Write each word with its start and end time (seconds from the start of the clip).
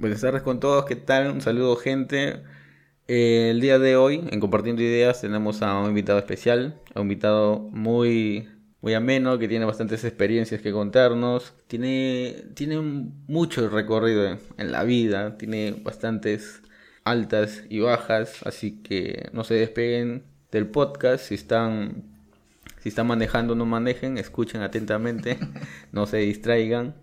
Buenas 0.00 0.22
tardes 0.22 0.40
con 0.40 0.60
todos, 0.60 0.86
¿qué 0.86 0.96
tal? 0.96 1.30
Un 1.30 1.42
saludo 1.42 1.76
gente. 1.76 2.40
Eh, 3.06 3.50
el 3.50 3.60
día 3.60 3.78
de 3.78 3.96
hoy, 3.96 4.26
en 4.30 4.40
Compartiendo 4.40 4.80
Ideas, 4.80 5.20
tenemos 5.20 5.60
a 5.60 5.78
un 5.78 5.90
invitado 5.90 6.18
especial, 6.18 6.80
a 6.94 7.00
un 7.00 7.04
invitado 7.04 7.58
muy, 7.58 8.48
muy 8.80 8.94
ameno, 8.94 9.38
que 9.38 9.46
tiene 9.46 9.66
bastantes 9.66 10.02
experiencias 10.04 10.62
que 10.62 10.72
contarnos. 10.72 11.52
Tiene, 11.66 12.46
tiene 12.54 12.80
mucho 12.80 13.68
recorrido 13.68 14.38
en, 14.56 14.72
la 14.72 14.84
vida, 14.84 15.36
tiene 15.36 15.72
bastantes 15.72 16.62
altas 17.04 17.64
y 17.68 17.80
bajas, 17.80 18.40
así 18.46 18.82
que 18.82 19.28
no 19.34 19.44
se 19.44 19.52
despeguen 19.52 20.24
del 20.50 20.66
podcast. 20.66 21.26
Si 21.26 21.34
están, 21.34 22.04
si 22.78 22.88
están 22.88 23.06
manejando, 23.06 23.54
no 23.54 23.66
manejen, 23.66 24.16
escuchen 24.16 24.62
atentamente, 24.62 25.36
no 25.92 26.06
se 26.06 26.16
distraigan. 26.16 26.94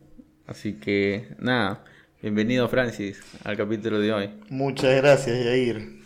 Así 0.47 0.79
que 0.79 1.35
nada. 1.37 1.83
Bienvenido 2.19 2.67
Francis 2.67 3.21
al 3.43 3.55
capítulo 3.55 3.99
de 3.99 4.11
hoy. 4.11 4.29
Muchas 4.49 4.95
gracias 4.95 5.45
Yair. 5.45 6.01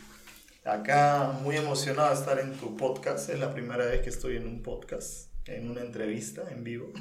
Acá 0.65 1.31
muy 1.41 1.55
emocionado 1.55 2.09
de 2.09 2.15
estar 2.15 2.37
en 2.37 2.51
tu 2.51 2.75
podcast. 2.75 3.29
Es 3.29 3.39
la 3.39 3.53
primera 3.53 3.85
vez 3.85 4.01
que 4.01 4.09
estoy 4.09 4.35
en 4.35 4.45
un 4.45 4.61
podcast, 4.61 5.29
en 5.47 5.71
una 5.71 5.79
entrevista 5.79 6.41
en 6.51 6.65
vivo. 6.65 6.91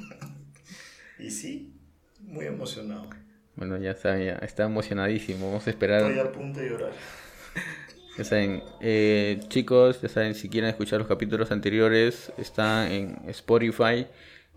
y 1.19 1.29
sí, 1.29 1.77
muy 2.21 2.45
emocionado. 2.45 3.09
Bueno, 3.57 3.77
ya 3.77 3.91
está, 3.91 4.17
ya 4.17 4.35
está 4.35 4.63
emocionadísimo. 4.63 5.47
Vamos 5.47 5.67
a 5.67 5.71
esperar. 5.71 6.09
Estoy 6.09 6.19
a 6.19 6.31
punto 6.31 6.59
de 6.61 6.69
llorar. 6.69 6.91
Ya 8.17 8.25
saben, 8.25 8.61
eh, 8.81 9.39
chicos, 9.47 10.01
ya 10.01 10.09
saben, 10.09 10.35
si 10.35 10.49
quieren 10.49 10.69
escuchar 10.69 10.99
los 10.99 11.07
capítulos 11.07 11.49
anteriores, 11.49 12.33
está 12.37 12.91
en 12.91 13.17
Spotify 13.29 14.05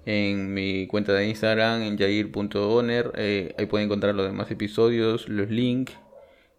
en 0.06 0.52
mi 0.52 0.86
cuenta 0.86 1.12
de 1.12 1.28
Instagram, 1.28 1.82
en 1.82 1.98
jair.oner. 1.98 3.12
Eh, 3.16 3.54
ahí 3.58 3.66
pueden 3.66 3.86
encontrar 3.86 4.14
los 4.14 4.27
demás 4.27 4.50
episodios, 4.50 5.28
los 5.28 5.50
links. 5.50 5.94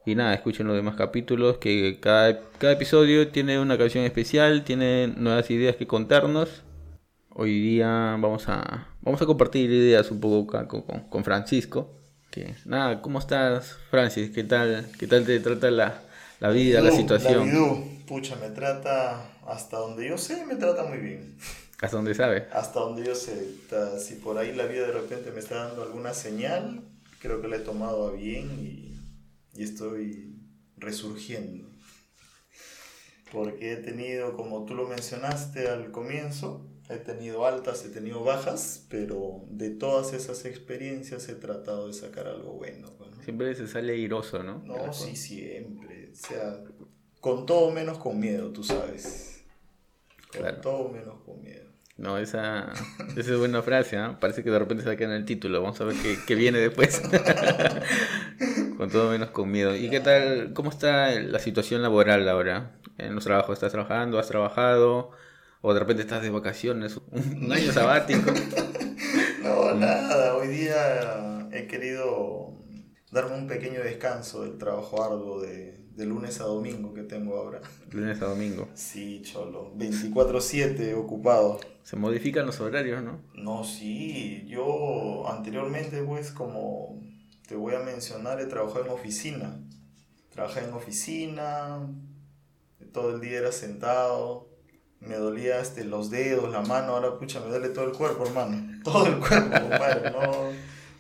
Y 0.05 0.13
nada, 0.13 0.34
escuchen 0.35 0.68
los 0.68 0.76
demás 0.76 0.96
capítulos, 0.96 1.57
que 1.57 1.98
cada, 1.99 2.40
cada 2.60 2.73
episodio 2.73 3.29
tiene 3.29 3.60
una 3.60 3.76
canción 3.77 4.04
especial, 4.04 4.63
tiene 4.63 5.07
nuevas 5.07 5.49
ideas 5.49 5.76
que 5.76 5.88
contarnos. 5.88 6.63
Hoy 7.29 7.60
día 7.60 8.16
vamos 8.20 8.48
a, 8.48 8.88
vamos 9.01 9.21
a 9.21 9.26
compartir 9.26 9.70
ideas 9.71 10.12
un 10.12 10.20
poco 10.20 10.66
con, 10.68 11.04
con, 11.10 11.23
Francisco. 11.23 11.91
Que, 12.29 12.54
nada, 12.66 13.01
¿cómo 13.01 13.18
estás, 13.18 13.77
Francis? 13.90 14.29
¿Qué 14.29 14.43
tal, 14.43 14.85
qué 14.99 15.07
tal 15.07 15.26
te 15.26 15.40
trata 15.40 15.71
la, 15.71 16.01
la 16.40 16.49
vida, 16.49 16.82
la 16.82 16.91
situación? 16.91 17.49
La 17.51 18.05
pucha, 18.05 18.35
me 18.35 18.49
trata, 18.49 19.27
hasta 19.48 19.77
donde 19.77 20.07
yo 20.07 20.20
sé, 20.20 20.46
me 20.46 20.55
trata 20.55 20.84
muy 20.84 20.99
bien. 20.99 21.35
¿Hasta 21.81 21.98
dónde 21.98 22.15
sabe? 22.15 22.48
Hasta 22.51 22.79
donde 22.79 23.05
yo 23.05 23.15
sé. 23.15 23.55
Si 23.99 24.15
por 24.15 24.37
ahí 24.37 24.54
la 24.54 24.65
vida 24.65 24.87
de 24.87 24.93
repente 24.93 25.31
me 25.31 25.40
está 25.40 25.68
dando 25.68 25.84
alguna 25.84 26.13
señal, 26.13 26.82
creo 27.20 27.41
que 27.41 27.48
la 27.48 27.57
he 27.57 27.59
tomado 27.59 28.07
a 28.07 28.12
bien 28.12 28.49
y, 28.59 28.95
y 29.55 29.63
estoy 29.63 30.35
resurgiendo. 30.77 31.67
Porque 33.32 33.73
he 33.73 33.77
tenido, 33.77 34.35
como 34.35 34.65
tú 34.65 34.76
lo 34.76 34.87
mencionaste 34.87 35.67
al 35.67 35.91
comienzo, 35.91 36.65
he 36.90 36.98
tenido 36.98 37.45
altas, 37.45 37.84
he 37.84 37.89
tenido 37.89 38.23
bajas, 38.23 38.85
pero 38.89 39.43
de 39.49 39.71
todas 39.71 40.13
esas 40.13 40.45
experiencias 40.45 41.27
he 41.29 41.35
tratado 41.35 41.87
de 41.87 41.93
sacar 41.93 42.27
algo 42.27 42.54
bueno. 42.54 42.93
Siempre 43.23 43.55
se 43.55 43.67
sale 43.67 43.93
airoso, 43.93 44.43
¿no? 44.43 44.60
No, 44.60 44.93
sí, 44.93 45.15
siempre. 45.15 46.12
O 46.12 46.15
sea, 46.15 46.63
con 47.20 47.45
todo 47.48 47.71
menos 47.71 47.98
con 47.98 48.20
miedo, 48.20 48.51
tú 48.51 48.63
sabes. 48.63 49.43
Con 50.32 50.62
todo 50.62 50.89
menos 50.89 51.21
con 51.23 51.41
miedo. 51.41 51.65
No, 51.98 52.18
esa, 52.18 52.74
esa 53.15 53.32
es 53.32 53.40
buena 53.40 53.62
frase, 53.62 53.96
¿no? 53.98 54.20
Parece 54.20 54.43
que 54.43 54.49
de 54.49 54.60
repente 54.60 54.84
sacan 54.84 55.12
el 55.12 55.24
título. 55.26 55.62
Vamos 55.62 55.79
a 55.79 55.85
ver 55.85 55.96
qué, 55.96 56.18
qué 56.27 56.35
viene 56.35 56.60
después. 56.60 57.01
con 58.77 58.90
todo 58.90 59.12
menos 59.12 59.29
con 59.29 59.49
miedo. 59.49 59.76
¿Y 59.76 59.90
qué 59.90 60.01
tal? 60.01 60.51
¿Cómo 60.54 60.70
está 60.70 61.12
la 61.12 61.40
situación 61.40 61.82
laboral 61.82 62.27
ahora? 62.27 62.76
¿En 62.98 63.16
los 63.16 63.23
trabajos 63.23 63.54
estás 63.54 63.71
trabajando? 63.71 64.19
¿Has 64.19 64.28
trabajado? 64.28 65.11
¿O 65.61 65.73
de 65.73 65.79
repente 65.79 66.01
estás 66.01 66.22
de 66.22 66.29
vacaciones? 66.29 67.00
¿Un 67.11 67.51
año 67.51 67.72
sabático? 67.72 68.31
no, 69.44 69.73
nada. 69.75 70.35
Hoy 70.35 70.50
día 70.50 71.47
he 71.53 71.66
querido 71.67 72.57
darme 73.12 73.38
un 73.38 73.47
pequeño 73.47 73.81
descanso 73.81 74.44
del 74.44 74.57
trabajo 74.57 75.01
arduo 75.01 75.41
de, 75.41 75.79
de 75.95 76.06
lunes 76.06 76.41
a 76.41 76.44
domingo 76.44 76.94
que 76.94 77.03
tengo 77.03 77.38
ahora. 77.38 77.62
Lunes 77.91 78.22
a 78.22 78.25
domingo. 78.25 78.67
Sí, 78.73 79.22
cholo. 79.23 79.73
24/7 79.77 80.94
ocupado. 80.94 81.59
Se 81.85 81.96
modifican 81.97 82.47
los 82.47 82.59
horarios, 82.59 83.03
¿no? 83.03 83.22
No, 83.35 83.63
sí. 83.63 84.44
Yo 84.47 85.29
anteriormente, 85.29 86.01
pues, 86.01 86.31
como 86.31 87.00
te 87.47 87.56
voy 87.56 87.75
a 87.75 87.79
mencionar, 87.79 88.41
he 88.41 88.47
trabajado 88.47 88.85
en 88.85 88.91
oficina. 88.91 89.59
Trabajé 90.31 90.62
en 90.62 90.74
oficina, 90.74 91.88
todo 92.91 93.13
el 93.13 93.22
día 93.22 93.38
era 93.38 93.51
sentado, 93.51 94.50
me 95.00 95.16
dolía 95.16 95.59
este, 95.59 95.84
los 95.84 96.09
dedos, 96.09 96.51
la 96.51 96.62
mano, 96.62 96.94
ahora 96.94 97.19
pucha, 97.19 97.40
me 97.40 97.50
duele 97.50 97.69
todo 97.69 97.85
el 97.85 97.91
cuerpo, 97.91 98.25
hermano. 98.25 98.79
Todo 98.84 99.06
el 99.06 99.19
cuerpo, 99.19 99.59
compadre. 99.62 100.12
No, 100.12 100.51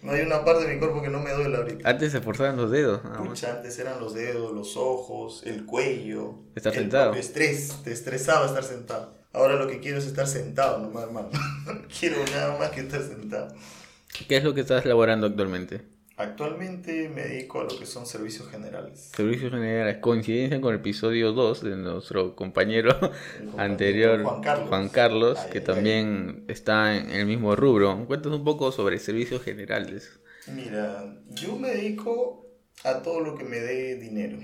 no 0.03 0.11
hay 0.11 0.21
una 0.21 0.45
parte 0.45 0.67
de 0.67 0.73
mi 0.75 0.79
cuerpo 0.79 1.01
que 1.01 1.09
no 1.09 1.19
me 1.19 1.31
duele 1.33 1.57
ahorita. 1.57 1.89
Antes 1.89 2.11
se 2.11 2.21
forzaban 2.21 2.57
los 2.57 2.69
dedos. 2.69 3.01
Pucha, 3.17 3.55
antes 3.57 3.77
eran 3.79 3.99
los 3.99 4.13
dedos, 4.13 4.53
los 4.53 4.77
ojos, 4.77 5.41
el 5.45 5.65
cuello. 5.65 6.35
Estar 6.55 6.75
sentado. 6.75 7.13
Estrés, 7.15 7.81
te 7.83 7.91
estresaba 7.91 8.45
estar 8.45 8.63
sentado. 8.63 9.24
Ahora 9.35 9.57
lo 9.57 9.67
que 9.67 9.81
quiero 9.81 9.97
es 9.97 10.05
estar 10.05 10.27
sentado 10.27 10.79
nomás, 10.79 11.03
hermano. 11.03 11.29
quiero 11.99 12.23
nada 12.31 12.57
más 12.57 12.69
que 12.69 12.79
estar 12.79 13.01
sentado. 13.01 13.53
¿Qué 14.29 14.37
es 14.37 14.43
lo 14.45 14.53
que 14.53 14.61
estás 14.61 14.85
elaborando 14.85 15.27
actualmente? 15.27 15.81
Actualmente 16.15 17.09
me 17.09 17.23
dedico 17.23 17.59
a 17.59 17.63
lo 17.65 17.77
que 17.77 17.85
son 17.85 18.05
servicios 18.05 18.49
generales. 18.49 19.11
Servicios 19.13 19.51
generales. 19.51 19.97
Coincidencia 19.97 20.61
con 20.61 20.73
el 20.73 20.79
episodio 20.79 21.33
2 21.33 21.63
de 21.63 21.75
nuestro 21.75 22.33
compañero, 22.37 22.97
anterior, 23.57 24.23
Juan 24.23 24.41
Carlos, 24.41 24.69
Juan 24.69 24.87
Carlos 24.87 25.39
que 25.51 25.59
también 25.59 26.45
está 26.47 26.95
en 26.95 27.09
el 27.09 27.25
mismo 27.25 27.57
rubro. 27.57 28.05
Cuéntanos 28.07 28.39
un 28.39 28.45
poco 28.45 28.71
sobre 28.71 28.99
servicios 28.99 29.43
generales. 29.43 30.17
Mira, 30.47 31.13
yo 31.31 31.57
me 31.57 31.71
dedico 31.71 32.47
a 32.85 33.01
todo 33.01 33.19
lo 33.19 33.35
que 33.35 33.43
me 33.43 33.59
dé 33.59 33.97
dinero. 33.97 34.37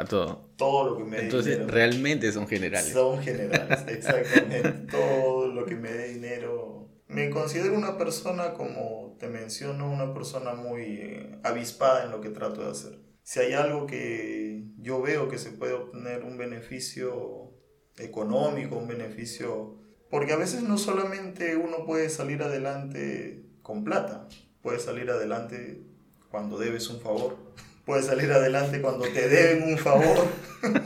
A 0.00 0.04
todo. 0.04 0.50
Todo 0.56 0.90
lo 0.90 0.98
que 0.98 1.04
me 1.04 1.16
dé 1.16 1.22
Entonces, 1.24 1.66
realmente 1.66 2.32
son 2.32 2.48
generales. 2.48 2.92
Son 2.92 3.22
generales, 3.22 3.80
exactamente. 3.88 4.70
todo 4.90 5.48
lo 5.48 5.64
que 5.66 5.76
me 5.76 5.92
dé 5.92 6.08
dinero 6.08 6.80
me 7.10 7.28
considero 7.30 7.74
una 7.74 7.98
persona, 7.98 8.54
como 8.54 9.16
te 9.18 9.26
menciono, 9.26 9.90
una 9.90 10.14
persona 10.14 10.54
muy 10.54 10.82
eh, 10.82 11.38
avispada 11.42 12.04
en 12.04 12.12
lo 12.12 12.20
que 12.20 12.30
trato 12.30 12.62
de 12.62 12.70
hacer. 12.70 13.00
Si 13.24 13.40
hay 13.40 13.52
algo 13.52 13.86
que 13.86 14.64
yo 14.78 15.02
veo 15.02 15.28
que 15.28 15.36
se 15.36 15.50
puede 15.50 15.72
obtener 15.72 16.22
un 16.22 16.38
beneficio 16.38 17.52
económico, 17.98 18.76
un 18.76 18.86
beneficio... 18.86 19.76
Porque 20.08 20.32
a 20.32 20.36
veces 20.36 20.62
no 20.62 20.78
solamente 20.78 21.56
uno 21.56 21.84
puede 21.84 22.10
salir 22.10 22.42
adelante 22.42 23.44
con 23.62 23.82
plata, 23.82 24.28
puede 24.62 24.78
salir 24.78 25.10
adelante 25.10 25.82
cuando 26.30 26.58
debes 26.58 26.88
un 26.90 27.00
favor, 27.00 27.36
puede 27.84 28.02
salir 28.02 28.30
adelante 28.32 28.80
cuando 28.80 29.06
te 29.06 29.28
deben 29.28 29.72
un 29.72 29.78
favor. 29.78 30.26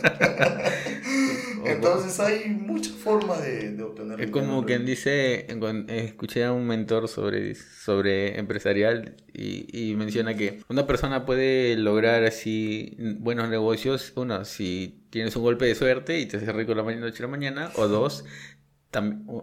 Entonces 1.65 2.21
hay 2.21 2.51
muchas 2.51 2.93
formas 2.93 3.43
de, 3.43 3.71
de 3.71 3.83
obtener. 3.83 4.21
Es 4.21 4.31
como 4.31 4.65
quien 4.65 4.85
dice, 4.85 5.47
escuché 5.89 6.45
a 6.45 6.53
un 6.53 6.67
mentor 6.67 7.09
sobre, 7.09 7.55
sobre 7.55 8.39
empresarial 8.39 9.17
y, 9.33 9.67
y, 9.73 9.97
menciona 9.97 10.35
que 10.35 10.61
una 10.69 10.87
persona 10.87 11.25
puede 11.25 11.77
lograr 11.77 12.25
así 12.25 12.97
buenos 13.19 13.49
negocios, 13.49 14.13
uno, 14.17 14.45
si 14.45 15.05
tienes 15.11 15.35
un 15.37 15.43
golpe 15.43 15.65
de 15.65 15.75
suerte 15.75 16.19
y 16.21 16.27
te 16.27 16.37
haces 16.37 16.55
rico 16.55 16.75
la 16.75 16.83
mañana, 16.83 17.07
noche 17.07 17.23
la 17.23 17.29
mañana, 17.29 17.71
o 17.77 17.89
dos, 17.89 18.25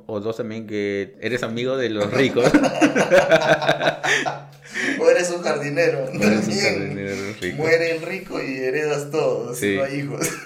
o 0.06 0.19
dos 0.19 0.38
también 0.38 0.67
que 0.67 1.16
eres 1.22 1.44
amigo 1.44 1.78
de 1.78 1.89
los 1.89 2.12
ricos. 2.12 2.45
o 5.00 5.09
eres 5.09 5.29
un 5.31 5.41
jardinero. 5.41 6.07
Eres 6.09 6.47
un 6.47 6.59
jardinero 6.59 7.16
rico. 7.40 7.58
Muere 7.58 7.91
el 7.91 8.02
rico 8.02 8.41
y 8.41 8.58
heredas 8.58 9.11
todo, 9.11 9.53
si 9.53 9.78
no 9.78 9.84
hay 9.84 9.99
hijos. 9.99 10.28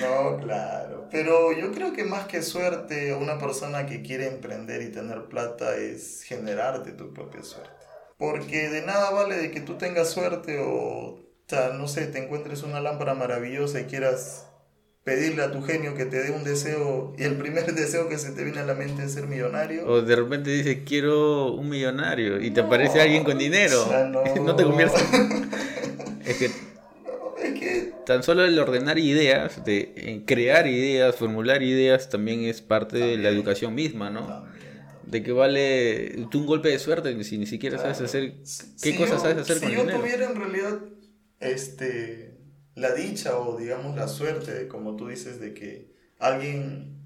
no, 0.00 0.38
claro. 0.42 1.08
Pero 1.10 1.52
yo 1.52 1.72
creo 1.72 1.92
que 1.92 2.04
más 2.04 2.26
que 2.26 2.42
suerte, 2.42 3.14
una 3.14 3.38
persona 3.38 3.86
que 3.86 4.02
quiere 4.02 4.26
emprender 4.28 4.82
y 4.82 4.90
tener 4.90 5.24
plata 5.24 5.76
es 5.76 6.22
generarte 6.22 6.92
tu 6.92 7.14
propia 7.14 7.42
suerte. 7.42 7.70
Porque 8.18 8.68
de 8.68 8.82
nada 8.82 9.10
vale 9.10 9.36
de 9.36 9.50
que 9.50 9.60
tú 9.60 9.78
tengas 9.78 10.10
suerte 10.10 10.58
o, 10.58 10.68
o 10.68 11.20
sea, 11.46 11.70
no 11.70 11.88
sé, 11.88 12.06
te 12.08 12.18
encuentres 12.18 12.62
una 12.62 12.80
lámpara 12.80 13.14
maravillosa 13.14 13.80
y 13.80 13.84
quieras 13.84 14.47
pedirle 15.08 15.42
a 15.42 15.50
tu 15.50 15.62
genio 15.62 15.94
que 15.94 16.04
te 16.04 16.22
dé 16.22 16.30
un 16.32 16.44
deseo 16.44 17.14
y 17.16 17.22
el 17.22 17.36
primer 17.36 17.64
deseo 17.74 18.10
que 18.10 18.18
se 18.18 18.32
te 18.32 18.44
viene 18.44 18.60
a 18.60 18.66
la 18.66 18.74
mente 18.74 19.04
es 19.04 19.12
ser 19.12 19.26
millonario. 19.26 19.86
O 19.86 20.02
de 20.02 20.14
repente 20.14 20.50
dices, 20.50 20.80
quiero 20.84 21.52
un 21.54 21.70
millonario 21.70 22.38
y 22.42 22.50
te 22.50 22.60
aparece 22.60 23.00
alguien 23.00 23.24
con 23.24 23.38
dinero. 23.38 23.86
no. 24.10 24.54
te 24.54 24.64
conviertes. 24.64 25.02
es 26.26 26.36
que 26.36 26.50
tan 28.04 28.22
solo 28.22 28.44
el 28.44 28.58
ordenar 28.58 28.98
ideas, 28.98 29.64
de 29.64 30.22
crear 30.26 30.66
ideas, 30.66 31.16
formular 31.16 31.62
ideas, 31.62 32.08
también 32.08 32.44
es 32.44 32.60
parte 32.60 32.98
de 32.98 33.16
la 33.18 33.28
educación 33.28 33.74
misma, 33.74 34.10
¿no? 34.10 34.46
¿De 35.04 35.22
qué 35.22 35.32
vale 35.32 36.26
tú 36.30 36.40
un 36.40 36.46
golpe 36.46 36.68
de 36.68 36.78
suerte 36.78 37.22
si 37.24 37.38
ni 37.38 37.46
siquiera 37.46 37.78
sabes 37.78 38.00
hacer 38.00 38.34
qué 38.82 38.96
cosas 38.96 39.22
sabes 39.22 39.38
hacer 39.38 39.58
si 39.58 39.64
con 39.64 39.72
yo 39.72 39.80
dinero? 39.80 40.00
tuviera 40.00 40.30
en 40.30 40.36
realidad 40.36 40.78
este 41.40 42.37
la 42.78 42.92
dicha 42.94 43.38
o 43.38 43.56
digamos 43.56 43.96
la 43.96 44.08
suerte 44.08 44.68
como 44.68 44.96
tú 44.96 45.08
dices 45.08 45.40
de 45.40 45.54
que 45.54 45.92
alguien 46.18 46.96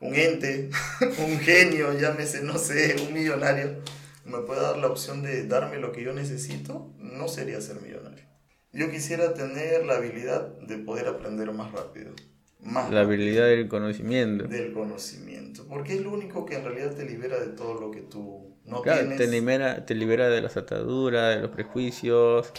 un 0.00 0.14
ente, 0.14 0.68
un 1.18 1.38
genio, 1.38 1.92
llámese 1.98 2.42
no 2.42 2.58
sé, 2.58 2.96
un 3.06 3.14
millonario 3.14 3.76
me 4.24 4.38
pueda 4.38 4.62
dar 4.62 4.78
la 4.78 4.86
opción 4.88 5.22
de 5.22 5.46
darme 5.46 5.78
lo 5.78 5.92
que 5.92 6.02
yo 6.02 6.12
necesito, 6.12 6.92
no 6.98 7.26
sería 7.28 7.60
ser 7.60 7.80
millonario. 7.80 8.24
Yo 8.72 8.90
quisiera 8.90 9.34
tener 9.34 9.84
la 9.84 9.96
habilidad 9.96 10.58
de 10.60 10.78
poder 10.78 11.08
aprender 11.08 11.52
más 11.52 11.72
rápido. 11.72 12.12
Más 12.60 12.90
La 12.92 13.00
habilidad 13.00 13.46
del 13.46 13.68
conocimiento. 13.68 14.44
del 14.44 14.72
conocimiento. 14.72 15.66
Porque 15.68 15.94
es 15.94 16.00
lo 16.02 16.12
único 16.12 16.46
que 16.46 16.54
en 16.54 16.64
realidad 16.64 16.94
te 16.94 17.04
libera 17.04 17.38
de 17.40 17.48
todo 17.48 17.74
lo 17.80 17.90
que 17.90 18.00
tú 18.02 18.56
no 18.64 18.80
Claro, 18.82 19.00
tienes. 19.00 19.18
te 19.18 19.26
libera, 19.26 19.84
te 19.84 19.94
libera 19.96 20.28
de 20.28 20.40
las 20.40 20.56
ataduras, 20.56 21.34
de 21.34 21.42
los 21.42 21.50
prejuicios, 21.50 22.52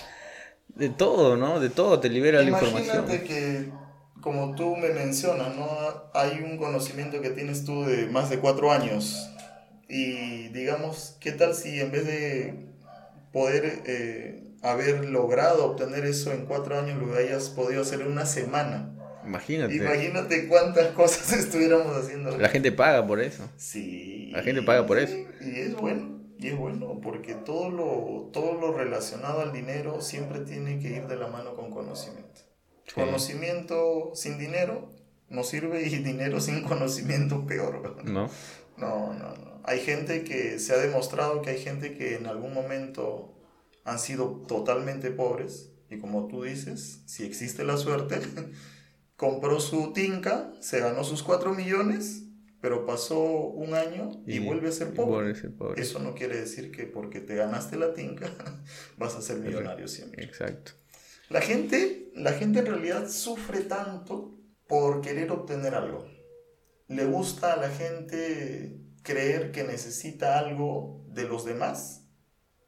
de 0.75 0.89
todo, 0.89 1.37
¿no? 1.37 1.59
De 1.59 1.69
todo 1.69 1.99
te 1.99 2.09
libera 2.09 2.41
la 2.41 2.49
información. 2.49 3.05
Imagínate 3.05 3.23
que, 3.23 3.69
como 4.21 4.55
tú 4.55 4.75
me 4.75 4.89
mencionas, 4.89 5.55
¿no? 5.55 5.67
Hay 6.13 6.41
un 6.43 6.57
conocimiento 6.57 7.21
que 7.21 7.29
tienes 7.29 7.65
tú 7.65 7.85
de 7.85 8.07
más 8.07 8.29
de 8.29 8.39
cuatro 8.39 8.71
años. 8.71 9.29
Y 9.87 10.47
digamos, 10.49 11.17
¿qué 11.19 11.31
tal 11.31 11.53
si 11.53 11.79
en 11.79 11.91
vez 11.91 12.05
de 12.05 12.67
poder 13.31 13.83
eh, 13.85 14.43
haber 14.61 15.05
logrado 15.05 15.65
obtener 15.65 16.05
eso 16.05 16.31
en 16.31 16.45
cuatro 16.45 16.79
años, 16.79 16.97
lo 17.01 17.15
hayas 17.15 17.49
podido 17.49 17.81
hacer 17.81 18.01
en 18.01 18.07
una 18.07 18.25
semana? 18.25 18.89
Imagínate. 19.25 19.75
Imagínate 19.75 20.47
cuántas 20.47 20.87
cosas 20.95 21.31
estuviéramos 21.33 21.95
haciendo. 21.95 22.37
La 22.37 22.49
gente 22.49 22.71
paga 22.71 23.05
por 23.05 23.21
eso. 23.21 23.47
Sí. 23.57 24.31
La 24.33 24.41
gente 24.41 24.61
paga 24.63 24.85
por 24.85 24.97
eso. 24.99 25.15
Y 25.41 25.59
es 25.59 25.75
bueno, 25.75 26.12
y 26.43 26.49
es 26.49 26.57
bueno, 26.57 26.99
porque 27.01 27.35
todo 27.35 27.69
lo, 27.69 28.29
todo 28.33 28.53
lo 28.53 28.73
relacionado 28.73 29.41
al 29.41 29.53
dinero 29.53 30.01
siempre 30.01 30.41
tiene 30.41 30.79
que 30.79 30.89
ir 30.89 31.07
de 31.07 31.15
la 31.15 31.27
mano 31.27 31.55
con 31.55 31.71
conocimiento. 31.71 32.41
Sí. 32.85 32.95
Conocimiento 32.95 34.11
sin 34.13 34.37
dinero 34.37 34.89
no 35.29 35.43
sirve 35.43 35.87
y 35.87 35.97
dinero 35.99 36.41
sin 36.41 36.63
conocimiento 36.63 37.45
peor. 37.45 38.03
¿No? 38.03 38.29
No, 38.77 39.13
no, 39.13 39.35
no. 39.35 39.61
Hay 39.63 39.79
gente 39.79 40.23
que 40.23 40.59
se 40.59 40.73
ha 40.73 40.77
demostrado 40.77 41.41
que 41.41 41.51
hay 41.51 41.59
gente 41.59 41.93
que 41.93 42.15
en 42.15 42.27
algún 42.27 42.53
momento 42.53 43.33
han 43.85 43.99
sido 43.99 44.43
totalmente 44.47 45.11
pobres 45.11 45.71
y 45.89 45.99
como 45.99 46.27
tú 46.27 46.43
dices, 46.43 47.03
si 47.05 47.23
existe 47.23 47.63
la 47.63 47.77
suerte, 47.77 48.19
compró 49.15 49.59
su 49.59 49.93
tinca, 49.93 50.51
se 50.59 50.79
ganó 50.79 51.03
sus 51.03 51.23
4 51.23 51.53
millones, 51.53 52.23
pero 52.63 52.85
pasó 52.85 53.21
un 53.21 53.73
año 53.73 54.23
y, 54.25 54.39
vuelve 54.39 54.69
a 54.69 54.71
ser 54.71 54.87
y 54.93 54.95
pobre. 54.95 55.11
vuelve 55.11 55.31
a 55.33 55.35
ser 55.35 55.51
pobre. 55.53 55.81
Eso 55.81 55.99
no 55.99 56.15
quiere 56.15 56.37
decir 56.37 56.71
que 56.71 56.85
porque 56.85 57.19
te 57.19 57.35
ganaste 57.35 57.75
la 57.75 57.93
tinca 57.93 58.31
vas 58.97 59.15
a 59.15 59.21
ser 59.21 59.39
millonario 59.39 59.85
siempre. 59.89 60.23
Exacto. 60.23 60.71
La 61.27 61.41
gente, 61.41 62.09
la 62.15 62.31
gente 62.31 62.59
en 62.59 62.67
realidad 62.67 63.09
sufre 63.09 63.59
tanto 63.59 64.39
por 64.65 65.01
querer 65.01 65.29
obtener 65.31 65.75
algo. 65.75 66.07
Le 66.87 67.03
gusta 67.03 67.51
a 67.51 67.57
la 67.57 67.67
gente 67.67 68.79
creer 69.01 69.51
que 69.51 69.65
necesita 69.65 70.39
algo 70.39 71.05
de 71.09 71.23
los 71.23 71.43
demás 71.43 72.07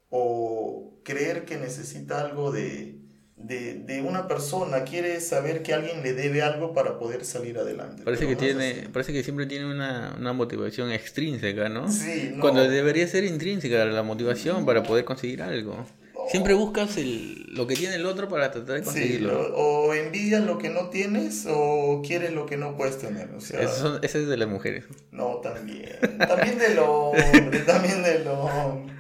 o 0.10 1.00
creer 1.06 1.46
que 1.46 1.56
necesita 1.56 2.20
algo 2.20 2.52
de, 2.52 3.00
de, 3.38 3.76
de 3.76 4.02
una 4.02 4.28
persona. 4.28 4.84
Quiere 4.84 5.20
saber 5.22 5.62
que 5.64 5.74
alguien 5.74 6.02
le 6.04 6.14
debe 6.14 6.42
algo 6.42 6.74
para 6.74 6.98
poder 7.00 7.26
salir 7.26 7.58
adelante. 7.58 8.04
Parece 8.04 8.28
que 8.28 8.36
tiene, 8.36 8.72
así. 8.72 8.88
parece 8.92 9.14
que 9.14 9.24
siempre 9.24 9.46
tiene 9.46 9.66
una, 9.72 10.16
una 10.18 10.34
motivación 10.34 10.92
extrínseca, 10.92 11.70
¿no? 11.70 11.92
Sí, 11.92 12.32
no. 12.36 12.42
Cuando 12.42 12.68
debería 12.68 13.08
ser 13.08 13.24
intrínseca 13.26 13.86
la 13.86 14.04
motivación 14.04 14.66
para 14.66 14.84
poder 14.84 15.06
conseguir 15.06 15.42
algo. 15.42 15.86
Siempre 16.32 16.56
buscas 16.56 16.98
el, 16.98 17.54
lo 17.54 17.68
que 17.68 17.76
tiene 17.76 17.96
el 17.98 18.06
otro 18.08 18.28
para 18.28 18.50
tratar 18.50 18.78
de 18.78 18.80
Sí, 18.80 18.86
conseguirlo. 18.86 19.54
o, 19.56 19.94
envidias 19.94 20.44
lo 20.44 20.58
que 20.58 20.70
no 20.72 20.90
tienes 20.90 21.46
o 21.48 22.02
quieres 22.04 22.32
lo 22.34 22.48
que 22.48 22.58
no 22.58 22.76
puedes 22.76 22.98
tener. 22.98 23.30
O 23.36 23.42
sea, 23.42 23.62
Eso 23.62 23.76
son- 23.76 24.00
ese 24.04 24.24
es 24.24 24.28
de 24.28 24.36
las 24.36 24.48
mujeres. 24.48 24.86
No, 25.12 25.36
también. 25.36 26.00
También 26.18 26.58
del 26.58 26.80
hombre, 26.80 27.60
también 27.68 28.02
del 28.02 28.28
hombre. 28.28 28.92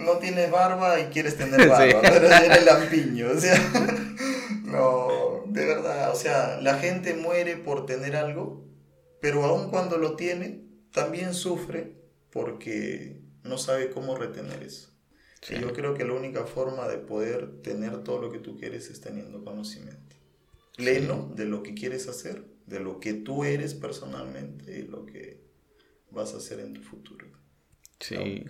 No 0.00 0.18
tienes 0.18 0.50
barba 0.50 0.98
y 1.00 1.04
quieres 1.04 1.36
tener 1.36 1.68
barba, 1.68 1.86
Sí. 1.90 1.96
pero 2.02 2.26
eres 2.26 2.64
lampiño, 2.64 3.30
o 3.30 3.38
sea. 3.40 3.56
No, 4.64 5.42
de 5.46 5.64
verdad, 5.66 6.12
o 6.12 6.14
sea, 6.14 6.60
la 6.60 6.78
gente 6.78 7.14
muere 7.14 7.56
por 7.56 7.86
tener 7.86 8.14
algo, 8.14 8.64
pero 9.20 9.44
aun 9.44 9.68
cuando 9.70 9.98
lo 9.98 10.14
tiene, 10.14 10.62
también 10.92 11.34
sufre 11.34 11.94
porque 12.30 13.20
no 13.42 13.58
sabe 13.58 13.90
cómo 13.90 14.16
retener 14.16 14.62
eso. 14.62 14.90
Sí. 15.42 15.54
Y 15.56 15.60
yo 15.60 15.72
creo 15.72 15.94
que 15.94 16.04
la 16.04 16.12
única 16.12 16.44
forma 16.44 16.86
de 16.86 16.98
poder 16.98 17.62
tener 17.62 18.04
todo 18.04 18.20
lo 18.20 18.30
que 18.30 18.38
tú 18.38 18.56
quieres 18.58 18.90
es 18.90 19.00
teniendo 19.00 19.42
conocimiento. 19.44 20.14
Pleno 20.76 21.32
de 21.34 21.46
lo 21.46 21.62
que 21.64 21.74
quieres 21.74 22.06
hacer, 22.08 22.44
de 22.66 22.78
lo 22.78 23.00
que 23.00 23.14
tú 23.14 23.42
eres 23.44 23.74
personalmente 23.74 24.78
y 24.78 24.82
lo 24.82 25.04
que 25.04 25.42
vas 26.12 26.32
a 26.34 26.36
hacer 26.36 26.60
en 26.60 26.74
tu 26.74 26.82
futuro. 26.82 27.26
Sí. 27.98 28.44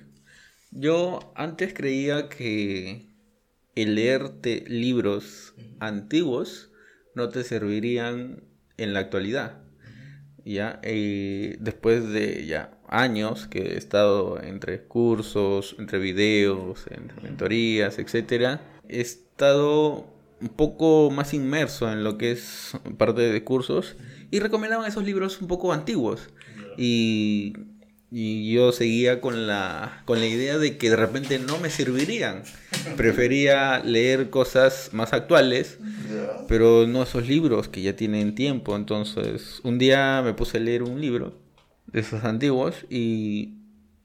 Yo 0.71 1.33
antes 1.35 1.75
creía 1.75 2.29
que 2.29 3.09
el 3.75 3.95
leerte 3.95 4.65
libros 4.69 5.55
antiguos 5.81 6.71
no 7.15 7.29
te 7.29 7.45
servirían 7.45 8.45
en 8.77 8.93
la 8.93 9.01
actualidad. 9.01 9.63
Ya, 10.45 10.81
Eh, 10.83 11.57
después 11.61 12.09
de 12.09 12.47
ya 12.47 12.79
años 12.89 13.47
que 13.47 13.75
he 13.75 13.77
estado 13.77 14.43
entre 14.43 14.83
cursos, 14.85 15.77
entre 15.79 15.99
videos, 15.99 16.87
entre 16.91 17.21
mentorías, 17.21 17.99
etcétera, 17.99 18.61
he 18.89 19.01
estado 19.01 20.07
un 20.41 20.49
poco 20.49 21.11
más 21.11 21.35
inmerso 21.35 21.93
en 21.93 22.03
lo 22.03 22.17
que 22.17 22.33
es 22.33 22.73
parte 22.97 23.21
de 23.21 23.45
cursos 23.45 23.97
y 24.31 24.41
recomendaban 24.41 24.89
esos 24.89 25.05
libros 25.05 25.41
un 25.41 25.49
poco 25.49 25.73
antiguos. 25.73 26.31
Y, 26.79 27.53
y 28.11 28.53
yo 28.53 28.73
seguía 28.73 29.21
con 29.21 29.47
la, 29.47 30.03
con 30.05 30.19
la 30.19 30.27
idea 30.27 30.59
de 30.59 30.77
que 30.77 30.91
de 30.91 30.97
repente 30.97 31.39
no 31.39 31.59
me 31.59 31.71
servirían. 31.71 32.43
Prefería 32.97 33.81
leer 33.85 34.31
cosas 34.31 34.91
más 34.93 35.13
actuales, 35.13 35.79
pero 36.49 36.87
no 36.87 37.03
esos 37.03 37.29
libros 37.29 37.69
que 37.69 37.83
ya 37.83 37.95
tienen 37.95 38.35
tiempo. 38.35 38.75
Entonces, 38.75 39.61
un 39.63 39.79
día 39.79 40.23
me 40.25 40.35
puse 40.35 40.59
a 40.59 40.61
leer 40.61 40.83
un 40.83 41.01
libro 41.01 41.39
de 41.87 42.01
esos 42.01 42.25
antiguos 42.25 42.75
y, 42.89 43.55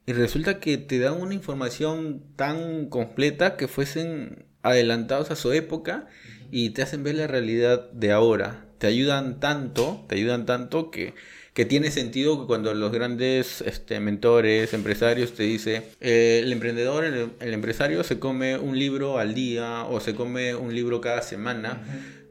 y 0.06 0.14
resulta 0.14 0.60
que 0.60 0.78
te 0.78 1.00
dan 1.00 1.20
una 1.20 1.34
información 1.34 2.22
tan 2.36 2.90
completa 2.90 3.58
que 3.58 3.68
fuesen 3.68 4.46
adelantados 4.62 5.32
a 5.32 5.36
su 5.36 5.52
época 5.52 6.08
y 6.52 6.72
te 6.72 6.82
hacen 6.84 7.04
ver 7.04 7.16
la 7.16 7.28
realidad 7.28 7.92
de 7.92 8.12
ahora. 8.12 8.66
Te 8.78 8.88
ayudan 8.88 9.40
tanto, 9.40 10.06
te 10.08 10.16
ayudan 10.16 10.46
tanto 10.46 10.92
que, 10.92 11.14
que 11.56 11.64
tiene 11.66 11.90
sentido 11.90 12.42
que 12.42 12.48
cuando 12.48 12.74
los 12.74 12.92
grandes 12.92 13.62
este, 13.62 14.02
mentores, 14.02 14.74
empresarios 14.74 15.32
te 15.34 15.44
dicen, 15.44 15.84
eh, 16.02 16.42
el 16.44 16.52
emprendedor, 16.52 17.06
el, 17.06 17.30
el 17.40 17.54
empresario 17.54 18.04
se 18.04 18.20
come 18.20 18.58
un 18.58 18.78
libro 18.78 19.18
al 19.20 19.34
día 19.34 19.86
o 19.86 20.02
se 20.02 20.14
come 20.14 20.54
un 20.54 20.76
libro 20.76 21.00
cada 21.00 21.22
semana 21.22 21.82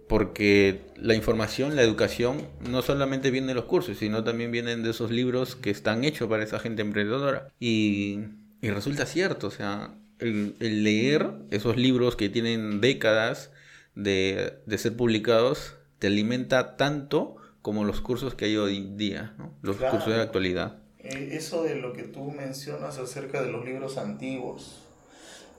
porque 0.08 0.82
la 0.96 1.14
información, 1.14 1.74
la 1.74 1.80
educación, 1.80 2.46
no 2.68 2.82
solamente 2.82 3.30
viene 3.30 3.48
de 3.48 3.54
los 3.54 3.64
cursos, 3.64 3.96
sino 3.96 4.22
también 4.24 4.52
vienen 4.52 4.82
de 4.82 4.90
esos 4.90 5.10
libros 5.10 5.56
que 5.56 5.70
están 5.70 6.04
hechos 6.04 6.28
para 6.28 6.44
esa 6.44 6.58
gente 6.58 6.82
emprendedora. 6.82 7.48
Y, 7.58 8.20
y 8.60 8.68
resulta 8.68 9.06
cierto, 9.06 9.46
o 9.46 9.50
sea, 9.50 9.94
el, 10.18 10.54
el 10.60 10.84
leer 10.84 11.30
esos 11.50 11.78
libros 11.78 12.14
que 12.14 12.28
tienen 12.28 12.82
décadas 12.82 13.52
de, 13.94 14.58
de 14.66 14.78
ser 14.78 14.94
publicados 14.94 15.76
te 15.98 16.08
alimenta 16.08 16.76
tanto 16.76 17.36
como 17.64 17.84
los 17.84 18.02
cursos 18.02 18.34
que 18.34 18.44
hay 18.44 18.58
hoy 18.58 18.92
día, 18.94 19.34
¿no? 19.38 19.54
los 19.62 19.78
Claro. 19.78 19.92
cursos 19.92 20.10
de 20.12 20.18
la 20.18 20.24
actualidad. 20.24 20.82
Eh, 20.98 21.30
Eso 21.32 21.62
de 21.62 21.76
lo 21.76 21.94
que 21.94 22.02
tú 22.02 22.30
mencionas 22.30 22.98
acerca 22.98 23.40
de 23.42 23.50
los 23.50 23.64
libros 23.64 23.96
antiguos. 23.96 24.82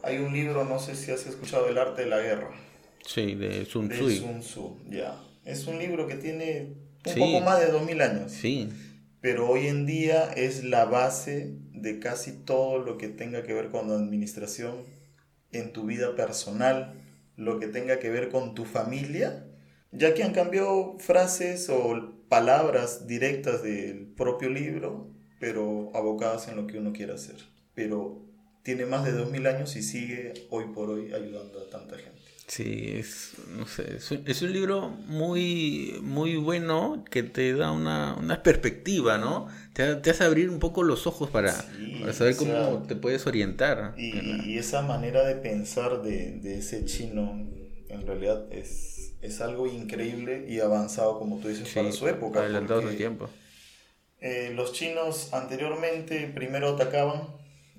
Hay 0.03 0.19
un 0.19 0.31
libro, 0.31 0.65
no 0.65 0.77
sé 0.77 0.95
si 0.95 1.09
has 1.12 1.25
escuchado, 1.25 1.67
El 1.67 1.79
arte 1.79 2.03
de 2.03 2.07
la 2.09 2.19
guerra. 2.19 2.51
Sí, 3.03 3.33
de 3.33 3.65
Sun 3.65 3.88
de 3.89 3.95
Tzu. 3.95 4.09
Sun 4.12 4.39
Tzu, 4.41 4.77
ya. 4.91 5.19
Es 5.45 5.65
un 5.65 5.79
libro 5.79 6.05
que 6.05 6.13
tiene 6.13 6.75
un 7.07 7.12
Sí. 7.13 7.19
poco 7.19 7.41
más 7.43 7.59
de 7.59 7.71
2000 7.71 8.00
años. 8.01 8.31
Sí, 8.31 8.69
Pero 9.19 9.50
hoy 9.50 9.65
en 9.65 9.88
día 9.88 10.31
es 10.33 10.63
la 10.63 10.85
base 10.85 11.55
de 11.71 11.97
casi 12.00 12.33
todo 12.33 12.77
lo 12.77 13.00
que 13.00 13.07
tenga 13.07 13.41
que 13.41 13.53
ver 13.55 13.69
con 13.71 13.89
la 13.89 13.95
administración 13.95 14.75
en 15.51 15.74
tu 15.74 15.85
vida 15.88 16.15
personal, 16.15 16.93
lo 17.35 17.59
que 17.59 17.65
tenga 17.65 17.97
que 17.97 18.12
ver 18.12 18.29
con 18.29 18.53
tu 18.53 18.65
familia, 18.65 19.47
ya 19.98 20.14
que 20.14 20.24
han 20.24 20.34
cambiado 20.34 20.98
frases 21.00 21.70
o 21.70 22.14
palabras 22.30 23.08
directas 23.08 23.64
del 23.64 24.08
propio 24.16 24.50
libro, 24.50 25.12
pero 25.40 25.92
abocadas 25.94 26.48
en 26.48 26.56
lo 26.56 26.68
que 26.68 26.78
uno 26.78 26.94
quiere 26.94 27.14
hacer. 27.14 27.38
Pero 27.74 28.25
tiene 28.64 28.86
más 28.86 29.06
de 29.06 29.12
2000 29.12 29.48
años 29.48 29.75
y 29.75 29.84
sigue 29.84 30.34
hoy 30.50 30.66
por 30.74 30.90
hoy 30.90 31.14
ayudando 31.14 31.60
a 31.60 31.70
tanta 31.70 31.98
gente. 31.98 32.16
Sí, 32.48 32.94
es, 32.96 33.34
no 33.58 33.66
sé, 33.68 33.98
es 33.98 34.12
un, 34.12 34.24
es 34.28 34.42
un 34.44 34.54
libro 34.54 34.90
muy, 34.90 35.98
muy 36.02 36.36
bueno 36.36 37.04
que 37.10 37.24
te 37.24 37.54
da 37.54 37.72
una, 37.72 38.16
una 38.16 38.44
perspectiva, 38.44 39.18
¿no? 39.18 39.48
Te, 39.74 39.96
te 39.96 40.12
hace 40.12 40.24
abrir 40.24 40.52
un 40.52 40.60
poco 40.60 40.84
los 40.84 41.08
ojos 41.08 41.30
para, 41.32 41.54
Sí. 41.54 41.98
Para 42.02 42.14
saber 42.14 42.36
cómo 42.36 42.84
te 42.88 42.96
puedes 42.96 43.25
orientar. 43.25 43.96
Y, 43.98 44.58
esa 44.58 44.84
manera 44.84 45.25
de 45.25 45.36
pensar 45.36 46.04
de, 46.04 46.40
de, 46.40 46.60
ese 46.60 46.86
chino, 46.86 47.48
en 47.90 48.06
realidad 48.06 48.46
es, 48.52 48.95
es 49.25 49.41
algo 49.41 49.67
increíble 49.67 50.46
y 50.48 50.60
avanzado, 50.60 51.20
como 51.20 51.39
tú 51.39 51.48
dices, 51.48 51.72
para 51.74 51.91
su 51.91 52.08
época. 52.08 52.39
Adelantado 52.39 52.82
su 52.82 52.96
tiempo. 52.96 53.29
Eh, 54.20 54.51
los 54.55 54.74
chinos 54.74 55.34
anteriormente 55.34 56.32
primero 56.34 56.70
atacaban 56.70 57.27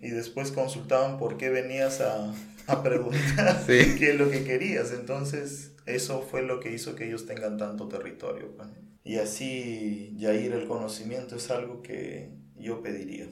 y 0.00 0.10
después 0.10 0.52
consultaban 0.52 1.18
por 1.18 1.38
qué 1.38 1.50
venías 1.50 2.00
a, 2.00 2.34
a 2.66 2.82
preguntar 2.82 3.64
qué 3.66 4.10
es 4.10 4.16
lo 4.16 4.30
que 4.30 4.44
querías. 4.44 4.92
Entonces, 4.92 5.72
eso 5.86 6.22
fue 6.22 6.42
lo 6.42 6.60
que 6.60 6.72
hizo 6.72 6.94
que 6.94 7.06
ellos 7.06 7.26
tengan 7.26 7.58
tanto 7.58 7.88
territorio. 7.88 8.52
Pues. 8.56 8.68
Y 9.04 9.16
así, 9.16 10.14
ya 10.16 10.34
ir 10.34 10.52
el 10.52 10.66
conocimiento 10.66 11.36
es 11.36 11.50
algo 11.50 11.82
que 11.82 12.30
yo 12.56 12.82
pediría 12.82 13.28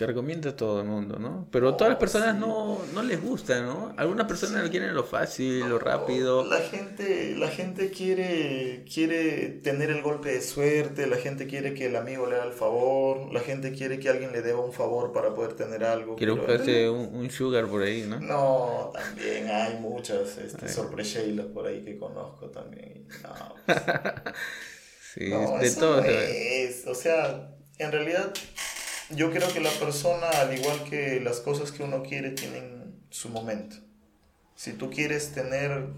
que 0.00 0.04
recomienda 0.04 0.50
a 0.50 0.56
todo 0.56 0.80
el 0.80 0.88
mundo, 0.88 1.18
¿no? 1.18 1.46
Pero 1.52 1.68
a 1.68 1.76
todas 1.76 1.90
las 1.90 2.00
personas 2.00 2.34
no, 2.34 2.80
no 2.92 3.02
les 3.02 3.22
gusta, 3.22 3.60
¿no? 3.60 3.94
Algunas 3.98 4.26
personas 4.26 4.68
quieren 4.68 4.94
lo 4.94 5.04
fácil, 5.04 5.60
lo 5.60 5.78
rápido. 5.78 6.44
La 6.44 6.58
gente, 6.58 7.36
la 7.36 7.48
gente 7.48 7.90
quiere, 7.90 8.84
quiere 8.92 9.48
tener 9.62 9.90
el 9.90 10.02
golpe 10.02 10.30
de 10.30 10.40
suerte, 10.40 11.06
la 11.06 11.18
gente 11.18 11.46
quiere 11.46 11.74
que 11.74 11.86
el 11.86 11.94
amigo 11.94 12.26
le 12.26 12.36
haga 12.36 12.46
el 12.46 12.52
favor, 12.52 13.32
la 13.32 13.40
gente 13.40 13.72
quiere 13.72 14.00
que 14.00 14.08
alguien 14.08 14.32
le 14.32 14.42
deba 14.42 14.60
un 14.60 14.72
favor 14.72 15.12
para 15.12 15.34
poder 15.34 15.52
tener 15.52 15.84
algo. 15.84 16.16
Quiere 16.16 16.32
buscarse 16.32 16.90
un, 16.90 17.30
sugar 17.30 17.68
por 17.68 17.82
ahí, 17.82 18.06
¿no? 18.08 18.18
No, 18.18 18.90
también 18.92 19.48
hay 19.48 19.78
muchas 19.78 20.36
este, 20.38 20.68
sorpreseilas 20.68 21.46
por 21.46 21.66
ahí 21.66 21.84
que 21.84 21.96
conozco 21.96 22.48
también. 22.48 23.06
No, 23.22 23.54
pues. 23.66 23.78
sí, 25.14 25.26
de 25.26 25.76
todo. 25.78 26.02
es, 26.02 26.86
o 26.88 26.94
sea, 26.94 27.54
en 27.78 27.92
realidad 27.92 28.32
yo 29.10 29.30
creo 29.30 29.52
que 29.52 29.60
la 29.60 29.70
persona, 29.70 30.28
al 30.28 30.56
igual 30.56 30.84
que 30.84 31.20
las 31.20 31.40
cosas 31.40 31.72
que 31.72 31.82
uno 31.82 32.02
quiere, 32.02 32.30
tienen 32.30 33.04
su 33.10 33.28
momento. 33.28 33.76
Si 34.54 34.72
tú 34.72 34.90
quieres 34.90 35.32
tener 35.32 35.88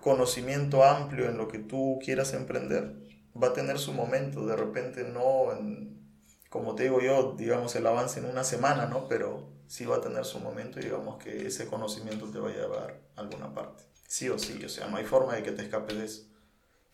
conocimiento 0.00 0.84
amplio 0.84 1.28
en 1.28 1.38
lo 1.38 1.48
que 1.48 1.58
tú 1.58 1.98
quieras 2.04 2.32
emprender, 2.34 2.94
va 3.40 3.48
a 3.48 3.52
tener 3.52 3.78
su 3.78 3.92
momento. 3.92 4.46
De 4.46 4.56
repente 4.56 5.04
no, 5.04 5.48
como 6.50 6.74
te 6.74 6.84
digo 6.84 7.00
yo, 7.00 7.34
digamos 7.36 7.74
el 7.76 7.86
avance 7.86 8.20
en 8.20 8.26
una 8.26 8.44
semana, 8.44 8.86
¿no? 8.86 9.08
Pero 9.08 9.48
sí 9.66 9.84
va 9.84 9.96
a 9.96 10.00
tener 10.00 10.24
su 10.24 10.38
momento 10.38 10.78
digamos 10.78 11.22
que 11.22 11.48
ese 11.48 11.66
conocimiento 11.66 12.26
te 12.26 12.38
va 12.38 12.50
a 12.50 12.52
llevar 12.52 13.00
a 13.16 13.20
alguna 13.20 13.52
parte. 13.54 13.84
Sí 14.06 14.28
o 14.28 14.38
sí, 14.38 14.62
o 14.64 14.68
sea, 14.68 14.86
no 14.88 14.96
hay 14.96 15.04
forma 15.04 15.34
de 15.34 15.42
que 15.42 15.52
te 15.52 15.62
escapes 15.62 15.98
de 15.98 16.04
eso. 16.04 16.22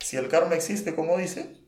Si 0.00 0.16
el 0.16 0.28
karma 0.28 0.54
existe, 0.54 0.94
como 0.94 1.18
dice, 1.18 1.61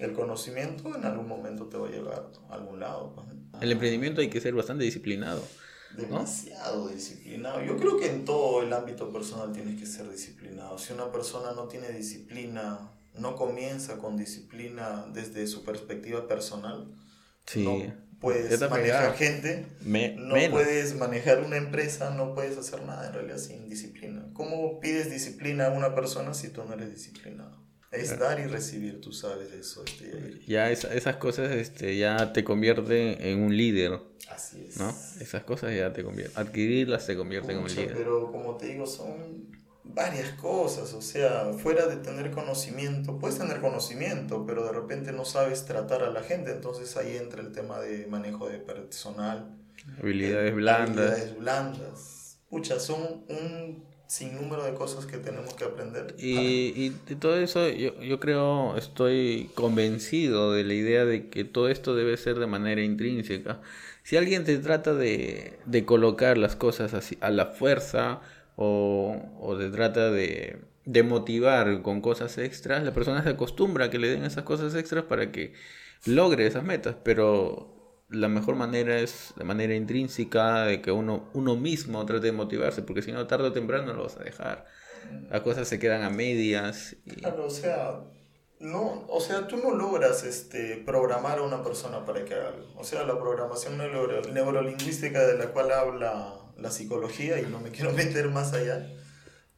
el 0.00 0.12
conocimiento 0.12 0.94
en 0.96 1.04
algún 1.04 1.28
momento 1.28 1.66
te 1.66 1.76
va 1.76 1.88
a 1.88 1.90
llevar 1.90 2.30
a 2.48 2.54
algún 2.54 2.80
lado. 2.80 3.14
El 3.60 3.72
emprendimiento 3.72 4.20
hay 4.20 4.30
que 4.30 4.40
ser 4.40 4.54
bastante 4.54 4.84
disciplinado. 4.84 5.46
Demasiado 5.96 6.88
disciplinado. 6.88 7.62
Yo 7.62 7.76
creo 7.76 7.98
que 7.98 8.08
en 8.08 8.24
todo 8.24 8.62
el 8.62 8.72
ámbito 8.72 9.12
personal 9.12 9.52
tienes 9.52 9.78
que 9.78 9.86
ser 9.86 10.10
disciplinado. 10.10 10.78
Si 10.78 10.92
una 10.92 11.12
persona 11.12 11.52
no 11.52 11.64
tiene 11.68 11.90
disciplina, 11.90 12.90
no 13.14 13.36
comienza 13.36 13.98
con 13.98 14.16
disciplina 14.16 15.06
desde 15.12 15.46
su 15.46 15.64
perspectiva 15.64 16.26
personal, 16.26 16.94
no 17.56 17.92
puedes 18.20 18.70
manejar 18.70 19.14
gente, 19.16 19.66
no 20.16 20.34
puedes 20.50 20.94
manejar 20.94 21.42
una 21.42 21.56
empresa, 21.56 22.10
no 22.10 22.34
puedes 22.34 22.56
hacer 22.56 22.82
nada 22.84 23.08
en 23.08 23.14
realidad 23.14 23.38
sin 23.38 23.68
disciplina. 23.68 24.30
¿Cómo 24.32 24.80
pides 24.80 25.10
disciplina 25.10 25.66
a 25.66 25.70
una 25.70 25.94
persona 25.94 26.32
si 26.32 26.48
tú 26.48 26.64
no 26.64 26.72
eres 26.74 26.90
disciplinado? 26.90 27.59
Es 27.90 28.16
dar 28.18 28.38
y 28.38 28.44
recibir, 28.44 29.00
tú 29.00 29.12
sabes 29.12 29.52
eso. 29.52 29.84
Este, 29.84 30.40
ya 30.46 30.70
esas 30.70 31.16
cosas 31.16 31.50
este, 31.50 31.96
ya 31.96 32.32
te 32.32 32.44
convierten 32.44 33.16
en 33.20 33.42
un 33.42 33.56
líder. 33.56 34.00
Así 34.30 34.64
es. 34.68 34.76
¿no? 34.76 34.94
Esas 35.20 35.42
cosas 35.42 35.74
ya 35.74 35.92
te 35.92 36.04
convierten. 36.04 36.40
Adquirirlas 36.40 37.06
te 37.06 37.16
convierten 37.16 37.56
en 37.56 37.62
un 37.64 37.68
líder. 37.68 37.94
Pero 37.96 38.30
como 38.30 38.56
te 38.56 38.66
digo, 38.66 38.86
son 38.86 39.50
varias 39.82 40.30
cosas. 40.34 40.94
O 40.94 41.02
sea, 41.02 41.52
fuera 41.52 41.86
de 41.86 41.96
tener 41.96 42.30
conocimiento, 42.30 43.18
puedes 43.18 43.38
tener 43.38 43.60
conocimiento, 43.60 44.46
pero 44.46 44.64
de 44.64 44.72
repente 44.72 45.10
no 45.10 45.24
sabes 45.24 45.64
tratar 45.64 46.04
a 46.04 46.10
la 46.10 46.22
gente. 46.22 46.52
Entonces 46.52 46.96
ahí 46.96 47.16
entra 47.16 47.40
el 47.42 47.50
tema 47.50 47.80
de 47.80 48.06
manejo 48.06 48.48
de 48.48 48.58
personal. 48.58 49.56
Habilidades 49.98 50.54
blandas. 50.54 51.10
Habilidades 51.10 51.38
blandas. 51.38 52.38
Pucha, 52.48 52.78
son 52.78 53.24
un 53.28 53.89
sin 54.10 54.34
número 54.34 54.64
de 54.64 54.74
cosas 54.74 55.06
que 55.06 55.18
tenemos 55.18 55.54
que 55.54 55.62
aprender. 55.62 56.16
Y, 56.18 56.72
y 56.76 57.14
todo 57.20 57.36
eso 57.36 57.68
yo, 57.68 58.00
yo 58.02 58.18
creo, 58.18 58.76
estoy 58.76 59.52
convencido 59.54 60.52
de 60.52 60.64
la 60.64 60.74
idea 60.74 61.04
de 61.04 61.28
que 61.28 61.44
todo 61.44 61.68
esto 61.68 61.94
debe 61.94 62.16
ser 62.16 62.40
de 62.40 62.48
manera 62.48 62.82
intrínseca. 62.82 63.60
Si 64.02 64.16
alguien 64.16 64.42
te 64.42 64.58
trata 64.58 64.94
de, 64.94 65.60
de 65.64 65.84
colocar 65.84 66.38
las 66.38 66.56
cosas 66.56 66.92
así 66.92 67.18
a 67.20 67.30
la 67.30 67.46
fuerza 67.46 68.20
o, 68.56 69.16
o 69.40 69.56
te 69.56 69.70
trata 69.70 70.10
de, 70.10 70.58
de 70.86 71.02
motivar 71.04 71.80
con 71.82 72.00
cosas 72.00 72.36
extras, 72.36 72.82
la 72.82 72.92
persona 72.92 73.22
se 73.22 73.28
acostumbra 73.28 73.84
a 73.84 73.90
que 73.90 74.00
le 74.00 74.08
den 74.08 74.24
esas 74.24 74.42
cosas 74.42 74.74
extras 74.74 75.04
para 75.04 75.30
que 75.30 75.52
logre 76.04 76.48
esas 76.48 76.64
metas, 76.64 76.96
pero 77.04 77.79
la 78.10 78.28
mejor 78.28 78.56
manera 78.56 78.98
es 78.98 79.32
de 79.36 79.44
manera 79.44 79.74
intrínseca, 79.74 80.64
de 80.64 80.82
que 80.82 80.92
uno, 80.92 81.28
uno 81.32 81.56
mismo 81.56 82.04
trate 82.06 82.26
de 82.26 82.32
motivarse, 82.32 82.82
porque 82.82 83.02
si 83.02 83.12
no, 83.12 83.26
tarde 83.26 83.48
o 83.48 83.52
temprano 83.52 83.92
lo 83.92 84.04
vas 84.04 84.16
a 84.16 84.24
dejar. 84.24 84.66
Las 85.30 85.40
cosas 85.40 85.68
se 85.68 85.78
quedan 85.78 86.02
a 86.02 86.10
medias. 86.10 86.96
Claro, 87.18 87.46
o 87.46 87.50
sea, 87.50 88.00
no, 88.58 89.06
o 89.08 89.20
sea, 89.20 89.46
tú 89.46 89.56
no 89.56 89.74
logras 89.74 90.24
este, 90.24 90.82
programar 90.84 91.38
a 91.38 91.42
una 91.42 91.62
persona 91.62 92.04
para 92.04 92.24
que 92.24 92.34
haga 92.34 92.48
algo. 92.48 92.66
O 92.76 92.84
sea, 92.84 93.04
la 93.04 93.18
programación 93.18 93.78
neuro, 93.78 94.22
neurolingüística 94.32 95.26
de 95.26 95.38
la 95.38 95.46
cual 95.46 95.72
habla 95.72 96.34
la 96.56 96.70
psicología, 96.70 97.40
y 97.40 97.46
no 97.46 97.60
me 97.60 97.70
quiero 97.70 97.92
meter 97.94 98.28
más 98.28 98.52
allá, 98.52 98.86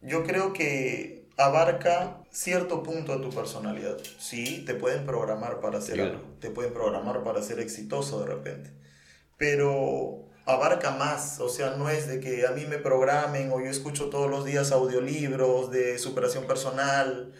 yo 0.02 0.25
creo 0.25 0.52
que 0.52 1.22
abarca 1.37 2.19
cierto 2.31 2.83
punto 2.83 3.17
de 3.17 3.23
tu 3.23 3.31
personalidad. 3.31 3.97
Sí, 4.19 4.65
te 4.67 4.75
pueden 4.75 5.07
programar 5.07 5.61
para 5.61 5.79
hacer 5.79 6.01
algo, 6.01 6.23
te 6.41 6.51
pueden 6.51 6.73
programar 6.73 7.23
para 7.23 7.43
ser 7.43 7.61
exitoso 7.61 8.21
de 8.21 8.27
repente, 8.27 8.71
pero 9.37 10.25
abarca 10.45 10.91
más, 10.91 11.41
o 11.41 11.49
sea, 11.49 11.77
no 11.77 11.89
es 11.89 12.09
de 12.09 12.21
que 12.21 12.47
a 12.47 12.51
mí 12.51 12.67
me 12.67 12.79
programen 12.79 13.53
o 13.53 13.61
yo 13.61 13.71
escucho 13.71 14.11
todos 14.11 14.31
los 14.31 14.45
días 14.45 14.73
audiolibros 14.73 15.71
de 15.71 15.99
superación 15.99 16.47
personal 16.47 17.33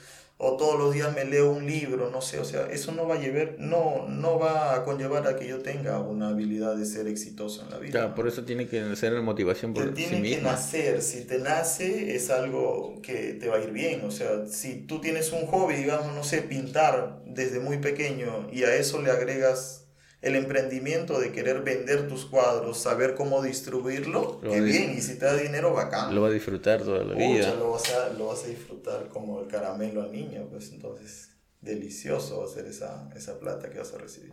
o 0.45 0.57
todos 0.57 0.77
los 0.77 0.93
días 0.93 1.15
me 1.15 1.25
leo 1.25 1.53
un 1.53 1.67
libro, 1.67 2.11
no 2.11 2.21
sé, 2.21 2.41
o 2.41 2.45
sea, 2.45 2.67
eso 2.67 2.91
no 2.91 3.07
va 3.07 3.15
a 3.15 3.19
llevar, 3.21 3.55
no, 3.59 4.09
no 4.09 4.41
va 4.41 4.75
a 4.75 4.85
conllevar 4.85 5.29
a 5.29 5.37
que 5.37 5.47
yo 5.47 5.61
tenga 5.61 6.01
una 6.01 6.31
habilidad 6.31 6.75
de 6.75 6.85
ser 6.85 7.07
exitoso 7.07 7.63
en 7.63 7.71
la 7.71 7.79
vida. 7.79 8.15
Por 8.17 8.27
eso 8.27 8.45
tiene 8.45 8.67
que 8.67 8.97
ser 8.97 9.13
la 9.13 9.23
motivación 9.23 9.73
por 9.73 9.85
te 9.85 9.93
tiene 9.93 10.21
que 10.21 10.43
nacer, 10.43 11.01
si 11.01 11.25
te 11.27 11.39
nace 11.39 12.17
es 12.17 12.29
algo 12.31 13.01
que 13.03 13.35
te 13.35 13.49
va 13.49 13.59
a 13.59 13.61
ir 13.61 13.71
bien, 13.71 14.05
o 14.05 14.11
sea, 14.11 14.47
si 14.49 14.81
tú 14.81 15.01
tienes 15.01 15.31
un 15.31 15.47
hobby, 15.47 15.75
digamos, 15.75 16.13
no 16.13 16.25
sé, 16.25 16.43
pintar 16.43 17.23
desde 17.25 17.61
muy 17.61 17.79
pequeño 17.79 18.49
y 18.51 18.65
a 18.65 18.75
eso 18.75 19.01
le 19.01 19.13
agregas 19.13 19.82
el 20.23 20.37
emprendimiento 20.37 21.21
de 21.21 21.33
querer 21.33 21.63
vender 21.63 22.09
tus 22.09 22.25
cuadros, 22.25 22.79
saber 22.79 23.15
cómo 23.15 23.43
distribuirlo, 23.43 24.41
qué 24.41 24.61
bien, 24.61 24.95
y 24.97 25.01
si 25.01 25.19
te 25.19 25.27
da 25.27 25.37
dinero, 25.37 25.75
bacán. 25.75 26.15
Lo 26.15 26.23
va 26.23 26.29
a 26.29 26.31
disfrutar 26.31 26.83
toda 26.83 27.05
la 27.05 27.15
vida. 27.15 27.55
Lo 27.57 27.73
vas, 27.73 27.93
a, 27.93 28.11
lo 28.11 28.29
vas 28.29 28.45
a 28.45 28.47
disfrutar 28.47 29.09
como 29.09 29.41
el 29.41 29.49
caramelo 29.49 30.03
al 30.03 30.13
niño, 30.13 30.47
pues 30.51 30.71
entonces 30.73 31.31
delicioso 31.61 32.41
va 32.41 32.45
a 32.47 32.49
ser 32.49 32.67
esa, 32.67 33.11
esa 33.17 33.39
plata 33.39 33.69
que 33.69 33.79
vas 33.79 33.93
a 33.93 33.99
recibir. 33.99 34.33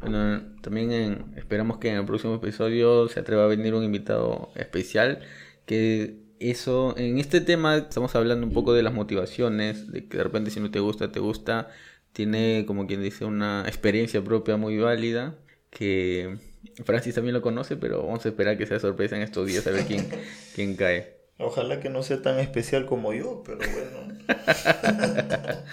Bueno, 0.00 0.40
también 0.62 1.34
esperamos 1.36 1.78
que 1.78 1.90
en 1.90 1.96
el 1.96 2.06
próximo 2.06 2.36
episodio 2.36 3.08
se 3.08 3.20
atreva 3.20 3.44
a 3.44 3.48
venir 3.48 3.74
un 3.74 3.82
invitado 3.82 4.50
especial 4.54 5.20
que 5.66 6.24
eso, 6.40 6.94
en 6.96 7.18
este 7.18 7.40
tema 7.40 7.76
estamos 7.76 8.14
hablando 8.14 8.46
un 8.46 8.52
poco 8.52 8.72
de 8.72 8.82
las 8.82 8.92
motivaciones, 8.92 9.90
de 9.90 10.06
que 10.08 10.18
de 10.18 10.24
repente 10.24 10.50
si 10.50 10.60
no 10.60 10.70
te 10.70 10.80
gusta, 10.80 11.10
te 11.10 11.20
gusta, 11.20 11.68
tiene, 12.14 12.64
como 12.66 12.86
quien 12.86 13.02
dice, 13.02 13.26
una 13.26 13.64
experiencia 13.66 14.22
propia 14.22 14.56
muy 14.56 14.78
válida 14.78 15.34
que 15.68 16.38
Francis 16.84 17.16
también 17.16 17.34
lo 17.34 17.42
conoce, 17.42 17.76
pero 17.76 18.04
vamos 18.04 18.24
a 18.24 18.28
esperar 18.28 18.56
que 18.56 18.66
sea 18.66 18.80
sorpresa 18.80 19.16
en 19.16 19.22
estos 19.22 19.46
días 19.46 19.66
a 19.66 19.72
ver 19.72 19.84
quién, 19.84 20.08
quién 20.54 20.76
cae. 20.76 21.18
Ojalá 21.38 21.80
que 21.80 21.90
no 21.90 22.02
sea 22.02 22.22
tan 22.22 22.38
especial 22.38 22.86
como 22.86 23.12
yo, 23.12 23.42
pero 23.44 23.58
bueno. 23.58 24.16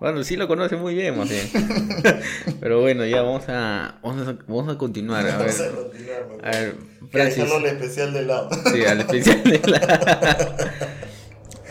bueno, 0.00 0.24
sí 0.24 0.36
lo 0.36 0.48
conoce 0.48 0.76
muy 0.76 0.94
bien, 0.94 1.16
más 1.16 1.28
bien. 1.28 1.48
pero 2.60 2.80
bueno, 2.80 3.06
ya 3.06 3.22
vamos 3.22 3.44
a, 3.46 4.00
vamos 4.02 4.68
a, 4.68 4.76
continuar. 4.76 5.20
A 5.20 5.36
ver, 5.38 5.38
vamos 5.38 5.60
a 5.60 5.70
continuar. 5.70 6.26
A 6.42 6.50
ver, 6.50 6.74
Francis. 7.12 7.52
al 7.52 7.66
especial 7.66 8.12
de 8.12 8.22
lado. 8.22 8.50
Sí, 8.72 8.84
al 8.84 9.00
especial 9.00 9.44
de 9.44 9.60
lado. 9.60 10.56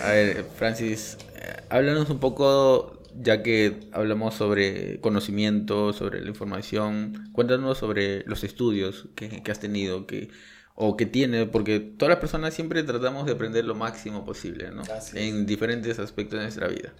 a 0.01 0.11
ver, 0.11 0.45
Francis, 0.55 1.17
eh, 1.35 1.57
háblanos 1.67 2.09
un 2.09 2.19
poco 2.21 2.97
ya 3.19 3.43
que 3.43 3.79
hablamos 3.91 4.36
sobre 4.36 5.00
conocimiento, 5.01 5.93
sobre 5.93 6.21
la 6.21 6.29
información, 6.29 7.29
cuéntanos 7.31 7.77
sobre 7.77 8.24
los 8.25 8.43
estudios 8.43 9.07
que, 9.15 9.41
has 9.50 9.59
tenido 9.59 10.05
que, 10.05 10.29
o 10.75 10.95
que 10.95 11.05
tienes, 11.05 11.47
porque 11.50 11.79
todas 11.79 12.09
las 12.09 12.19
personas 12.19 12.53
siempre 12.53 12.83
tratamos 12.83 13.25
de 13.25 13.33
aprender 13.33 13.65
lo 13.65 13.75
máximo 13.75 14.25
posible, 14.25 14.69
¿no? 14.71 14.83
En 15.13 15.45
diferentes 15.45 16.00
aspectos 16.00 16.38
de 16.39 16.45
nuestra 16.45 16.67
vida. 16.67 16.93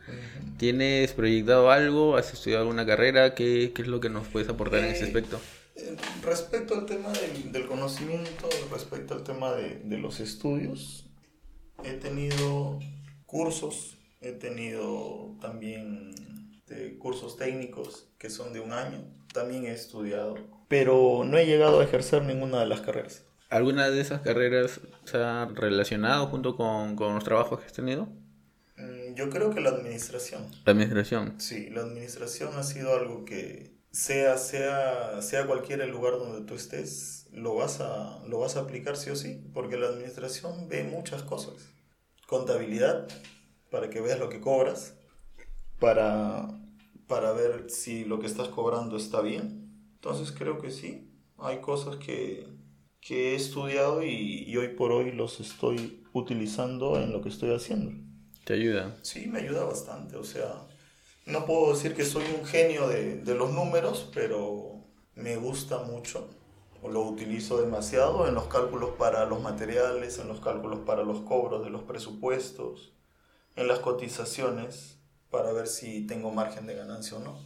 ¿Tienes 0.58 1.14
proyectado 1.14 1.70
algo? 1.70 2.18
¿Has 2.18 2.34
estudiado 2.34 2.64
alguna 2.64 2.86
carrera? 2.86 3.36
¿Qué, 3.36 3.74
es 3.76 3.88
lo 3.88 4.00
que 4.00 4.10
nos 4.10 4.28
puedes 4.28 4.50
aportar 4.50 4.80
en 4.80 4.86
ese 4.86 5.04
eh, 5.04 5.08
aspecto? 5.08 5.40
Eh, 5.76 5.96
respecto 6.24 6.74
al 6.74 6.86
tema 6.86 7.10
del, 7.12 7.52
del 7.52 7.68
conocimiento, 7.68 8.50
respecto 8.72 9.14
al 9.14 9.24
tema 9.24 9.54
de, 9.54 9.82
de, 9.84 9.98
los 10.00 10.20
estudios, 10.20 11.06
he 11.84 11.94
tenido 11.94 12.80
cursos, 13.28 13.97
he 14.22 14.32
tenido 14.32 15.36
también 15.42 16.14
de 16.68 16.98
cursos 16.98 17.38
técnicos 17.38 18.08
que 18.18 18.30
son 18.30 18.54
de 18.54 18.60
un 18.60 18.74
año, 18.74 19.00
también 19.34 19.66
he 19.66 19.72
estudiado, 19.72 20.36
pero 20.68 21.24
no 21.26 21.38
he 21.38 21.46
llegado 21.46 21.80
a 21.80 21.84
ejercer 21.84 22.24
ninguna 22.24 22.60
de 22.60 22.68
las 22.68 22.82
carreras. 22.82 23.24
¿Alguna 23.50 23.90
de 23.90 24.02
esas 24.02 24.22
carreras 24.22 24.82
se 25.06 25.18
ha 25.18 25.46
relacionado 25.46 26.28
junto 26.28 26.58
con, 26.58 26.96
con 26.98 27.16
los 27.16 27.24
trabajos 27.24 27.60
que 27.60 27.66
has 27.66 27.74
tenido? 27.74 28.10
Mm, 28.76 29.16
yo 29.16 29.30
creo 29.30 29.52
que 29.52 29.62
la 29.62 29.70
administración. 29.70 30.52
La 30.66 30.74
administración. 30.74 31.40
Sí, 31.40 31.70
la 31.70 31.82
administración 31.82 32.56
ha 32.58 32.64
sido 32.64 32.94
algo 32.94 33.24
que 33.24 33.78
sea, 33.92 34.38
sea, 34.38 35.22
sea 35.22 35.48
cualquiera 35.48 35.86
el 35.86 35.92
lugar 35.92 36.14
donde 36.14 36.46
tú 36.46 36.56
estés, 36.56 37.28
lo 37.32 37.56
vas, 37.56 37.80
a, 37.80 38.22
lo 38.28 38.40
vas 38.40 38.58
a 38.58 38.62
aplicar 38.62 38.98
sí 38.98 39.10
o 39.10 39.16
sí, 39.16 39.42
porque 39.54 39.78
la 39.78 39.88
administración 39.88 40.68
ve 40.68 40.84
muchas 40.84 41.24
cosas. 41.24 41.70
Contabilidad, 42.28 43.08
para 43.70 43.90
que 43.90 44.02
veas 44.02 44.20
lo 44.20 44.30
que 44.30 44.40
cobras, 44.40 44.96
para, 45.80 46.48
para 47.08 47.32
ver 47.34 47.70
si 47.70 48.06
lo 48.06 48.20
que 48.20 48.28
estás 48.28 48.50
cobrando 48.50 48.98
está 48.98 49.22
bien. 49.22 49.92
Entonces 49.96 50.32
creo 50.32 50.60
que 50.60 50.72
sí, 50.72 51.12
hay 51.38 51.60
cosas 51.60 51.98
que, 51.98 52.48
que 53.02 53.34
he 53.34 53.36
estudiado 53.36 54.04
y, 54.04 54.44
y, 54.48 54.58
hoy 54.58 54.70
por 54.70 54.92
hoy 54.92 55.12
los 55.12 55.40
estoy 55.40 56.04
utilizando 56.14 57.00
en 57.00 57.12
lo 57.12 57.22
que 57.22 57.30
estoy 57.30 57.54
haciendo. 57.54 57.92
¿Te 58.46 58.54
ayuda? 58.54 58.98
Sí, 59.02 59.28
me 59.28 59.40
ayuda 59.40 59.66
bastante. 59.66 60.16
O 60.16 60.24
sea, 60.24 60.66
no 61.26 61.46
puedo 61.46 61.74
decir 61.74 61.94
que 61.94 62.06
soy 62.06 62.24
un 62.40 62.46
genio 62.46 62.88
de, 62.88 63.18
de 63.18 63.36
los 63.36 63.52
números, 63.52 64.10
pero 64.14 64.86
me 65.16 65.36
gusta 65.36 65.84
mucho. 65.84 66.30
O 66.82 66.90
lo 66.90 67.02
utilizo 67.02 67.60
demasiado 67.60 68.28
en 68.28 68.36
los 68.36 68.46
cálculos 68.46 68.92
para 68.92 69.26
los 69.26 69.42
materiales, 69.42 70.20
en 70.20 70.28
los 70.28 70.40
cálculos 70.40 70.80
para 70.86 71.04
los 71.04 71.22
cobros 71.22 71.64
de 71.64 71.72
los 71.72 71.82
presupuestos, 71.84 72.94
en 73.58 73.68
las 73.68 73.80
cotizaciones, 73.80 74.98
para 75.30 75.52
ver 75.52 75.68
si 75.68 76.06
tengo 76.08 76.32
margen 76.32 76.68
de 76.68 76.76
ganancia 76.76 77.18
o 77.18 77.20
no. 77.20 77.38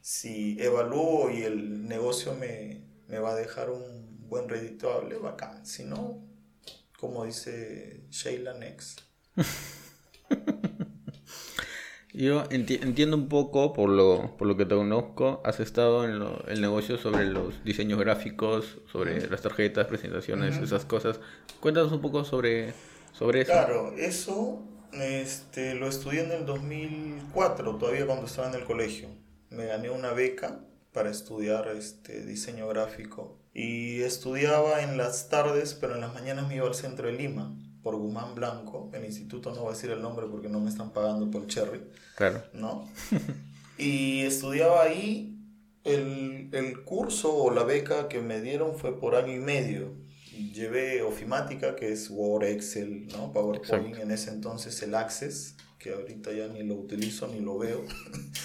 Si 0.00 0.56
evalúo 0.60 1.30
y 1.30 1.42
el 1.42 1.86
negocio 1.86 2.34
me, 2.34 2.82
me 3.06 3.18
va 3.18 3.32
a 3.32 3.36
dejar 3.36 3.70
un 3.70 4.26
buen 4.28 4.48
redituable, 4.48 5.18
bacán. 5.18 5.64
Si 5.66 5.84
no, 5.84 6.24
como 6.98 7.24
dice 7.24 8.00
Sheila 8.10 8.54
Next. 8.54 9.02
Yo 12.14 12.44
enti 12.50 12.80
entiendo 12.82 13.16
un 13.16 13.28
poco, 13.28 13.72
por 13.74 13.90
lo, 13.90 14.36
por 14.38 14.48
lo 14.48 14.56
que 14.56 14.64
te 14.64 14.74
conozco, 14.74 15.40
has 15.44 15.60
estado 15.60 16.04
en 16.04 16.18
lo, 16.18 16.44
el 16.48 16.60
negocio 16.60 16.98
sobre 16.98 17.26
los 17.26 17.62
diseños 17.62 18.00
gráficos, 18.00 18.78
sobre 18.90 19.28
las 19.28 19.42
tarjetas, 19.42 19.86
presentaciones, 19.86 20.56
uh 20.56 20.60
-huh. 20.60 20.64
esas 20.64 20.84
cosas. 20.84 21.20
Cuéntanos 21.60 21.92
un 21.92 22.00
poco 22.00 22.24
sobre, 22.24 22.72
sobre 23.12 23.42
eso. 23.42 23.52
Claro, 23.52 23.92
eso 23.96 24.64
este, 24.92 25.74
lo 25.74 25.88
estudié 25.88 26.24
en 26.24 26.32
el 26.32 26.46
2004, 26.46 27.76
todavía 27.76 28.06
cuando 28.06 28.26
estaba 28.26 28.48
en 28.48 28.54
el 28.54 28.64
colegio. 28.64 29.08
Me 29.50 29.66
gané 29.66 29.90
una 29.90 30.12
beca 30.12 30.60
para 30.92 31.10
estudiar 31.10 31.68
este, 31.68 32.24
diseño 32.24 32.68
gráfico 32.68 33.38
y 33.54 34.02
estudiaba 34.02 34.82
en 34.82 34.96
las 34.96 35.28
tardes, 35.28 35.74
pero 35.74 35.94
en 35.94 36.00
las 36.00 36.14
mañanas 36.14 36.48
me 36.48 36.56
iba 36.56 36.66
al 36.66 36.74
centro 36.74 37.06
de 37.06 37.14
Lima 37.14 37.54
por 37.82 37.96
Guzmán 37.96 38.34
Blanco, 38.34 38.90
el 38.92 39.04
instituto 39.04 39.54
no 39.54 39.62
voy 39.62 39.70
a 39.70 39.74
decir 39.74 39.90
el 39.90 40.02
nombre 40.02 40.26
porque 40.30 40.48
no 40.48 40.60
me 40.60 40.68
están 40.68 40.90
pagando 40.90 41.30
por 41.30 41.46
Cherry. 41.46 41.80
Claro. 42.16 42.42
¿No? 42.52 42.88
y 43.78 44.22
estudiaba 44.22 44.82
ahí, 44.82 45.38
el, 45.84 46.50
el, 46.52 46.84
curso 46.84 47.34
o 47.34 47.50
la 47.50 47.62
beca 47.62 48.08
que 48.08 48.20
me 48.20 48.40
dieron 48.40 48.76
fue 48.76 48.98
por 48.98 49.14
año 49.14 49.32
y 49.32 49.38
medio. 49.38 49.94
Llevé 50.52 51.02
ofimática, 51.02 51.76
que 51.76 51.92
es 51.92 52.08
Word, 52.10 52.44
Excel, 52.44 53.08
¿no? 53.08 53.32
PowerPoint, 53.32 53.86
Exacto. 53.86 54.02
en 54.02 54.10
ese 54.10 54.30
entonces 54.30 54.82
el 54.82 54.94
Access, 54.94 55.56
que 55.78 55.92
ahorita 55.92 56.32
ya 56.32 56.48
ni 56.48 56.62
lo 56.62 56.74
utilizo 56.74 57.26
ni 57.28 57.40
lo 57.40 57.58
veo. 57.58 57.84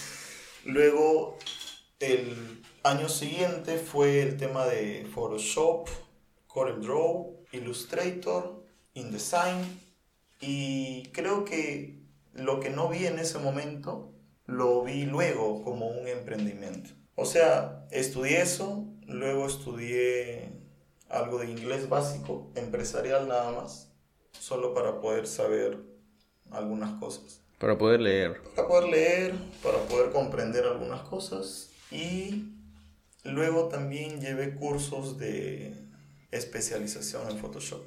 Luego, 0.65 1.37
el 1.99 2.61
año 2.83 3.09
siguiente 3.09 3.77
fue 3.77 4.21
el 4.21 4.37
tema 4.37 4.65
de 4.65 5.07
Photoshop, 5.13 5.87
CorelDRAW, 6.47 7.45
Illustrator, 7.51 8.63
InDesign 8.93 9.79
y 10.39 11.03
creo 11.13 11.45
que 11.45 11.99
lo 12.33 12.59
que 12.59 12.69
no 12.69 12.89
vi 12.89 13.05
en 13.05 13.19
ese 13.19 13.39
momento 13.39 14.13
lo 14.45 14.83
vi 14.83 15.05
luego 15.05 15.63
como 15.63 15.87
un 15.87 16.07
emprendimiento. 16.07 16.91
O 17.15 17.25
sea, 17.25 17.85
estudié 17.91 18.41
eso, 18.41 18.87
luego 19.07 19.47
estudié 19.47 20.52
algo 21.13 21.39
de 21.39 21.49
inglés 21.49 21.87
básico, 21.89 22.51
empresarial 22.55 23.27
nada 23.27 23.51
más, 23.51 23.89
solo 24.39 24.73
para 24.73 24.99
poder 24.99 25.27
saber 25.27 25.77
algunas 26.51 26.99
cosas. 26.99 27.41
Para 27.59 27.77
poder 27.77 28.01
leer. 28.01 28.41
Para 28.55 28.67
poder 28.67 28.89
leer, 28.89 29.33
para 29.61 29.77
poder 29.83 30.11
comprender 30.11 30.65
algunas 30.65 31.01
cosas 31.03 31.69
y 31.91 32.51
luego 33.23 33.69
también 33.69 34.19
llevé 34.19 34.55
cursos 34.55 35.17
de 35.17 35.73
especialización 36.31 37.29
en 37.29 37.37
Photoshop 37.37 37.83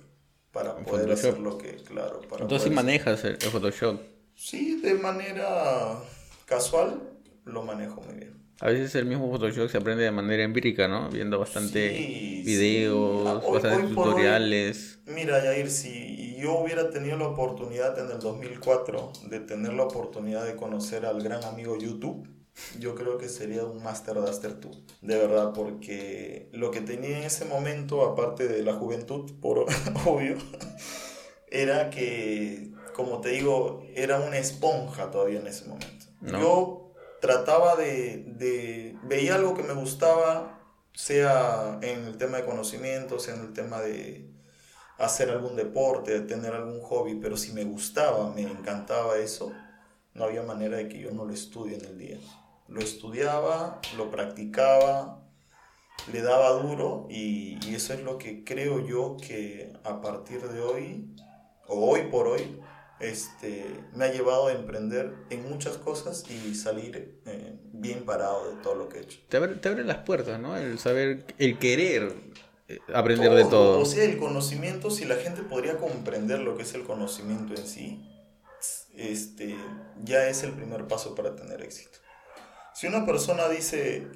para 0.53 0.77
poder 0.77 1.09
Photoshop. 1.09 1.31
hacer 1.31 1.39
lo 1.39 1.59
que, 1.59 1.77
claro. 1.77 2.23
Para 2.23 2.43
Entonces 2.45 2.69
sí 2.69 2.75
manejas 2.75 3.25
el, 3.25 3.33
el, 3.33 3.51
Photoshop. 3.51 4.01
Sí, 4.35 4.81
de 4.81 4.95
manera 4.95 5.99
casual 6.47 7.03
lo 7.45 7.62
manejo 7.62 8.01
muy 8.03 8.15
bien. 8.15 8.36
A 8.61 8.69
veces 8.69 8.95
el 8.95 9.05
mismo 9.05 9.31
Photoshop 9.31 9.69
se 9.69 9.77
aprende 9.77 10.05
de 10.05 10.11
manera 10.11 10.42
empírica, 10.42 10.88
¿no? 10.88 11.11
Viendo 11.11 11.38
bastante 11.38 11.95
sí, 11.95 12.42
videos, 12.45 13.40
sí. 13.42 13.47
Hoy, 13.47 13.55
bastantes 13.55 13.81
hoy 13.83 13.95
tutoriales. 13.95 14.99
Hoy, 15.07 15.14
mira, 15.14 15.45
Yair, 15.45 15.71
si 15.71 16.37
yo 16.38 16.59
hubiera 16.59 16.88
tenido 16.90 17.19
la 17.19 17.29
oportunidad 17.29 17.99
en 17.99 18.11
el 18.11 18.19
2004 18.19 19.12
de 19.29 19.40
tener 19.40 19.75
la 19.75 19.83
oportunidad 19.83 20.47
de 20.47 20.57
conocer 20.57 21.05
al 21.05 21.23
gran 21.23 21.45
amigo 21.45 21.77
YouTube, 21.77 22.27
yo 22.79 22.95
creo 22.95 23.19
que 23.19 23.29
sería 23.29 23.64
un 23.64 23.83
Master 23.83 24.14
Duster 24.14 24.59
2, 24.59 24.85
de 25.03 25.19
verdad, 25.19 25.53
porque 25.53 26.49
lo 26.53 26.71
que 26.71 26.81
tenía 26.81 27.19
en 27.19 27.25
ese 27.25 27.45
momento, 27.45 28.07
aparte 28.07 28.49
de 28.49 28.62
la 28.62 28.73
juventud, 28.73 29.31
por 29.40 29.66
obvio, 30.07 30.37
era 31.51 31.90
que, 31.90 32.73
como 32.95 33.21
te 33.21 33.31
digo, 33.31 33.83
era 33.95 34.21
una 34.21 34.38
esponja 34.38 35.11
todavía 35.11 35.40
en 35.40 35.47
ese 35.47 35.66
momento. 35.66 36.07
No. 36.23 36.40
Yo 36.40 36.86
trataba 37.27 37.75
de, 37.75 38.97
veía 39.03 39.35
algo 39.35 39.57
que 39.57 39.65
me 39.65 39.75
gustaba, 39.75 40.61
sea 40.93 41.81
en 41.83 42.05
el 42.05 42.19
tema 42.19 42.37
de 42.37 42.45
conocimiento, 42.45 43.19
sea 43.19 43.35
en 43.35 43.41
el 43.41 43.53
tema 43.53 43.81
de 43.81 44.31
hacer 44.99 45.31
algún 45.31 45.57
deporte, 45.57 46.12
de 46.12 46.21
tener 46.21 46.55
algún 46.55 46.81
hobby, 46.83 47.17
pero 47.17 47.37
si 47.37 47.53
me 47.53 47.65
gustaba, 47.65 48.31
me 48.31 48.43
encantaba 48.43 49.19
eso, 49.19 49.53
no 50.15 50.25
había 50.25 50.45
manera 50.45 50.77
de 50.77 50.89
que 50.89 51.01
yo 51.01 51.11
no 51.11 51.25
lo 51.25 51.35
estudie 51.35 51.77
en 51.77 51.85
el 51.85 51.99
día. 51.99 52.19
Lo 52.69 52.81
estudiaba, 52.81 53.81
lo 53.97 54.09
practicaba, 54.12 55.21
le 56.12 56.23
daba 56.23 56.51
duro 56.51 57.09
y, 57.11 57.59
y, 57.67 57.75
eso 57.75 57.93
es 57.93 58.03
lo 58.03 58.19
que 58.19 58.45
creo 58.45 58.87
yo 58.87 59.17
que 59.17 59.73
a 59.83 60.01
partir 60.01 60.43
de 60.49 60.61
hoy, 60.61 61.12
o 61.67 61.91
hoy 61.91 62.03
por 62.03 62.29
hoy, 62.29 62.61
este, 63.01 63.67
me 63.95 64.07
ha 64.07 64.13
llevado 64.13 64.49
a 64.49 64.53
emprender 64.53 65.15
en 65.31 65.49
muchas 65.49 65.77
cosas 65.77 66.25
y 66.31 66.55
salir 66.55 67.21
eh, 67.27 67.59
bien 67.73 68.05
parado 68.05 68.55
de 68.55 68.63
todo 68.63 68.75
lo 68.75 68.89
que 68.89 68.99
he 68.99 69.03
hecho. 69.03 69.19
Te 69.29 69.37
abre, 69.37 69.55
te 69.55 69.69
abre 69.69 69.85
las 69.85 69.99
puertas, 69.99 70.41
¿no? 70.41 70.57
El 70.57 70.79
saber, 70.79 71.25
el 71.39 71.59
querer 71.59 72.15
eh, 72.69 72.79
aprender 72.95 73.29
todo, 73.29 73.37
de 73.37 73.45
todo. 73.45 73.81
O 73.81 73.85
sea, 73.85 74.05
el 74.05 74.19
conocimiento, 74.19 74.91
si 74.91 75.05
la 75.05 75.17
gente 75.17 75.43
podría 75.43 75.77
comprender 75.77 76.41
lo 76.41 76.57
que 76.57 76.63
es 76.63 76.75
el 76.75 76.85
conocimiento 76.85 77.55
en 77.55 77.67
sí, 77.67 78.13
este, 78.95 79.57
ya 80.03 80.29
es 80.29 80.43
el 80.43 80.53
primer 80.53 80.89
paso 80.89 81.15
para 81.15 81.37
tener 81.37 81.63
éxito. 81.63 81.99
Si 82.75 82.87
una 82.87 83.07
persona 83.07 83.49
dice, 83.49 84.07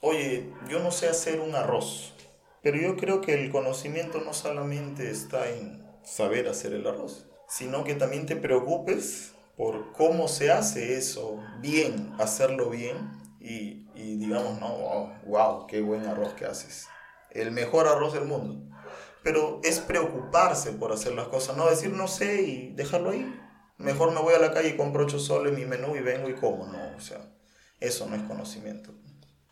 oye, 0.00 0.52
yo 0.68 0.80
no 0.80 0.92
sé 0.92 1.08
hacer 1.08 1.40
un 1.40 1.54
arroz, 1.54 2.14
pero 2.62 2.76
yo 2.76 2.96
creo 2.96 3.20
que 3.20 3.34
el 3.34 3.50
conocimiento 3.50 4.20
no 4.20 4.34
solamente 4.34 5.10
está 5.10 5.48
en 5.50 5.84
saber 6.04 6.48
hacer 6.48 6.72
el 6.72 6.86
arroz, 6.86 7.26
sino 7.50 7.84
que 7.84 7.94
también 7.94 8.24
te 8.24 8.36
preocupes 8.36 9.32
por 9.56 9.92
cómo 9.92 10.28
se 10.28 10.50
hace 10.50 10.96
eso 10.96 11.38
bien, 11.60 12.14
hacerlo 12.18 12.70
bien 12.70 12.96
y, 13.40 13.86
y 13.94 14.16
digamos, 14.16 14.58
no, 14.58 15.12
wow, 15.26 15.66
qué 15.66 15.82
buen 15.82 16.06
arroz 16.06 16.32
que 16.32 16.46
haces. 16.46 16.86
El 17.30 17.50
mejor 17.50 17.86
arroz 17.86 18.14
del 18.14 18.24
mundo. 18.24 18.66
Pero 19.22 19.60
es 19.62 19.80
preocuparse 19.80 20.72
por 20.72 20.92
hacer 20.92 21.12
las 21.12 21.28
cosas, 21.28 21.56
no 21.56 21.68
decir 21.68 21.90
no 21.90 22.08
sé 22.08 22.40
y 22.42 22.70
dejarlo 22.70 23.10
ahí. 23.10 23.38
Mejor 23.76 24.12
me 24.12 24.20
voy 24.20 24.32
a 24.32 24.38
la 24.38 24.52
calle 24.52 24.70
y 24.70 24.76
compro 24.76 25.04
ocho 25.04 25.18
soles 25.18 25.52
mi 25.52 25.66
menú 25.66 25.94
y 25.94 26.00
vengo 26.00 26.30
y 26.30 26.34
como, 26.34 26.66
no, 26.66 26.96
o 26.96 27.00
sea 27.00 27.20
eso 27.80 28.06
no 28.06 28.14
es 28.14 28.22
conocimiento. 28.22 28.92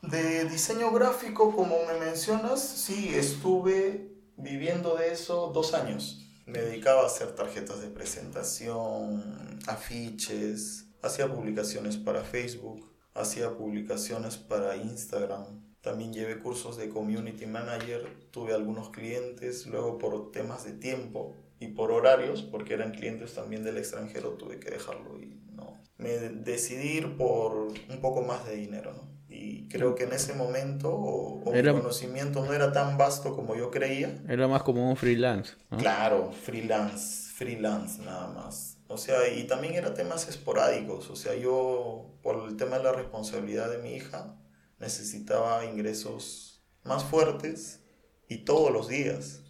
De 0.03 0.45
diseño 0.45 0.93
gráfico, 0.93 1.55
como 1.57 1.77
me 1.87 1.99
mencionas, 1.99 2.63
sí, 2.63 3.13
estuve 3.15 4.13
viviendo 4.37 4.95
de 4.97 5.13
eso 5.13 5.51
dos 5.53 5.75
años. 5.75 6.28
Me 6.49 6.61
dedicaba 6.61 7.03
a 7.03 7.07
hacer 7.07 7.33
tarjetas 7.35 7.83
de 7.83 7.89
presentación, 7.89 9.23
afiches, 9.67 10.87
hacía 11.03 11.31
publicaciones 11.31 11.99
para 11.99 12.25
Facebook, 12.25 12.91
hacía 13.13 13.55
publicaciones 13.55 14.39
para 14.39 14.75
Instagram. 14.77 15.45
también 15.83 16.15
llevé 16.15 16.39
cursos 16.39 16.79
de 16.79 16.89
community 16.89 17.45
manager, 17.45 18.31
tuve 18.31 18.55
algunos 18.55 18.89
clientes, 18.89 19.67
luego 19.67 19.99
por 19.99 20.33
temas 20.33 20.65
de 20.65 20.73
tiempo 20.73 21.37
y 21.61 21.69
por 21.69 21.93
horarios, 21.93 22.41
porque 22.41 22.73
eran 22.73 22.93
clientes 22.93 23.35
también 23.35 23.63
del 23.63 23.77
extranjero, 23.77 24.31
tuve 24.31 24.59
que 24.59 24.71
dejarlo 24.71 25.21
y 25.21 25.39
no. 25.53 25.79
Me 25.99 26.13
decidí 26.19 26.97
ir 26.97 27.19
por 27.19 27.53
un 27.91 28.01
poco 28.01 28.23
más 28.23 28.47
de 28.47 28.57
dinero, 28.57 28.95
¿no? 28.95 29.18
Y 29.41 29.69
creo 29.69 29.95
que 29.95 30.05
en 30.05 30.13
ese 30.13 30.35
momento 30.35 30.91
o, 30.93 31.53
mi 31.53 31.63
conocimiento 31.63 32.45
no 32.45 32.53
era 32.53 32.73
tan 32.73 32.99
vasto 32.99 33.37
como 33.37 33.55
yo 33.55 33.71
creía. 33.71 34.21
Era 34.29 34.49
más 34.49 34.65
como 34.65 34.91
un 34.91 34.97
freelance. 34.97 35.53
Claro, 35.79 36.33
freelance, 36.33 37.31
freelance 37.33 38.03
nada 38.03 38.27
más. 38.29 38.79
O 38.89 38.97
sea, 38.97 39.29
y 39.29 39.45
también 39.45 39.75
era 39.75 39.95
temas 39.95 40.29
esporádicos. 40.29 41.09
O 41.11 41.15
sea, 41.15 41.37
yo, 41.37 42.19
por 42.23 42.49
el 42.49 42.57
tema 42.57 42.79
de 42.79 42.85
la 42.85 42.93
responsabilidad 42.93 43.71
de 43.71 43.79
mi 43.79 43.95
hija, 43.95 44.35
necesitaba 44.81 45.65
ingresos 45.65 46.65
más 46.83 47.05
fuertes 47.05 47.81
y 48.29 48.39
todos 48.39 48.73
los 48.73 48.89
días. 48.89 49.43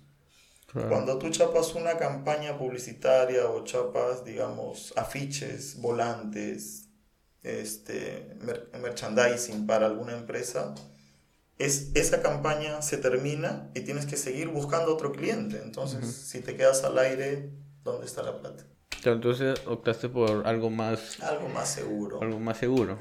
Cuando 0.71 1.19
tú 1.19 1.31
chapas 1.31 1.75
una 1.75 1.97
campaña 1.97 2.59
publicitaria 2.59 3.49
o 3.49 3.65
chapas, 3.65 4.23
digamos, 4.23 4.93
afiches, 4.97 5.81
volantes, 5.81 6.88
este, 7.43 8.37
merchandising 8.81 9.67
para 9.67 9.87
alguna 9.87 10.13
empresa, 10.13 10.75
es, 11.59 11.91
esa 11.95 12.23
campaña 12.23 12.83
se 12.83 12.99
termina 12.99 13.71
y 13.75 13.81
tienes 13.81 14.07
que 14.07 14.17
seguir 14.17 14.49
buscando 14.49 14.93
otro 14.93 15.13
cliente. 15.13 15.61
Entonces, 15.63 16.07
si 16.07 16.41
te 16.41 16.57
quedas 16.57 16.85
al 16.85 16.99
aire, 16.99 17.51
¿dónde 17.83 18.07
está 18.07 18.23
la 18.23 18.41
plata? 18.41 18.65
Entonces 19.05 19.61
optaste 19.67 20.09
por 20.09 20.47
algo 20.47 20.71
más... 20.71 21.21
Algo 21.21 21.49
más 21.49 21.69
seguro. 21.69 22.21
Algo 22.21 22.39
más 22.39 22.59
seguro. 22.59 22.99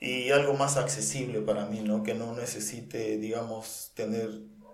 Y 0.00 0.30
algo 0.30 0.54
más 0.54 0.76
accesible 0.76 1.40
para 1.40 1.66
mí, 1.66 1.80
¿no? 1.80 2.02
Que 2.02 2.14
no 2.14 2.34
necesite, 2.34 3.16
digamos, 3.18 3.92
tener 3.94 4.30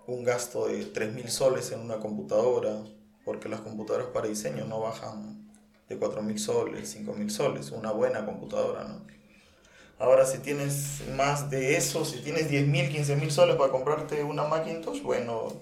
un 0.07 0.23
gasto 0.23 0.67
de 0.67 0.91
3.000 0.91 1.27
soles 1.27 1.71
en 1.71 1.79
una 1.79 1.99
computadora, 1.99 2.83
porque 3.23 3.49
las 3.49 3.61
computadoras 3.61 4.07
para 4.07 4.27
diseño 4.27 4.65
no 4.65 4.79
bajan 4.81 5.40
de 5.91 5.99
4.000 5.99 6.37
soles, 6.37 6.97
5.000 6.97 7.29
soles, 7.29 7.71
una 7.71 7.91
buena 7.91 8.25
computadora, 8.25 8.85
¿no? 8.85 9.01
Ahora, 9.99 10.25
si 10.25 10.39
tienes 10.39 11.01
más 11.15 11.51
de 11.51 11.77
eso, 11.77 12.05
si 12.05 12.19
tienes 12.19 12.49
10.000, 12.49 12.91
15.000 12.91 13.29
soles 13.29 13.55
para 13.55 13.71
comprarte 13.71 14.23
una 14.23 14.45
Macintosh, 14.45 15.01
bueno, 15.03 15.61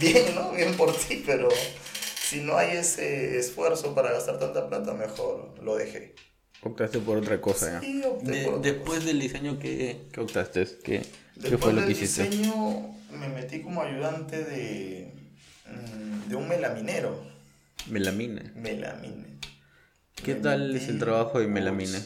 bien, 0.00 0.34
¿no? 0.34 0.52
Bien 0.52 0.74
por 0.74 0.94
ti, 0.96 1.22
pero 1.26 1.48
si 1.50 2.40
no 2.40 2.56
hay 2.56 2.78
ese 2.78 3.38
esfuerzo 3.38 3.94
para 3.94 4.10
gastar 4.12 4.38
tanta 4.38 4.68
plata, 4.68 4.94
mejor 4.94 5.52
lo 5.62 5.76
dejé. 5.76 6.14
Optaste 6.62 6.98
por 7.00 7.18
otra 7.18 7.42
cosa, 7.42 7.80
sí, 7.80 8.02
Después 8.62 9.04
del 9.04 9.20
diseño, 9.20 9.58
¿qué, 9.58 10.06
qué 10.10 10.20
optaste? 10.20 10.66
¿Qué, 10.82 11.02
¿qué 11.42 11.58
fue 11.58 11.74
lo 11.74 11.84
que 11.84 11.92
hiciste? 11.92 12.22
Después 12.22 12.30
del 12.30 12.42
diseño 12.42 12.94
me 13.10 13.28
metí 13.28 13.60
como 13.60 13.82
ayudante 13.82 14.42
de, 14.44 15.12
mm, 15.66 16.30
de 16.30 16.36
un 16.36 16.48
melaminero. 16.48 17.34
¿Melamine? 17.90 18.50
Melamine. 18.54 19.34
¿Qué 20.14 20.34
tal 20.34 20.74
es 20.74 20.88
el 20.88 20.98
trabajo 20.98 21.40
de 21.40 21.48
melamine? 21.48 21.98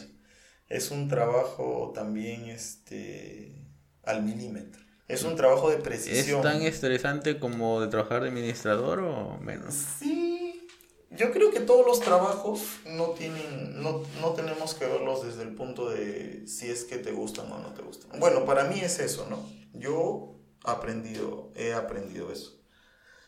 Es 0.67 0.91
un 0.91 1.07
trabajo 1.07 1.91
también 1.95 2.45
este, 2.49 3.67
al 4.03 4.23
milímetro. 4.23 4.81
Es 5.07 5.23
un 5.23 5.35
trabajo 5.35 5.69
de 5.71 5.77
precisión. 5.77 6.37
¿Es 6.37 6.43
tan 6.43 6.61
estresante 6.61 7.39
como 7.39 7.81
de 7.81 7.87
trabajar 7.87 8.21
de 8.21 8.29
administrador 8.29 8.99
o 8.99 9.39
menos? 9.39 9.73
Sí. 9.73 10.67
Yo 11.09 11.31
creo 11.31 11.49
que 11.49 11.59
todos 11.59 11.85
los 11.85 11.99
trabajos 11.99 12.61
no 12.85 13.09
tienen, 13.09 13.81
no, 13.81 14.03
no 14.21 14.33
tenemos 14.33 14.75
que 14.75 14.85
verlos 14.85 15.25
desde 15.25 15.41
el 15.41 15.55
punto 15.55 15.89
de 15.89 16.45
si 16.45 16.69
es 16.69 16.83
que 16.83 16.97
te 16.97 17.11
gustan 17.11 17.51
o 17.51 17.57
no 17.57 17.73
te 17.73 17.81
gustan. 17.81 18.19
Bueno, 18.19 18.45
para 18.45 18.65
mí 18.65 18.79
es 18.79 18.99
eso, 18.99 19.25
¿no? 19.27 19.43
Yo 19.73 20.39
aprendido, 20.63 21.51
he 21.55 21.73
aprendido 21.73 22.31
eso. 22.31 22.61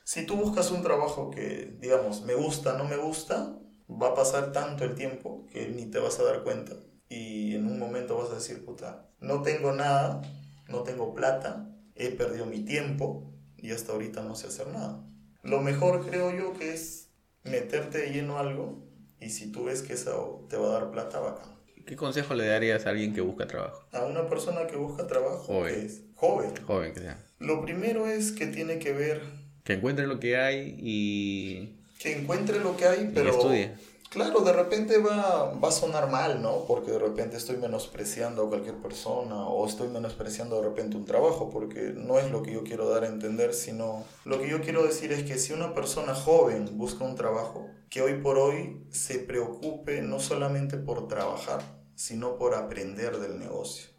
Si 0.03 0.25
tú 0.25 0.35
buscas 0.35 0.69
un 0.69 0.83
trabajo 0.83 1.31
que, 1.31 1.75
digamos, 1.79 2.21
me 2.21 2.35
gusta, 2.35 2.77
no 2.77 2.85
me 2.85 2.97
gusta, 2.97 3.57
va 3.99 4.09
a 4.09 4.15
pasar 4.15 4.51
tanto 4.51 4.83
el 4.83 4.95
tiempo 4.95 5.47
que 5.51 5.67
ni 5.69 5.85
te 5.85 5.99
vas 5.99 6.19
a 6.19 6.23
dar 6.23 6.43
cuenta. 6.43 6.73
Y 7.09 7.55
en 7.55 7.67
un 7.67 7.79
momento 7.79 8.17
vas 8.17 8.31
a 8.31 8.35
decir, 8.35 8.63
puta, 8.63 9.09
no 9.19 9.41
tengo 9.41 9.73
nada, 9.73 10.21
no 10.69 10.83
tengo 10.83 11.13
plata, 11.13 11.69
he 11.95 12.09
perdido 12.09 12.45
mi 12.45 12.63
tiempo 12.63 13.33
y 13.57 13.71
hasta 13.71 13.91
ahorita 13.91 14.23
no 14.23 14.35
sé 14.35 14.47
hacer 14.47 14.67
nada. 14.67 15.03
Lo 15.43 15.61
mejor 15.61 16.05
creo 16.05 16.31
yo 16.31 16.53
que 16.53 16.73
es 16.73 17.09
meterte 17.43 17.97
de 17.97 18.11
lleno 18.11 18.37
algo 18.37 18.87
y 19.19 19.29
si 19.29 19.51
tú 19.51 19.65
ves 19.65 19.81
que 19.81 19.93
eso 19.93 20.45
te 20.49 20.57
va 20.57 20.69
a 20.69 20.73
dar 20.73 20.91
plata, 20.91 21.19
bacán. 21.19 21.51
¿Qué 21.85 21.95
consejo 21.95 22.35
le 22.35 22.45
darías 22.45 22.85
a 22.85 22.91
alguien 22.91 23.13
que 23.13 23.21
busca 23.21 23.47
trabajo? 23.47 23.85
A 23.91 24.05
una 24.05 24.27
persona 24.29 24.67
que 24.67 24.77
busca 24.77 25.07
trabajo, 25.07 25.39
joven. 25.39 25.85
es 25.85 26.01
joven. 26.15 26.51
Joven, 26.65 26.93
que 26.93 26.99
sea. 27.01 27.17
Lo 27.39 27.61
primero 27.61 28.07
es 28.07 28.31
que 28.31 28.47
tiene 28.47 28.79
que 28.79 28.93
ver... 28.93 29.21
Que 29.63 29.73
encuentre 29.73 30.07
lo 30.07 30.19
que 30.19 30.37
hay 30.37 30.75
y... 30.79 31.80
Que 32.01 32.17
encuentre 32.17 32.59
lo 32.59 32.75
que 32.75 32.87
hay, 32.87 33.11
pero... 33.13 33.31
estudie 33.31 33.75
Claro, 34.11 34.41
de 34.41 34.51
repente 34.51 34.97
va, 34.97 35.53
va 35.53 35.69
a 35.69 35.71
sonar 35.71 36.11
mal, 36.11 36.41
¿no? 36.41 36.65
Porque 36.67 36.91
de 36.91 36.99
repente 36.99 37.37
estoy 37.37 37.55
menospreciando 37.55 38.43
a 38.43 38.49
cualquier 38.49 38.75
persona 38.75 39.47
o 39.47 39.65
estoy 39.65 39.87
menospreciando 39.87 40.57
de 40.57 40.67
repente 40.67 40.97
un 40.97 41.05
trabajo, 41.05 41.49
porque 41.49 41.93
no 41.95 42.19
es 42.19 42.29
lo 42.29 42.43
que 42.43 42.51
yo 42.51 42.65
quiero 42.65 42.89
dar 42.89 43.05
a 43.05 43.07
entender, 43.07 43.53
sino 43.53 44.03
lo 44.25 44.37
que 44.37 44.49
yo 44.49 44.59
quiero 44.59 44.83
decir 44.83 45.13
es 45.13 45.23
que 45.23 45.37
si 45.37 45.53
una 45.53 45.73
persona 45.73 46.13
joven 46.13 46.77
busca 46.77 47.05
un 47.05 47.15
trabajo, 47.15 47.69
que 47.89 48.01
hoy 48.01 48.15
por 48.15 48.37
hoy 48.37 48.85
se 48.89 49.17
preocupe 49.17 50.01
no 50.01 50.19
solamente 50.19 50.75
por 50.75 51.07
trabajar, 51.07 51.61
sino 51.95 52.37
por 52.37 52.53
aprender 52.53 53.17
del 53.17 53.39
negocio. 53.39 53.91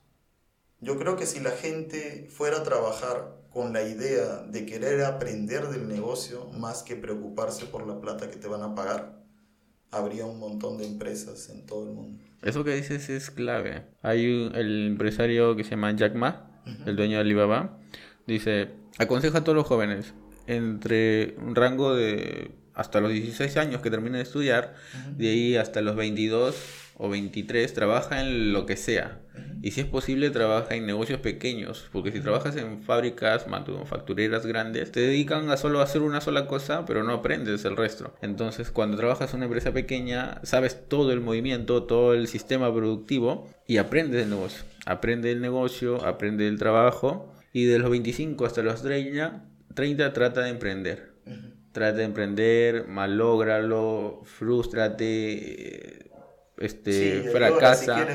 Yo 0.79 0.99
creo 0.99 1.17
que 1.17 1.25
si 1.25 1.41
la 1.41 1.53
gente 1.53 2.29
fuera 2.31 2.59
a 2.59 2.65
trabajar 2.65 3.42
con 3.53 3.73
la 3.73 3.83
idea 3.83 4.43
de 4.49 4.65
querer 4.67 5.05
aprender 5.05 5.69
del 5.69 5.89
negocio 5.89 6.51
más 6.59 6.83
que 6.83 6.97
preocuparse 6.97 7.67
por 7.67 7.87
la 7.87 8.01
plata 8.01 8.31
que 8.31 8.37
te 8.37 8.49
van 8.49 8.63
a 8.63 8.75
pagar, 8.75 9.23
habría 9.91 10.25
un 10.25 10.39
montón 10.39 10.79
de 10.79 10.87
empresas 10.87 11.51
en 11.51 11.67
todo 11.67 11.85
el 11.85 11.95
mundo. 11.95 12.23
Eso 12.43 12.65
que 12.65 12.75
dices 12.75 13.09
es 13.11 13.31
clave. 13.31 13.85
Hay 14.03 14.27
un, 14.27 14.55
el 14.55 14.87
empresario 14.87 15.55
que 15.55 15.65
se 15.65 15.71
llama 15.71 15.95
Jack 15.95 16.15
Ma, 16.15 16.49
el 16.87 16.97
dueño 16.97 17.17
de 17.17 17.21
Alibaba, 17.21 17.79
dice, 18.27 18.71
aconseja 18.99 19.39
a 19.39 19.45
todos 19.45 19.57
los 19.57 19.67
jóvenes 19.67 20.15
entre 20.47 21.37
un 21.39 21.55
rango 21.55 21.95
de 21.95 22.53
hasta 22.75 23.01
los 23.01 23.13
16 23.13 23.57
años 23.59 23.83
que 23.83 23.91
terminen 23.91 24.15
de 24.15 24.23
estudiar, 24.23 24.75
de 25.17 25.29
ahí 25.29 25.57
hasta 25.57 25.83
los 25.83 25.95
22 25.95 26.57
o 26.97 27.09
23, 27.09 27.73
trabaja 27.75 28.23
en 28.23 28.53
lo 28.53 28.65
que 28.67 28.77
sea. 28.77 29.21
Y 29.63 29.71
si 29.71 29.81
es 29.81 29.87
posible, 29.87 30.31
trabaja 30.31 30.75
en 30.75 30.87
negocios 30.87 31.21
pequeños, 31.21 31.89
porque 31.93 32.11
si 32.11 32.21
trabajas 32.21 32.57
en 32.57 32.83
fábricas, 32.83 33.47
manufactureras 33.47 34.45
grandes, 34.45 34.91
te 34.91 35.01
dedican 35.01 35.51
a 35.51 35.57
solo 35.57 35.81
hacer 35.81 36.03
una 36.03 36.21
sola 36.21 36.47
cosa, 36.47 36.85
pero 36.85 37.05
no 37.05 37.13
aprendes 37.13 37.65
el 37.65 37.77
resto. 37.77 38.13
Entonces, 38.23 38.73
cuando 38.73 38.97
trabajas 38.97 39.31
en 39.31 39.37
una 39.37 39.47
empresa 39.47 39.73
pequeña, 39.73 40.41
sabes 40.43 40.89
todo 40.89 41.13
el 41.13 41.21
movimiento, 41.21 41.85
todo 41.85 42.13
el 42.13 42.27
sistema 42.27 42.75
productivo 42.75 43.49
y 43.69 43.77
aprendes 43.77 44.25
el 44.25 44.31
negocio. 44.31 44.65
Aprende 44.85 45.31
el 45.31 45.41
negocio, 45.41 46.05
aprende 46.05 46.49
el 46.49 46.59
trabajo 46.59 47.33
y 47.53 47.67
de 47.67 47.79
los 47.79 47.89
25 47.91 48.45
hasta 48.45 48.63
los 48.63 48.83
30, 48.83 49.45
30 49.75 50.13
trata 50.13 50.41
de 50.41 50.51
emprender. 50.51 51.13
Trata 51.71 51.99
de 51.99 52.05
emprender, 52.05 52.89
malógralo, 52.89 54.23
frustrate, 54.25 56.11
este, 56.59 57.31
fracasa. 57.33 58.07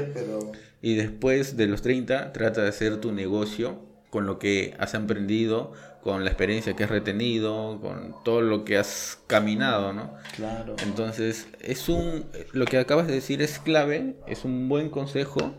Y 0.81 0.95
después 0.95 1.57
de 1.57 1.67
los 1.67 1.81
30, 1.81 2.33
trata 2.33 2.61
de 2.61 2.69
hacer 2.69 2.97
tu 3.01 3.11
negocio 3.11 3.87
con 4.09 4.25
lo 4.25 4.39
que 4.39 4.75
has 4.79 4.95
aprendido, 4.95 5.73
con 6.01 6.23
la 6.23 6.29
experiencia 6.29 6.75
que 6.75 6.83
has 6.83 6.89
retenido, 6.89 7.79
con 7.81 8.15
todo 8.23 8.41
lo 8.41 8.63
que 8.63 8.77
has 8.77 9.19
caminado, 9.27 9.91
¿no? 9.93 10.13
Claro. 10.35 10.75
Entonces, 10.81 11.47
es 11.59 11.89
un 11.89 12.25
lo 12.53 12.65
que 12.65 12.77
acabas 12.77 13.07
de 13.07 13.13
decir 13.13 13.41
es 13.41 13.59
clave, 13.59 14.15
es 14.27 14.45
un 14.45 14.69
buen 14.69 14.89
consejo 14.89 15.53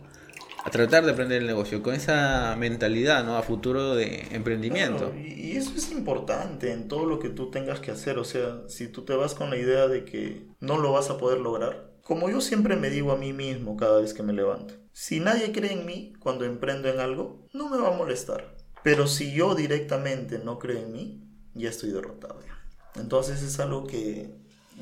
a 0.65 0.71
tratar 0.71 1.05
de 1.05 1.13
aprender 1.13 1.43
el 1.43 1.47
negocio 1.47 1.83
con 1.83 1.95
esa 1.95 2.57
mentalidad, 2.57 3.25
¿no? 3.25 3.37
A 3.37 3.43
futuro 3.43 3.95
de 3.95 4.27
emprendimiento. 4.33 5.13
y, 5.15 5.57
eso 5.57 5.73
es 5.77 5.91
importante 5.93 6.73
en 6.73 6.89
todo 6.89 7.05
lo 7.05 7.19
que 7.19 7.31
tú 7.31 7.51
tengas 7.51 7.81
que 7.81 7.91
hacer, 7.91 8.19
o 8.19 8.25
sea, 8.25 8.63
si 8.69 8.89
tú 8.89 9.05
te 9.05 9.15
vas 9.15 9.35
con 9.35 9.51
la 9.51 9.57
idea 9.57 9.89
de 9.89 10.05
que 10.05 10.47
no 10.61 10.79
lo 10.79 10.93
vas 10.93 11.11
a 11.11 11.19
poder 11.19 11.41
lograr, 11.41 11.91
como 12.03 12.31
yo 12.31 12.41
siempre 12.41 12.77
me 12.77 12.91
digo 12.91 13.13
a 13.13 13.17
mí 13.17 13.33
mismo 13.33 13.77
cada 13.77 14.01
vez 14.01 14.15
que 14.15 14.23
me 14.23 14.33
levanto, 14.33 14.75
si 15.01 15.21
nadie 15.21 15.53
cree 15.53 15.75
en 15.75 15.87
mí 15.87 16.13
cuando 16.19 16.45
emprendo 16.45 16.89
en 16.89 16.99
algo, 16.99 17.47
no 17.53 17.69
me 17.69 17.79
va 17.79 17.95
a 17.95 17.97
molestar. 17.97 18.57
Pero 18.83 19.07
si 19.07 19.33
yo 19.33 19.55
directamente 19.55 20.41
no 20.41 20.59
creo 20.59 20.79
en 20.79 20.93
mí, 20.93 21.23
ya 21.55 21.71
estoy 21.71 21.93
derrotado. 21.93 22.41
Entonces 22.97 23.41
es 23.43 23.61
algo 23.61 23.87
que 23.87 24.35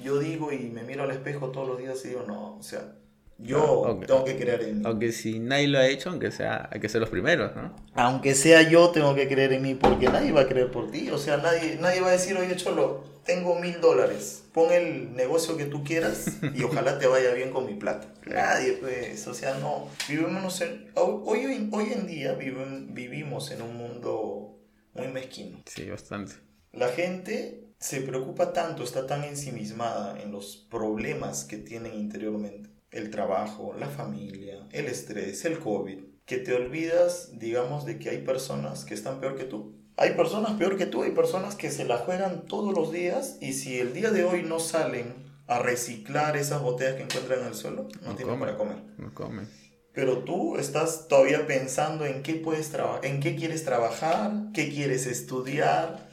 yo 0.02 0.18
digo 0.18 0.52
y 0.52 0.70
me 0.70 0.84
miro 0.84 1.02
al 1.02 1.10
espejo 1.10 1.50
todos 1.50 1.68
los 1.68 1.78
días 1.78 2.02
y 2.06 2.08
digo, 2.08 2.24
no, 2.26 2.56
o 2.56 2.62
sea, 2.62 2.94
yo 3.36 4.00
tengo 4.06 4.24
que 4.24 4.38
creer 4.38 4.62
en 4.62 4.78
mí. 4.78 4.82
Aunque 4.86 5.12
si 5.12 5.38
nadie 5.38 5.68
lo 5.68 5.78
ha 5.78 5.86
hecho, 5.86 6.08
aunque 6.08 6.30
sea, 6.30 6.70
hay 6.72 6.80
que 6.80 6.88
ser 6.88 7.02
los 7.02 7.10
primeros, 7.10 7.54
¿no? 7.54 7.76
Aunque 7.92 8.34
sea 8.34 8.62
yo, 8.62 8.88
tengo 8.92 9.14
que 9.14 9.28
creer 9.28 9.52
en 9.52 9.60
mí 9.60 9.74
porque 9.74 10.06
nadie 10.06 10.32
va 10.32 10.40
a 10.40 10.48
creer 10.48 10.70
por 10.70 10.90
ti. 10.90 11.10
O 11.10 11.18
sea, 11.18 11.36
nadie, 11.36 11.76
nadie 11.78 12.00
va 12.00 12.08
a 12.08 12.12
decir, 12.12 12.38
oye, 12.38 12.56
Cholo, 12.56 13.04
tengo 13.26 13.58
mil 13.58 13.80
dólares, 13.80 14.44
pon 14.52 14.72
el 14.72 15.14
negocio 15.14 15.56
que 15.56 15.66
tú 15.66 15.84
quieras 15.84 16.28
y 16.54 16.62
ojalá 16.64 16.98
te 16.98 17.06
vaya 17.06 17.34
bien 17.34 17.50
con 17.50 17.66
mi 17.66 17.74
plata. 17.74 18.12
Nadie, 18.24 18.74
pues, 18.74 19.26
o 19.26 19.34
sea, 19.34 19.58
no, 19.58 19.88
vivimos 20.08 20.60
en, 20.60 20.90
hoy, 20.94 21.68
hoy 21.72 21.92
en 21.92 22.06
día 22.06 22.34
vivimos 22.34 23.50
en 23.50 23.62
un 23.62 23.76
mundo 23.76 24.58
muy 24.94 25.08
mezquino. 25.08 25.60
Sí, 25.66 25.90
bastante. 25.90 26.34
La 26.72 26.88
gente 26.88 27.66
se 27.78 28.00
preocupa 28.00 28.52
tanto, 28.52 28.82
está 28.82 29.06
tan 29.06 29.24
ensimismada 29.24 30.20
en 30.20 30.32
los 30.32 30.56
problemas 30.70 31.44
que 31.44 31.58
tienen 31.58 31.94
interiormente. 31.94 32.70
El 32.90 33.10
trabajo, 33.10 33.74
la 33.78 33.88
familia, 33.88 34.66
el 34.72 34.86
estrés, 34.86 35.44
el 35.44 35.58
COVID, 35.58 35.98
que 36.24 36.38
te 36.38 36.54
olvidas, 36.54 37.38
digamos, 37.38 37.84
de 37.84 37.98
que 37.98 38.10
hay 38.10 38.18
personas 38.18 38.84
que 38.84 38.94
están 38.94 39.20
peor 39.20 39.36
que 39.36 39.44
tú 39.44 39.75
hay 39.96 40.12
personas 40.12 40.52
peor 40.52 40.76
que 40.76 40.86
tú, 40.86 41.02
hay 41.02 41.12
personas 41.12 41.54
que 41.54 41.70
se 41.70 41.84
la 41.84 41.98
juegan 41.98 42.46
todos 42.46 42.74
los 42.74 42.92
días 42.92 43.38
y 43.40 43.54
si 43.54 43.78
el 43.78 43.94
día 43.94 44.10
de 44.10 44.24
hoy 44.24 44.42
no 44.42 44.60
salen 44.60 45.14
a 45.46 45.58
reciclar 45.58 46.36
esas 46.36 46.60
botellas 46.60 46.96
que 46.96 47.04
encuentran 47.04 47.40
en 47.40 47.46
el 47.46 47.54
suelo, 47.54 47.88
no, 48.02 48.14
tienen 48.14 48.38
para 48.38 48.56
comer. 48.56 48.76
No 48.98 49.14
comen. 49.14 49.48
Pero 49.94 50.18
tú 50.18 50.58
estás 50.58 51.08
todavía 51.08 51.46
pensando 51.46 52.04
en 52.04 52.22
qué 52.22 52.34
puedes 52.34 52.70
en 53.02 53.20
qué 53.20 53.36
quieres 53.36 53.64
trabajar, 53.64 54.32
qué 54.52 54.68
quieres 54.68 55.06
estudiar. 55.06 56.10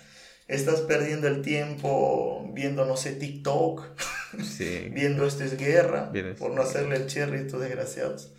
Estás 0.48 0.82
perdiendo 0.82 1.28
el 1.28 1.42
tiempo 1.42 2.50
viendo, 2.54 2.86
no 2.86 2.96
sé, 2.96 3.14
TikTok, 3.14 3.84
viendo 4.92 5.26
esto 5.26 5.44
es 5.44 5.58
guerra, 5.58 6.12
por 6.38 6.52
no 6.52 6.62
hacerle 6.62 6.96
el 6.96 7.08
cherry 7.08 7.40
a 7.40 7.42
estos 7.42 7.60
desgraciados. 7.60 8.32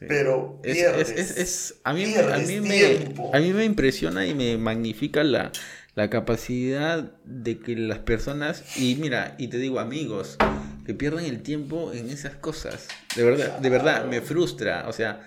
Pero 0.00 0.60
pierdes, 0.62 1.10
es, 1.10 1.80
a, 1.84 1.92
mí, 1.92 2.04
a, 2.14 2.38
mí 2.38 2.60
me, 2.60 3.14
a 3.32 3.38
mí 3.38 3.52
me 3.52 3.64
impresiona 3.64 4.26
y 4.26 4.34
me 4.34 4.58
magnifica 4.58 5.22
la, 5.22 5.52
la 5.94 6.10
capacidad 6.10 7.12
de 7.24 7.58
que 7.58 7.76
las 7.76 8.00
personas, 8.00 8.76
y 8.76 8.96
mira, 8.96 9.36
y 9.38 9.48
te 9.48 9.58
digo 9.58 9.78
amigos, 9.78 10.36
que 10.84 10.94
pierden 10.94 11.26
el 11.26 11.42
tiempo 11.42 11.92
en 11.92 12.10
esas 12.10 12.34
cosas. 12.34 12.88
De 13.14 13.22
verdad, 13.24 13.58
de 13.58 13.70
verdad, 13.70 14.06
me 14.06 14.20
frustra. 14.20 14.88
O 14.88 14.92
sea, 14.92 15.22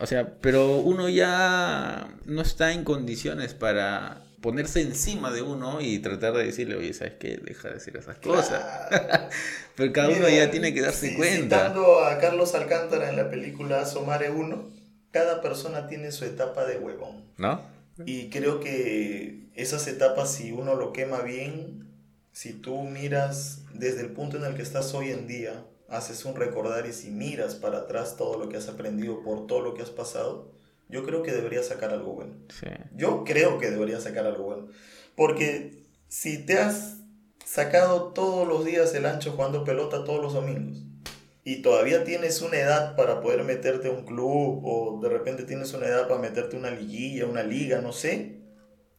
o 0.00 0.06
sea, 0.06 0.34
pero 0.40 0.78
uno 0.78 1.08
ya 1.08 2.08
no 2.26 2.42
está 2.42 2.72
en 2.72 2.82
condiciones 2.82 3.54
para 3.54 4.23
ponerse 4.44 4.82
encima 4.82 5.30
de 5.30 5.40
uno 5.40 5.80
y 5.80 6.00
tratar 6.00 6.34
de 6.34 6.44
decirle, 6.44 6.76
oye, 6.76 6.92
¿sabes 6.92 7.14
qué? 7.18 7.38
Deja 7.38 7.68
de 7.68 7.74
decir 7.76 7.96
esas 7.96 8.18
cosas. 8.18 8.62
Pero 9.74 9.90
cada 9.90 10.10
uno 10.10 10.28
ya 10.28 10.50
tiene 10.50 10.74
que 10.74 10.82
darse 10.82 11.16
cuenta. 11.16 11.60
Citando 11.60 12.04
a 12.04 12.18
Carlos 12.18 12.54
Alcántara 12.54 13.08
en 13.08 13.16
la 13.16 13.30
película 13.30 13.86
Somare 13.86 14.30
1, 14.30 14.68
cada 15.12 15.40
persona 15.40 15.86
tiene 15.86 16.12
su 16.12 16.26
etapa 16.26 16.66
de 16.66 16.76
huevón. 16.76 17.24
¿No? 17.38 17.62
Y 18.04 18.28
creo 18.28 18.60
que 18.60 19.48
esas 19.54 19.86
etapas, 19.86 20.34
si 20.34 20.52
uno 20.52 20.74
lo 20.74 20.92
quema 20.92 21.22
bien, 21.22 21.88
si 22.32 22.52
tú 22.52 22.82
miras 22.82 23.62
desde 23.72 24.02
el 24.02 24.10
punto 24.10 24.36
en 24.36 24.44
el 24.44 24.56
que 24.56 24.62
estás 24.62 24.92
hoy 24.92 25.08
en 25.08 25.26
día, 25.26 25.64
haces 25.88 26.22
un 26.26 26.36
recordar 26.36 26.84
y 26.84 26.92
si 26.92 27.10
miras 27.10 27.54
para 27.54 27.78
atrás 27.78 28.18
todo 28.18 28.38
lo 28.38 28.50
que 28.50 28.58
has 28.58 28.68
aprendido 28.68 29.22
por 29.22 29.46
todo 29.46 29.62
lo 29.62 29.72
que 29.72 29.80
has 29.80 29.90
pasado, 29.90 30.52
yo 30.88 31.04
creo 31.04 31.22
que 31.22 31.32
debería 31.32 31.62
sacar 31.62 31.90
algo 31.90 32.14
bueno. 32.14 32.34
Yo 32.94 33.24
creo 33.24 33.58
que 33.58 33.70
debería 33.70 34.00
sacar 34.00 34.26
algo 34.26 34.44
bueno. 34.44 34.68
Porque 35.16 35.84
si 36.08 36.38
te 36.38 36.58
has 36.58 36.98
sacado 37.44 38.12
todos 38.12 38.46
los 38.46 38.64
días 38.64 38.94
el 38.94 39.06
ancho 39.06 39.32
jugando 39.32 39.64
pelota 39.64 40.04
todos 40.04 40.22
los 40.22 40.32
domingos 40.32 40.82
y 41.44 41.62
todavía 41.62 42.04
tienes 42.04 42.40
una 42.40 42.56
edad 42.56 42.96
para 42.96 43.20
poder 43.20 43.44
meterte 43.44 43.88
a 43.88 43.90
un 43.90 44.04
club 44.04 44.62
o 44.64 45.00
de 45.02 45.10
repente 45.10 45.42
tienes 45.42 45.72
una 45.74 45.86
edad 45.86 46.08
para 46.08 46.20
meterte 46.20 46.56
a 46.56 46.58
una 46.58 46.70
liguilla, 46.70 47.26
una 47.26 47.42
liga, 47.42 47.82
no 47.82 47.92
sé, 47.92 48.40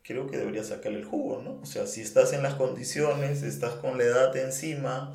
creo 0.04 0.28
que 0.28 0.38
deberías 0.38 0.68
sacarle 0.68 1.00
el 1.00 1.06
jugo, 1.06 1.42
¿no? 1.42 1.60
O 1.62 1.66
sea, 1.66 1.88
si 1.88 2.02
estás 2.02 2.34
en 2.34 2.44
las 2.44 2.54
condiciones, 2.54 3.42
estás 3.42 3.74
con 3.76 3.98
la 3.98 4.04
edad 4.04 4.38
encima, 4.38 5.12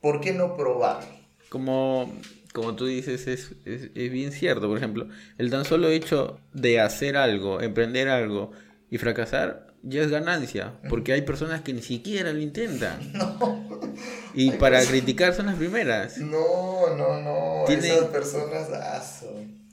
¿por 0.00 0.22
qué 0.22 0.32
no 0.32 0.56
probar? 0.56 1.04
Como 1.50 2.10
como 2.52 2.74
tú 2.74 2.86
dices, 2.86 3.26
es, 3.26 3.52
es, 3.64 3.92
bien 3.94 4.32
cierto. 4.32 4.68
Por 4.68 4.76
ejemplo, 4.76 5.08
el 5.38 5.50
tan 5.50 5.64
solo 5.64 5.88
hecho 5.88 6.40
de 6.52 6.80
hacer 6.80 7.16
algo, 7.16 7.60
emprender 7.60 8.08
algo 8.08 8.50
y 8.90 8.98
fracasar, 8.98 9.68
ya 9.82 10.02
es 10.02 10.10
ganancia. 10.10 10.74
Porque 10.88 11.12
hay 11.12 11.22
personas 11.22 11.62
que 11.62 11.72
ni 11.72 11.82
siquiera 11.82 12.32
lo 12.32 12.40
intentan. 12.40 13.12
No. 13.12 13.68
Y 14.34 14.52
para 14.52 14.84
criticar 14.84 15.34
son 15.34 15.46
las 15.46 15.56
primeras. 15.56 16.18
No, 16.18 16.94
no, 16.96 17.20
no. 17.20 17.66
Esas 17.66 18.04
personas, 18.06 18.68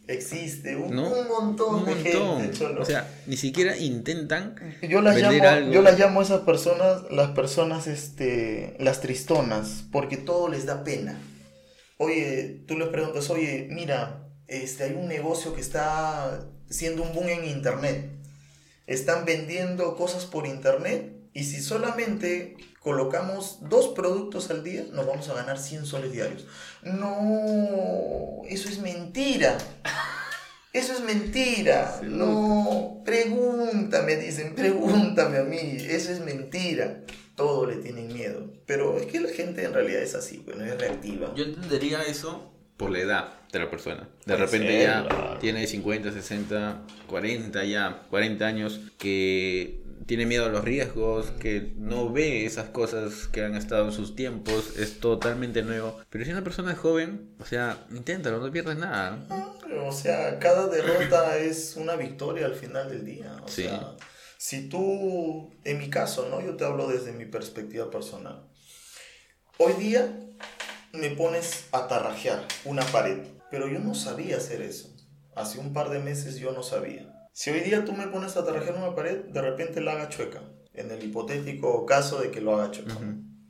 existe 0.07 0.75
un, 0.75 0.95
montón 0.95 1.85
de 1.85 1.95
gente. 1.95 2.65
O 2.79 2.85
sea, 2.85 3.07
ni 3.27 3.37
siquiera 3.37 3.77
intentan. 3.77 4.55
Yo 4.81 5.01
las 5.01 5.17
llamo, 5.17 5.71
yo 5.71 5.81
las 5.81 5.99
llamo 5.99 6.21
a 6.21 6.23
esas 6.23 6.41
personas, 6.41 7.03
las 7.11 7.31
personas, 7.31 7.87
este, 7.87 8.75
las 8.79 9.01
tristonas, 9.01 9.83
porque 9.91 10.17
todo 10.17 10.49
les 10.49 10.65
da 10.65 10.83
pena. 10.83 11.17
Oye, 11.97 12.61
tú 12.67 12.77
les 12.77 12.89
preguntas, 12.89 13.29
oye, 13.29 13.67
mira, 13.71 14.29
este, 14.47 14.83
hay 14.83 14.93
un 14.93 15.07
negocio 15.07 15.53
que 15.53 15.61
está 15.61 16.45
siendo 16.69 17.03
un 17.03 17.13
boom 17.13 17.29
en 17.29 17.45
internet. 17.45 18.09
Están 18.85 19.25
vendiendo 19.25 19.95
cosas 19.95 20.25
por 20.25 20.45
internet 20.45 21.11
y 21.33 21.43
si 21.43 21.61
solamente 21.61 22.55
colocamos 22.81 23.57
dos 23.61 23.89
productos 23.89 24.49
al 24.49 24.63
día, 24.63 24.85
nos 24.93 25.05
vamos 25.05 25.27
a 25.29 25.33
ganar 25.33 25.59
100 25.59 25.85
soles 25.85 26.11
diarios. 26.11 26.45
No, 26.83 28.41
eso 28.47 28.69
es 28.69 28.79
mentira. 28.79 29.57
Eso 30.73 30.93
es 30.93 31.01
mentira. 31.01 32.01
No, 32.03 33.01
pregúntame, 33.05 34.17
dicen, 34.17 34.53
pregúntame 34.55 35.37
a 35.37 35.43
mí. 35.43 35.77
Eso 35.79 36.11
es 36.11 36.19
mentira 36.19 37.03
todo 37.37 37.67
le 37.67 37.77
tienen 37.77 38.07
miedo. 38.07 38.51
Pero 38.65 38.97
es 38.97 39.05
que 39.05 39.21
la 39.21 39.29
gente 39.29 39.63
en 39.63 39.73
realidad 39.73 40.01
es 40.01 40.15
así, 40.15 40.43
bueno, 40.45 40.65
es 40.65 40.77
reactiva. 40.77 41.33
Yo 41.35 41.45
entendería 41.45 42.01
eso 42.01 42.51
por 42.75 42.91
la 42.91 42.99
edad 42.99 43.33
de 43.53 43.59
la 43.59 43.69
persona. 43.69 44.09
De 44.25 44.35
repente 44.35 44.81
ya 44.81 45.37
tiene 45.39 45.65
50, 45.65 46.11
60, 46.11 46.81
40 47.07 47.63
ya, 47.63 48.03
40 48.09 48.45
años, 48.45 48.81
que 48.97 49.81
tiene 50.07 50.25
miedo 50.25 50.45
a 50.45 50.49
los 50.49 50.63
riesgos, 50.63 51.31
que 51.31 51.73
no 51.75 52.11
ve 52.11 52.45
esas 52.45 52.69
cosas 52.69 53.27
que 53.27 53.43
han 53.43 53.55
estado 53.55 53.85
en 53.85 53.91
sus 53.91 54.15
tiempos, 54.15 54.77
es 54.77 54.99
totalmente 54.99 55.61
nuevo. 55.63 55.99
Pero 56.09 56.23
si 56.23 56.31
una 56.31 56.43
persona 56.43 56.71
es 56.71 56.79
joven, 56.79 57.35
o 57.39 57.45
sea, 57.45 57.85
inténtalo, 57.91 58.39
no 58.39 58.49
pierdes 58.49 58.77
nada. 58.77 59.19
o 59.85 59.91
sea, 59.91 60.39
cada 60.39 60.67
derrota 60.67 61.37
es 61.39 61.75
una 61.75 61.97
victoria 61.97 62.45
al 62.45 62.55
final 62.55 62.89
del 62.89 63.05
día. 63.05 63.35
O 63.43 63.49
sí. 63.49 63.63
sea, 63.63 63.95
si 64.37 64.69
tú, 64.69 65.53
en 65.65 65.77
mi 65.77 65.89
caso, 65.89 66.29
¿no? 66.29 66.41
Yo 66.41 66.55
te 66.55 66.63
hablo 66.63 66.87
desde 66.87 67.11
mi 67.11 67.25
perspectiva 67.25 67.91
personal. 67.91 68.47
Hoy 69.57 69.73
día 69.73 70.17
me 70.93 71.09
pones 71.09 71.65
a 71.73 71.87
tarrajear 71.87 72.47
una 72.63 72.83
pared, 72.85 73.27
pero 73.51 73.67
yo 73.67 73.79
no 73.79 73.93
sabía 73.93 74.37
hacer 74.37 74.61
eso. 74.61 74.95
Hace 75.35 75.59
un 75.59 75.73
par 75.73 75.89
de 75.89 75.99
meses 75.99 76.37
yo 76.37 76.53
no 76.53 76.63
sabía. 76.63 77.16
Si 77.37 77.51
hoy 77.51 77.59
día 77.59 77.85
tú 77.85 77.93
me 77.93 78.07
pones 78.07 78.35
a 78.35 78.43
tarrajear 78.43 78.77
una 78.77 78.95
pared, 78.95 79.25
de 79.25 79.41
repente 79.43 79.79
la 79.79 79.91
haga 79.91 80.09
chueca. 80.09 80.41
En 80.73 80.89
el 80.89 81.03
hipotético 81.03 81.85
caso 81.85 82.19
de 82.19 82.31
que 82.31 82.41
lo 82.41 82.55
haga 82.55 82.71
chueco. 82.71 82.99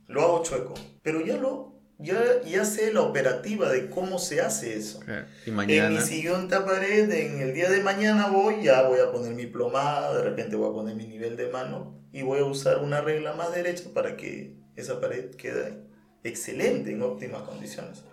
Lo 0.08 0.20
hago 0.20 0.42
chueco. 0.42 0.74
Pero 1.00 1.22
ya 1.22 1.38
lo 1.38 1.80
ya, 1.98 2.42
ya 2.42 2.66
sé 2.66 2.92
la 2.92 3.00
operativa 3.00 3.70
de 3.70 3.88
cómo 3.88 4.18
se 4.18 4.42
hace 4.42 4.76
eso. 4.76 5.00
Y 5.46 5.52
mañana. 5.52 5.86
En 5.86 5.94
mi 5.94 6.00
siguiente 6.00 6.60
pared, 6.60 7.10
en 7.10 7.40
el 7.40 7.54
día 7.54 7.70
de 7.70 7.80
mañana 7.80 8.26
voy, 8.26 8.62
ya 8.62 8.86
voy 8.86 9.00
a 9.00 9.10
poner 9.10 9.32
mi 9.32 9.46
plomada, 9.46 10.14
de 10.18 10.22
repente 10.22 10.54
voy 10.54 10.68
a 10.68 10.74
poner 10.74 10.94
mi 10.94 11.06
nivel 11.06 11.38
de 11.38 11.48
mano 11.48 11.98
y 12.12 12.20
voy 12.20 12.40
a 12.40 12.44
usar 12.44 12.80
una 12.84 13.00
regla 13.00 13.32
más 13.32 13.54
derecha 13.54 13.84
para 13.94 14.18
que 14.18 14.54
esa 14.76 15.00
pared 15.00 15.30
quede 15.30 15.82
excelente, 16.24 16.92
en 16.92 17.00
óptimas 17.00 17.40
condiciones. 17.40 18.04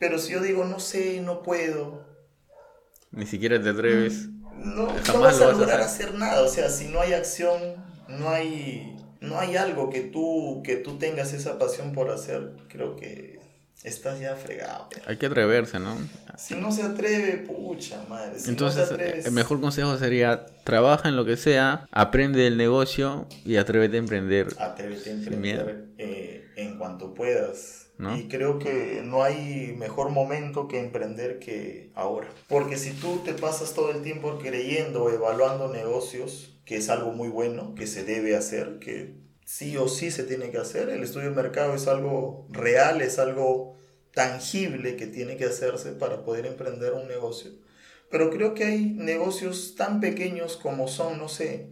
Pero 0.00 0.18
si 0.18 0.32
yo 0.32 0.40
digo, 0.40 0.64
no 0.64 0.80
sé, 0.80 1.20
no 1.20 1.44
puedo. 1.44 2.04
Ni 3.12 3.26
siquiera 3.26 3.62
te 3.62 3.68
atreves. 3.68 4.33
No, 4.64 4.88
no 5.12 5.20
vas 5.20 5.40
a 5.40 5.52
lograr 5.52 5.80
hacer 5.80 6.14
nada. 6.14 6.42
O 6.42 6.48
sea, 6.48 6.68
si 6.68 6.88
no 6.88 7.00
hay 7.00 7.12
acción, 7.12 7.60
no 8.08 8.30
hay 8.30 8.94
no 9.24 9.38
hay 9.38 9.56
algo 9.56 9.90
que 9.90 10.02
tú, 10.02 10.62
que 10.64 10.76
tú 10.76 10.98
tengas 10.98 11.32
esa 11.32 11.58
pasión 11.58 11.92
por 11.92 12.10
hacer, 12.10 12.52
creo 12.68 12.96
que 12.96 13.40
estás 13.82 14.20
ya 14.20 14.36
fregado. 14.36 14.88
Hay 15.06 15.16
que 15.16 15.26
atreverse, 15.26 15.78
¿no? 15.78 15.96
Si 16.36 16.54
no 16.54 16.70
se 16.70 16.82
atreve, 16.82 17.38
pucha 17.38 18.02
madre. 18.08 18.36
Entonces, 18.46 18.90
el 19.24 19.32
mejor 19.32 19.60
consejo 19.60 19.96
sería, 19.98 20.46
trabaja 20.64 21.08
en 21.08 21.16
lo 21.16 21.24
que 21.24 21.36
sea, 21.36 21.86
aprende 21.90 22.46
el 22.46 22.56
negocio 22.56 23.26
y 23.44 23.56
atrévete 23.56 23.96
a 23.96 24.00
emprender. 24.00 24.48
Atrévete 24.58 25.10
a 25.10 25.12
emprender 25.12 25.86
eh, 25.98 26.46
en 26.56 26.78
cuanto 26.78 27.14
puedas. 27.14 27.83
Y 27.98 28.28
creo 28.28 28.58
que 28.58 29.02
no 29.04 29.22
hay 29.22 29.74
mejor 29.78 30.10
momento 30.10 30.66
que 30.66 30.80
emprender 30.80 31.38
que 31.38 31.92
ahora. 31.94 32.28
Porque 32.48 32.76
si 32.76 32.90
tú 32.90 33.22
te 33.24 33.34
pasas 33.34 33.72
todo 33.72 33.92
el 33.92 34.02
tiempo 34.02 34.38
creyendo, 34.38 35.10
evaluando 35.10 35.72
negocios, 35.72 36.58
que 36.64 36.76
es 36.76 36.88
algo 36.88 37.12
muy 37.12 37.28
bueno, 37.28 37.74
que 37.76 37.86
se 37.86 38.04
debe 38.04 38.36
hacer, 38.36 38.78
que 38.80 39.14
sí 39.44 39.76
o 39.76 39.88
sí 39.88 40.10
se 40.10 40.24
tiene 40.24 40.50
que 40.50 40.58
hacer. 40.58 40.88
El 40.88 41.02
estudio 41.04 41.30
de 41.30 41.36
mercado 41.36 41.74
es 41.74 41.86
algo 41.86 42.48
real, 42.50 43.00
es 43.00 43.18
algo 43.18 43.76
tangible 44.12 44.96
que 44.96 45.06
tiene 45.06 45.36
que 45.36 45.44
hacerse 45.44 45.92
para 45.92 46.24
poder 46.24 46.46
emprender 46.46 46.94
un 46.94 47.06
negocio. 47.06 47.50
Pero 48.10 48.30
creo 48.30 48.54
que 48.54 48.64
hay 48.64 48.86
negocios 48.90 49.74
tan 49.76 50.00
pequeños 50.00 50.56
como 50.56 50.88
son, 50.88 51.18
no 51.18 51.28
sé, 51.28 51.68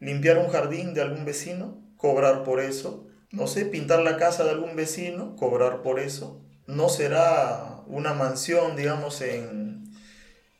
limpiar 0.00 0.38
un 0.38 0.48
jardín 0.48 0.92
de 0.94 1.02
algún 1.02 1.24
vecino, 1.24 1.80
cobrar 1.96 2.42
por 2.42 2.60
eso. 2.60 3.06
No 3.32 3.46
sé, 3.46 3.64
pintar 3.64 4.00
la 4.00 4.18
casa 4.18 4.44
de 4.44 4.50
algún 4.50 4.76
vecino, 4.76 5.36
cobrar 5.36 5.82
por 5.82 5.98
eso. 5.98 6.40
No 6.66 6.88
será 6.88 7.82
una 7.86 8.12
mansión, 8.12 8.76
digamos, 8.76 9.20
en, 9.22 9.84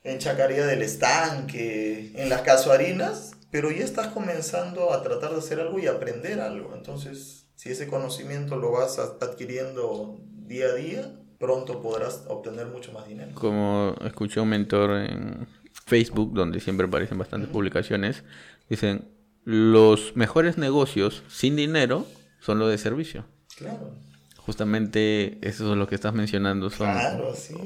en 0.05 0.19
Chacaría 0.19 0.67
del 0.67 0.83
Estanque, 0.83 2.13
en 2.17 2.29
las 2.29 2.41
casuarinas, 2.43 3.33
pero 3.51 3.71
ya 3.71 3.85
estás 3.85 4.09
comenzando 4.09 4.93
a 4.93 5.03
tratar 5.03 5.33
de 5.33 5.39
hacer 5.39 5.61
algo 5.61 5.79
y 5.79 5.87
aprender 5.87 6.41
algo. 6.41 6.75
Entonces, 6.75 7.47
si 7.55 7.71
ese 7.71 7.87
conocimiento 7.87 8.57
lo 8.57 8.73
vas 8.73 8.99
adquiriendo 8.99 10.19
día 10.47 10.67
a 10.67 10.75
día, 10.75 11.13
pronto 11.39 11.83
podrás 11.83 12.25
obtener 12.29 12.67
mucho 12.67 12.93
más 12.93 13.07
dinero. 13.07 13.33
Como 13.35 13.95
escuché 14.05 14.41
un 14.41 14.49
mentor 14.49 14.93
en 14.93 15.47
Facebook, 15.85 16.33
donde 16.33 16.61
siempre 16.61 16.87
aparecen 16.87 17.19
bastantes 17.19 17.51
publicaciones, 17.51 18.25
dicen, 18.71 19.09
los 19.45 20.17
mejores 20.17 20.57
negocios 20.57 21.23
sin 21.29 21.57
dinero 21.57 22.07
son 22.43 22.59
los 22.59 22.71
de 22.71 22.77
servicio. 22.77 23.25
Claro. 23.57 23.95
Justamente 24.37 25.39
eso 25.41 25.73
es 25.73 25.79
lo 25.79 25.87
que 25.87 25.95
estás 25.95 26.13
mencionando, 26.13 26.69
son 26.71 26.89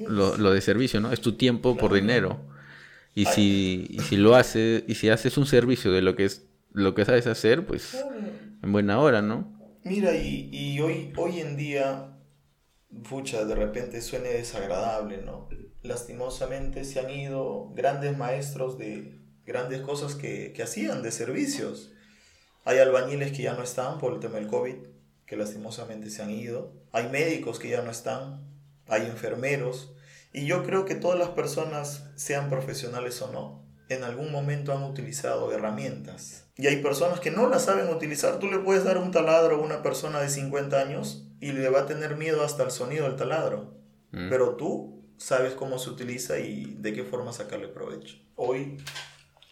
lo, 0.09 0.51
de 0.53 0.61
servicio, 0.61 1.01
¿no? 1.01 1.11
Es 1.11 1.23
tu 1.23 1.33
tiempo 1.33 1.77
por 1.77 1.95
dinero. 1.95 2.39
Y 3.15 3.25
si, 3.25 3.97
si 4.07 4.19
lo 4.19 4.35
haces, 4.35 4.85
y 4.87 4.95
si 4.97 5.09
haces 5.09 5.39
un 5.39 5.47
servicio 5.47 5.91
de 5.91 6.03
lo 6.03 6.15
que 6.15 6.27
es 6.27 6.45
lo 6.73 6.95
que 6.95 7.07
sabes 7.07 7.27
hacer, 7.27 7.65
pues 7.65 7.97
en 8.63 8.73
buena 8.73 9.01
hora, 9.01 9.23
¿no? 9.23 9.57
Mira, 9.85 10.15
y, 10.15 10.51
y 10.53 10.79
hoy, 10.81 11.15
hoy 11.17 11.41
en 11.41 11.57
día, 11.57 12.19
pucha, 13.09 13.47
de 13.47 13.55
repente 13.55 14.03
suene 14.03 14.29
desagradable, 14.29 15.23
¿no? 15.23 15.49
Lastimosamente 15.83 16.85
se 16.85 17.01
han 17.01 17.09
ido 17.09 17.73
grandes 17.75 18.19
maestros 18.19 18.77
de 18.77 19.19
grandes 19.47 19.81
cosas 19.81 20.15
que, 20.15 20.53
que 20.53 20.63
hacían, 20.63 21.03
de 21.03 21.13
servicios. 21.13 21.93
Hay 22.67 22.81
albañiles 22.81 23.31
que 23.31 23.45
ya 23.45 23.55
no 23.55 23.63
están 23.63 23.99
por 23.99 24.13
el 24.13 24.19
tema 24.19 24.35
del 24.35 24.49
COVID, 24.49 24.75
que 25.25 25.37
lastimosamente 25.37 26.11
se 26.11 26.23
han 26.23 26.33
ido. 26.33 26.73
Hay 26.91 27.09
médicos 27.09 27.61
que 27.61 27.69
ya 27.69 27.81
no 27.83 27.93
están. 27.93 28.45
Hay 28.89 29.03
enfermeros. 29.03 29.95
Y 30.33 30.47
yo 30.47 30.65
creo 30.65 30.85
que 30.85 30.97
todas 30.97 31.17
las 31.17 31.29
personas, 31.29 32.11
sean 32.17 32.51
profesionales 32.51 33.23
o 33.23 33.31
no, 33.31 33.65
en 33.89 34.03
algún 34.03 34.33
momento 34.33 34.73
han 34.73 34.83
utilizado 34.83 35.53
herramientas. 35.53 36.49
Y 36.57 36.67
hay 36.67 36.83
personas 36.83 37.21
que 37.21 37.31
no 37.31 37.49
las 37.49 37.67
saben 37.67 37.89
utilizar. 37.89 38.41
Tú 38.41 38.49
le 38.49 38.59
puedes 38.59 38.83
dar 38.83 38.99
un 38.99 39.13
taladro 39.13 39.57
a 39.57 39.61
una 39.61 39.85
persona 39.85 40.21
de 40.21 40.29
50 40.29 40.77
años 40.77 41.29
y 41.41 41.53
le 41.53 41.69
va 41.69 41.83
a 41.83 41.87
tener 41.87 42.17
miedo 42.17 42.43
hasta 42.43 42.65
el 42.65 42.73
sonido 42.73 43.05
del 43.05 43.15
taladro. 43.15 43.79
Mm. 44.11 44.29
Pero 44.29 44.57
tú 44.57 45.05
sabes 45.19 45.55
cómo 45.55 45.79
se 45.79 45.91
utiliza 45.91 46.41
y 46.41 46.77
de 46.81 46.93
qué 46.93 47.05
forma 47.05 47.33
sacarle 47.33 47.69
provecho. 47.69 48.17
Hoy 48.35 48.79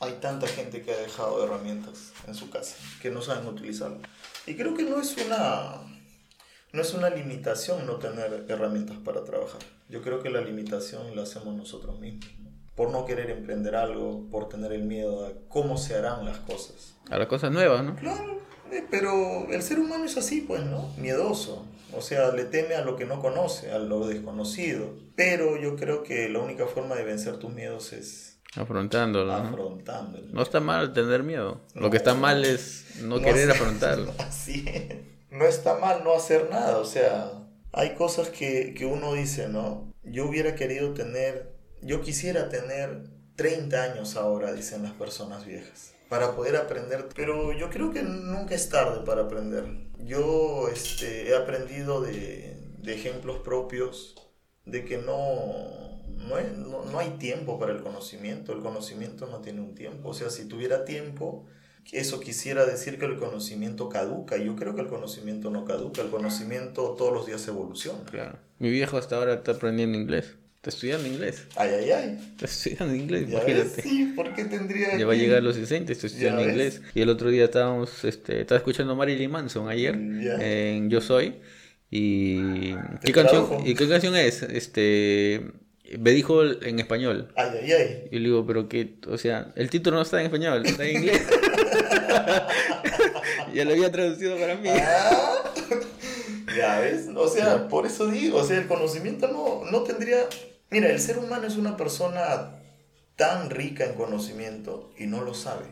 hay 0.05 0.13
tanta 0.21 0.47
gente 0.47 0.83
que 0.83 0.93
ha 0.93 0.97
dejado 0.97 1.45
herramientas 1.45 2.13
en 2.27 2.35
su 2.35 2.51
casa 2.51 2.77
que 3.01 3.11
no 3.11 3.23
saben 3.23 3.47
utilizarlas. 3.47 4.03
Y 4.47 4.55
creo 4.55 4.75
que 4.75 4.85
no 4.85 5.01
es 5.01 5.17
una 5.17 5.81
no 6.73 6.83
es 6.83 6.93
una 6.93 7.09
limitación 7.09 7.87
no 7.87 7.97
tener 7.97 8.47
herramientas 8.49 8.97
para 9.05 9.25
trabajar. 9.25 9.61
Yo 9.89 10.03
creo 10.03 10.23
que 10.23 10.31
la 10.31 10.41
limitación 10.41 11.15
la 11.15 11.23
hacemos 11.23 11.55
nosotros 11.55 11.99
mismos. 12.01 12.27
Por 12.75 12.91
no 12.91 13.05
querer 13.05 13.31
emprender 13.31 13.77
algo, 13.77 14.29
por 14.31 14.49
tener 14.49 14.73
el 14.73 14.83
miedo 14.83 15.27
a 15.27 15.33
cómo 15.49 15.79
se 15.79 15.95
harán 15.95 16.25
las 16.25 16.39
cosas. 16.39 16.97
A 17.09 17.17
las 17.17 17.29
cosas 17.29 17.53
nuevas, 17.53 17.85
¿no? 17.85 17.95
Claro, 17.95 18.41
eh, 18.73 18.85
pero 18.91 19.47
el 19.53 19.63
ser 19.63 19.79
humano 19.79 20.05
es 20.05 20.17
así, 20.17 20.41
pues, 20.41 20.65
¿no? 20.65 20.93
Miedoso. 20.97 21.65
O 21.93 22.03
sea, 22.03 22.33
le 22.33 22.45
teme 22.45 22.75
a 22.75 22.85
lo 22.85 22.97
que 22.97 23.05
no 23.05 23.21
conoce, 23.23 23.71
a 23.71 23.79
lo 23.79 24.09
desconocido. 24.09 24.91
Pero 25.15 25.57
yo 25.57 25.77
creo 25.77 26.03
que 26.03 26.29
la 26.29 26.41
única 26.41 26.67
forma 26.67 26.97
de 26.97 27.05
vencer 27.05 27.37
tus 27.37 27.53
miedos 27.53 27.93
es 27.93 28.34
Afrontándolo. 28.57 29.33
Afrontándolo. 29.33 30.27
No 30.31 30.43
está 30.43 30.61
mal 30.61 30.93
tener 30.93 31.23
miedo. 31.23 31.61
lo 31.75 31.91
que 31.91 31.97
está 31.97 32.15
mal 32.15 32.45
es 32.45 33.01
no, 33.03 33.21
querer 33.21 33.51
afrontarlo. 33.51 34.13
Así 34.19 34.65
No 35.31 35.45
está 35.45 35.79
mal 35.79 36.05
no 36.05 36.15
hacer 36.15 36.49
nada. 36.51 36.79
O 36.79 36.85
sea, 36.85 37.33
hay 37.73 37.95
cosas 37.95 38.29
que, 38.29 38.75
que 38.75 38.87
uno 38.87 39.15
dice, 39.15 39.49
¿no? 39.49 39.93
Yo 40.03 40.27
hubiera 40.27 40.55
querido 40.55 40.95
tener, 40.95 41.57
yo 41.83 42.01
quisiera 42.03 42.49
tener 42.49 43.11
30 43.37 43.83
años 43.83 44.17
ahora, 44.17 44.53
dicen 44.53 44.83
las 44.83 44.93
personas 44.93 45.45
viejas, 45.45 45.95
para 46.09 46.37
poder 46.37 46.57
aprender. 46.57 47.09
Pero 47.15 47.53
yo 47.53 47.71
creo 47.71 47.93
que 47.93 48.03
nunca 48.03 48.55
es 48.55 48.69
tarde 48.69 49.05
para 49.05 49.23
aprender. 49.23 49.65
Yo 49.99 50.69
este, 50.69 51.31
he 51.31 51.37
aprendido 51.37 52.01
de, 52.01 52.57
de 52.79 52.95
ejemplos 52.95 53.39
propios 53.39 54.15
de 54.65 54.85
que 54.85 54.99
no, 54.99 55.94
no, 56.19 56.85
no, 56.85 56.99
hay 56.99 57.11
tiempo 57.19 57.59
para 57.59 57.73
el 57.73 57.83
conocimiento, 57.83 58.53
el 58.53 58.61
conocimiento 58.61 59.27
no 59.27 59.39
tiene 59.39 59.61
un 59.61 59.75
tiempo. 59.75 60.11
O 60.11 60.15
sea, 60.15 60.31
si 60.31 60.47
tuviera 60.47 60.85
tiempo, 60.85 61.45
eso 61.93 62.21
quisiera 62.21 62.65
decir 62.67 62.99
que 62.99 63.07
el 63.07 63.17
conocimiento 63.17 63.89
caduca. 63.89 64.37
Yo 64.37 64.57
creo 64.57 64.75
que 64.75 64.83
el 64.83 64.89
conocimiento 64.89 65.51
no 65.51 65.65
caduca, 65.65 66.03
el 66.03 66.11
conocimiento 66.11 66.95
todos 66.97 67.13
los 67.13 67.27
días 67.27 67.47
evoluciona. 67.49 68.05
Claro. 68.05 68.39
Mi 68.59 68.71
viejo 68.71 68.97
hasta 68.97 69.17
ahora 69.17 69.35
está 69.35 69.53
aprendiendo 69.53 69.99
inglés. 69.99 70.35
Está 70.57 70.71
estudiando 70.71 71.07
inglés. 71.07 71.45
Ay, 71.57 71.71
ay, 71.79 71.91
ay. 71.91 72.19
Está 72.33 72.47
estudiando 72.47 72.95
inglés, 72.95 73.29
imagínate. 73.29 73.83
Sí, 73.83 74.13
¿por 74.17 74.35
qué 74.35 74.45
tendría 74.47 74.97
Ya 74.97 75.05
va 75.05 75.13
a 75.13 75.17
llegar 75.17 75.39
a 75.39 75.43
los 75.43 75.57
60, 75.57 75.93
está 75.93 76.07
estudiando 76.07 76.43
inglés. 76.43 76.81
Y 76.95 77.03
el 77.03 77.11
otro 77.11 77.29
día 77.29 77.45
estábamos, 77.45 78.03
este, 78.05 78.41
estaba 78.41 78.59
escuchando 78.59 78.97
Marilyn 78.97 79.31
Manson 79.31 79.69
ayer 79.69 79.95
en 79.95 80.89
Yo 80.89 81.03
Soy. 81.03 81.35
Y 81.91 82.75
¿qué 83.05 83.13
canción, 83.13 83.47
¿y 83.65 83.75
qué 83.75 83.87
canción 83.87 84.17
es? 84.17 84.43
Este 84.43 85.53
me 85.99 86.11
dijo 86.11 86.43
en 86.43 86.79
español. 86.79 87.33
Ay, 87.37 87.51
ay, 87.63 87.73
ay. 87.73 88.09
Y 88.11 88.19
le 88.19 88.29
digo, 88.29 88.47
pero 88.47 88.69
que, 88.69 88.97
o 89.09 89.19
sea, 89.19 89.53
el 89.55 89.71
título 89.71 89.97
no 89.97 90.03
está 90.03 90.21
en 90.21 90.27
español, 90.27 90.65
está 90.65 90.85
en 90.85 90.97
inglés. 90.97 91.23
ya 93.55 93.65
lo 93.65 93.73
había 93.73 93.93
traducido 93.93 94.37
para 94.39 94.57
mí. 94.57 94.69
Ah, 94.71 95.43
ya 96.57 96.81
ves, 96.81 97.09
o 97.15 97.29
sea, 97.29 97.69
por 97.69 97.87
eso 97.87 98.07
digo, 98.07 98.39
o 98.39 98.45
sea, 98.45 98.59
el 98.59 98.67
conocimiento 98.67 99.29
no, 99.29 99.71
no 99.71 99.83
tendría... 99.83 100.21
Mira, 100.71 100.89
el 100.89 101.01
ser 101.01 101.19
humano 101.19 101.47
es 101.47 101.57
una 101.57 101.77
persona 101.77 102.51
tan 103.17 103.51
rica 103.51 103.85
en 103.85 103.95
conocimiento 103.95 104.91
y 104.99 105.07
no 105.07 105.23
lo 105.23 105.35
sabe. 105.35 105.67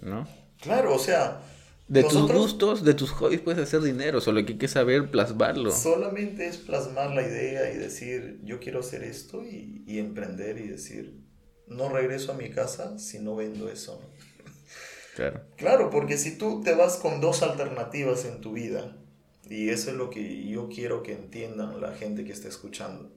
¿No? 0.00 0.26
Claro, 0.60 0.94
o 0.94 0.98
sea, 0.98 1.40
de 1.88 2.02
tus 2.02 2.32
gustos, 2.32 2.84
de 2.84 2.94
tus 2.94 3.10
hobbies 3.12 3.40
puedes 3.40 3.62
hacer 3.62 3.80
dinero, 3.80 4.20
solo 4.20 4.44
que 4.44 4.52
hay 4.52 4.58
que 4.58 4.68
saber 4.68 5.10
plasmarlo. 5.10 5.70
Solamente 5.70 6.46
es 6.48 6.56
plasmar 6.56 7.14
la 7.14 7.22
idea 7.22 7.72
y 7.72 7.76
decir, 7.76 8.40
yo 8.42 8.58
quiero 8.58 8.80
hacer 8.80 9.04
esto 9.04 9.44
y, 9.44 9.84
emprender 9.98 10.58
y 10.58 10.66
decir, 10.66 11.20
no 11.68 11.88
regreso 11.88 12.32
a 12.32 12.36
mi 12.36 12.50
casa 12.50 12.98
si 12.98 13.20
no 13.20 13.36
vendo 13.36 13.70
eso. 13.70 14.00
Claro. 15.14 15.44
Claro, 15.56 15.90
porque 15.90 16.18
si 16.18 16.36
tú 16.36 16.60
te 16.62 16.74
vas 16.74 16.96
con 16.96 17.20
dos 17.20 17.42
alternativas 17.42 18.24
en 18.24 18.40
tu 18.40 18.52
vida, 18.52 18.96
y 19.48 19.70
eso 19.70 19.90
es 19.90 19.96
lo 19.96 20.10
que 20.10 20.46
yo 20.48 20.68
quiero 20.68 21.02
que 21.04 21.12
entiendan 21.12 21.80
la 21.80 21.92
gente 21.94 22.24
que 22.24 22.32
está 22.32 22.48
escuchando. 22.48 23.12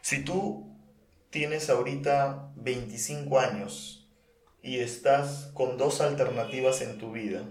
Si 0.00 0.24
tú 0.24 0.76
tienes 1.30 1.68
ahorita 1.68 2.52
25 2.54 3.40
años 3.40 4.08
y 4.62 4.78
estás 4.78 5.50
con 5.54 5.76
dos 5.76 6.00
alternativas 6.00 6.80
en 6.82 6.98
tu 6.98 7.12
vida, 7.12 7.44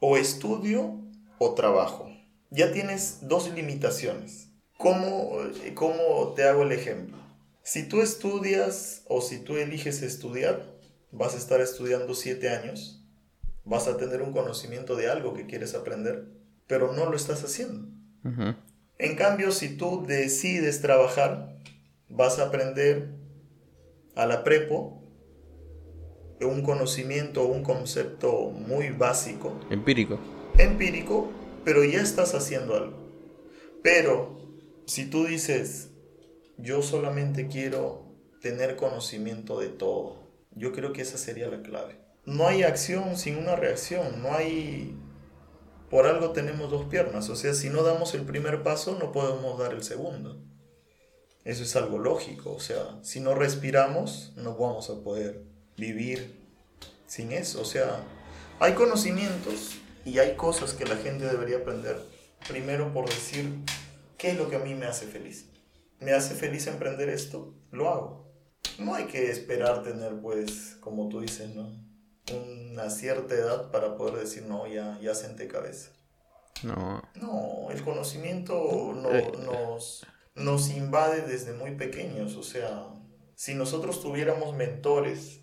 o 0.00 0.16
estudio 0.16 1.00
o 1.38 1.54
trabajo. 1.54 2.10
Ya 2.50 2.72
tienes 2.72 3.20
dos 3.22 3.52
limitaciones. 3.52 4.48
¿Cómo, 4.76 5.38
¿Cómo 5.74 6.32
te 6.34 6.44
hago 6.44 6.62
el 6.62 6.72
ejemplo? 6.72 7.16
Si 7.62 7.88
tú 7.88 8.00
estudias 8.00 9.02
o 9.08 9.20
si 9.20 9.38
tú 9.38 9.56
eliges 9.56 10.02
estudiar, 10.02 10.64
vas 11.10 11.34
a 11.34 11.38
estar 11.38 11.60
estudiando 11.60 12.14
siete 12.14 12.48
años, 12.48 13.04
vas 13.64 13.88
a 13.88 13.96
tener 13.96 14.22
un 14.22 14.32
conocimiento 14.32 14.96
de 14.96 15.10
algo 15.10 15.34
que 15.34 15.46
quieres 15.46 15.74
aprender, 15.74 16.28
pero 16.66 16.92
no 16.92 17.06
lo 17.06 17.16
estás 17.16 17.44
haciendo. 17.44 17.88
En 18.98 19.16
cambio, 19.16 19.52
si 19.52 19.76
tú 19.76 20.04
decides 20.06 20.80
trabajar, 20.80 21.56
vas 22.08 22.38
a 22.38 22.46
aprender 22.46 23.10
a 24.14 24.26
la 24.26 24.44
prepo 24.44 24.97
un 26.46 26.62
conocimiento 26.62 27.42
o 27.42 27.46
un 27.46 27.62
concepto 27.62 28.50
muy 28.50 28.90
básico. 28.90 29.58
Empírico. 29.70 30.18
Empírico, 30.56 31.30
pero 31.64 31.84
ya 31.84 32.00
estás 32.00 32.34
haciendo 32.34 32.74
algo. 32.76 32.96
Pero 33.82 34.38
si 34.86 35.06
tú 35.06 35.24
dices, 35.24 35.90
yo 36.56 36.82
solamente 36.82 37.48
quiero 37.48 38.04
tener 38.40 38.76
conocimiento 38.76 39.60
de 39.60 39.68
todo, 39.68 40.16
yo 40.52 40.72
creo 40.72 40.92
que 40.92 41.02
esa 41.02 41.18
sería 41.18 41.48
la 41.48 41.62
clave. 41.62 42.00
No 42.24 42.46
hay 42.46 42.62
acción 42.62 43.16
sin 43.16 43.36
una 43.36 43.56
reacción, 43.56 44.22
no 44.22 44.34
hay... 44.34 44.96
Por 45.90 46.06
algo 46.06 46.32
tenemos 46.32 46.70
dos 46.70 46.84
piernas, 46.86 47.30
o 47.30 47.36
sea, 47.36 47.54
si 47.54 47.70
no 47.70 47.82
damos 47.82 48.14
el 48.14 48.22
primer 48.22 48.62
paso 48.62 48.98
no 49.00 49.10
podemos 49.10 49.58
dar 49.58 49.72
el 49.72 49.82
segundo. 49.82 50.44
Eso 51.44 51.62
es 51.62 51.74
algo 51.76 51.98
lógico, 51.98 52.52
o 52.52 52.60
sea, 52.60 52.98
si 53.02 53.20
no 53.20 53.34
respiramos 53.34 54.34
no 54.36 54.54
vamos 54.58 54.90
a 54.90 55.02
poder 55.02 55.47
vivir 55.78 56.38
sin 57.06 57.32
eso. 57.32 57.62
O 57.62 57.64
sea, 57.64 58.04
hay 58.60 58.74
conocimientos 58.74 59.78
y 60.04 60.18
hay 60.18 60.36
cosas 60.36 60.74
que 60.74 60.84
la 60.84 60.96
gente 60.96 61.24
debería 61.26 61.58
aprender. 61.58 61.98
Primero 62.46 62.92
por 62.92 63.08
decir, 63.08 63.58
¿qué 64.16 64.30
es 64.30 64.36
lo 64.36 64.48
que 64.50 64.56
a 64.56 64.60
mí 64.60 64.74
me 64.74 64.86
hace 64.86 65.06
feliz? 65.06 65.46
¿Me 66.00 66.12
hace 66.12 66.34
feliz 66.34 66.66
emprender 66.66 67.08
esto? 67.08 67.54
Lo 67.72 67.88
hago. 67.88 68.28
No 68.78 68.94
hay 68.94 69.06
que 69.06 69.30
esperar 69.30 69.82
tener, 69.82 70.20
pues, 70.20 70.76
como 70.80 71.08
tú 71.08 71.20
dices, 71.20 71.54
¿no? 71.54 71.88
una 72.30 72.90
cierta 72.90 73.34
edad 73.34 73.70
para 73.70 73.96
poder 73.96 74.16
decir, 74.20 74.44
no, 74.44 74.66
ya, 74.66 74.98
ya 75.00 75.14
senté 75.14 75.48
cabeza. 75.48 75.90
No. 76.62 77.02
No, 77.14 77.70
el 77.70 77.82
conocimiento 77.82 78.92
no, 78.94 79.10
Eh. 79.10 79.32
nos, 79.46 80.06
nos 80.34 80.68
invade 80.70 81.22
desde 81.22 81.54
muy 81.54 81.76
pequeños. 81.76 82.36
O 82.36 82.42
sea, 82.42 82.86
si 83.34 83.54
nosotros 83.54 84.02
tuviéramos 84.02 84.54
mentores 84.54 85.40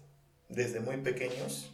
desde 0.50 0.80
muy 0.80 0.98
pequeños, 0.98 1.72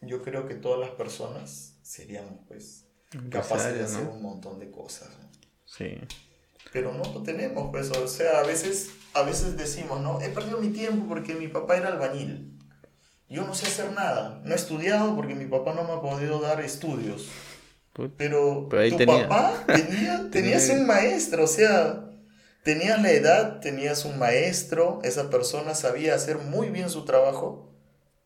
yo 0.00 0.22
creo 0.22 0.46
que 0.46 0.54
todas 0.54 0.80
las 0.80 0.90
personas 0.90 1.78
seríamos 1.82 2.40
pues 2.48 2.86
capaces 3.30 3.74
de 3.74 3.84
hacer 3.84 4.04
¿no? 4.04 4.12
un 4.12 4.22
montón 4.22 4.58
de 4.58 4.70
cosas. 4.70 5.08
¿no? 5.20 5.28
Sí. 5.64 5.98
Pero 6.72 6.92
no 6.92 7.04
lo 7.12 7.22
tenemos, 7.22 7.70
pues, 7.70 7.90
o 7.90 8.08
sea, 8.08 8.40
a 8.40 8.42
veces, 8.42 8.90
a 9.12 9.22
veces 9.22 9.56
decimos, 9.56 10.00
¿no? 10.00 10.20
He 10.20 10.28
perdido 10.30 10.58
mi 10.58 10.70
tiempo 10.70 11.06
porque 11.08 11.34
mi 11.34 11.48
papá 11.48 11.76
era 11.76 11.88
albañil. 11.88 12.58
Yo 13.28 13.46
no 13.46 13.54
sé 13.54 13.66
hacer 13.66 13.92
nada. 13.92 14.40
No 14.44 14.52
he 14.52 14.56
estudiado 14.56 15.14
porque 15.14 15.34
mi 15.34 15.46
papá 15.46 15.72
no 15.74 15.84
me 15.84 15.92
ha 15.92 16.00
podido 16.00 16.40
dar 16.40 16.60
estudios. 16.60 17.28
Pero, 18.16 18.68
Pero 18.68 18.88
tu 18.90 18.96
tenía- 18.96 19.28
papá 19.28 19.64
tenía, 19.66 20.28
tenías 20.32 20.68
un 20.70 20.84
maestro, 20.86 21.44
o 21.44 21.46
sea, 21.46 22.10
tenías 22.64 23.00
la 23.00 23.12
edad, 23.12 23.60
tenías 23.60 24.04
un 24.04 24.18
maestro, 24.18 24.98
esa 25.04 25.30
persona 25.30 25.74
sabía 25.76 26.14
hacer 26.16 26.38
muy 26.38 26.70
bien 26.70 26.90
su 26.90 27.04
trabajo, 27.04 27.72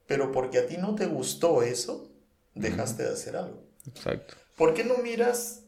pero 0.09 0.33
porque 0.33 0.59
a 0.59 0.67
ti 0.67 0.79
no 0.79 0.97
te 0.97 1.07
gustó 1.07 1.63
eso, 1.63 2.11
dejaste 2.55 3.05
de 3.05 3.11
hacer 3.11 3.37
algo. 3.37 3.63
Exacto. 3.87 4.35
¿Por 4.57 4.75
qué 4.75 4.83
no 4.83 4.97
miras 4.99 5.67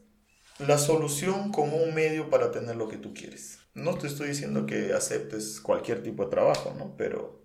la 0.59 0.79
solución 0.79 1.53
como 1.53 1.77
un 1.77 1.95
medio 1.95 2.31
para 2.31 2.51
tener 2.51 2.75
lo 2.75 2.89
que 2.89 2.97
tú 2.97 3.15
quieres? 3.15 3.59
No 3.75 3.97
te 3.99 4.09
estoy 4.09 4.29
diciendo 4.29 4.67
que 4.67 4.95
aceptes 4.95 5.61
cualquier 5.61 6.03
tipo 6.03 6.25
de 6.25 6.31
trabajo, 6.31 6.75
¿no? 6.77 6.97
Pero 6.97 7.45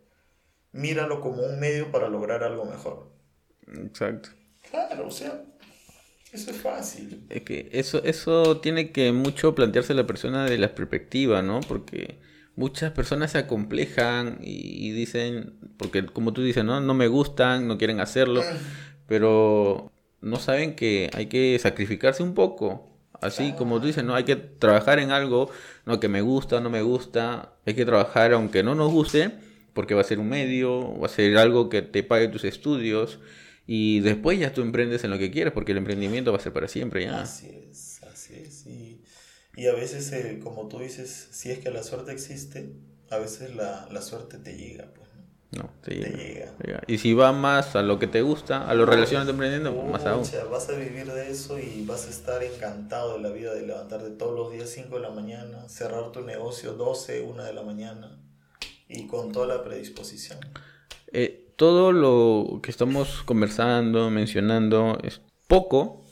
míralo 0.72 1.20
como 1.20 1.44
un 1.44 1.60
medio 1.60 1.92
para 1.92 2.08
lograr 2.08 2.44
algo 2.44 2.64
mejor. 2.66 3.12
Exacto. 3.68 4.30
Claro, 4.72 5.08
o 5.08 5.12
sea, 5.12 5.44
eso 6.32 6.50
es 6.50 6.58
fácil. 6.58 7.26
Es 7.30 7.42
que 7.42 7.70
eso, 7.74 8.02
eso 8.06 8.62
tiene 8.62 8.94
que 8.94 9.12
mucho 9.12 9.54
plantearse 9.54 9.94
la 9.94 10.08
persona 10.08 10.46
de 10.46 10.58
la 10.58 10.74
perspectiva, 10.74 11.42
¿no? 11.42 11.60
Porque 11.60 12.20
muchas 12.56 12.92
personas 12.92 13.32
se 13.32 13.38
acomplejan 13.38 14.40
y, 14.42 14.88
y 14.88 14.92
dicen, 14.92 15.56
porque 15.78 16.06
como 16.06 16.34
tú 16.34 16.42
dices, 16.42 16.64
¿no? 16.64 16.80
No 16.80 16.94
me 16.94 17.08
gustan, 17.08 17.68
no 17.68 17.78
quieren 17.78 18.00
hacerlo, 18.00 18.44
pero 19.08 19.92
no 20.22 20.38
saben 20.38 20.76
que 20.76 21.10
hay 21.14 21.28
que 21.28 21.58
sacrificarse 21.60 22.24
un 22.24 22.34
poco. 22.34 22.92
Así 23.22 23.54
como 23.54 23.80
tú 23.80 23.88
dices, 23.88 24.04
¿no? 24.04 24.16
Hay 24.16 24.24
que 24.24 24.36
trabajar 24.36 25.00
en 25.00 25.12
algo, 25.12 25.50
no 25.86 26.00
que 26.00 26.08
me 26.08 26.22
gusta, 26.22 26.60
no 26.60 26.70
me 26.70 26.82
gusta, 26.82 27.54
hay 27.66 27.74
que 27.74 27.86
trabajar 27.86 28.34
aunque 28.34 28.62
no 28.62 28.76
nos 28.76 28.92
guste, 28.92 29.32
porque 29.74 29.94
va 29.94 30.02
a 30.02 30.04
ser 30.04 30.20
un 30.20 30.30
medio, 30.30 31.00
va 31.00 31.08
a 31.08 31.10
ser 31.10 31.38
algo 31.38 31.70
que 31.70 31.82
te 31.82 32.04
pague 32.04 32.28
tus 32.28 32.44
estudios. 32.44 33.20
Y 33.68 34.02
después 34.02 34.40
ya 34.40 34.54
tú 34.54 34.62
emprendes 34.62 35.04
en 35.04 35.12
lo 35.12 35.18
que 35.18 35.32
quieres, 35.32 35.54
porque 35.54 35.72
el 35.72 35.80
emprendimiento 35.80 36.32
va 36.32 36.38
a 36.38 36.42
ser 36.42 36.54
para 36.54 36.68
siempre 36.68 37.06
ya. 37.06 37.22
Así 37.22 37.50
es, 37.70 38.02
así 38.04 38.36
es. 38.36 38.68
Y, 38.68 38.95
y 39.56 39.68
a 39.68 39.74
veces, 39.74 40.12
eh, 40.12 40.40
como 40.44 40.68
tú 40.68 40.80
dices, 40.80 41.30
si 41.32 41.52
es 41.52 41.60
que 41.60 41.72
la 41.72 41.84
suerte 41.84 42.12
existe, 42.12 42.74
a 43.10 43.18
veces 43.18 43.56
la, 43.56 43.88
la 43.92 44.02
suerte 44.02 44.38
te 44.38 44.58
llega, 44.58 44.86
pues, 44.94 45.08
¿no? 45.16 45.64
No, 45.64 45.70
te 45.82 45.92
Te 45.92 46.10
llega, 46.10 46.54
llega. 46.64 46.82
Y 46.88 46.98
si 46.98 47.14
va 47.14 47.32
más 47.32 47.76
a 47.76 47.82
lo 47.82 47.98
que 47.98 48.08
te 48.08 48.22
gusta, 48.22 48.68
a 48.68 48.74
lo 48.74 48.86
relacionado 48.86 49.32
emprendiendo, 49.32 49.74
pues 49.74 49.90
más 49.90 50.06
aún. 50.06 50.24
Pucha, 50.24 50.44
vas 50.46 50.68
a 50.70 50.74
vivir 50.74 51.12
de 51.12 51.32
eso 51.32 51.58
y 51.60 51.86
vas 51.86 52.08
a 52.08 52.10
estar 52.10 52.44
encantado 52.44 53.14
de 53.14 53.22
la 53.22 53.30
vida 53.30 53.54
de 53.54 53.66
levantarte 53.66 54.10
todos 54.12 54.36
los 54.36 54.52
días 54.52 54.70
5 54.70 54.96
de 54.96 55.02
la 55.02 55.12
mañana, 55.12 55.70
cerrar 55.70 56.12
tu 56.12 56.22
negocio 56.22 56.74
12, 56.74 57.22
1 57.22 57.44
de 57.44 57.54
la 57.54 57.64
mañana 57.64 58.20
y 58.90 59.08
con 59.08 59.32
toda 59.32 59.48
la 59.48 59.64
predisposición. 59.64 60.40
Eh, 61.14 61.54
todo 61.56 61.94
lo 61.94 62.60
que 62.62 62.72
estamos 62.72 63.24
conversando, 63.24 64.10
mencionando, 64.10 64.98
es 65.04 65.22
poco 65.48 66.05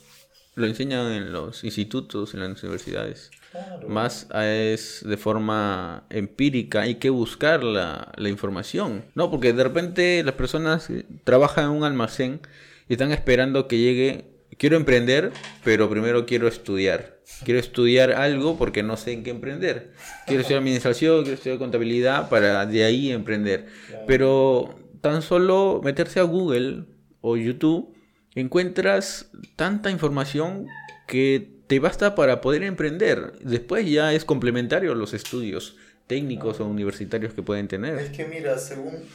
lo 0.55 0.65
enseñan 0.65 1.11
en 1.11 1.31
los 1.31 1.63
institutos, 1.63 2.33
en 2.33 2.41
las 2.41 2.63
universidades. 2.63 3.31
Claro. 3.51 3.87
Más 3.87 4.27
es 4.33 5.03
de 5.05 5.17
forma 5.17 6.05
empírica, 6.09 6.81
hay 6.81 6.95
que 6.95 7.09
buscar 7.09 7.63
la, 7.63 8.11
la 8.17 8.29
información. 8.29 9.05
No, 9.15 9.29
porque 9.29 9.53
de 9.53 9.63
repente 9.63 10.23
las 10.23 10.35
personas 10.35 10.89
trabajan 11.23 11.65
en 11.65 11.71
un 11.71 11.83
almacén 11.83 12.41
y 12.89 12.93
están 12.93 13.11
esperando 13.11 13.67
que 13.67 13.77
llegue, 13.77 14.25
quiero 14.57 14.75
emprender, 14.75 15.31
pero 15.63 15.89
primero 15.89 16.25
quiero 16.25 16.47
estudiar. 16.47 17.19
Quiero 17.45 17.59
estudiar 17.59 18.11
algo 18.11 18.57
porque 18.57 18.83
no 18.83 18.97
sé 18.97 19.13
en 19.13 19.23
qué 19.23 19.31
emprender. 19.31 19.93
Quiero 20.25 20.41
estudiar 20.41 20.59
administración, 20.59 21.21
quiero 21.21 21.35
estudiar 21.35 21.57
contabilidad 21.57 22.29
para 22.29 22.65
de 22.65 22.83
ahí 22.83 23.11
emprender. 23.11 23.67
Claro. 23.87 24.03
Pero 24.07 24.79
tan 25.01 25.21
solo 25.21 25.81
meterse 25.83 26.19
a 26.19 26.23
Google 26.23 26.85
o 27.21 27.37
YouTube, 27.37 27.92
encuentras 28.35 29.29
tanta 29.55 29.91
información 29.91 30.67
que 31.07 31.51
te 31.67 31.79
basta 31.79 32.15
para 32.15 32.41
poder 32.41 32.63
emprender. 32.63 33.33
Después 33.41 33.89
ya 33.89 34.13
es 34.13 34.25
complementario 34.25 34.95
los 34.95 35.13
estudios 35.13 35.75
técnicos 36.07 36.59
o 36.59 36.65
universitarios 36.65 37.33
que 37.33 37.41
pueden 37.43 37.65
Es 37.65 37.69
tener. 37.69 38.11
que 38.11 38.25
mira, 38.25 38.57
según, 38.57 39.05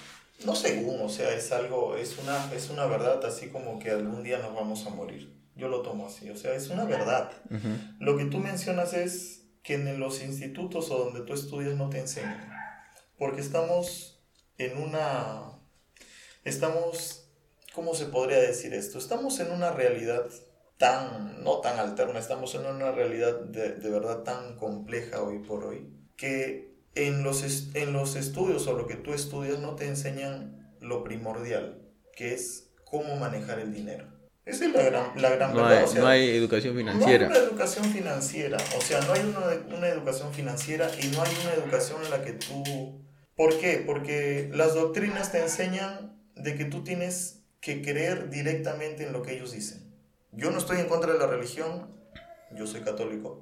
no 0.44 0.54
según, 0.54 1.00
o 1.02 1.08
sea, 1.08 1.34
es 1.34 1.52
algo, 1.52 1.96
es 1.96 2.16
una, 2.18 2.52
es 2.54 2.70
una 2.70 2.86
verdad 2.86 3.24
así 3.24 3.48
como 3.48 3.78
que 3.78 3.90
algún 3.90 4.22
día 4.22 4.38
nos 4.38 4.54
vamos 4.54 4.86
a 4.86 4.90
morir. 4.90 5.36
Yo 5.54 5.68
lo 5.68 5.82
tomo 5.82 6.06
así, 6.06 6.30
o 6.30 6.36
sea, 6.36 6.54
es 6.54 6.68
una 6.70 6.84
verdad. 6.84 7.32
Lo 7.98 8.16
que 8.16 8.26
tú 8.26 8.38
mencionas 8.38 8.94
es 8.94 9.42
que 9.62 9.74
en 9.74 9.98
los 9.98 10.22
institutos 10.22 10.90
o 10.90 11.04
donde 11.04 11.22
tú 11.22 11.34
estudias 11.34 11.76
no 11.76 11.90
te 11.90 11.98
enseñan. 11.98 12.48
Porque 13.18 13.40
estamos 13.40 14.22
en 14.56 14.78
una... 14.80 15.58
Estamos... 16.44 17.17
¿Cómo 17.78 17.94
se 17.94 18.06
podría 18.06 18.40
decir 18.40 18.74
esto? 18.74 18.98
Estamos 18.98 19.38
en 19.38 19.52
una 19.52 19.70
realidad 19.70 20.24
tan... 20.78 21.44
no 21.44 21.60
tan 21.60 21.78
alterna, 21.78 22.18
estamos 22.18 22.52
en 22.56 22.66
una 22.66 22.90
realidad 22.90 23.38
de, 23.38 23.74
de 23.74 23.88
verdad 23.88 24.24
tan 24.24 24.56
compleja 24.56 25.22
hoy 25.22 25.38
por 25.38 25.62
hoy, 25.62 25.88
que 26.16 26.74
en 26.96 27.22
los, 27.22 27.44
en 27.74 27.92
los 27.92 28.16
estudios 28.16 28.66
o 28.66 28.72
lo 28.72 28.88
que 28.88 28.96
tú 28.96 29.14
estudias 29.14 29.60
no 29.60 29.76
te 29.76 29.86
enseñan 29.86 30.74
lo 30.80 31.04
primordial, 31.04 31.80
que 32.16 32.34
es 32.34 32.72
cómo 32.84 33.14
manejar 33.14 33.60
el 33.60 33.72
dinero. 33.72 34.08
Esa 34.44 34.64
es 34.66 34.72
la 34.74 34.82
gran, 34.82 35.22
la 35.22 35.30
gran 35.30 35.54
No 35.54 35.62
verdad. 35.62 35.78
hay, 35.78 35.84
o 35.84 35.86
sea, 35.86 36.00
no 36.00 36.08
hay 36.08 36.30
educación 36.30 36.74
no 36.74 36.80
hay 36.80 36.86
financiera. 36.86 37.28
una 37.28 37.38
educación 37.38 37.84
financiera, 37.84 38.58
o 38.76 38.80
sea, 38.80 39.00
no 39.02 39.12
hay 39.12 39.20
una, 39.20 39.76
una 39.78 39.88
educación 39.88 40.34
financiera 40.34 40.90
y 41.00 41.06
no 41.14 41.22
hay 41.22 41.30
una 41.44 41.54
educación 41.54 42.04
en 42.04 42.10
la 42.10 42.24
que 42.24 42.32
tú... 42.32 43.04
¿Por 43.36 43.56
qué? 43.60 43.84
Porque 43.86 44.50
las 44.52 44.74
doctrinas 44.74 45.30
te 45.30 45.38
enseñan 45.40 46.20
de 46.34 46.56
que 46.56 46.64
tú 46.64 46.82
tienes 46.82 47.37
que 47.60 47.82
creer 47.82 48.30
directamente 48.30 49.04
en 49.04 49.12
lo 49.12 49.22
que 49.22 49.34
ellos 49.34 49.52
dicen. 49.52 49.82
Yo 50.32 50.50
no 50.50 50.58
estoy 50.58 50.78
en 50.78 50.88
contra 50.88 51.12
de 51.12 51.18
la 51.18 51.26
religión, 51.26 51.88
yo 52.52 52.66
soy 52.66 52.82
católico, 52.82 53.40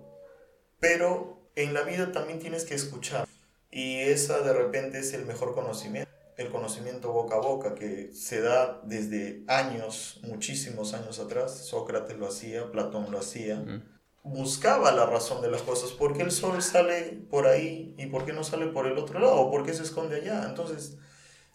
pero 0.81 1.51
en 1.55 1.75
la 1.75 1.83
vida 1.83 2.13
también 2.13 2.39
tienes 2.39 2.65
que 2.65 2.75
escuchar 2.75 3.27
y 3.71 3.97
esa 3.99 4.41
de 4.41 4.53
repente 4.53 4.99
es 5.01 5.13
el 5.13 5.27
mejor 5.27 5.55
conocimiento, 5.55 6.11
el 6.37 6.51
conocimiento 6.51 7.13
boca 7.13 7.37
a 7.37 7.41
boca 7.41 7.75
que 7.75 8.13
se 8.13 8.41
da 8.41 8.81
desde 8.85 9.43
años, 9.49 10.21
muchísimos 10.23 10.95
años 10.95 11.19
atrás, 11.19 11.67
Sócrates 11.67 12.17
lo 12.17 12.29
hacía, 12.29 12.71
Platón 12.71 13.11
lo 13.11 13.19
hacía, 13.19 13.57
Mm. 13.57 13.83
buscaba 14.23 14.93
la 14.93 15.07
razón 15.07 15.41
de 15.43 15.51
las 15.51 15.63
cosas, 15.63 15.91
¿por 15.93 16.17
qué 16.17 16.23
el 16.23 16.31
sol 16.31 16.63
sale 16.63 17.19
por 17.31 17.47
ahí 17.47 17.95
y 17.99 18.07
por 18.07 18.25
qué 18.25 18.33
no 18.33 18.45
sale 18.45 18.67
por 18.67 18.87
el 18.87 18.99
otro 18.99 19.19
lado? 19.21 19.51
¿Por 19.51 19.65
qué 19.65 19.73
se 19.73 19.83
esconde 19.83 20.17
allá? 20.17 20.45
Entonces, 20.49 20.97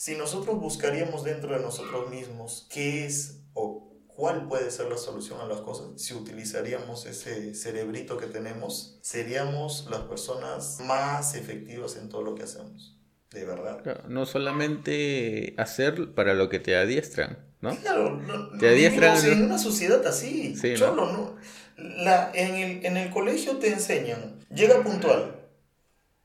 si 0.02 0.16
nosotros 0.16 0.60
buscaríamos 0.60 1.24
dentro 1.24 1.54
de 1.56 1.60
nosotros 1.62 2.10
mismos 2.10 2.66
qué 2.72 3.06
es 3.06 3.44
o 3.54 3.94
cuál 4.08 4.48
puede 4.48 4.72
ser 4.72 4.88
la 4.90 4.98
solución 4.98 5.40
a 5.42 5.46
las 5.46 5.62
cosas, 5.62 5.90
si 6.02 6.16
utilizaríamos 6.16 7.06
ese 7.06 7.54
cerebrito 7.54 8.18
que 8.18 8.26
tenemos, 8.26 8.98
seríamos 9.04 9.88
las 9.92 10.00
personas 10.00 10.80
más 10.88 11.36
efectivas 11.36 11.98
en 11.98 12.10
todo 12.10 12.24
lo 12.24 12.34
que 12.34 12.42
hacemos. 12.42 12.98
De 13.30 13.46
verdad. 13.46 13.84
Claro, 13.84 14.02
no 14.08 14.26
solamente 14.26 15.54
hacer 15.60 16.16
para 16.16 16.34
lo 16.34 16.50
que 16.50 16.58
te 16.58 16.76
adiestran, 16.76 17.38
¿no? 17.62 17.78
Claro, 17.78 18.16
no- 18.18 18.58
Te 18.58 18.70
adiestran 18.70 19.24
en- 19.24 19.44
una 19.46 19.60
sociedad 19.60 20.04
así. 20.08 20.56
Sí, 20.56 20.72
¿no? 20.72 20.78
Cholo, 20.78 21.12
¿no? 21.12 21.36
La, 21.78 22.32
en, 22.34 22.56
el, 22.56 22.86
en 22.88 22.98
el 22.98 23.12
colegio 23.12 23.58
te 23.58 23.68
enseñan, 23.72 24.40
llega 24.50 24.82
puntual, 24.82 25.36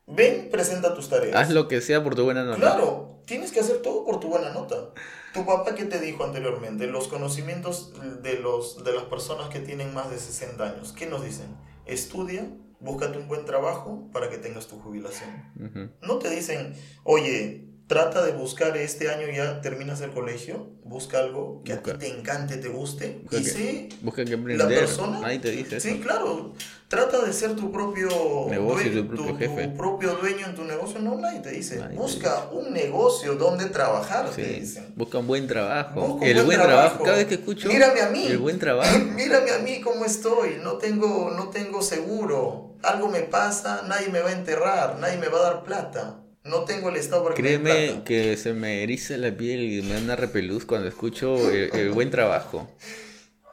ven, 0.07 0.49
presenta 0.51 0.95
tus 0.95 1.11
tareas. 1.11 1.37
Haz 1.37 1.51
lo 1.51 1.68
que 1.68 1.83
sea 1.83 2.03
por 2.03 2.14
tu 2.14 2.24
buena 2.24 2.43
nota. 2.43 2.57
Claro, 2.57 3.16
tienes 3.27 3.53
que 3.53 3.61
hacer 3.61 3.83
todo 3.83 4.05
por 4.05 4.20
tu 4.20 4.29
buena 4.29 4.51
nota. 4.51 4.91
Tu 5.35 5.45
papá, 5.45 5.74
¿qué 5.74 5.85
te 5.85 6.01
dijo 6.01 6.24
anteriormente? 6.24 6.87
Los 6.87 7.09
conocimientos 7.09 7.93
de, 8.22 8.39
los, 8.39 8.83
de 8.85 8.93
las 8.93 9.05
personas 9.05 9.51
que 9.51 9.61
tienen 9.61 9.93
más 9.93 10.11
de 10.11 10.18
60 10.18 10.64
años, 10.64 10.93
¿qué 10.93 11.07
nos 11.07 11.22
dicen? 11.22 11.55
Estudia, 11.85 12.49
búscate 12.81 13.18
un 13.18 13.29
buen 13.29 13.45
trabajo 13.45 14.09
para 14.12 14.31
que 14.31 14.39
tengas 14.39 14.66
tu 14.66 14.79
jubilación. 14.79 15.93
No 16.01 16.18
te 16.18 16.31
dicen, 16.31 16.74
oye, 17.05 17.66
trata 17.87 18.24
de 18.24 18.32
buscar 18.32 18.76
este 18.76 19.09
año 19.11 19.26
ya 19.34 19.61
terminas 19.61 20.01
el 20.01 20.11
colegio, 20.11 20.66
busca 20.84 21.18
algo 21.18 21.62
que 21.64 21.72
a 21.72 21.82
ti 21.82 21.93
te 21.99 22.09
encante, 22.09 22.57
te 22.57 22.68
guste 22.68 23.20
Busca 23.22 23.37
y 23.39 23.43
que- 23.45 23.51
sé 23.51 23.89
Busca 24.03 24.24
que 24.24 24.37
la 24.37 24.66
persona. 24.68 25.20
Nadie 25.20 25.39
te 25.39 25.51
dice 25.53 25.76
eso. 25.76 25.89
Sí, 25.89 26.01
claro. 26.01 26.53
Trata 26.89 27.24
de 27.24 27.32
ser 27.32 27.57
tu 27.57 27.72
propio 27.72 28.09
Negocio, 28.49 28.93
due- 28.93 29.03
tu 29.03 29.09
propio 29.09 29.37
jefe. 29.37 29.68
propio 29.76 30.14
dueño 30.20 30.47
en 30.47 30.55
tu 30.55 30.62
negocio. 30.64 31.01
No, 31.01 31.16
nadie 31.16 31.41
te 31.41 31.51
dice. 31.51 31.76
Nadie 31.78 31.97
te 31.97 32.03
Busca 32.03 32.49
un 32.53 32.72
negocio 32.72 33.34
donde 33.34 33.66
trabajar, 33.66 34.30
te 34.30 34.45
Sí, 34.45 34.61
dicen. 34.61 34.93
busca 34.97 35.18
un 35.18 35.26
buen 35.26 35.49
trabajo. 35.49 36.01
Busca 36.01 36.14
un 36.14 36.22
el 36.24 36.34
buen 36.34 36.47
buen 36.47 36.59
trabajo. 36.61 36.78
trabajo. 36.89 37.05
Cada 37.05 37.16
vez 37.16 37.26
que 37.26 37.34
escucho. 37.34 37.68
Mírame 37.68 38.01
a 38.03 38.09
mí. 38.11 38.26
El 38.26 38.39
buen 38.39 38.59
trabajo. 38.61 38.99
Mírame 39.16 39.51
a 39.51 39.59
mí 39.59 39.80
cómo 39.80 40.05
estoy. 40.05 40.59
No 40.62 40.74
tengo, 40.78 41.30
no 41.37 41.49
tengo 41.51 41.82
seguro. 41.82 42.74
Algo 42.82 43.09
me 43.09 43.20
pasa, 43.22 43.82
nadie 43.89 44.09
me 44.11 44.20
va 44.20 44.28
a 44.30 44.32
enterrar, 44.32 44.99
nadie 45.01 45.16
me 45.18 45.26
va 45.28 45.39
a 45.39 45.43
dar 45.43 45.64
plata. 45.64 46.20
No 46.49 46.64
tengo 46.64 46.88
el 46.90 46.97
Estado 46.97 47.22
para 47.24 47.34
Créeme 47.34 48.03
que 48.05 48.36
se 48.36 48.53
me 48.53 48.82
eriza 48.82 49.16
la 49.16 49.30
piel 49.36 49.61
y 49.62 49.82
me 49.82 49.94
da 49.94 50.01
una 50.01 50.16
repelús 50.16 50.64
cuando 50.64 50.88
escucho 50.88 51.51
el, 51.51 51.74
el 51.74 51.90
buen 51.90 52.11
trabajo. 52.11 52.70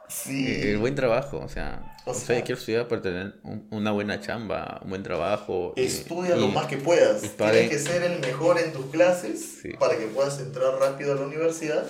Sí. 0.08 0.46
El 0.62 0.78
buen 0.78 0.94
trabajo, 0.94 1.38
o 1.40 1.48
sea, 1.48 1.96
O 2.06 2.12
o 2.12 2.14
sea, 2.14 2.26
sea- 2.36 2.44
quiero 2.44 2.58
estudiar 2.58 2.86
para 2.86 3.02
tener 3.02 3.34
un- 3.42 3.66
una 3.70 3.90
buena 3.90 4.20
chamba, 4.20 4.80
un 4.84 4.90
buen 4.90 5.02
trabajo. 5.02 5.72
Estudia 5.76 6.36
y- 6.36 6.40
lo 6.40 6.48
más 6.48 6.66
que 6.66 6.76
puedas. 6.76 7.22
Tienes 7.22 7.70
que 7.70 7.78
ser 7.78 8.02
el 8.04 8.20
mejor 8.20 8.58
en 8.60 8.72
tus 8.72 8.86
clases 8.86 9.58
Sí. 9.62 9.70
para 9.78 9.96
que 9.98 10.06
puedas 10.06 10.38
entrar 10.38 10.74
rápido 10.78 11.12
a 11.12 11.16
la 11.16 11.22
universidad 11.26 11.86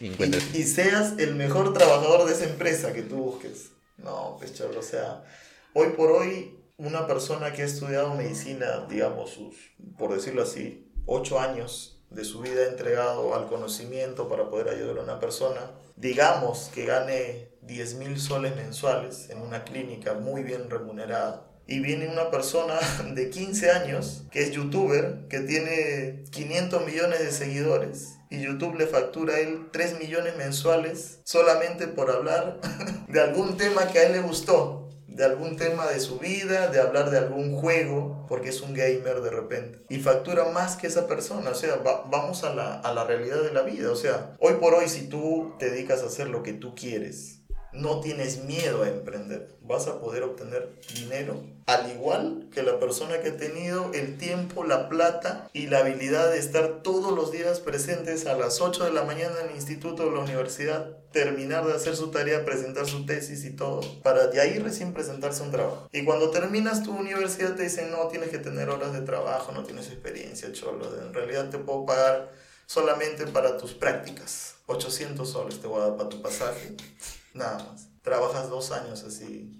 y 0.00 0.62
seas 0.64 1.14
el 1.18 1.34
mejor 1.34 1.72
trabajador 1.74 2.26
de 2.26 2.32
esa 2.34 2.44
empresa 2.44 2.92
que 2.92 3.02
tú 3.02 3.16
busques. 3.16 3.70
No, 3.98 4.36
pues 4.38 4.54
chavo, 4.54 4.78
o 4.78 4.82
sea, 4.82 5.22
hoy 5.74 5.88
por 5.96 6.10
hoy 6.10 6.54
una 6.82 7.06
persona 7.06 7.52
que 7.52 7.62
ha 7.62 7.66
estudiado 7.66 8.14
medicina, 8.14 8.86
digamos, 8.88 9.30
sus, 9.30 9.54
por 9.96 10.12
decirlo 10.12 10.42
así, 10.42 10.92
ocho 11.06 11.38
años 11.38 12.02
de 12.10 12.24
su 12.24 12.40
vida 12.40 12.66
entregado 12.66 13.34
al 13.34 13.46
conocimiento 13.46 14.28
para 14.28 14.50
poder 14.50 14.68
ayudar 14.68 14.98
a 14.98 15.02
una 15.02 15.20
persona, 15.20 15.60
digamos 15.96 16.70
que 16.74 16.84
gane 16.84 17.52
10 17.62 17.94
mil 17.94 18.20
soles 18.20 18.56
mensuales 18.56 19.30
en 19.30 19.40
una 19.40 19.64
clínica 19.64 20.14
muy 20.14 20.42
bien 20.42 20.68
remunerada. 20.68 21.48
Y 21.68 21.78
viene 21.78 22.08
una 22.08 22.30
persona 22.30 22.74
de 23.14 23.30
15 23.30 23.70
años 23.70 24.24
que 24.32 24.42
es 24.42 24.50
youtuber, 24.50 25.28
que 25.28 25.40
tiene 25.40 26.24
500 26.30 26.84
millones 26.84 27.20
de 27.20 27.30
seguidores 27.30 28.18
y 28.32 28.40
YouTube 28.40 28.76
le 28.76 28.86
factura 28.86 29.34
a 29.34 29.40
él 29.40 29.68
3 29.70 30.00
millones 30.00 30.36
mensuales 30.36 31.20
solamente 31.24 31.86
por 31.86 32.10
hablar 32.10 32.58
de 33.08 33.20
algún 33.20 33.56
tema 33.56 33.86
que 33.88 33.98
a 33.98 34.06
él 34.06 34.12
le 34.12 34.20
gustó, 34.22 34.81
de 35.14 35.24
algún 35.24 35.56
tema 35.56 35.86
de 35.88 36.00
su 36.00 36.18
vida, 36.18 36.68
de 36.68 36.80
hablar 36.80 37.10
de 37.10 37.18
algún 37.18 37.54
juego, 37.56 38.24
porque 38.28 38.48
es 38.50 38.60
un 38.62 38.74
gamer 38.74 39.20
de 39.20 39.30
repente. 39.30 39.80
Y 39.88 39.98
factura 40.00 40.44
más 40.50 40.76
que 40.76 40.86
esa 40.86 41.06
persona, 41.06 41.50
o 41.50 41.54
sea, 41.54 41.76
va- 41.76 42.04
vamos 42.10 42.44
a 42.44 42.54
la, 42.54 42.80
a 42.80 42.92
la 42.94 43.04
realidad 43.04 43.42
de 43.42 43.52
la 43.52 43.62
vida, 43.62 43.90
o 43.90 43.96
sea, 43.96 44.36
hoy 44.40 44.54
por 44.54 44.74
hoy 44.74 44.88
si 44.88 45.08
tú 45.08 45.54
te 45.58 45.70
dedicas 45.70 46.02
a 46.02 46.06
hacer 46.06 46.28
lo 46.28 46.42
que 46.42 46.52
tú 46.54 46.74
quieres, 46.74 47.41
no 47.72 48.00
tienes 48.00 48.44
miedo 48.44 48.82
a 48.82 48.88
emprender, 48.88 49.48
vas 49.62 49.86
a 49.86 50.00
poder 50.00 50.22
obtener 50.22 50.68
dinero, 50.94 51.42
al 51.66 51.90
igual 51.90 52.48
que 52.52 52.62
la 52.62 52.78
persona 52.78 53.20
que 53.20 53.30
ha 53.30 53.36
tenido 53.36 53.92
el 53.94 54.18
tiempo, 54.18 54.64
la 54.64 54.88
plata 54.88 55.48
y 55.52 55.68
la 55.68 55.78
habilidad 55.78 56.30
de 56.30 56.38
estar 56.38 56.82
todos 56.82 57.12
los 57.12 57.32
días 57.32 57.60
presentes 57.60 58.26
a 58.26 58.36
las 58.36 58.60
8 58.60 58.84
de 58.84 58.92
la 58.92 59.04
mañana 59.04 59.36
en 59.40 59.50
el 59.50 59.56
instituto 59.56 60.04
o 60.04 60.10
la 60.10 60.20
universidad, 60.20 60.96
terminar 61.12 61.64
de 61.66 61.74
hacer 61.74 61.96
su 61.96 62.10
tarea, 62.10 62.44
presentar 62.44 62.86
su 62.86 63.06
tesis 63.06 63.44
y 63.44 63.50
todo, 63.50 63.80
para 64.02 64.26
de 64.26 64.40
ahí 64.40 64.58
recién 64.58 64.92
presentarse 64.92 65.42
un 65.42 65.50
trabajo. 65.50 65.88
Y 65.92 66.04
cuando 66.04 66.30
terminas 66.30 66.82
tu 66.82 66.92
universidad 66.92 67.54
te 67.54 67.62
dicen, 67.62 67.90
no, 67.90 68.08
tienes 68.08 68.30
que 68.30 68.38
tener 68.38 68.68
horas 68.68 68.92
de 68.92 69.00
trabajo, 69.02 69.52
no 69.52 69.62
tienes 69.62 69.86
experiencia, 69.86 70.52
cholo, 70.52 70.90
en 71.00 71.14
realidad 71.14 71.48
te 71.48 71.58
puedo 71.58 71.86
pagar 71.86 72.30
solamente 72.66 73.26
para 73.26 73.56
tus 73.56 73.72
prácticas. 73.72 74.56
800 74.66 75.28
soles 75.28 75.60
te 75.60 75.66
voy 75.66 75.80
a 75.80 75.88
dar 75.88 75.96
para 75.96 76.08
tu 76.08 76.22
pasaje. 76.22 76.74
Nada 77.34 77.64
más. 77.64 77.88
Trabajas 78.02 78.50
dos 78.50 78.72
años 78.72 79.04
así 79.04 79.58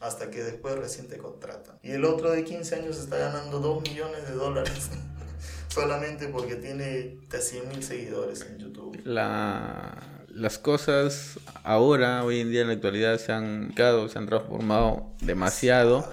hasta 0.00 0.30
que 0.30 0.42
después 0.42 0.76
recién 0.76 1.08
te 1.08 1.18
contratan. 1.18 1.78
Y 1.82 1.92
el 1.92 2.04
otro 2.04 2.30
de 2.30 2.44
15 2.44 2.74
años 2.76 2.98
está 2.98 3.16
ganando 3.16 3.60
2 3.60 3.82
millones 3.82 4.28
de 4.28 4.34
dólares 4.34 4.90
solamente 5.68 6.28
porque 6.28 6.56
tiene 6.56 7.18
100 7.30 7.68
mil 7.68 7.82
seguidores 7.82 8.42
en 8.42 8.58
YouTube. 8.58 9.00
la, 9.04 10.16
las 10.36 10.58
cosas 10.58 11.38
ahora, 11.64 12.22
hoy 12.24 12.40
en 12.40 12.50
día 12.50 12.60
en 12.60 12.68
la 12.68 12.74
actualidad, 12.74 13.18
se 13.18 13.32
han 13.32 13.74
se 13.74 14.18
han 14.18 14.26
transformado 14.26 15.12
demasiado. 15.22 16.10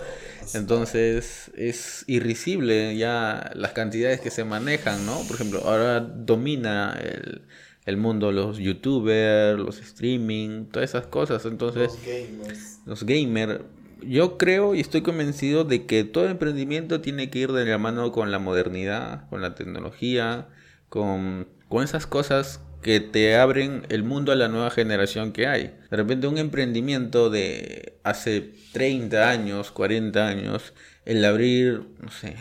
Entonces 0.54 1.51
es 1.56 2.04
irrisible 2.08 2.97
ya 2.97 3.51
las 3.56 3.72
cantidades 3.72 4.20
que 4.20 4.30
se 4.30 4.43
manejan, 4.43 5.06
¿no? 5.06 5.22
Por 5.24 5.36
ejemplo, 5.36 5.62
ahora 5.66 6.01
domina 6.01 6.97
el, 7.01 7.43
el 7.86 7.98
mundo 7.98 8.32
los 8.32 8.58
youtubers, 8.58 9.60
los 9.60 9.80
streaming, 9.80 10.66
todas 10.66 10.90
esas 10.90 11.08
cosas. 11.08 11.46
Entonces 11.46 11.94
Los 11.94 12.06
gamers. 12.06 12.80
los 12.86 13.04
gamers, 13.06 13.60
yo 14.02 14.38
creo 14.38 14.76
y 14.76 14.82
estoy 14.82 15.02
convencido 15.02 15.64
de 15.64 15.86
que 15.86 16.04
todo 16.04 16.28
emprendimiento 16.28 17.02
tiene 17.02 17.30
que 17.30 17.40
ir 17.40 17.52
de 17.52 17.66
la 17.66 17.78
mano 17.78 18.12
con 18.12 18.32
la 18.32 18.40
modernidad, 18.40 19.30
con 19.30 19.42
la 19.42 19.56
tecnología, 19.56 20.48
con, 20.90 21.48
con 21.68 21.84
esas 21.84 22.08
cosas 22.08 22.62
que 22.82 23.00
te 23.00 23.36
abren 23.38 23.86
el 23.90 24.04
mundo 24.04 24.32
a 24.32 24.36
la 24.36 24.50
nueva 24.50 24.70
generación 24.70 25.32
que 25.32 25.48
hay. 25.48 25.74
De 25.90 25.98
repente 25.98 26.28
un 26.28 26.38
emprendimiento 26.38 27.30
de 27.30 27.98
hace 28.04 28.54
30 28.74 29.30
años, 29.30 29.72
40 29.72 30.28
años, 30.28 30.74
el 31.06 31.24
abrir, 31.24 31.84
no 32.00 32.12
sé, 32.12 32.36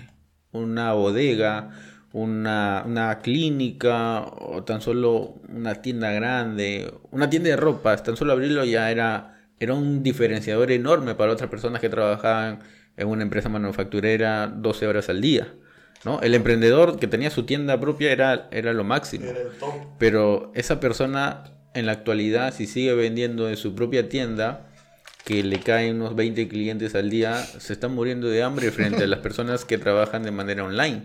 una 0.51 0.93
bodega, 0.93 1.71
una, 2.13 2.83
una 2.87 3.19
clínica 3.21 4.23
o 4.23 4.63
tan 4.65 4.81
solo 4.81 5.41
una 5.49 5.77
tienda 5.77 6.13
grande, 6.13 6.93
una 7.11 7.31
tienda 7.31 7.51
de 7.51 7.57
ropa, 7.57 7.97
tan 7.97 8.17
solo 8.17 8.33
abrirlo 8.33 8.65
ya 8.65 8.91
era, 8.91 9.47
era 9.59 9.75
un 9.75 10.03
diferenciador 10.03 10.71
enorme 10.71 11.15
para 11.15 11.33
otras 11.33 11.49
personas 11.49 11.81
que 11.81 11.89
trabajaban 11.89 12.61
en 12.97 13.09
una 13.09 13.23
empresa 13.23 13.49
manufacturera 13.49 14.47
12 14.47 14.87
horas 14.87 15.09
al 15.09 15.21
día. 15.21 15.55
¿no? 16.05 16.21
El 16.21 16.35
emprendedor 16.35 16.99
que 16.99 17.07
tenía 17.07 17.31
su 17.31 17.45
tienda 17.45 17.81
propia 17.81 18.13
era, 18.13 18.49
era 18.51 18.73
lo 18.73 18.85
máximo. 18.85 19.27
Era. 19.27 19.41
Pero 19.99 20.53
esa 20.55 20.81
persona 20.81 21.45
en 21.75 21.87
la 21.87 21.93
actualidad, 21.93 22.53
si 22.53 22.67
sigue 22.67 22.95
vendiendo 22.95 23.49
en 23.49 23.57
su 23.57 23.75
propia 23.75 24.09
tienda, 24.09 24.72
que 25.25 25.43
le 25.43 25.61
caen 25.61 25.97
unos 25.97 26.17
20 26.17 26.49
clientes 26.49 26.95
al 26.95 27.11
día, 27.11 27.37
se 27.37 27.73
está 27.73 27.89
muriendo 27.89 28.29
de 28.29 28.43
hambre 28.43 28.71
frente 28.73 29.05
a 29.05 29.07
las 29.07 29.19
personas 29.23 29.65
que 29.65 29.79
trabajan 29.79 30.23
de 30.23 30.31
manera 30.31 30.65
online. 30.65 31.05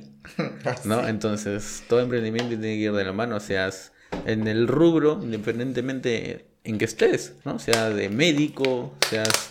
¿no? 0.85 1.07
Entonces, 1.07 1.83
todo 1.87 1.99
emprendimiento 1.99 2.49
tiene 2.49 2.77
que 2.77 2.83
ir 2.83 2.93
de 2.93 3.05
la 3.05 3.13
mano, 3.13 3.39
seas 3.39 3.93
en 4.25 4.47
el 4.47 4.67
rubro, 4.67 5.19
independientemente 5.21 6.47
en 6.63 6.77
que 6.77 6.85
estés, 6.85 7.35
¿no? 7.45 7.59
Sea 7.59 7.89
de 7.89 8.09
médico, 8.09 8.93
seas, 9.09 9.49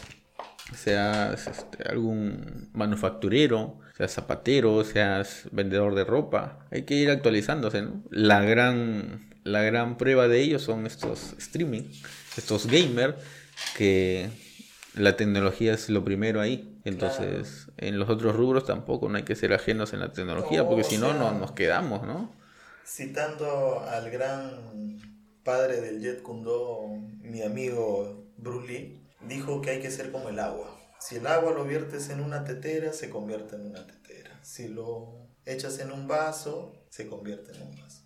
seas 0.74 1.46
este, 1.46 1.88
algún 1.88 2.68
manufacturero, 2.72 3.78
seas 3.96 4.12
zapatero, 4.12 4.84
seas 4.84 5.44
vendedor 5.52 5.94
de 5.94 6.04
ropa. 6.04 6.66
Hay 6.70 6.82
que 6.82 6.94
ir 6.94 7.10
actualizándose, 7.10 7.82
¿no? 7.82 8.02
La 8.10 8.42
gran, 8.42 9.30
la 9.44 9.62
gran 9.62 9.96
prueba 9.96 10.28
de 10.28 10.40
ello 10.40 10.58
son 10.58 10.86
estos 10.86 11.34
streaming, 11.38 11.84
estos 12.36 12.66
gamers, 12.66 13.14
que 13.76 14.28
la 14.96 15.16
tecnología 15.16 15.74
es 15.74 15.88
lo 15.88 16.04
primero 16.04 16.40
ahí. 16.40 16.80
Entonces, 16.84 17.68
en 17.76 17.98
los 17.98 18.08
otros 18.08 18.34
rubros 18.34 18.64
tampoco, 18.64 19.08
no 19.08 19.18
hay 19.18 19.24
que 19.24 19.36
ser 19.36 19.52
ajenos 19.52 19.92
en 19.92 20.00
la 20.00 20.12
tecnología, 20.12 20.62
No, 20.62 20.68
porque 20.68 20.84
si 20.84 20.98
no, 20.98 21.12
no 21.12 21.32
nos 21.32 21.52
quedamos, 21.52 22.06
¿no? 22.06 22.32
Citando 22.84 23.80
al 23.80 24.10
gran 24.10 25.00
padre 25.44 25.80
del 25.80 26.00
Jet 26.00 26.22
Kundo, 26.22 26.86
mi 27.20 27.42
amigo 27.42 28.26
Bruce 28.36 28.66
Lee, 28.66 29.00
dijo 29.20 29.60
que 29.60 29.70
hay 29.70 29.80
que 29.80 29.90
ser 29.90 30.10
como 30.10 30.28
el 30.28 30.38
agua. 30.38 30.76
Si 30.98 31.16
el 31.16 31.26
agua 31.26 31.52
lo 31.52 31.64
viertes 31.64 32.08
en 32.08 32.20
una 32.20 32.44
tetera, 32.44 32.92
se 32.92 33.10
convierte 33.10 33.56
en 33.56 33.66
una 33.66 33.86
tetera. 33.86 34.38
Si 34.42 34.68
lo 34.68 35.28
echas 35.44 35.78
en 35.78 35.92
un 35.92 36.08
vaso, 36.08 36.72
se 36.88 37.06
convierte 37.06 37.52
en 37.52 37.62
un 37.62 37.76
vaso. 37.76 38.02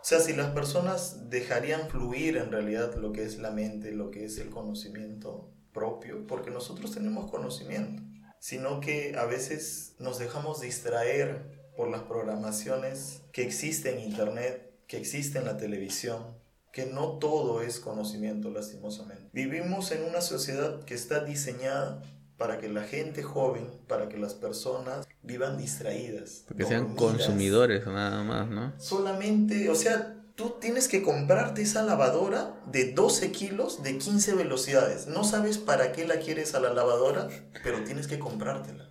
O 0.00 0.06
sea, 0.06 0.20
si 0.20 0.34
las 0.34 0.50
personas 0.50 1.30
dejarían 1.30 1.88
fluir 1.88 2.36
en 2.36 2.50
realidad 2.50 2.94
lo 2.96 3.12
que 3.12 3.22
es 3.22 3.38
la 3.38 3.50
mente, 3.50 3.92
lo 3.92 4.10
que 4.10 4.24
es 4.24 4.38
el 4.38 4.50
conocimiento 4.50 5.54
propio, 5.74 6.26
porque 6.26 6.50
nosotros 6.50 6.92
tenemos 6.92 7.30
conocimiento, 7.30 8.02
sino 8.38 8.80
que 8.80 9.16
a 9.18 9.26
veces 9.26 9.96
nos 9.98 10.18
dejamos 10.18 10.62
distraer 10.62 11.70
por 11.76 11.90
las 11.90 12.02
programaciones 12.02 13.20
que 13.32 13.42
existen 13.42 13.98
en 13.98 14.04
Internet, 14.10 14.72
que 14.86 14.96
existen 14.96 15.42
en 15.42 15.48
la 15.48 15.56
televisión, 15.58 16.38
que 16.72 16.86
no 16.86 17.18
todo 17.18 17.62
es 17.62 17.78
conocimiento, 17.78 18.50
lastimosamente. 18.50 19.28
Vivimos 19.32 19.90
en 19.92 20.04
una 20.04 20.20
sociedad 20.20 20.82
que 20.84 20.94
está 20.94 21.22
diseñada 21.22 22.02
para 22.36 22.58
que 22.58 22.68
la 22.68 22.82
gente 22.82 23.22
joven, 23.22 23.68
para 23.86 24.08
que 24.08 24.18
las 24.18 24.34
personas 24.34 25.06
vivan 25.22 25.56
distraídas. 25.56 26.44
Porque 26.48 26.64
sean 26.64 26.96
consumidores 26.96 27.86
nada 27.86 28.22
más, 28.24 28.48
¿no? 28.48 28.72
Solamente, 28.78 29.68
o 29.70 29.74
sea, 29.74 30.23
tú 30.34 30.56
tienes 30.60 30.88
que 30.88 31.02
comprarte 31.02 31.62
esa 31.62 31.82
lavadora 31.82 32.54
de 32.66 32.92
12 32.92 33.30
kilos 33.32 33.82
de 33.82 33.98
15 33.98 34.34
velocidades. 34.34 35.06
No 35.06 35.24
sabes 35.24 35.58
para 35.58 35.92
qué 35.92 36.06
la 36.06 36.18
quieres 36.18 36.54
a 36.54 36.60
la 36.60 36.72
lavadora, 36.72 37.28
pero 37.62 37.82
tienes 37.84 38.06
que 38.06 38.18
comprártela. 38.18 38.90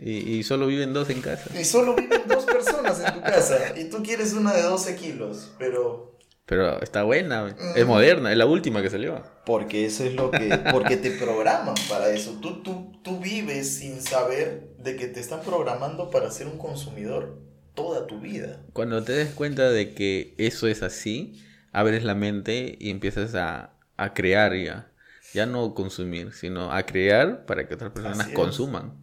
Y, 0.00 0.38
y, 0.38 0.42
solo 0.42 0.66
viven 0.66 0.92
dos 0.92 1.08
en 1.10 1.20
casa. 1.20 1.50
Y 1.58 1.64
solo 1.64 1.94
viven 1.94 2.22
dos 2.26 2.44
personas 2.44 3.00
en 3.00 3.14
tu 3.14 3.20
casa. 3.20 3.78
Y 3.78 3.84
tú 3.84 4.02
quieres 4.02 4.32
una 4.32 4.52
de 4.54 4.62
12 4.62 4.96
kilos, 4.96 5.52
pero... 5.58 6.18
Pero 6.46 6.82
está 6.82 7.04
buena, 7.04 7.54
es 7.76 7.86
moderna, 7.86 8.32
es 8.32 8.36
la 8.36 8.46
última 8.46 8.82
que 8.82 8.90
salió. 8.90 9.22
Porque 9.46 9.86
eso 9.86 10.04
es 10.04 10.14
lo 10.14 10.30
que... 10.32 10.58
Porque 10.72 10.96
te 10.96 11.12
programan 11.12 11.76
para 11.88 12.10
eso. 12.10 12.38
Tú, 12.42 12.62
tú, 12.62 13.00
tú 13.02 13.20
vives 13.20 13.76
sin 13.76 14.02
saber 14.02 14.74
de 14.78 14.96
que 14.96 15.06
te 15.06 15.20
están 15.20 15.42
programando 15.42 16.10
para 16.10 16.30
ser 16.30 16.48
un 16.48 16.58
consumidor 16.58 17.38
toda 17.74 18.06
tu 18.06 18.20
vida. 18.20 18.60
Cuando 18.72 19.02
te 19.02 19.12
des 19.12 19.30
cuenta 19.34 19.70
de 19.70 19.94
que 19.94 20.34
eso 20.38 20.66
es 20.66 20.82
así, 20.82 21.42
abres 21.72 22.04
la 22.04 22.14
mente 22.14 22.76
y 22.78 22.90
empiezas 22.90 23.34
a, 23.34 23.74
a 23.96 24.14
crear 24.14 24.54
ya. 24.54 24.88
Ya 25.34 25.46
no 25.46 25.74
consumir, 25.74 26.34
sino 26.34 26.72
a 26.72 26.82
crear 26.84 27.46
para 27.46 27.66
que 27.66 27.74
otras 27.74 27.92
personas 27.92 28.28
consuman. 28.28 29.02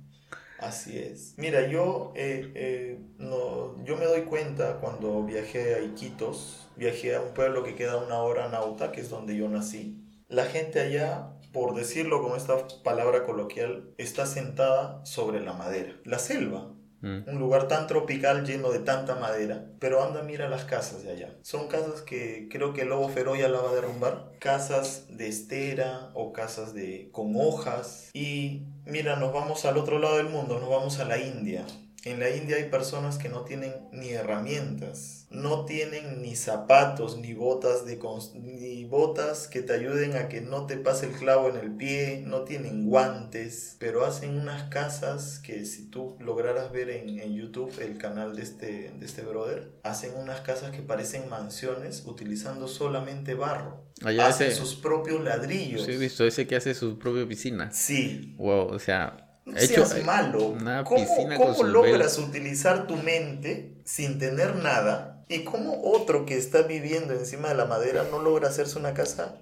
Así 0.60 0.98
es. 0.98 1.36
Mira, 1.38 1.68
yo, 1.68 2.12
eh, 2.16 2.52
eh, 2.54 3.00
no, 3.18 3.84
yo 3.86 3.98
me 3.98 4.06
doy 4.06 4.22
cuenta 4.24 4.80
cuando 4.82 5.24
viajé 5.24 5.76
a 5.76 5.82
Iquitos, 5.82 6.68
viajé 6.76 7.16
a 7.16 7.22
un 7.22 7.34
pueblo 7.34 7.64
que 7.64 7.76
queda 7.76 7.98
una 7.98 8.20
hora 8.20 8.50
nauta, 8.50 8.92
que 8.92 9.02
es 9.02 9.10
donde 9.10 9.36
yo 9.38 9.48
nací. 9.48 10.04
La 10.28 10.46
gente 10.46 10.82
allá, 10.82 11.32
por 11.54 11.76
decirlo 11.76 12.22
con 12.22 12.38
esta 12.38 12.56
palabra 12.84 13.24
coloquial, 13.24 13.94
está 13.98 14.26
sentada 14.26 15.04
sobre 15.06 15.40
la 15.40 15.54
madera. 15.54 15.96
La 16.04 16.20
selva, 16.20 16.76
Mm. 17.02 17.28
Un 17.28 17.40
lugar 17.40 17.68
tan 17.68 17.88
tropical 17.88 18.46
lleno 18.46 18.72
de 18.72 18.80
tanta 18.80 19.16
madera. 19.16 19.66
Pero 19.80 20.04
anda, 20.04 20.24
mira 20.24 20.50
las 20.50 20.66
casas 20.66 21.04
de 21.04 21.12
allá. 21.12 21.36
Son 21.42 21.68
casas 21.68 22.02
que 22.02 22.48
creo 22.50 22.74
que 22.74 22.82
el 22.82 22.90
lobo 22.90 23.10
feroz 23.10 23.38
ya 23.38 23.48
la 23.48 23.62
va 23.62 23.72
a 23.72 23.76
derrumbar. 23.76 24.32
Casas 24.40 25.06
de 25.10 25.28
estera 25.28 26.12
o 26.14 26.34
casas 26.34 26.74
de 26.74 27.10
con 27.12 27.34
hojas. 27.36 28.10
Y 28.14 28.64
mira, 28.86 29.16
nos 29.16 29.34
vamos 29.34 29.66
al 29.66 29.78
otro 29.78 30.00
lado 30.00 30.18
del 30.18 30.30
mundo, 30.30 30.60
nos 30.60 30.70
vamos 30.70 31.00
a 31.00 31.06
la 31.06 31.18
India. 31.18 31.66
En 32.06 32.20
la 32.20 32.30
India 32.30 32.56
hay 32.56 32.70
personas 32.70 33.18
que 33.18 33.28
no 33.28 33.42
tienen 33.42 33.74
ni 33.92 34.10
herramientas, 34.10 35.19
no 35.30 35.66
tienen 35.66 36.22
ni 36.22 36.36
zapatos, 36.36 37.18
ni 37.18 37.34
botas, 37.34 37.86
de 37.86 38.00
ni 38.34 38.86
botas 38.86 39.48
que 39.48 39.62
te 39.62 39.74
ayuden 39.74 40.16
a 40.16 40.28
que 40.28 40.42
no 40.42 40.66
te 40.66 40.78
pase 40.78 41.06
el 41.06 41.12
clavo 41.14 41.50
en 41.50 41.58
el 41.58 41.76
pie, 41.76 42.24
no 42.26 42.42
tienen 42.42 42.88
guantes, 42.88 43.76
pero 43.80 44.06
hacen 44.06 44.40
unas 44.40 44.70
casas 44.70 45.40
que 45.40 45.66
si 45.66 45.90
tú 45.90 46.18
lograras 46.20 46.72
ver 46.72 46.90
en, 46.90 47.20
en 47.20 47.36
YouTube 47.36 47.72
el 47.80 47.98
canal 47.98 48.36
de 48.36 48.42
este, 48.42 48.92
de 48.98 49.06
este 49.06 49.22
brother, 49.22 49.72
hacen 49.84 50.16
unas 50.16 50.42
casas 50.42 50.72
que 50.72 50.82
parecen 50.82 51.30
mansiones 51.30 52.04
utilizando 52.06 52.68
solamente 52.68 53.36
barro. 53.36 53.86
Allá 54.04 54.28
hacen 54.28 54.52
sus 54.52 54.76
propios 54.76 55.24
ladrillos. 55.24 55.86
Sí, 55.86 55.92
he 55.92 55.98
visto 55.98 56.26
ese 56.26 56.48
que 56.48 56.56
hace 56.56 56.74
su 56.74 56.98
propia 56.98 57.28
piscina. 57.28 57.72
Sí. 57.72 58.34
Wow, 58.38 58.68
o 58.70 58.80
sea, 58.80 59.30
no 59.46 59.60
seas 59.60 59.96
eh, 59.96 60.04
malo. 60.04 60.56
¿Cómo, 60.86 61.64
logras 61.64 62.18
utilizar 62.18 62.88
tu 62.88 62.96
mente 62.96 63.82
sin 63.86 64.18
tener 64.18 64.56
nada? 64.56 65.19
¿Y 65.30 65.44
cómo 65.44 65.80
otro 65.84 66.26
que 66.26 66.36
está 66.36 66.64
viviendo 66.64 67.14
encima 67.14 67.50
de 67.50 67.56
la 67.56 67.66
madera 67.66 68.06
no 68.12 68.22
logra 68.22 68.50
hacerse 68.50 68.80
una 68.80 68.94
casa 68.94 69.42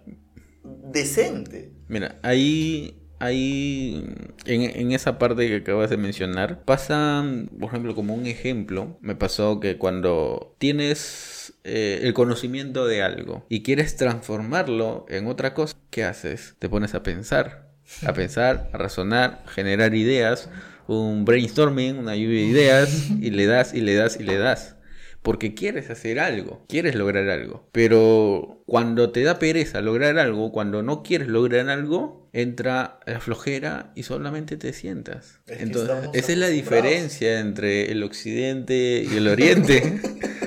decente? 0.64 1.72
Mira, 1.88 2.20
ahí 2.24 3.02
ahí 3.20 4.06
en, 4.46 4.62
en, 4.62 4.92
esa 4.92 5.18
parte 5.18 5.48
que 5.48 5.56
acabas 5.56 5.90
de 5.90 5.98
mencionar 5.98 6.64
pasa, 6.66 7.26
por 7.60 7.70
ejemplo, 7.70 7.96
como 7.96 8.14
un 8.14 8.28
ejemplo, 8.28 9.00
me 9.02 9.16
pasó 9.16 9.60
que 9.60 9.78
cuando 9.78 10.56
tienes 10.60 11.54
eh, 11.64 12.02
el 12.04 12.14
conocimiento 12.14 12.86
de 12.86 13.02
algo 13.02 13.46
y 13.50 13.64
quieres 13.64 13.96
transformarlo 13.96 15.06
en 15.10 15.26
otra 15.26 15.56
cosa, 15.56 15.76
¿qué 15.90 16.04
haces? 16.04 16.56
Te 16.60 16.70
pones 16.70 16.94
a 16.94 17.02
pensar 17.02 17.68
a 18.06 18.14
pensar, 18.14 18.70
a 18.74 18.78
razonar, 18.78 19.44
generar 19.48 19.96
ideas, 19.96 20.50
un 20.88 21.26
brainstorming, 21.26 21.98
una 21.98 22.16
lluvia 22.16 22.42
de 22.42 22.46
ideas, 22.46 23.10
y 23.22 23.32
le 23.32 23.46
das 23.46 23.74
y 23.74 23.82
le 23.82 23.96
das 23.96 24.20
y 24.20 24.24
le 24.24 24.38
das. 24.38 24.76
Porque 25.28 25.54
quieres 25.54 25.90
hacer 25.90 26.22
algo, 26.22 26.64
quieres 26.70 26.96
lograr 26.96 27.30
algo. 27.30 27.68
Pero 27.74 28.64
cuando 28.66 29.12
te 29.12 29.24
da 29.24 29.40
pereza 29.40 29.82
lograr 29.82 30.18
algo, 30.20 30.54
cuando 30.54 30.84
no 30.84 31.04
quieres 31.04 31.28
lograr 31.28 31.68
algo, 31.68 32.30
entra 32.32 33.02
la 33.06 33.20
flojera 33.20 33.92
y 33.94 34.04
solamente 34.04 34.56
te 34.56 34.72
sientas. 34.72 35.40
Entonces, 35.48 36.12
esa 36.14 36.32
es 36.32 36.38
la 36.38 36.48
diferencia 36.48 37.42
entre 37.42 37.92
el 37.92 38.04
occidente 38.04 39.06
y 39.06 39.18
el 39.18 39.28
oriente. 39.28 40.00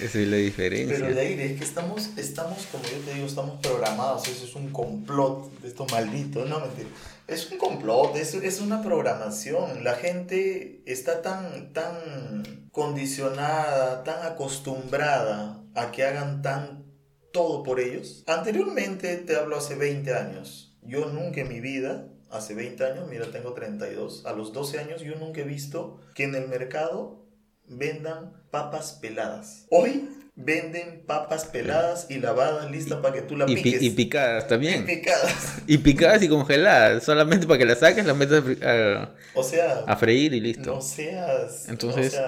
Esa 0.00 0.18
es 0.18 0.28
la 0.28 0.36
diferencia. 0.36 0.98
Pero 0.98 1.14
de 1.14 1.20
ahí, 1.20 1.32
es 1.38 1.58
que 1.58 1.64
estamos, 1.64 2.10
estamos, 2.16 2.66
como 2.72 2.84
yo 2.84 2.98
te 3.06 3.14
digo, 3.14 3.26
estamos 3.26 3.60
programados. 3.60 4.26
Eso 4.26 4.44
es 4.44 4.54
un 4.54 4.70
complot 4.70 5.60
de 5.60 5.68
estos 5.68 5.90
malditos. 5.92 6.48
No, 6.48 6.60
mentira. 6.60 6.88
Es 7.26 7.50
un 7.50 7.58
complot, 7.58 8.16
es, 8.16 8.34
es 8.34 8.60
una 8.60 8.82
programación. 8.82 9.82
La 9.82 9.94
gente 9.94 10.82
está 10.84 11.22
tan, 11.22 11.72
tan 11.72 12.68
condicionada, 12.70 14.04
tan 14.04 14.26
acostumbrada 14.26 15.64
a 15.74 15.90
que 15.90 16.04
hagan 16.04 16.42
tan 16.42 16.84
todo 17.32 17.62
por 17.62 17.80
ellos. 17.80 18.24
Anteriormente, 18.26 19.16
te 19.16 19.36
hablo 19.36 19.56
hace 19.56 19.74
20 19.74 20.14
años. 20.14 20.76
Yo 20.82 21.06
nunca 21.06 21.40
en 21.40 21.48
mi 21.48 21.60
vida 21.60 22.08
hace 22.30 22.54
20 22.54 22.84
años, 22.84 23.08
mira, 23.08 23.30
tengo 23.30 23.54
32, 23.54 24.26
a 24.26 24.32
los 24.32 24.52
12 24.52 24.80
años 24.80 25.02
yo 25.02 25.14
nunca 25.14 25.40
he 25.40 25.44
visto 25.44 26.00
que 26.14 26.24
en 26.24 26.34
el 26.34 26.48
mercado 26.48 27.24
vendan 27.66 28.42
papas 28.50 28.98
peladas. 29.00 29.66
Hoy 29.70 30.08
venden 30.36 31.04
papas 31.06 31.44
peladas 31.44 32.06
y 32.10 32.18
lavadas 32.18 32.70
listas 32.70 32.98
para 33.00 33.14
que 33.14 33.22
tú 33.22 33.36
la 33.36 33.46
piques. 33.46 33.82
Y, 33.82 33.90
picadas 33.90 34.48
también. 34.48 34.82
Y 34.82 34.96
picadas. 34.96 35.62
Y 35.66 35.78
picadas 35.78 36.22
y 36.22 36.28
congeladas. 36.28 37.04
Solamente 37.04 37.46
para 37.46 37.58
que 37.58 37.64
las 37.64 37.78
saques, 37.78 38.04
las 38.04 38.16
metas 38.16 38.42
a, 38.62 39.14
o 39.34 39.42
sea, 39.42 39.84
a 39.86 39.96
freír 39.96 40.34
y 40.34 40.40
listo. 40.40 40.74
No 40.74 40.80
seas. 40.80 41.68
Entonces, 41.68 42.18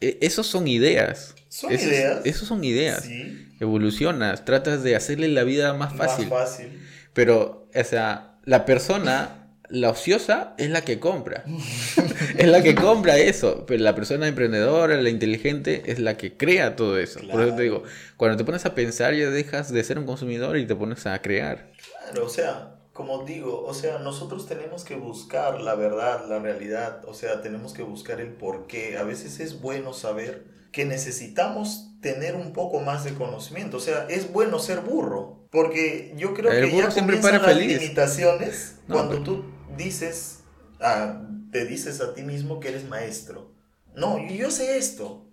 e, 0.00 0.18
esos 0.20 0.46
son 0.46 0.66
ideas. 0.66 1.34
Son 1.48 1.72
ideas. 1.72 2.20
Esos 2.24 2.48
son 2.48 2.64
ideas. 2.64 3.08
Evolucionas, 3.60 4.44
tratas 4.44 4.82
de 4.82 4.96
hacerle 4.96 5.28
la 5.28 5.44
vida 5.44 5.72
más 5.74 5.94
fácil. 5.94 6.28
Más 6.28 6.50
fácil. 6.50 6.80
Pero, 7.12 7.68
o 7.72 7.84
sea, 7.84 8.38
la 8.44 8.64
persona 8.64 9.41
la 9.72 9.88
ociosa 9.88 10.52
es 10.58 10.68
la 10.68 10.82
que 10.82 11.00
compra. 11.00 11.44
es 12.36 12.46
la 12.46 12.62
que 12.62 12.74
compra 12.74 13.16
eso. 13.16 13.64
Pero 13.66 13.82
la 13.82 13.94
persona 13.94 14.28
emprendedora, 14.28 15.00
la 15.00 15.08
inteligente, 15.08 15.84
es 15.86 15.98
la 15.98 16.18
que 16.18 16.36
crea 16.36 16.76
todo 16.76 16.98
eso. 16.98 17.20
Por 17.30 17.42
eso 17.42 17.54
te 17.56 17.62
digo, 17.62 17.82
cuando 18.18 18.36
te 18.36 18.44
pones 18.44 18.66
a 18.66 18.74
pensar 18.74 19.14
ya 19.14 19.30
dejas 19.30 19.72
de 19.72 19.82
ser 19.82 19.98
un 19.98 20.04
consumidor 20.04 20.58
y 20.58 20.66
te 20.66 20.76
pones 20.76 21.06
a 21.06 21.20
crear. 21.22 21.72
Claro, 22.10 22.26
o 22.26 22.28
sea, 22.28 22.74
como 22.92 23.24
digo, 23.24 23.64
o 23.64 23.72
sea, 23.72 23.98
nosotros 23.98 24.46
tenemos 24.46 24.84
que 24.84 24.94
buscar 24.94 25.62
la 25.62 25.74
verdad, 25.74 26.26
la 26.28 26.38
realidad, 26.38 27.02
o 27.06 27.14
sea, 27.14 27.40
tenemos 27.40 27.72
que 27.72 27.82
buscar 27.82 28.20
el 28.20 28.28
por 28.28 28.66
qué. 28.66 28.98
A 28.98 29.04
veces 29.04 29.40
es 29.40 29.62
bueno 29.62 29.94
saber 29.94 30.44
que 30.70 30.84
necesitamos 30.84 31.88
tener 32.02 32.34
un 32.34 32.52
poco 32.52 32.80
más 32.80 33.04
de 33.04 33.14
conocimiento, 33.14 33.78
o 33.78 33.80
sea, 33.80 34.06
es 34.10 34.32
bueno 34.32 34.58
ser 34.58 34.80
burro, 34.80 35.46
porque 35.50 36.12
yo 36.16 36.34
creo 36.34 36.50
que 36.50 36.76
ya 36.76 36.88
comienzan 36.88 37.42
las 37.42 37.56
limitaciones 37.56 38.76
cuando 38.88 39.22
tú 39.22 39.44
dices, 39.76 40.40
te 41.50 41.64
dices 41.64 42.00
a 42.00 42.14
ti 42.14 42.22
mismo 42.22 42.60
que 42.60 42.68
eres 42.68 42.88
maestro. 42.88 43.52
No, 43.94 44.18
yo 44.28 44.50
sé 44.50 44.78
esto. 44.78 45.26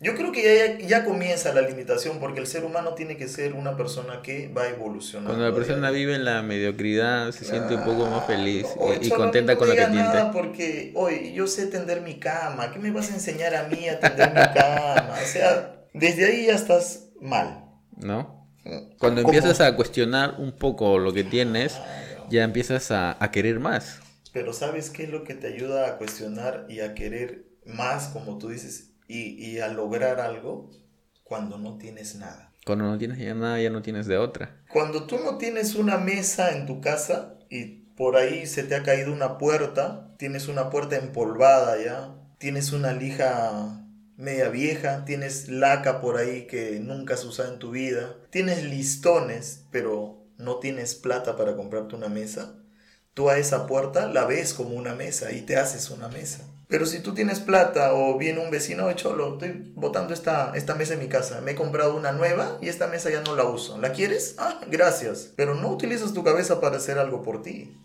Yo 0.00 0.14
creo 0.16 0.32
que 0.32 0.78
ya, 0.78 0.86
ya, 0.86 1.04
comienza 1.04 1.54
la 1.54 1.62
limitación 1.62 2.18
porque 2.20 2.40
el 2.40 2.46
ser 2.46 2.62
humano 2.62 2.92
tiene 2.92 3.16
que 3.16 3.26
ser 3.26 3.54
una 3.54 3.74
persona 3.74 4.20
que 4.22 4.48
va 4.48 4.68
evolucionando. 4.68 5.30
Cuando 5.30 5.48
la 5.48 5.54
persona 5.54 5.90
vive 5.90 6.14
en 6.14 6.26
la 6.26 6.42
mediocridad 6.42 7.30
se 7.32 7.46
siente 7.46 7.74
un 7.74 7.84
poco 7.84 8.06
más 8.06 8.26
feliz 8.26 8.66
y, 9.00 9.08
contenta 9.08 9.56
con 9.56 9.68
lo 9.68 9.74
que 9.74 9.80
tiene. 9.80 10.02
nada 10.02 10.30
porque, 10.30 10.92
hoy 10.94 11.32
yo 11.32 11.46
sé 11.46 11.68
tender 11.68 12.02
mi 12.02 12.18
cama, 12.18 12.70
¿qué 12.70 12.78
me 12.78 12.90
vas 12.90 13.10
a 13.10 13.14
enseñar 13.14 13.54
a 13.54 13.66
mí 13.66 13.88
a 13.88 13.98
tender 13.98 14.28
mi 14.28 14.60
cama? 14.60 15.14
O 15.22 15.26
sea, 15.26 15.86
desde 15.94 16.26
ahí 16.26 16.46
ya 16.46 16.54
estás 16.54 17.08
mal. 17.18 17.64
¿No? 17.96 18.46
Cuando 18.98 19.22
empiezas 19.22 19.60
a 19.62 19.74
cuestionar 19.74 20.34
un 20.38 20.52
poco 20.52 20.98
lo 20.98 21.14
que 21.14 21.24
tienes, 21.24 21.80
ya 22.30 22.44
empiezas 22.44 22.90
a, 22.90 23.16
querer 23.32 23.60
más. 23.60 24.00
Pero 24.32 24.52
¿sabes 24.52 24.90
qué 24.90 25.04
es 25.04 25.10
lo 25.10 25.24
que 25.24 25.34
te 25.34 25.48
ayuda 25.48 25.88
a 25.88 25.98
cuestionar 25.98 26.66
y 26.68 26.80
a 26.80 26.94
querer 26.94 27.44
más, 27.66 28.08
como 28.08 28.38
tú 28.38 28.48
dices, 28.48 28.92
y, 29.08 29.58
a 29.58 29.68
lograr 29.68 30.20
algo 30.20 30.70
cuando 31.24 31.58
no 31.58 31.76
tienes 31.78 32.14
nada? 32.14 32.52
Cuando 32.64 32.84
no 32.84 32.98
tienes 32.98 33.18
ya 33.18 33.34
nada, 33.34 33.60
ya 33.60 33.70
no 33.70 33.82
tienes 33.82 34.06
de 34.06 34.18
otra. 34.18 34.62
Cuando 34.72 35.04
tú 35.04 35.18
no 35.18 35.38
tienes 35.38 35.74
una 35.74 35.98
mesa 35.98 36.52
en 36.56 36.66
tu 36.66 36.80
casa 36.80 37.38
y 37.48 37.64
por 37.96 38.16
ahí 38.16 38.46
se 38.46 38.62
te 38.62 38.76
ha 38.76 38.82
caído 38.82 39.12
una 39.12 39.38
puerta, 39.38 40.14
tienes 40.16 40.48
una 40.48 40.70
puerta 40.70 40.96
empolvada 40.96 41.82
ya, 41.82 42.14
tienes 42.38 42.72
una 42.72 42.92
lija 42.92 43.80
media 44.16 44.50
vieja, 44.50 45.04
tienes 45.04 45.48
laca 45.48 46.00
por 46.00 46.18
ahí 46.18 46.46
que 46.46 46.78
nunca 46.78 47.14
has 47.14 47.24
usado 47.24 47.52
en 47.52 47.58
tu 47.58 47.70
vida, 47.70 48.16
tienes 48.30 48.64
listones, 48.64 49.64
pero 49.70 50.19
no 50.40 50.56
tienes 50.58 50.94
plata 50.94 51.36
para 51.36 51.56
comprarte 51.56 51.94
una 51.96 52.08
mesa, 52.08 52.56
tú 53.14 53.30
a 53.30 53.38
esa 53.38 53.66
puerta 53.66 54.08
la 54.08 54.24
ves 54.26 54.54
como 54.54 54.74
una 54.76 54.94
mesa 54.94 55.32
y 55.32 55.42
te 55.42 55.56
haces 55.56 55.90
una 55.90 56.08
mesa. 56.08 56.44
Pero 56.70 56.86
si 56.86 57.00
tú 57.00 57.12
tienes 57.14 57.40
plata 57.40 57.94
o 57.94 58.16
viene 58.16 58.38
un 58.38 58.50
vecino 58.50 58.86
de 58.86 58.94
cholo, 58.94 59.32
estoy 59.32 59.72
botando 59.74 60.14
esta, 60.14 60.52
esta 60.54 60.76
mesa 60.76 60.94
en 60.94 61.00
mi 61.00 61.08
casa, 61.08 61.40
me 61.40 61.50
he 61.50 61.54
comprado 61.56 61.96
una 61.96 62.12
nueva 62.12 62.58
y 62.62 62.68
esta 62.68 62.86
mesa 62.86 63.10
ya 63.10 63.22
no 63.22 63.34
la 63.34 63.44
uso. 63.44 63.76
¿La 63.78 63.92
quieres? 63.92 64.36
Ah, 64.38 64.60
gracias. 64.70 65.32
Pero 65.34 65.56
no 65.56 65.68
utilizas 65.68 66.14
tu 66.14 66.22
cabeza 66.22 66.60
para 66.60 66.76
hacer 66.76 66.98
algo 66.98 67.22
por 67.22 67.42
ti. 67.42 67.76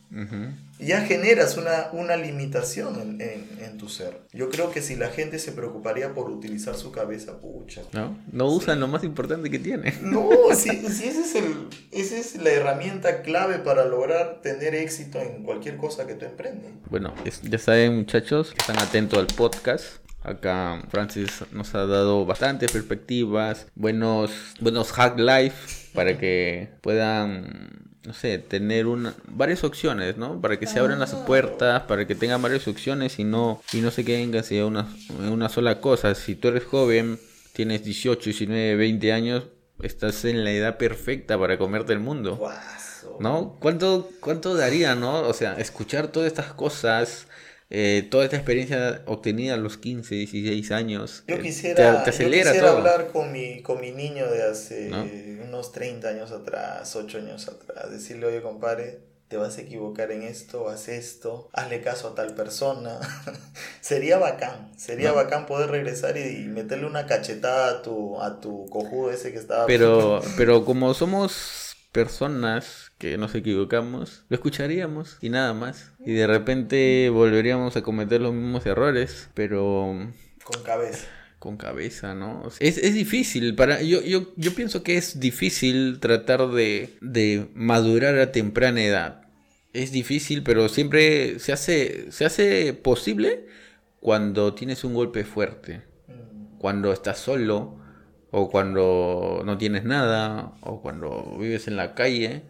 Ya 0.80 1.02
generas 1.02 1.58
una, 1.58 1.90
una 1.92 2.16
limitación 2.16 3.20
en, 3.20 3.22
en, 3.60 3.78
tu 3.78 3.90
ser. 3.90 4.22
Yo 4.32 4.50
creo 4.50 4.72
que 4.72 4.82
si 4.82 4.96
la 4.96 5.10
gente 5.10 5.40
se 5.40 5.52
preocuparía 5.52 6.14
por 6.14 6.30
utilizar 6.30 6.76
su 6.76 6.92
cabeza, 6.92 7.40
pucha. 7.40 7.82
No, 7.92 8.18
no 8.32 8.46
usan 8.46 8.80
lo 8.80 8.88
más 8.88 9.04
importante 9.04 9.50
que 9.50 9.60
tiene. 9.60 9.94
No, 10.02 10.30
si, 10.54 10.70
si 10.70 11.08
ese 11.08 11.22
es 11.22 11.36
el, 11.36 11.68
esa 11.92 12.18
es 12.18 12.36
la 12.36 12.52
herramienta 12.52 13.24
clave 13.24 13.60
para 13.60 13.86
lograr 13.86 14.42
tener 14.42 14.76
éxito 14.76 15.20
en 15.20 15.44
cualquier 15.44 15.76
cosa 15.76 16.08
que 16.08 16.14
tú 16.14 16.26
emprendas. 16.26 16.72
Bueno, 16.90 17.14
ya 17.44 17.58
saben 17.58 17.98
muchachos, 17.98 18.54
están 18.58 18.75
atentos 18.78 19.20
al 19.20 19.28
podcast. 19.28 19.86
Acá 20.24 20.82
Francis 20.90 21.44
nos 21.52 21.76
ha 21.76 21.86
dado 21.86 22.26
bastantes 22.26 22.72
perspectivas, 22.72 23.68
buenos, 23.76 24.32
buenos 24.60 24.92
hack 24.92 25.20
life 25.20 25.92
para 25.94 26.18
que 26.18 26.70
puedan 26.82 27.86
no 28.06 28.14
sé, 28.14 28.38
tener 28.38 28.88
una, 28.88 29.16
varias 29.28 29.64
opciones, 29.64 30.18
¿no? 30.18 30.40
Para 30.40 30.60
que 30.60 30.68
se 30.68 30.80
abran 30.80 31.00
las 31.00 31.14
puertas, 31.14 31.84
para 31.84 32.06
que 32.06 32.16
tengan 32.16 32.42
varias 32.42 32.68
opciones 32.68 33.20
y 33.20 33.24
no, 33.24 33.62
y 33.74 33.78
no 33.78 33.92
se 33.92 34.06
queden 34.06 34.32
casi 34.32 34.58
en 34.58 34.66
una, 34.66 34.88
una 35.30 35.50
sola 35.50 35.82
cosa. 35.82 36.14
Si 36.14 36.36
tú 36.36 36.50
eres 36.50 36.66
joven, 36.66 37.20
tienes 37.54 37.84
18, 37.84 38.24
19, 38.24 38.76
20 38.76 39.14
años, 39.14 39.44
estás 39.82 40.26
en 40.26 40.44
la 40.44 40.52
edad 40.52 40.78
perfecta 40.78 41.38
para 41.40 41.58
comerte 41.58 41.94
el 41.94 42.00
mundo. 42.00 42.40
¿No? 43.20 43.58
¿Cuánto, 43.60 44.10
¿Cuánto 44.20 44.56
daría, 44.56 44.96
no? 44.96 45.22
O 45.22 45.34
sea, 45.34 45.54
escuchar 45.54 46.08
todas 46.08 46.28
estas 46.28 46.54
cosas, 46.54 47.28
eh, 47.78 48.08
toda 48.10 48.24
esta 48.24 48.38
experiencia 48.38 49.02
obtenida 49.06 49.56
a 49.56 49.58
los 49.58 49.78
15, 49.78 50.16
16 50.16 50.72
años. 50.72 51.26
Yo 51.28 51.42
quisiera, 51.42 52.06
te, 52.06 52.12
quisiera 52.12 52.72
hablar 52.72 53.10
con 53.12 53.34
mi, 53.34 53.62
con 53.64 53.82
mi 53.82 53.92
niño 53.92 54.32
de 54.32 54.44
hace 54.44 54.90
unos 55.46 55.74
30 55.74 56.08
años 56.08 56.32
atrás, 56.32 56.96
8 56.96 57.18
años 57.18 57.50
atrás, 57.50 57.92
decirle, 57.92 58.28
oye 58.28 58.42
compadre, 58.42 59.02
te 59.28 59.36
vas 59.36 59.58
a 59.58 59.62
equivocar 59.62 60.14
en 60.14 60.24
esto, 60.24 60.70
haz 60.70 60.88
esto, 60.88 61.50
hazle 61.52 61.82
caso 61.82 62.08
a 62.08 62.16
tal 62.16 62.34
persona. 62.34 62.98
sería 63.82 64.20
bacán, 64.20 64.72
sería 64.78 65.12
bacán 65.12 65.46
poder 65.46 65.70
regresar 65.70 66.18
y, 66.18 66.46
meterle 66.46 66.86
una 66.86 67.08
cachetada 67.08 67.72
a 67.72 67.82
tu, 67.82 68.22
a 68.22 68.40
tu 68.40 68.70
cojudo 68.70 69.12
ese 69.12 69.34
que 69.34 69.38
estaba... 69.38 69.66
Pero, 69.66 70.22
pero 70.38 70.64
como 70.64 70.94
somos 70.94 71.65
personas 71.96 72.92
que 72.98 73.18
nos 73.18 73.34
equivocamos, 73.36 74.26
lo 74.28 74.36
escucharíamos 74.36 75.18
y 75.22 75.30
nada 75.30 75.54
más. 75.54 75.94
Y 76.06 76.12
de 76.12 76.28
repente 76.28 77.10
volveríamos 77.10 77.78
a 77.78 77.84
cometer 77.84 78.20
los 78.20 78.34
mismos 78.34 78.66
errores, 78.66 79.30
pero... 79.34 80.12
Con 80.44 80.64
cabeza. 80.64 81.08
Con 81.40 81.56
cabeza, 81.56 82.14
¿no? 82.14 82.44
Es, 82.60 82.78
es 82.80 82.94
difícil, 82.94 83.56
para, 83.56 83.82
yo, 83.82 84.02
yo, 84.02 84.34
yo 84.36 84.54
pienso 84.54 84.84
que 84.84 84.98
es 84.98 85.22
difícil 85.22 86.02
tratar 86.02 86.50
de, 86.50 86.98
de 87.00 87.48
madurar 87.54 88.20
a 88.20 88.34
temprana 88.34 88.84
edad. 88.84 89.22
Es 89.72 89.94
difícil, 89.94 90.44
pero 90.44 90.68
siempre 90.68 91.40
se 91.40 91.54
hace, 91.54 92.12
se 92.12 92.26
hace 92.26 92.74
posible 92.74 93.48
cuando 94.02 94.54
tienes 94.54 94.84
un 94.84 94.94
golpe 94.94 95.24
fuerte, 95.24 95.82
mm. 96.10 96.58
cuando 96.58 96.92
estás 96.92 97.20
solo, 97.20 97.85
o 98.32 98.50
cuando 98.50 99.44
no 99.46 99.58
tienes 99.58 99.84
nada, 99.84 100.54
o 100.62 100.82
cuando 100.82 101.38
vives 101.40 101.68
en 101.68 101.78
la 101.78 101.96
calle 101.96 102.44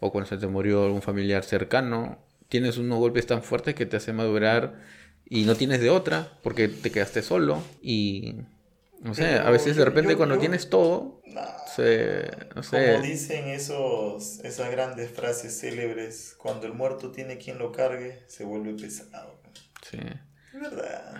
o 0.00 0.12
cuando 0.12 0.28
se 0.28 0.36
te 0.36 0.46
murió 0.46 0.84
algún 0.84 1.02
familiar 1.02 1.44
cercano, 1.44 2.18
tienes 2.48 2.76
unos 2.78 2.98
golpes 2.98 3.26
tan 3.26 3.42
fuertes 3.42 3.74
que 3.74 3.86
te 3.86 3.96
hacen 3.96 4.16
madurar 4.16 4.80
y 5.28 5.44
no 5.44 5.54
tienes 5.54 5.80
de 5.80 5.90
otra 5.90 6.38
porque 6.42 6.68
te 6.68 6.90
quedaste 6.90 7.22
solo 7.22 7.62
y 7.82 8.36
no 9.00 9.14
sé, 9.14 9.36
a 9.36 9.50
veces 9.50 9.76
de 9.76 9.84
repente 9.84 10.16
cuando 10.16 10.38
tienes 10.38 10.70
todo, 10.70 11.22
se, 11.74 12.30
no 12.54 12.62
sé. 12.62 12.94
Como 12.94 13.02
dicen 13.06 13.46
esos, 13.48 14.40
esas 14.40 14.70
grandes 14.70 15.10
frases 15.10 15.60
célebres, 15.60 16.34
cuando 16.38 16.66
el 16.66 16.72
muerto 16.72 17.12
tiene 17.12 17.38
quien 17.38 17.58
lo 17.58 17.72
cargue, 17.72 18.22
se 18.26 18.44
vuelve 18.44 18.74
pesado. 18.74 19.40
Sí. 19.82 19.98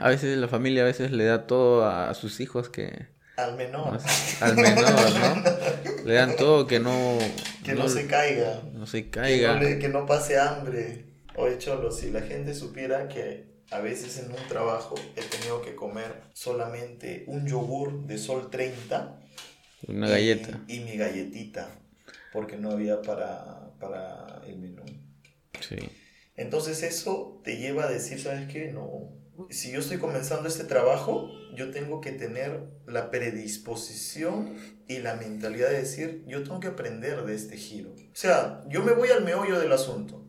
A 0.00 0.08
veces 0.08 0.38
la 0.38 0.48
familia 0.48 0.82
a 0.82 0.86
veces 0.86 1.12
le 1.12 1.24
da 1.24 1.46
todo 1.46 1.86
a 1.86 2.12
sus 2.14 2.40
hijos 2.40 2.70
que 2.70 3.08
al 3.36 3.56
menor. 3.56 3.98
al 4.40 4.56
menor, 4.56 4.84
¿no? 4.84 6.04
Le 6.04 6.14
dan 6.14 6.36
todo 6.36 6.66
que 6.66 6.80
no... 6.80 7.18
Que 7.64 7.74
no, 7.74 7.88
se 7.88 8.06
caiga. 8.06 8.62
No 8.72 8.86
se 8.86 9.10
caiga. 9.10 9.58
Que 9.78 9.88
no, 9.88 10.06
pase 10.06 10.38
hambre. 10.38 11.04
Oye, 11.34 11.58
Cholo, 11.58 11.90
si 11.90 12.10
la 12.10 12.22
gente 12.22 12.54
supiera 12.54 13.08
que 13.08 13.56
a 13.70 13.80
veces 13.80 14.18
en 14.18 14.30
un 14.30 14.48
trabajo 14.48 14.94
he 15.16 15.22
tenido 15.22 15.60
que 15.60 15.74
comer 15.74 16.22
solamente 16.32 17.24
un 17.26 17.46
yogur 17.46 18.06
de 18.06 18.18
sol 18.18 18.50
30. 18.50 19.20
Una 19.88 20.08
galleta. 20.08 20.60
Y, 20.68 20.80
mi 20.80 20.96
galletita. 20.96 21.68
Porque 22.32 22.56
no 22.56 22.70
había 22.70 23.02
para, 23.02 23.70
para 23.80 24.42
el 24.46 24.56
menú. 24.58 24.84
Sí. 25.60 25.76
Entonces 26.36 26.82
eso 26.82 27.40
te 27.44 27.56
lleva 27.56 27.84
a 27.84 27.90
decir, 27.90 28.20
¿sabes 28.20 28.48
qué? 28.48 28.70
No, 28.72 29.10
si 29.50 29.72
yo 29.72 29.80
estoy 29.80 29.98
comenzando 29.98 30.48
este 30.48 30.64
trabajo, 30.64 31.30
yo 31.54 31.70
tengo 31.70 32.00
que 32.00 32.12
tener 32.12 32.64
la 32.86 33.10
predisposición 33.10 34.56
y 34.88 34.98
la 34.98 35.14
mentalidad 35.14 35.70
de 35.70 35.78
decir, 35.78 36.24
yo 36.26 36.42
tengo 36.42 36.60
que 36.60 36.68
aprender 36.68 37.24
de 37.24 37.34
este 37.34 37.56
giro. 37.56 37.90
O 37.90 38.14
sea, 38.14 38.62
yo 38.68 38.82
me 38.82 38.92
voy 38.92 39.08
al 39.08 39.24
meollo 39.24 39.58
del 39.58 39.72
asunto. 39.72 40.22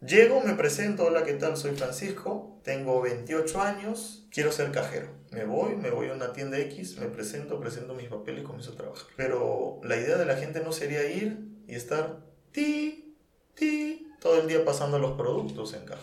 Llego, 0.00 0.42
me 0.42 0.54
presento, 0.54 1.06
hola, 1.06 1.24
¿qué 1.24 1.32
tal? 1.32 1.56
Soy 1.56 1.74
Francisco, 1.74 2.60
tengo 2.62 3.00
28 3.00 3.62
años, 3.62 4.26
quiero 4.30 4.52
ser 4.52 4.70
cajero. 4.70 5.08
Me 5.30 5.44
voy, 5.44 5.76
me 5.76 5.90
voy 5.90 6.08
a 6.08 6.12
una 6.12 6.32
tienda 6.32 6.58
X, 6.58 6.98
me 6.98 7.06
presento, 7.06 7.58
presento 7.58 7.94
mis 7.94 8.08
papeles 8.08 8.42
y 8.42 8.44
comienzo 8.44 8.72
a 8.72 8.76
trabajar. 8.76 9.06
Pero 9.16 9.80
la 9.82 9.96
idea 9.96 10.16
de 10.18 10.26
la 10.26 10.36
gente 10.36 10.60
no 10.60 10.72
sería 10.72 11.10
ir 11.10 11.38
y 11.66 11.74
estar 11.74 12.20
ti, 12.52 13.16
ti, 13.54 14.06
todo 14.20 14.40
el 14.40 14.46
día 14.46 14.64
pasando 14.64 14.98
los 14.98 15.12
productos 15.12 15.72
en 15.72 15.86
caja. 15.86 16.02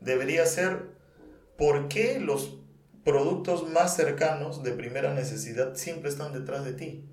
Debería 0.00 0.44
ser 0.44 1.01
¿por 1.56 1.88
qué 1.88 2.18
los 2.20 2.58
productos 3.04 3.68
más 3.70 3.96
cercanos 3.96 4.62
de 4.62 4.72
primera 4.72 5.12
necesidad 5.14 5.74
siempre 5.74 6.08
están 6.10 6.32
detrás 6.32 6.64
de 6.64 6.72
ti 6.72 7.08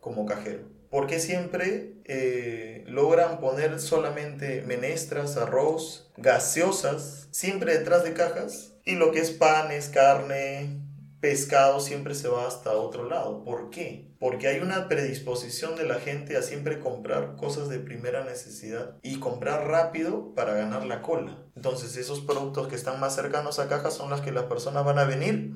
como 0.00 0.26
cajero? 0.26 0.68
¿Por 0.90 1.06
qué 1.06 1.20
siempre 1.20 1.94
eh, 2.04 2.84
logran 2.86 3.40
poner 3.40 3.78
solamente 3.78 4.62
menestras, 4.62 5.36
arroz, 5.36 6.10
gaseosas, 6.16 7.28
siempre 7.30 7.76
detrás 7.76 8.04
de 8.04 8.14
cajas? 8.14 8.72
Y 8.84 8.94
lo 8.96 9.12
que 9.12 9.20
es 9.20 9.30
panes, 9.30 9.88
carne, 9.88 10.80
pescado 11.20 11.80
siempre 11.80 12.14
se 12.14 12.28
va 12.28 12.46
hasta 12.46 12.72
otro 12.72 13.08
lado. 13.08 13.44
¿Por 13.44 13.68
qué? 13.68 14.07
Porque 14.18 14.48
hay 14.48 14.60
una 14.60 14.88
predisposición 14.88 15.76
de 15.76 15.84
la 15.84 15.96
gente 15.96 16.36
a 16.36 16.42
siempre 16.42 16.80
comprar 16.80 17.36
cosas 17.36 17.68
de 17.68 17.78
primera 17.78 18.24
necesidad 18.24 18.96
y 19.02 19.20
comprar 19.20 19.68
rápido 19.68 20.34
para 20.34 20.54
ganar 20.54 20.84
la 20.84 21.02
cola. 21.02 21.44
Entonces 21.54 21.96
esos 21.96 22.20
productos 22.20 22.68
que 22.68 22.74
están 22.74 22.98
más 22.98 23.14
cercanos 23.14 23.58
a 23.58 23.68
caja 23.68 23.90
son 23.90 24.10
las 24.10 24.20
que 24.20 24.32
las 24.32 24.44
personas 24.44 24.84
van 24.84 24.98
a 24.98 25.04
venir, 25.04 25.52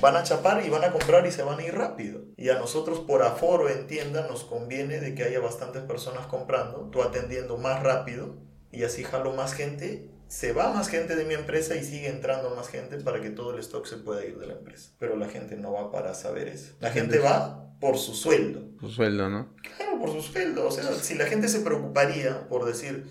van 0.00 0.16
a 0.16 0.22
chapar 0.22 0.64
y 0.64 0.70
van 0.70 0.84
a 0.84 0.92
comprar 0.92 1.26
y 1.26 1.32
se 1.32 1.42
van 1.42 1.58
a 1.58 1.64
ir 1.64 1.74
rápido. 1.74 2.22
Y 2.36 2.48
a 2.48 2.58
nosotros 2.58 3.00
por 3.00 3.22
aforo 3.22 3.68
en 3.68 3.86
tienda 3.86 4.26
nos 4.26 4.44
conviene 4.44 5.00
de 5.00 5.14
que 5.14 5.24
haya 5.24 5.40
bastantes 5.40 5.82
personas 5.82 6.26
comprando, 6.26 6.88
tú 6.90 7.02
atendiendo 7.02 7.58
más 7.58 7.82
rápido 7.82 8.36
y 8.72 8.84
así 8.84 9.04
jalo 9.04 9.34
más 9.34 9.52
gente 9.52 10.10
se 10.28 10.52
va 10.52 10.72
más 10.72 10.88
gente 10.88 11.16
de 11.16 11.24
mi 11.24 11.34
empresa 11.34 11.74
y 11.74 11.82
sigue 11.82 12.08
entrando 12.08 12.54
más 12.54 12.68
gente 12.68 12.98
para 12.98 13.20
que 13.20 13.30
todo 13.30 13.54
el 13.54 13.60
stock 13.60 13.86
se 13.86 13.96
pueda 13.96 14.24
ir 14.24 14.38
de 14.38 14.46
la 14.46 14.52
empresa. 14.52 14.92
Pero 14.98 15.16
la 15.16 15.26
gente 15.26 15.56
no 15.56 15.72
va 15.72 15.90
para 15.90 16.14
saber 16.14 16.48
eso. 16.48 16.74
La 16.80 16.90
gente 16.90 17.18
va 17.18 17.67
por 17.80 17.98
su 17.98 18.14
sueldo. 18.14 18.62
Su 18.80 18.90
sueldo, 18.90 19.28
¿no? 19.28 19.54
Claro, 19.76 19.98
por 19.98 20.10
su 20.12 20.22
sueldo. 20.22 20.66
O 20.66 20.70
sea, 20.70 20.92
si 20.94 21.14
la 21.14 21.26
gente 21.26 21.48
se 21.48 21.60
preocuparía 21.60 22.48
por 22.48 22.64
decir... 22.64 23.04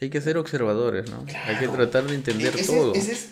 Hay 0.00 0.10
que 0.10 0.20
ser 0.20 0.36
observadores, 0.36 1.10
¿no? 1.10 1.24
Hay 1.46 1.56
que 1.56 1.68
tratar 1.68 2.04
de 2.04 2.14
entender 2.14 2.54
todo. 2.66 2.94
Ese 2.94 3.12
es, 3.12 3.30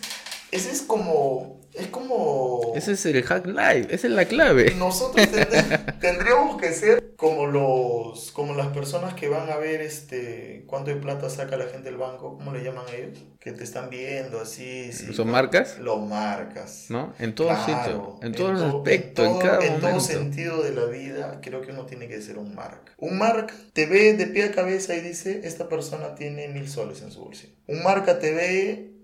ese 0.51 0.71
es 0.71 0.81
como 0.81 1.55
es 1.75 1.87
como... 1.87 2.71
Ese 2.73 2.93
es 2.93 3.05
el 3.05 3.21
hack 3.21 3.45
live, 3.47 3.87
esa 3.89 4.07
es 4.07 4.13
la 4.13 4.25
clave. 4.25 4.73
Nosotros 4.75 5.27
tendríamos 5.99 6.59
que 6.59 6.71
ser 6.71 7.15
como 7.17 7.47
los 7.47 8.31
como 8.31 8.53
las 8.53 8.67
personas 8.67 9.13
que 9.13 9.27
van 9.27 9.49
a 9.49 9.57
ver 9.57 9.81
este 9.81 10.63
cuánto 10.67 10.91
de 10.91 10.97
plata 10.97 11.29
saca 11.29 11.57
la 11.57 11.65
gente 11.65 11.89
del 11.89 11.97
banco, 11.97 12.37
¿cómo 12.37 12.51
le 12.53 12.63
llaman 12.63 12.85
a 12.87 12.95
ellos? 12.95 13.19
Que 13.39 13.51
te 13.51 13.63
están 13.63 13.89
viendo 13.89 14.39
así. 14.39 14.91
¿Son 14.91 15.29
marcas? 15.29 15.77
Los 15.79 15.99
marcas. 15.99 16.85
¿No? 16.89 17.13
En 17.19 17.35
todos 17.35 17.57
sitios, 17.59 18.21
en, 18.21 18.33
todos 18.33 18.53
los 18.53 18.75
aspectos, 18.75 19.27
en, 19.27 19.39
cada 19.39 19.65
en 19.65 19.81
todo 19.81 19.99
sentido 19.99 20.63
de 20.63 20.73
la 20.73 20.85
vida, 20.85 21.39
creo 21.41 21.61
que 21.61 21.71
uno 21.71 21.85
tiene 21.85 22.07
que 22.07 22.21
ser 22.21 22.37
un 22.37 22.55
marca. 22.55 22.93
Un 22.97 23.17
marca 23.17 23.53
te 23.73 23.85
ve 23.85 24.13
de 24.13 24.27
pie 24.27 24.45
a 24.45 24.51
cabeza 24.51 24.95
y 24.95 25.01
dice, 25.01 25.41
esta 25.43 25.67
persona 25.67 26.15
tiene 26.15 26.47
mil 26.47 26.69
soles 26.69 27.01
en 27.01 27.11
su 27.11 27.21
bolsillo. 27.21 27.53
Un 27.67 27.83
marca 27.83 28.19
te 28.19 28.33
ve 28.33 28.94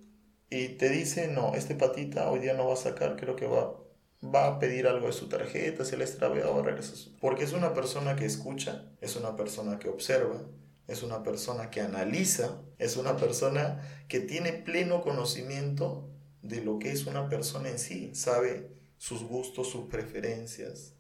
y 0.52 0.68
te 0.68 0.90
dice, 0.90 1.30
no, 1.30 1.56
este 1.56 1.76
patita 1.76 2.30
hoy 2.30 2.40
día 2.40 2.54
no 2.54 2.68
va 2.68 2.74
a 2.74 2.78
sacar, 2.78 3.16
creo 3.16 3.38
que 3.38 3.48
va, 3.48 3.74
va 4.22 4.48
a 4.48 4.60
pedir 4.60 4.86
algo 4.86 5.08
de 5.08 5.14
su 5.14 5.30
tarjeta, 5.30 5.86
se 5.86 5.96
le 5.96 6.04
extraviado, 6.04 6.62
regresa. 6.62 7.10
Porque 7.22 7.46
es 7.46 7.54
una 7.54 7.74
persona 7.74 8.18
que 8.18 8.26
escucha, 8.26 8.92
es 9.00 9.16
una 9.16 9.38
persona 9.38 9.80
que 9.80 9.88
observa, 9.88 10.42
es 10.88 11.04
una 11.04 11.24
persona 11.24 11.70
que 11.70 11.80
analiza, 11.80 12.62
es 12.80 12.98
una 12.98 13.16
persona 13.16 13.82
que 14.10 14.20
tiene 14.20 14.52
pleno 14.52 15.02
conocimiento 15.02 16.10
de 16.42 16.62
lo 16.62 16.80
que 16.80 16.92
es 16.92 17.06
una 17.06 17.30
persona 17.30 17.70
en 17.70 17.80
sí, 17.80 18.14
sabe 18.14 18.76
sus 18.98 19.24
gustos, 19.24 19.70
sus 19.70 19.88
preferencias, 19.88 20.96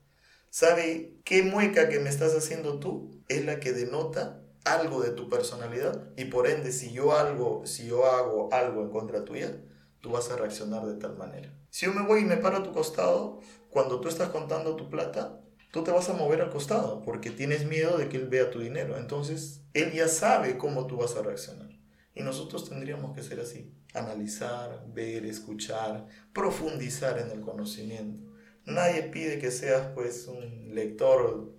sabe 0.49 1.17
qué 1.25 1.43
mueca 1.43 1.89
que 1.89 1.99
me 1.99 2.09
estás 2.09 2.33
haciendo 2.35 2.79
tú 2.79 3.21
es 3.27 3.43
la 3.43 3.59
que 3.59 3.73
denota 3.73 4.41
algo 4.65 5.01
de 5.01 5.11
tu 5.11 5.29
personalidad 5.29 6.09
y 6.17 6.25
por 6.25 6.47
ende 6.47 6.71
si 6.71 6.91
yo 6.91 7.15
algo, 7.15 7.65
si 7.65 7.87
yo 7.87 8.05
hago 8.05 8.49
algo 8.53 8.81
en 8.81 8.89
contra 8.89 9.25
tuya, 9.25 9.57
tú 10.01 10.11
vas 10.11 10.29
a 10.29 10.35
reaccionar 10.35 10.85
de 10.85 10.95
tal 10.95 11.17
manera. 11.17 11.53
Si 11.69 11.85
yo 11.85 11.93
me 11.93 12.05
voy 12.05 12.21
y 12.21 12.25
me 12.25 12.37
paro 12.37 12.57
a 12.57 12.63
tu 12.63 12.71
costado, 12.71 13.39
cuando 13.69 14.01
tú 14.01 14.07
estás 14.07 14.29
contando 14.29 14.75
tu 14.75 14.89
plata, 14.89 15.39
tú 15.71 15.83
te 15.83 15.91
vas 15.91 16.09
a 16.09 16.13
mover 16.13 16.41
al 16.41 16.49
costado 16.49 17.01
porque 17.01 17.31
tienes 17.31 17.65
miedo 17.65 17.97
de 17.97 18.09
que 18.09 18.17
él 18.17 18.27
vea 18.27 18.51
tu 18.51 18.59
dinero. 18.59 18.97
Entonces, 18.97 19.61
él 19.73 19.93
ya 19.93 20.07
sabe 20.07 20.57
cómo 20.57 20.87
tú 20.87 20.97
vas 20.97 21.15
a 21.15 21.21
reaccionar. 21.21 21.69
Y 22.13 22.23
nosotros 22.23 22.67
tendríamos 22.67 23.15
que 23.15 23.23
ser 23.23 23.39
así, 23.39 23.73
analizar, 23.93 24.83
ver, 24.93 25.25
escuchar, 25.25 26.07
profundizar 26.33 27.17
en 27.19 27.31
el 27.31 27.39
conocimiento. 27.39 28.29
Nadie 28.65 29.03
pide 29.03 29.39
que 29.39 29.49
seas 29.49 29.87
pues 29.95 30.27
un 30.27 30.75
lector 30.75 31.53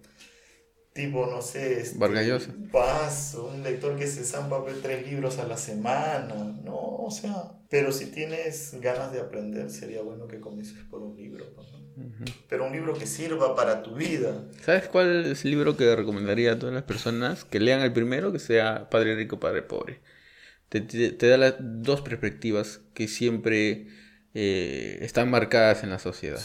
tipo, 0.93 1.27
no 1.27 1.41
sé, 1.41 1.81
este, 1.81 1.99
paso, 2.71 3.47
un 3.47 3.63
lector 3.63 3.97
que 3.97 4.07
se 4.07 4.25
zampa 4.25 4.63
tres 4.83 5.07
libros 5.07 5.39
a 5.39 5.47
la 5.47 5.57
semana, 5.57 6.35
no, 6.65 6.77
o 6.77 7.11
sea, 7.11 7.53
pero 7.71 7.93
si 7.93 8.07
tienes 8.07 8.77
ganas 8.81 9.13
de 9.13 9.21
aprender, 9.21 9.71
sería 9.71 10.03
bueno 10.03 10.29
que 10.29 10.41
comiences 10.41 10.79
por 10.91 11.03
un 11.03 11.17
libro, 11.17 11.47
pero 12.49 12.67
un 12.67 12.73
libro 12.73 12.95
que 12.95 13.07
sirva 13.07 13.57
para 13.57 13.83
tu 13.83 13.95
vida. 13.95 14.45
¿Sabes 14.63 14.89
cuál 14.89 15.27
es 15.27 15.45
el 15.45 15.51
libro 15.51 15.77
que 15.77 15.95
recomendaría 15.97 16.53
a 16.53 16.59
todas 16.59 16.75
las 16.75 16.85
personas 16.85 17.45
que 17.45 17.61
lean 17.61 17.81
el 17.81 17.93
primero, 17.93 18.33
que 18.33 18.39
sea 18.39 18.91
Padre 18.91 19.17
Rico, 19.17 19.41
Padre 19.41 19.63
Pobre? 19.63 20.01
te, 20.81 21.29
da 21.29 21.37
las 21.37 21.55
dos 21.59 22.01
perspectivas 22.01 22.81
que 22.95 23.09
siempre 23.09 23.89
eh, 24.35 24.99
están 25.03 25.31
marcadas 25.31 25.85
en 25.85 25.91
la 25.91 25.99
sociedad. 25.99 26.41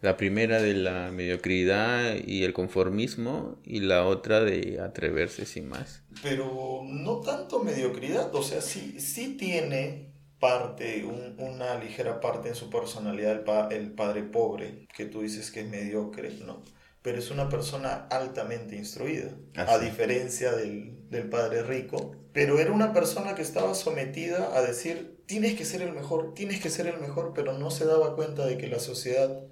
La 0.00 0.16
primera 0.16 0.62
de 0.62 0.74
la 0.74 1.10
mediocridad 1.10 2.14
y 2.24 2.44
el 2.44 2.52
conformismo 2.52 3.58
y 3.64 3.80
la 3.80 4.06
otra 4.06 4.44
de 4.44 4.80
atreverse 4.80 5.44
sin 5.44 5.68
más. 5.68 6.02
Pero 6.22 6.82
no 6.84 7.20
tanto 7.20 7.62
mediocridad, 7.62 8.34
o 8.34 8.42
sea, 8.42 8.60
sí, 8.60 9.00
sí 9.00 9.36
tiene 9.36 10.12
parte, 10.38 11.04
una 11.04 11.74
ligera 11.76 12.20
parte 12.20 12.48
en 12.48 12.54
su 12.54 12.70
personalidad 12.70 13.42
el, 13.72 13.76
el 13.76 13.90
padre 13.90 14.22
pobre, 14.22 14.86
que 14.96 15.06
tú 15.06 15.22
dices 15.22 15.50
que 15.50 15.60
es 15.60 15.68
mediocre, 15.68 16.30
¿no? 16.46 16.62
pero 17.02 17.18
es 17.20 17.30
una 17.30 17.48
persona 17.48 18.06
altamente 18.10 18.76
instruida, 18.76 19.30
a 19.56 19.78
diferencia 19.78 20.52
del, 20.52 21.08
del, 21.08 21.28
padre 21.28 21.62
rico. 21.62 22.12
Pero 22.32 22.58
era 22.58 22.72
una 22.72 22.92
persona 22.92 23.34
que 23.34 23.42
estaba 23.42 23.74
sometida 23.74 24.54
a 24.54 24.62
decir, 24.62 25.22
tienes 25.26 25.54
que 25.54 25.64
ser 25.64 25.82
el 25.82 25.92
mejor, 25.92 26.34
tienes 26.34 26.60
que 26.60 26.70
ser 26.70 26.86
el 26.86 27.00
mejor, 27.00 27.32
pero 27.34 27.56
no 27.56 27.70
se 27.70 27.86
daba 27.86 28.14
cuenta 28.14 28.46
de 28.46 28.58
que 28.58 28.66
la 28.66 28.78
sociedad, 28.78 29.42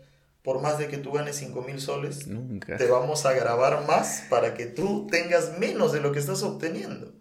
por 0.46 0.62
más 0.62 0.78
de 0.78 0.86
que 0.86 0.96
tú 0.96 1.10
ganes 1.10 1.34
5 1.38 1.60
mil 1.62 1.80
soles, 1.80 2.28
te 2.78 2.86
vamos 2.86 3.26
a 3.26 3.32
grabar 3.32 3.84
más 3.84 4.26
para 4.30 4.54
que 4.54 4.66
tú 4.66 5.08
tengas 5.10 5.58
menos 5.58 5.90
de 5.90 6.00
lo 6.00 6.12
que 6.12 6.20
estás 6.20 6.44
obteniendo. 6.44 7.12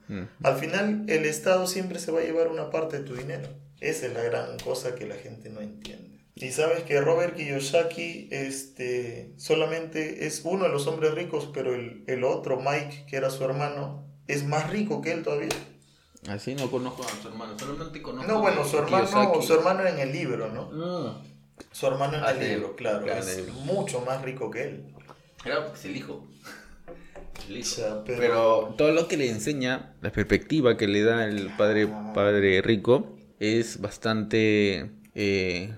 Al 0.44 0.58
final, 0.58 1.06
el 1.08 1.26
Estado 1.26 1.66
siempre 1.66 1.98
se 1.98 2.12
va 2.12 2.20
a 2.20 2.24
llevar 2.24 2.50
una 2.50 2.70
parte 2.70 3.00
de 3.00 3.04
tu 3.04 3.16
dinero. 3.16 3.50
Esa 3.80 4.06
es 4.06 4.14
la 4.14 4.22
gran 4.22 4.60
cosa 4.60 4.94
que 4.94 5.08
la 5.08 5.16
gente 5.16 5.50
no 5.50 5.62
entiende. 5.62 6.24
Y 6.36 6.52
sabes 6.52 6.84
que 6.84 7.02
Robert 7.02 7.36
Kiyosaki 7.36 8.28
este, 8.30 9.34
solamente 9.38 10.28
es 10.28 10.42
uno 10.44 10.66
de 10.66 10.70
los 10.70 10.86
hombres 10.86 11.16
ricos, 11.16 11.50
pero 11.52 11.74
el, 11.74 12.04
el, 12.06 12.24
otro, 12.24 12.62
Mike, 12.62 13.08
que 13.10 13.16
era 13.16 13.32
su 13.32 13.44
hermano, 13.44 14.06
es 14.28 14.46
más 14.46 14.70
rico 14.70 15.02
que 15.02 15.14
él 15.14 15.24
todavía. 15.24 15.50
Así 16.28 16.54
no 16.54 16.70
conozco 16.70 17.02
a 17.04 17.22
su 17.22 17.28
hermano, 17.28 17.58
solamente 17.58 18.04
conozco 18.04 18.32
No, 18.32 18.40
bueno, 18.40 18.64
su 18.66 18.78
hermano, 18.78 19.42
su 19.42 19.54
hermano 19.56 19.84
en 19.88 19.98
el 19.98 20.12
libro, 20.12 20.52
¿no? 20.52 20.70
Ah. 20.74 21.24
Su 21.72 21.88
hermano 21.88 22.18
en 22.18 22.20
el 22.20 22.26
ah, 22.26 22.34
libro, 22.34 22.76
claro, 22.76 23.06
es 23.06 23.48
mucho 23.66 24.02
más 24.02 24.22
rico 24.22 24.50
que 24.50 24.64
él. 24.64 24.94
Era 25.46 25.68
pues, 25.68 25.86
el 25.86 25.96
hijo. 25.96 26.28
El 27.48 27.58
hijo. 27.58 28.04
pero... 28.06 28.74
todo 28.78 28.92
lo 28.92 29.08
que 29.08 29.18
le 29.18 29.30
enseña, 29.30 29.94
la 30.02 30.12
perspectiva 30.12 30.78
que 30.78 30.88
le 30.88 31.04
da 31.04 31.26
el 31.26 31.50
padre, 31.58 31.88
padre 32.14 32.62
rico, 32.62 33.18
es 33.40 33.80
bastante... 33.80 34.92
Eh, 35.16 35.74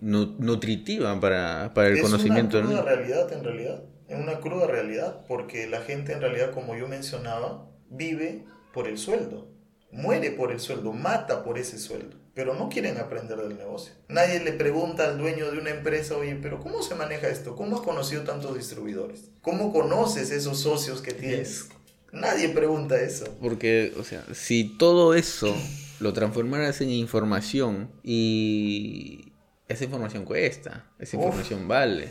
nutritiva 0.00 1.18
para, 1.20 1.72
para 1.74 1.88
el 1.88 2.00
conocimiento. 2.00 2.58
Es 2.58 2.64
una 2.64 2.80
cruda 2.80 2.94
realidad 2.94 3.32
en 3.32 3.44
realidad, 3.44 3.82
es 4.08 4.18
una 4.18 4.40
cruda 4.40 4.66
realidad, 4.66 5.24
porque 5.26 5.66
la 5.66 5.80
gente 5.82 6.12
en 6.12 6.20
realidad, 6.20 6.52
como 6.52 6.76
yo 6.76 6.88
mencionaba, 6.88 7.66
vive 7.90 8.44
por 8.72 8.88
el 8.88 8.98
sueldo, 8.98 9.48
muere 9.92 10.30
por 10.30 10.52
el 10.52 10.60
sueldo, 10.60 10.92
mata 10.92 11.44
por 11.44 11.58
ese 11.58 11.78
sueldo, 11.78 12.16
pero 12.34 12.54
no 12.54 12.68
quieren 12.68 12.98
aprender 12.98 13.38
del 13.38 13.56
negocio. 13.56 13.92
Nadie 14.08 14.40
le 14.40 14.52
pregunta 14.52 15.04
al 15.04 15.18
dueño 15.18 15.50
de 15.50 15.58
una 15.58 15.70
empresa, 15.70 16.16
oye, 16.16 16.38
pero 16.40 16.60
¿cómo 16.60 16.82
se 16.82 16.94
maneja 16.94 17.28
esto? 17.28 17.56
¿Cómo 17.56 17.76
has 17.76 17.82
conocido 17.82 18.22
tantos 18.22 18.56
distribuidores? 18.56 19.30
¿Cómo 19.42 19.72
conoces 19.72 20.30
esos 20.30 20.60
socios 20.60 21.02
que 21.02 21.12
tienes? 21.12 21.68
Nadie 22.12 22.48
pregunta 22.48 23.00
eso. 23.00 23.24
Porque, 23.40 23.92
o 23.98 24.04
sea, 24.04 24.24
si 24.34 24.76
todo 24.78 25.14
eso 25.14 25.54
lo 26.00 26.12
transformaras 26.12 26.80
en 26.80 26.90
información 26.90 27.90
y, 28.02 29.32
esa 29.68 29.84
información 29.84 30.24
cuesta, 30.24 30.90
esa 30.98 31.16
información 31.16 31.68
vale. 31.68 32.10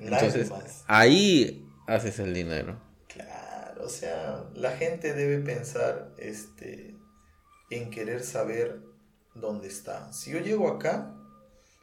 Entonces, 0.00 0.50
ahí 0.86 1.68
haces 1.86 2.18
el 2.18 2.32
dinero. 2.32 2.80
Claro, 3.08 3.84
o 3.84 3.88
sea, 3.88 4.44
la 4.54 4.76
gente 4.76 5.12
debe 5.12 5.38
pensar 5.38 6.14
este, 6.16 6.94
en 7.68 7.90
querer 7.90 8.22
saber 8.22 8.80
dónde 9.34 9.68
está. 9.68 10.12
Si 10.12 10.30
yo 10.30 10.38
llego 10.38 10.68
acá, 10.68 11.14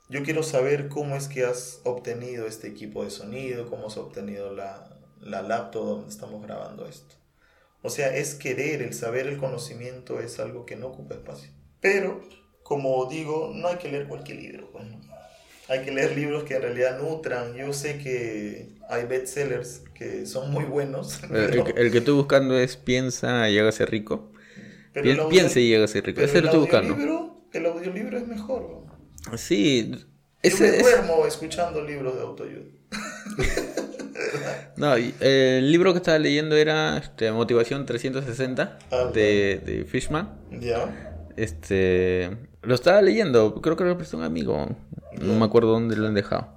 yo 0.09 0.23
quiero 0.23 0.43
saber 0.43 0.89
cómo 0.89 1.15
es 1.15 1.27
que 1.27 1.45
has 1.45 1.81
obtenido 1.83 2.45
este 2.45 2.67
equipo 2.67 3.03
de 3.03 3.09
sonido, 3.09 3.69
cómo 3.69 3.87
has 3.87 3.97
obtenido 3.97 4.53
la, 4.53 4.89
la 5.21 5.41
laptop 5.41 5.85
donde 5.85 6.09
estamos 6.09 6.43
grabando 6.43 6.87
esto. 6.87 7.15
O 7.83 7.89
sea, 7.89 8.15
es 8.15 8.35
querer, 8.35 8.81
el 8.81 8.93
saber, 8.93 9.27
el 9.27 9.37
conocimiento 9.37 10.19
es 10.19 10.39
algo 10.39 10.65
que 10.65 10.75
no 10.75 10.87
ocupa 10.87 11.15
espacio. 11.15 11.49
Pero 11.79 12.21
como 12.63 13.05
digo, 13.05 13.51
no 13.53 13.67
hay 13.67 13.77
que 13.77 13.89
leer 13.89 14.07
cualquier 14.07 14.37
libro. 14.37 14.69
Pues, 14.71 14.85
hay 15.67 15.83
que 15.83 15.91
leer 15.91 16.15
libros 16.15 16.43
que 16.43 16.55
en 16.55 16.61
realidad 16.61 16.99
nutran. 17.01 17.55
Yo 17.55 17.73
sé 17.73 17.97
que 17.97 18.69
hay 18.89 19.05
bestsellers 19.05 19.83
que 19.93 20.25
son 20.25 20.51
muy 20.51 20.65
buenos. 20.65 21.21
El, 21.23 21.63
que 21.91 21.97
estoy 21.97 22.13
buscando 22.13 22.57
es 22.57 22.77
Piensa 22.77 23.49
y 23.49 23.57
hágase 23.57 23.85
rico. 23.85 24.31
Piensa 24.93 25.59
y 25.59 25.73
hágase 25.73 26.01
rico. 26.01 26.21
Ese 26.21 26.41
lo 26.41 26.47
estoy 26.47 26.59
buscando. 26.59 27.30
El 27.53 27.65
audiolibro 27.65 28.17
es 28.17 28.27
mejor. 28.27 28.85
Sí. 29.35 29.91
Yo 30.43 30.57
me 30.59 30.79
duermo 30.79 31.25
escuchando 31.25 31.83
libros 31.83 32.15
de 32.15 32.21
autoayuda. 32.21 32.63
no, 34.77 34.95
el 34.95 35.71
libro 35.71 35.93
que 35.93 35.97
estaba 35.97 36.17
leyendo 36.17 36.55
era 36.55 36.97
este, 36.97 37.31
Motivación 37.31 37.85
360 37.85 38.79
ah, 38.91 39.11
de, 39.13 39.61
de 39.65 39.85
Fishman. 39.85 40.29
Ya. 40.59 41.13
Este, 41.35 42.37
lo 42.61 42.75
estaba 42.75 43.01
leyendo, 43.01 43.61
creo 43.61 43.75
que 43.75 43.83
lo 43.83 43.97
prestó 43.97 44.17
un 44.17 44.23
amigo, 44.23 44.75
no 45.21 45.33
me 45.33 45.45
acuerdo 45.45 45.69
dónde 45.69 45.95
lo 45.95 46.07
han 46.07 46.13
dejado. 46.13 46.47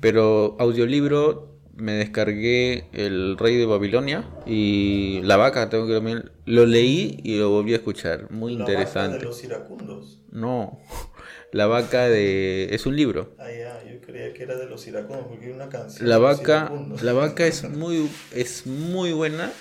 Pero 0.00 0.56
audiolibro 0.58 1.53
me 1.76 1.92
descargué 1.92 2.86
El 2.92 3.36
Rey 3.38 3.56
de 3.56 3.66
Babilonia 3.66 4.28
y 4.46 5.20
La 5.22 5.36
Vaca, 5.36 5.68
tengo 5.68 5.86
que 5.86 6.22
lo 6.46 6.66
leí 6.66 7.20
y 7.22 7.38
lo 7.38 7.50
volví 7.50 7.72
a 7.72 7.76
escuchar, 7.76 8.30
muy 8.30 8.52
interesante. 8.52 9.18
de 9.18 9.24
los 9.24 9.42
iracundos? 9.44 10.18
No, 10.30 10.80
La 11.52 11.66
Vaca 11.66 12.08
de 12.08 12.74
es 12.74 12.86
un 12.86 12.96
libro. 12.96 13.34
Ah, 13.38 13.46
ya, 13.50 13.82
yo 13.88 14.00
creía 14.00 14.32
que 14.32 14.42
era 14.42 14.56
de 14.56 14.66
los 14.66 14.86
iracundos 14.86 15.26
porque 15.28 15.52
una 15.52 15.68
canción. 15.68 16.08
La 16.08 16.18
Vaca, 16.18 16.72
La 17.02 17.12
Vaca 17.12 17.46
es 17.46 17.62
muy 17.70 18.08
es 18.32 18.66
muy 18.66 19.12
buena. 19.12 19.52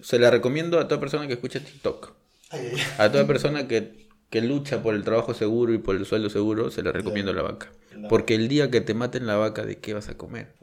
Se 0.00 0.18
la 0.18 0.30
recomiendo 0.30 0.80
a 0.80 0.88
toda 0.88 1.00
persona 1.00 1.26
que 1.26 1.34
escucha 1.34 1.60
TikTok. 1.60 2.12
A 2.98 3.10
toda 3.12 3.26
persona 3.26 3.68
que 3.68 4.02
que 4.32 4.40
lucha 4.40 4.82
por 4.82 4.94
el 4.94 5.04
trabajo 5.04 5.34
seguro 5.34 5.74
y 5.74 5.78
por 5.78 5.94
el 5.94 6.06
sueldo 6.06 6.30
seguro, 6.30 6.70
se 6.70 6.82
le 6.82 6.90
recomiendo 6.90 7.34
la 7.34 7.42
vaca. 7.42 7.70
Porque 8.08 8.34
el 8.34 8.48
día 8.48 8.70
que 8.70 8.80
te 8.80 8.94
maten 8.94 9.26
la 9.26 9.36
vaca, 9.36 9.66
¿de 9.66 9.76
qué 9.76 9.92
vas 9.92 10.08
a 10.08 10.16
comer? 10.16 10.54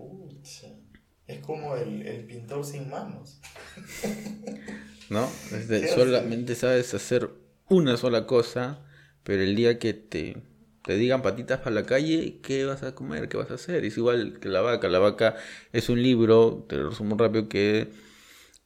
Es 1.30 1.39
como 1.39 1.75
el, 1.75 2.25
pintor 2.27 2.65
sin 2.65 2.89
manos. 2.89 3.39
¿No? 5.09 5.30
solamente 5.95 6.55
sabes 6.55 6.93
hacer 6.93 7.30
una 7.67 7.97
sola 7.97 8.25
cosa, 8.25 8.84
pero 9.23 9.43
el 9.43 9.55
día 9.55 9.80
que 9.80 9.93
te, 9.93 10.38
te 10.84 10.95
digan 10.95 11.21
patitas 11.21 11.59
para 11.59 11.75
la 11.75 11.86
calle, 11.86 12.39
¿qué 12.41 12.65
vas 12.65 12.84
a 12.84 12.95
comer? 12.95 13.30
¿Qué 13.30 13.38
vas 13.38 13.51
a 13.51 13.55
hacer? 13.55 13.86
Es 13.86 13.95
igual 13.97 14.39
que 14.39 14.49
la 14.49 14.61
vaca. 14.61 14.89
La 14.89 14.99
vaca 14.99 15.36
es 15.71 15.89
un 15.89 16.01
libro, 16.01 16.65
te 16.67 16.77
lo 16.77 16.89
resumo 16.89 17.15
rápido, 17.15 17.47
que, 17.47 17.89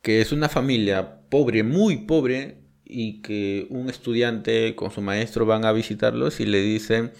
que 0.01 0.21
es 0.21 0.31
una 0.31 0.47
familia 0.47 1.21
pobre, 1.29 1.63
muy 1.63 1.97
pobre, 1.97 2.63
y 2.85 3.21
que 3.21 3.67
un 3.69 3.89
estudiante 3.89 4.75
con 4.75 4.91
su 4.91 5.01
maestro 5.01 5.45
van 5.45 5.65
a 5.65 5.73
visitarlos 5.73 6.39
y 6.39 6.45
le 6.45 6.61
dicen, 6.61 7.11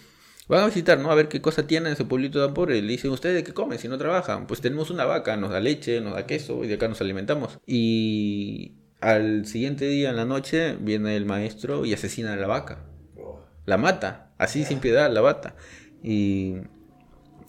van 0.48 0.62
a 0.62 0.66
visitar, 0.66 1.00
¿no? 1.00 1.12
A 1.12 1.16
ver 1.16 1.28
qué 1.28 1.42
cosa 1.42 1.68
tienen 1.68 1.92
en 1.92 1.98
su 1.98 2.08
pueblito 2.08 2.46
de 2.46 2.54
pobre. 2.54 2.82
Le 2.82 2.88
dicen, 2.88 3.12
¿ustedes 3.12 3.44
qué 3.44 3.54
comen 3.54 3.80
si 3.80 3.88
no 3.88 3.98
trabajan? 3.98 4.48
Pues 4.48 4.62
tenemos 4.62 4.90
una 4.90 5.06
vaca, 5.06 5.38
nos 5.38 5.52
da 5.52 5.60
leche, 5.60 6.02
nos 6.02 6.14
da 6.14 6.26
queso 6.26 6.64
y 6.64 6.68
de 6.68 6.76
acá 6.76 6.88
nos 6.88 7.02
alimentamos. 7.02 7.60
Y 7.66 8.74
al 9.00 9.46
siguiente 9.46 9.86
día, 9.86 10.10
en 10.10 10.16
la 10.16 10.26
noche, 10.26 10.78
viene 10.80 11.16
el 11.16 11.26
maestro 11.26 11.86
y 11.86 11.94
asesina 11.94 12.34
a 12.34 12.38
la 12.38 12.48
vaca. 12.48 12.86
La 13.66 13.78
mata. 13.78 14.34
así 14.38 14.66
sin 14.66 14.80
piedad 14.80 15.12
la 15.12 15.22
bata. 15.22 15.56
Y, 16.02 16.56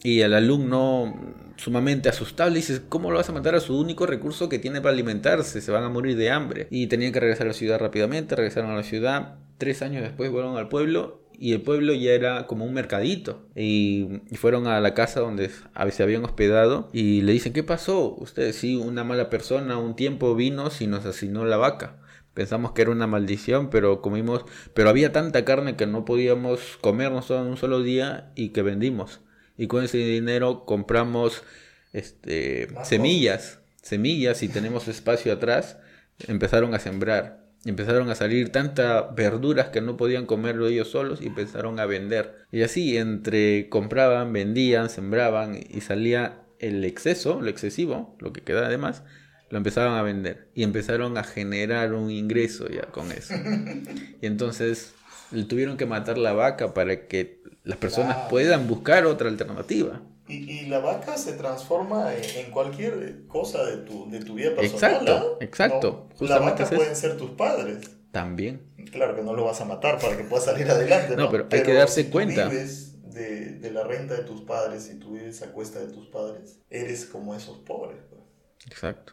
y 0.05 0.20
el 0.20 0.32
alumno 0.34 1.34
sumamente 1.57 2.09
asustado 2.09 2.51
le 2.51 2.57
dice, 2.57 2.82
¿cómo 2.88 3.11
lo 3.11 3.16
vas 3.16 3.28
a 3.28 3.32
matar 3.32 3.55
a 3.57 3.61
su 3.61 3.78
único 3.78 4.07
recurso 4.07 4.49
que 4.49 4.59
tiene 4.61 4.80
para 4.80 4.92
alimentarse? 4.92 5.61
Se 5.61 5.72
van 5.72 5.82
a 5.82 5.88
morir 5.88 6.16
de 6.16 6.30
hambre. 6.30 6.68
Y 6.70 6.86
tenían 6.86 7.12
que 7.12 7.20
regresar 7.20 7.47
a 7.47 7.49
la 7.49 7.55
ciudad 7.55 7.80
rápidamente, 7.80 8.36
regresaron 8.36 8.70
a 8.70 8.76
la 8.76 8.84
ciudad, 8.84 9.38
tres 9.59 9.82
años 9.82 10.03
después 10.03 10.30
fueron 10.30 10.57
al 10.57 10.68
pueblo 10.68 11.24
y 11.39 11.53
el 11.53 11.62
pueblo 11.62 11.93
ya 11.95 12.12
era 12.12 12.47
como 12.47 12.64
un 12.64 12.74
mercadito. 12.74 13.47
Y, 13.55 14.20
fueron 14.37 14.66
a 14.66 14.80
la 14.80 14.95
casa 14.95 15.20
donde 15.20 15.51
se 15.91 16.03
habían 16.03 16.24
hospedado 16.24 16.89
y 16.93 17.22
le 17.22 17.32
dicen, 17.32 17.53
¿qué 17.53 17.62
pasó? 17.62 18.14
Ustedes 18.16 18.57
sí, 18.57 18.76
una 18.76 19.05
mala 19.05 19.30
persona 19.30 19.78
un 19.78 19.97
tiempo 19.97 20.35
vino 20.35 20.68
y 20.78 20.87
nos 20.87 21.07
asesinó 21.07 21.45
la 21.45 21.57
vaca. 21.57 21.97
Pensamos 22.35 22.72
que 22.72 22.82
era 22.82 22.91
una 22.91 23.07
maldición, 23.07 23.70
pero 23.70 24.03
comimos, 24.03 24.45
pero 24.74 24.89
había 24.89 25.12
tanta 25.12 25.45
carne 25.45 25.76
que 25.76 25.87
no 25.87 26.05
podíamos 26.05 26.78
comernos 26.80 27.30
en 27.30 27.43
un 27.43 27.57
solo 27.57 27.82
día 27.82 28.32
y 28.35 28.49
que 28.49 28.62
vendimos. 28.62 29.20
Y 29.57 29.68
con 29.68 29.85
ese 29.85 29.99
dinero 29.99 30.64
compramos 30.64 31.45
este, 31.93 32.68
semillas, 32.82 33.61
semillas 33.82 34.43
y 34.43 34.49
tenemos 34.49 34.89
espacio 34.89 35.32
atrás. 35.32 35.78
Empezaron 36.26 36.74
a 36.74 36.80
sembrar 36.80 37.43
empezaron 37.71 38.11
a 38.11 38.15
salir 38.15 38.51
tantas 38.51 39.15
verduras 39.15 39.69
que 39.69 39.81
no 39.81 39.97
podían 39.97 40.27
comerlo 40.27 40.67
ellos 40.67 40.89
solos 40.89 41.21
y 41.23 41.27
empezaron 41.27 41.81
a 41.81 41.87
vender. 41.87 42.45
Y 42.53 42.62
así, 42.62 42.97
entre 42.97 43.69
compraban, 43.69 44.33
vendían, 44.33 44.91
sembraban 44.91 45.59
y 45.69 45.81
salía 45.81 46.43
el 46.59 46.85
exceso, 46.85 47.41
lo 47.41 47.49
excesivo, 47.49 48.17
lo 48.21 48.33
que 48.33 48.43
quedaba 48.43 48.69
de 48.69 48.79
más, 48.79 49.03
lo 49.51 49.59
empezaban 49.59 49.95
a 49.95 50.03
vender. 50.03 50.49
Y 50.55 50.62
empezaron 50.62 51.17
a 51.17 51.25
generar 51.25 51.95
un 51.95 52.11
ingreso 52.11 52.69
ya 52.69 52.87
con 52.87 53.12
eso. 53.12 53.35
Y 54.21 54.27
entonces 54.27 54.95
le 55.31 55.45
tuvieron 55.45 55.77
que 55.77 55.87
matar 55.87 56.19
la 56.19 56.33
vaca 56.33 56.75
para 56.75 57.07
que 57.07 57.43
las 57.65 57.79
personas 57.79 58.29
puedan 58.31 58.69
buscar 58.69 59.07
otra 59.07 59.29
alternativa. 59.29 60.03
Y, 60.27 60.51
y, 60.51 60.66
la 60.66 60.79
vaca 60.79 61.18
se 61.18 61.35
transforma 61.35 62.14
en, 62.14 62.51
cualquier 62.51 63.27
cosa 63.27 63.62
de 63.64 63.79
tu, 63.79 64.11
de 64.11 64.20
tu 64.20 64.35
vida 64.35 64.55
personal. 64.57 65.03
Exacto, 65.03 65.39
exacto. 65.41 66.09
La 66.20 66.39
vaca 66.39 66.64
pueden 66.66 66.97
ser 66.97 67.18
tus 67.18 67.33
padres. 67.33 67.91
También. 68.11 68.72
Claro 68.91 69.14
que 69.14 69.22
no 69.22 69.35
lo 69.35 69.45
vas 69.45 69.61
a 69.61 69.66
matar 69.66 69.99
para 69.99 70.16
que 70.16 70.25
puedas 70.25 70.47
salir 70.47 70.70
adelante. 70.70 71.16
No, 71.16 71.31
pero 71.31 71.47
hay 71.51 71.62
que 71.62 71.75
darse 71.75 72.09
cuenta. 72.09 72.49
Si 72.49 72.57
vives 72.57 73.12
de, 73.12 73.59
de, 73.59 73.70
la 73.70 73.85
renta 73.85 74.14
de 74.14 74.22
tus 74.22 74.43
padres 74.43 74.91
y 74.91 74.99
tú 74.99 75.12
vives 75.12 75.43
a 75.43 75.53
cuesta 75.53 75.81
de 75.81 75.93
tus 75.93 76.07
padres, 76.07 76.59
eres 76.70 77.05
como 77.05 77.35
esos 77.35 77.59
pobres. 77.59 77.99
Pues. 78.09 78.22
Exacto. 78.66 79.12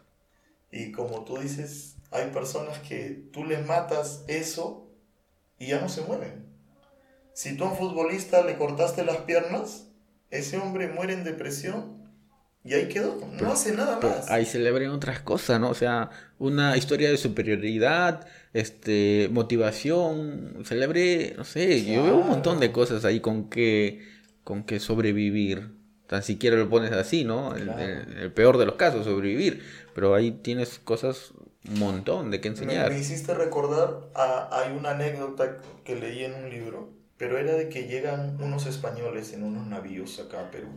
Y 0.70 0.92
como 0.92 1.24
tú 1.24 1.36
dices, 1.36 1.96
hay 2.10 2.30
personas 2.30 2.78
que 2.78 3.28
tú 3.32 3.44
les 3.44 3.66
matas 3.66 4.24
eso 4.28 4.88
y 5.58 5.66
ya 5.66 5.80
no 5.80 5.88
se 5.88 6.00
mueven. 6.02 6.46
Si 7.34 7.56
tú 7.56 7.64
a 7.64 7.70
un 7.70 7.76
futbolista 7.76 8.42
le 8.42 8.56
cortaste 8.56 9.04
las 9.04 9.18
piernas, 9.18 9.88
ese 10.32 10.56
hombre 10.56 10.88
muere 10.88 11.12
en 11.12 11.24
depresión 11.24 12.02
y 12.64 12.74
ahí 12.74 12.88
quedó, 12.88 13.20
no 13.40 13.52
hace 13.52 13.72
nada 13.72 13.98
más. 14.00 14.30
Ahí 14.30 14.46
celebran 14.46 14.90
otras 14.90 15.20
cosas, 15.20 15.60
¿no? 15.60 15.68
O 15.68 15.74
sea, 15.74 16.10
una 16.38 16.76
historia 16.76 17.10
de 17.10 17.16
superioridad, 17.16 18.26
este, 18.52 19.28
motivación, 19.30 20.62
celebre, 20.64 21.34
no 21.36 21.44
sé, 21.44 21.84
yo 21.84 22.04
veo 22.04 22.16
un 22.16 22.28
montón 22.28 22.60
de 22.60 22.72
cosas 22.72 23.04
ahí 23.04 23.20
con 23.20 23.50
que, 23.50 24.06
con 24.42 24.64
que 24.64 24.80
sobrevivir. 24.80 25.70
Tan 26.06 26.22
siquiera 26.22 26.56
lo 26.56 26.68
pones 26.68 26.92
así, 26.92 27.24
¿no? 27.24 27.54
El, 27.54 27.68
el, 27.68 28.32
peor 28.32 28.58
de 28.58 28.66
los 28.66 28.76
casos, 28.76 29.04
sobrevivir. 29.06 29.62
Pero 29.94 30.14
ahí 30.14 30.30
tienes 30.30 30.78
cosas, 30.78 31.32
un 31.68 31.78
montón 31.78 32.30
de 32.30 32.40
que 32.40 32.48
enseñar. 32.48 32.90
Me, 32.90 32.98
hiciste 32.98 33.34
recordar, 33.34 34.08
hay 34.14 34.72
una 34.76 34.90
anécdota 34.90 35.58
que 35.84 35.96
leí 35.96 36.24
en 36.24 36.34
un 36.34 36.50
libro 36.50 37.01
pero 37.22 37.38
era 37.38 37.52
de 37.52 37.68
que 37.68 37.86
llegan 37.86 38.36
unos 38.42 38.66
españoles 38.66 39.32
en 39.32 39.44
unos 39.44 39.68
navíos 39.68 40.18
acá 40.18 40.40
a 40.40 40.50
Perú 40.50 40.70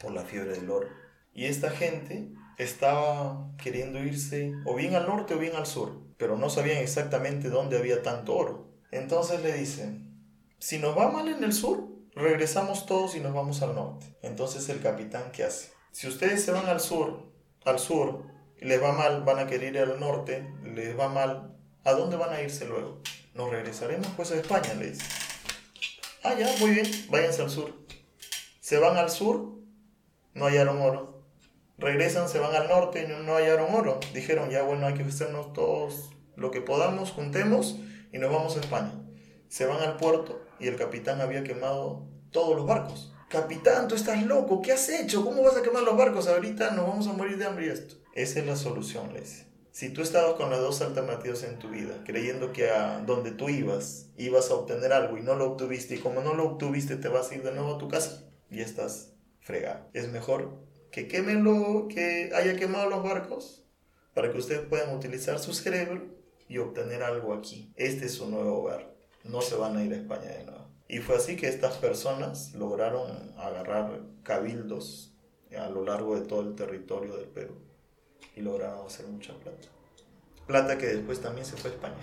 por 0.00 0.10
la 0.10 0.24
fiebre 0.24 0.50
del 0.50 0.68
oro. 0.68 0.88
Y 1.32 1.44
esta 1.44 1.70
gente 1.70 2.32
estaba 2.58 3.52
queriendo 3.56 4.00
irse 4.00 4.52
o 4.64 4.74
bien 4.74 4.96
al 4.96 5.06
norte 5.06 5.34
o 5.34 5.38
bien 5.38 5.54
al 5.54 5.64
sur, 5.64 6.02
pero 6.16 6.36
no 6.36 6.50
sabían 6.50 6.78
exactamente 6.78 7.50
dónde 7.50 7.78
había 7.78 8.02
tanto 8.02 8.34
oro. 8.34 8.72
Entonces 8.90 9.44
le 9.44 9.52
dicen, 9.52 10.18
si 10.58 10.80
nos 10.80 10.98
va 10.98 11.08
mal 11.08 11.28
en 11.28 11.44
el 11.44 11.52
sur, 11.52 11.86
regresamos 12.16 12.84
todos 12.84 13.14
y 13.14 13.20
nos 13.20 13.32
vamos 13.32 13.62
al 13.62 13.76
norte. 13.76 14.04
Entonces 14.22 14.68
el 14.70 14.82
capitán, 14.82 15.30
¿qué 15.32 15.44
hace? 15.44 15.70
Si 15.92 16.08
ustedes 16.08 16.44
se 16.44 16.50
van 16.50 16.66
al 16.66 16.80
sur, 16.80 17.30
al 17.64 17.78
sur, 17.78 18.24
les 18.60 18.82
va 18.82 18.90
mal, 18.90 19.22
van 19.22 19.38
a 19.38 19.46
querer 19.46 19.76
ir 19.76 19.78
al 19.78 20.00
norte, 20.00 20.52
les 20.64 20.98
va 20.98 21.08
mal, 21.08 21.56
¿a 21.84 21.92
dónde 21.92 22.16
van 22.16 22.32
a 22.32 22.42
irse 22.42 22.66
luego? 22.66 23.00
Nos 23.36 23.50
regresaremos 23.50 24.08
pues 24.16 24.32
a 24.32 24.34
España, 24.34 24.74
le 24.74 24.90
dice. 24.90 25.04
Ah, 26.24 26.34
ya, 26.34 26.48
muy 26.60 26.70
bien, 26.70 26.86
váyanse 27.10 27.42
al 27.42 27.50
sur. 27.50 27.72
Se 28.60 28.78
van 28.78 28.96
al 28.96 29.10
sur, 29.10 29.56
no 30.34 30.46
hallaron 30.46 30.80
oro. 30.80 31.24
Regresan, 31.78 32.28
se 32.28 32.38
van 32.38 32.54
al 32.54 32.68
norte 32.68 33.08
no, 33.08 33.34
hallaron 33.34 33.74
oro. 33.74 33.98
Dijeron, 34.14 34.50
ya 34.50 34.62
bueno, 34.62 34.86
hay 34.86 34.94
que 34.94 35.02
hacernos 35.02 35.52
todos 35.52 36.10
lo 36.36 36.52
que 36.52 36.60
podamos, 36.60 37.10
juntemos 37.10 37.76
y 38.12 38.18
nos 38.18 38.32
vamos 38.32 38.56
a 38.56 38.60
España. 38.60 38.92
Se 39.48 39.66
van 39.66 39.80
al 39.82 39.96
puerto 39.96 40.40
y 40.60 40.68
el 40.68 40.76
capitán 40.76 41.20
había 41.20 41.42
quemado 41.42 42.06
todos 42.30 42.56
los 42.56 42.66
barcos. 42.66 43.12
Capitán, 43.28 43.88
tú 43.88 43.96
estás 43.96 44.22
loco, 44.22 44.62
¿qué 44.62 44.72
has 44.72 44.88
hecho? 44.90 45.24
¿Cómo 45.24 45.42
vas 45.42 45.56
a 45.56 45.62
quemar 45.62 45.82
los 45.82 45.96
barcos? 45.96 46.28
Ahorita 46.28 46.70
nos 46.70 46.86
vamos 46.86 47.08
a 47.08 47.14
morir 47.14 47.36
de 47.36 47.46
hambre 47.46 47.66
y 47.66 47.70
esto. 47.70 47.96
Esa 48.14 48.38
es 48.38 48.46
la 48.46 48.56
solución, 48.56 49.12
les 49.12 49.51
si 49.72 49.88
tú 49.88 50.02
estabas 50.02 50.34
con 50.34 50.50
las 50.50 50.60
dos 50.60 50.82
alternativas 50.82 51.42
en 51.44 51.58
tu 51.58 51.70
vida, 51.70 52.04
creyendo 52.04 52.52
que 52.52 52.68
a 52.68 53.00
donde 53.00 53.30
tú 53.30 53.48
ibas 53.48 54.10
ibas 54.18 54.50
a 54.50 54.54
obtener 54.54 54.92
algo 54.92 55.16
y 55.16 55.22
no 55.22 55.34
lo 55.34 55.52
obtuviste, 55.52 55.94
y 55.94 55.98
como 55.98 56.20
no 56.20 56.34
lo 56.34 56.44
obtuviste 56.44 56.96
te 56.96 57.08
vas 57.08 57.30
a 57.30 57.34
ir 57.34 57.42
de 57.42 57.52
nuevo 57.52 57.74
a 57.74 57.78
tu 57.78 57.88
casa 57.88 58.30
y 58.50 58.60
estás 58.60 59.14
fregado. 59.40 59.88
Es 59.94 60.08
mejor 60.08 60.58
que 60.90 61.08
quemen 61.08 61.42
lo 61.42 61.88
que 61.88 62.30
haya 62.34 62.54
quemado 62.56 62.90
los 62.90 63.02
barcos 63.02 63.64
para 64.12 64.30
que 64.30 64.38
ustedes 64.38 64.60
puedan 64.60 64.94
utilizar 64.94 65.38
su 65.38 65.54
cerebro 65.54 66.02
y 66.48 66.58
obtener 66.58 67.02
algo 67.02 67.32
aquí. 67.32 67.72
Este 67.74 68.06
es 68.06 68.12
su 68.12 68.28
nuevo 68.28 68.58
hogar. 68.58 68.94
No 69.24 69.40
se 69.40 69.54
van 69.54 69.78
a 69.78 69.82
ir 69.82 69.94
a 69.94 69.96
España 69.96 70.28
de 70.28 70.44
nuevo. 70.44 70.68
Y 70.86 70.98
fue 70.98 71.16
así 71.16 71.36
que 71.36 71.48
estas 71.48 71.78
personas 71.78 72.52
lograron 72.52 73.32
agarrar 73.38 74.02
cabildos 74.22 75.16
a 75.56 75.70
lo 75.70 75.82
largo 75.82 76.14
de 76.20 76.26
todo 76.26 76.42
el 76.42 76.54
territorio 76.54 77.16
del 77.16 77.28
Perú 77.28 77.71
y 78.36 78.40
lograron 78.40 78.86
hacer 78.86 79.06
mucha 79.06 79.32
plata. 79.34 79.68
Plata 80.46 80.78
que 80.78 80.86
después 80.86 81.20
también 81.20 81.46
se 81.46 81.56
fue 81.56 81.70
a 81.70 81.74
España. 81.74 81.96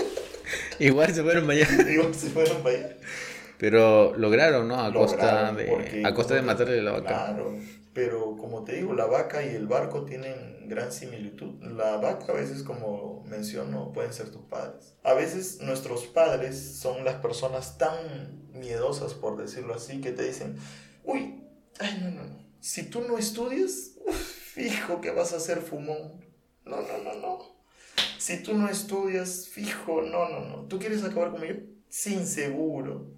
Igual 0.78 1.14
se 1.14 1.22
fueron 1.22 1.46
para 1.46 1.58
allá. 1.58 1.90
Igual 1.90 2.14
se 2.14 2.30
fueron 2.30 2.62
para 2.62 2.76
allá. 2.76 2.96
Pero 3.58 4.14
lograron, 4.16 4.68
¿no? 4.68 4.78
A 4.78 4.92
costa 4.92 5.52
de, 5.52 6.02
a 6.04 6.14
costa 6.14 6.34
de 6.34 6.42
matarle 6.42 6.82
la 6.82 6.92
vaca. 6.92 7.06
Claro, 7.06 7.56
pero 7.94 8.36
como 8.36 8.64
te 8.64 8.76
digo, 8.76 8.92
la 8.92 9.06
vaca 9.06 9.42
y 9.42 9.54
el 9.54 9.66
barco 9.66 10.04
tienen 10.04 10.68
gran 10.68 10.92
similitud. 10.92 11.62
La 11.62 11.96
vaca 11.96 12.32
a 12.32 12.34
veces, 12.34 12.62
como 12.62 13.24
menciono, 13.26 13.92
pueden 13.92 14.12
ser 14.12 14.30
tus 14.30 14.42
padres. 14.42 14.94
A 15.02 15.14
veces 15.14 15.60
nuestros 15.62 16.04
padres 16.06 16.78
son 16.78 17.04
las 17.04 17.14
personas 17.16 17.78
tan 17.78 18.50
miedosas, 18.52 19.14
por 19.14 19.38
decirlo 19.38 19.74
así, 19.74 20.02
que 20.02 20.12
te 20.12 20.24
dicen, 20.24 20.56
uy, 21.04 21.42
ay, 21.78 21.98
no, 22.02 22.10
no, 22.10 22.24
no. 22.24 22.46
Si 22.60 22.82
tú 22.90 23.00
no 23.08 23.16
estudias, 23.16 23.92
fijo 24.56 25.02
que 25.02 25.10
vas 25.10 25.34
a 25.34 25.40
ser 25.40 25.60
fumón. 25.60 26.24
No, 26.64 26.80
no, 26.80 26.98
no, 27.04 27.14
no. 27.20 27.38
Si 28.18 28.42
tú 28.42 28.54
no 28.54 28.70
estudias, 28.70 29.48
fijo, 29.48 30.00
no, 30.00 30.30
no, 30.30 30.40
no. 30.48 30.62
¿Tú 30.66 30.78
quieres 30.78 31.04
acabar 31.04 31.30
como 31.30 31.44
yo? 31.44 31.56
Sin 31.90 32.26
seguro, 32.26 33.12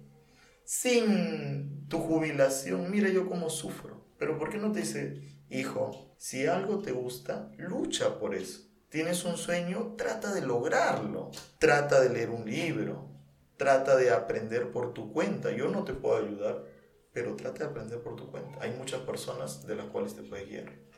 sin 0.65 1.87
tu 1.87 1.99
jubilación. 1.99 2.91
Mira 2.91 3.07
yo 3.07 3.29
cómo 3.29 3.49
sufro. 3.49 4.03
Pero 4.17 4.37
¿por 4.37 4.49
qué 4.49 4.57
no 4.57 4.73
te 4.73 4.81
dice, 4.81 5.21
hijo, 5.49 6.13
si 6.17 6.45
algo 6.45 6.79
te 6.79 6.91
gusta, 6.91 7.49
lucha 7.57 8.19
por 8.19 8.35
eso? 8.35 8.67
Tienes 8.89 9.23
un 9.23 9.37
sueño, 9.37 9.95
trata 9.97 10.33
de 10.33 10.41
lograrlo. 10.41 11.31
Trata 11.57 12.01
de 12.01 12.09
leer 12.09 12.31
un 12.31 12.43
libro. 12.43 13.07
Trata 13.55 13.95
de 13.95 14.11
aprender 14.11 14.73
por 14.73 14.93
tu 14.93 15.13
cuenta. 15.13 15.51
Yo 15.51 15.69
no 15.69 15.85
te 15.85 15.93
puedo 15.93 16.17
ayudar, 16.17 16.65
pero 17.13 17.37
trata 17.37 17.59
de 17.59 17.69
aprender 17.69 18.01
por 18.01 18.17
tu 18.17 18.29
cuenta. 18.29 18.61
Hay 18.61 18.71
muchas 18.71 18.99
personas 19.01 19.65
de 19.65 19.75
las 19.75 19.85
cuales 19.85 20.15
te 20.15 20.23
puedes 20.23 20.49
guiar. 20.49 20.89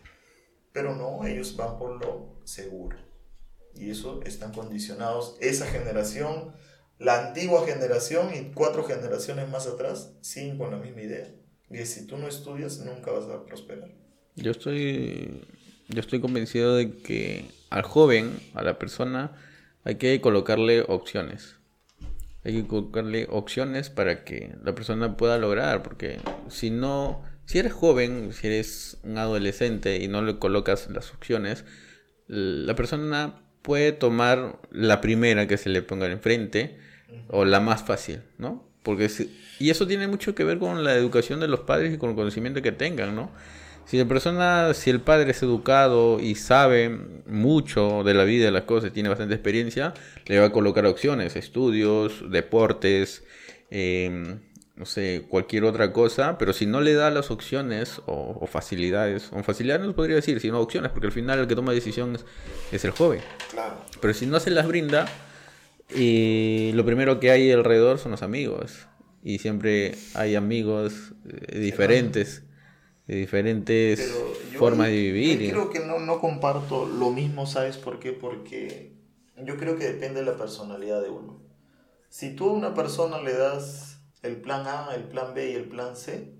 Pero 0.74 0.95
no, 0.95 1.26
ellos 1.26 1.55
van 1.55 1.78
por 1.78 2.03
lo 2.03 2.36
seguro. 2.43 2.97
Y 3.76 3.89
eso 3.89 4.22
están 4.26 4.53
condicionados. 4.53 5.36
Esa 5.39 5.65
generación, 5.65 6.53
la 6.99 7.28
antigua 7.28 7.65
generación 7.65 8.30
y 8.34 8.51
cuatro 8.53 8.84
generaciones 8.84 9.49
más 9.49 9.67
atrás, 9.67 10.13
siguen 10.22 10.57
con 10.57 10.72
la 10.72 10.78
misma 10.78 11.01
idea. 11.01 11.28
Y 11.69 11.86
si 11.86 12.05
tú 12.05 12.17
no 12.17 12.28
estudias, 12.28 12.80
nunca 12.80 13.11
vas 13.11 13.26
a 13.26 13.45
prosperar. 13.45 13.89
Yo 14.36 14.51
estoy, 14.51 15.45
yo 15.88 15.99
estoy 15.99 16.19
convencido 16.19 16.76
de 16.76 16.91
que 16.91 17.45
al 17.69 17.84
joven, 17.84 18.39
a 18.53 18.63
la 18.63 18.78
persona, 18.78 19.38
hay 19.84 19.95
que 19.95 20.19
colocarle 20.22 20.82
opciones. 20.88 21.55
Hay 22.43 22.53
que 22.53 22.67
colocarle 22.67 23.28
opciones 23.30 23.89
para 23.89 24.24
que 24.24 24.55
la 24.63 24.74
persona 24.74 25.15
pueda 25.15 25.38
lograr, 25.38 25.84
porque 25.84 26.19
si 26.49 26.72
no, 26.72 27.24
si 27.46 27.60
eres 27.60 27.74
joven, 27.74 28.32
si 28.34 28.48
eres 28.48 28.98
un 29.04 29.18
adolescente 29.18 29.98
y 29.98 30.08
no 30.08 30.22
le 30.22 30.39
colocas 30.39 30.89
las 30.89 31.12
opciones, 31.12 31.66
la 32.28 32.76
persona 32.76 33.42
puede 33.62 33.92
tomar 33.92 34.60
la 34.72 35.02
primera 35.02 35.48
que 35.48 35.58
se 35.58 35.70
le 35.70 35.82
ponga 35.82 36.08
enfrente 36.08 36.78
o 37.28 37.46
la 37.46 37.60
más 37.60 37.84
fácil, 37.84 38.22
¿no? 38.38 38.68
Porque 38.84 39.10
y 39.60 39.70
eso 39.70 39.86
tiene 39.86 40.08
mucho 40.08 40.34
que 40.34 40.44
ver 40.44 40.58
con 40.58 40.84
la 40.84 40.96
educación 40.96 41.39
de 41.39 41.48
los 41.48 41.62
padres 41.62 41.94
y 41.94 41.98
con 41.98 42.12
el 42.12 42.16
conocimiento 42.16 42.62
que 42.62 42.72
tengan, 42.72 43.16
¿no? 43.16 43.32
Si 43.86 43.98
la 43.98 44.06
persona, 44.06 44.74
si 44.74 44.89
el 44.89 45.02
padre 45.02 45.32
es 45.32 45.44
educado 45.44 46.20
y 46.20 46.36
sabe 46.36 46.89
mucho 47.28 48.04
de 48.04 48.14
la 48.14 48.24
vida, 48.24 48.46
de 48.46 48.52
las 48.52 48.64
cosas, 48.64 48.94
tiene 48.94 49.10
bastante 49.10 49.36
experiencia, 49.36 49.94
le 50.28 50.39
va 50.39 50.48
a 50.48 50.52
colocar 50.52 50.86
opciones, 50.86 51.36
estudios, 51.36 52.32
deportes, 52.32 53.24
em, 53.70 54.39
no 54.76 54.86
sé, 54.86 55.26
cualquier 55.28 55.65
otra 55.65 55.93
cosa, 55.93 56.38
pero 56.38 56.53
si 56.53 56.65
no 56.65 56.82
le 56.82 56.93
da 56.93 57.11
las 57.11 57.30
opciones 57.30 58.01
o, 58.05 58.47
facilidades, 58.47 59.30
o 59.32 59.43
facilidades 59.43 59.86
no 59.86 59.95
podría 59.95 60.15
decir, 60.15 60.39
sino 60.39 60.59
opciones, 60.59 60.91
porque 60.91 61.07
al 61.07 61.13
final 61.13 61.39
el 61.39 61.47
que 61.47 61.55
toma 61.55 61.74
decisiones 61.74 62.26
es 62.72 62.84
el 62.86 62.91
joven. 62.91 63.22
Claro. 63.51 63.76
Pero 63.99 64.13
si 64.13 64.26
no 64.26 64.39
se 64.39 64.49
las 64.49 64.67
brinda, 64.67 65.07
y 65.93 66.72
lo 66.74 66.86
primero 66.86 67.19
que 67.19 67.32
hay 67.32 67.51
alrededor 67.51 67.99
son 67.99 68.11
los 68.11 68.24
amigos. 68.24 68.88
Y 69.24 69.39
siempre 69.39 69.95
hay 70.15 70.36
amigos 70.36 71.13
eh, 71.30 71.59
diferentes, 71.59 72.43
de 73.07 73.17
diferentes 73.17 74.11
formas 74.57 74.88
de 74.88 74.95
vivir. 74.95 75.41
Yo 75.41 75.51
creo 75.51 75.69
que 75.69 75.80
no, 75.80 75.99
no 75.99 76.19
comparto 76.19 76.86
lo 76.86 77.11
mismo, 77.11 77.45
¿sabes 77.45 77.78
por 77.78 77.99
qué? 77.99 78.13
Porque 78.13 78.93
yo 79.38 79.57
creo 79.57 79.78
que 79.78 79.86
depende 79.86 80.22
de 80.22 80.26
la 80.26 80.38
personalidad 80.38 81.01
de 81.01 81.09
uno. 81.09 81.41
Si 82.09 82.36
tú 82.36 82.49
a 82.49 82.53
una 82.53 82.74
persona 82.74 83.22
le 83.22 83.34
das 83.34 84.01
el 84.22 84.41
plan 84.41 84.67
A, 84.67 84.93
el 84.95 85.05
plan 85.05 85.34
B 85.34 85.51
y 85.51 85.55
el 85.55 85.67
plan 85.67 85.95
C, 85.95 86.34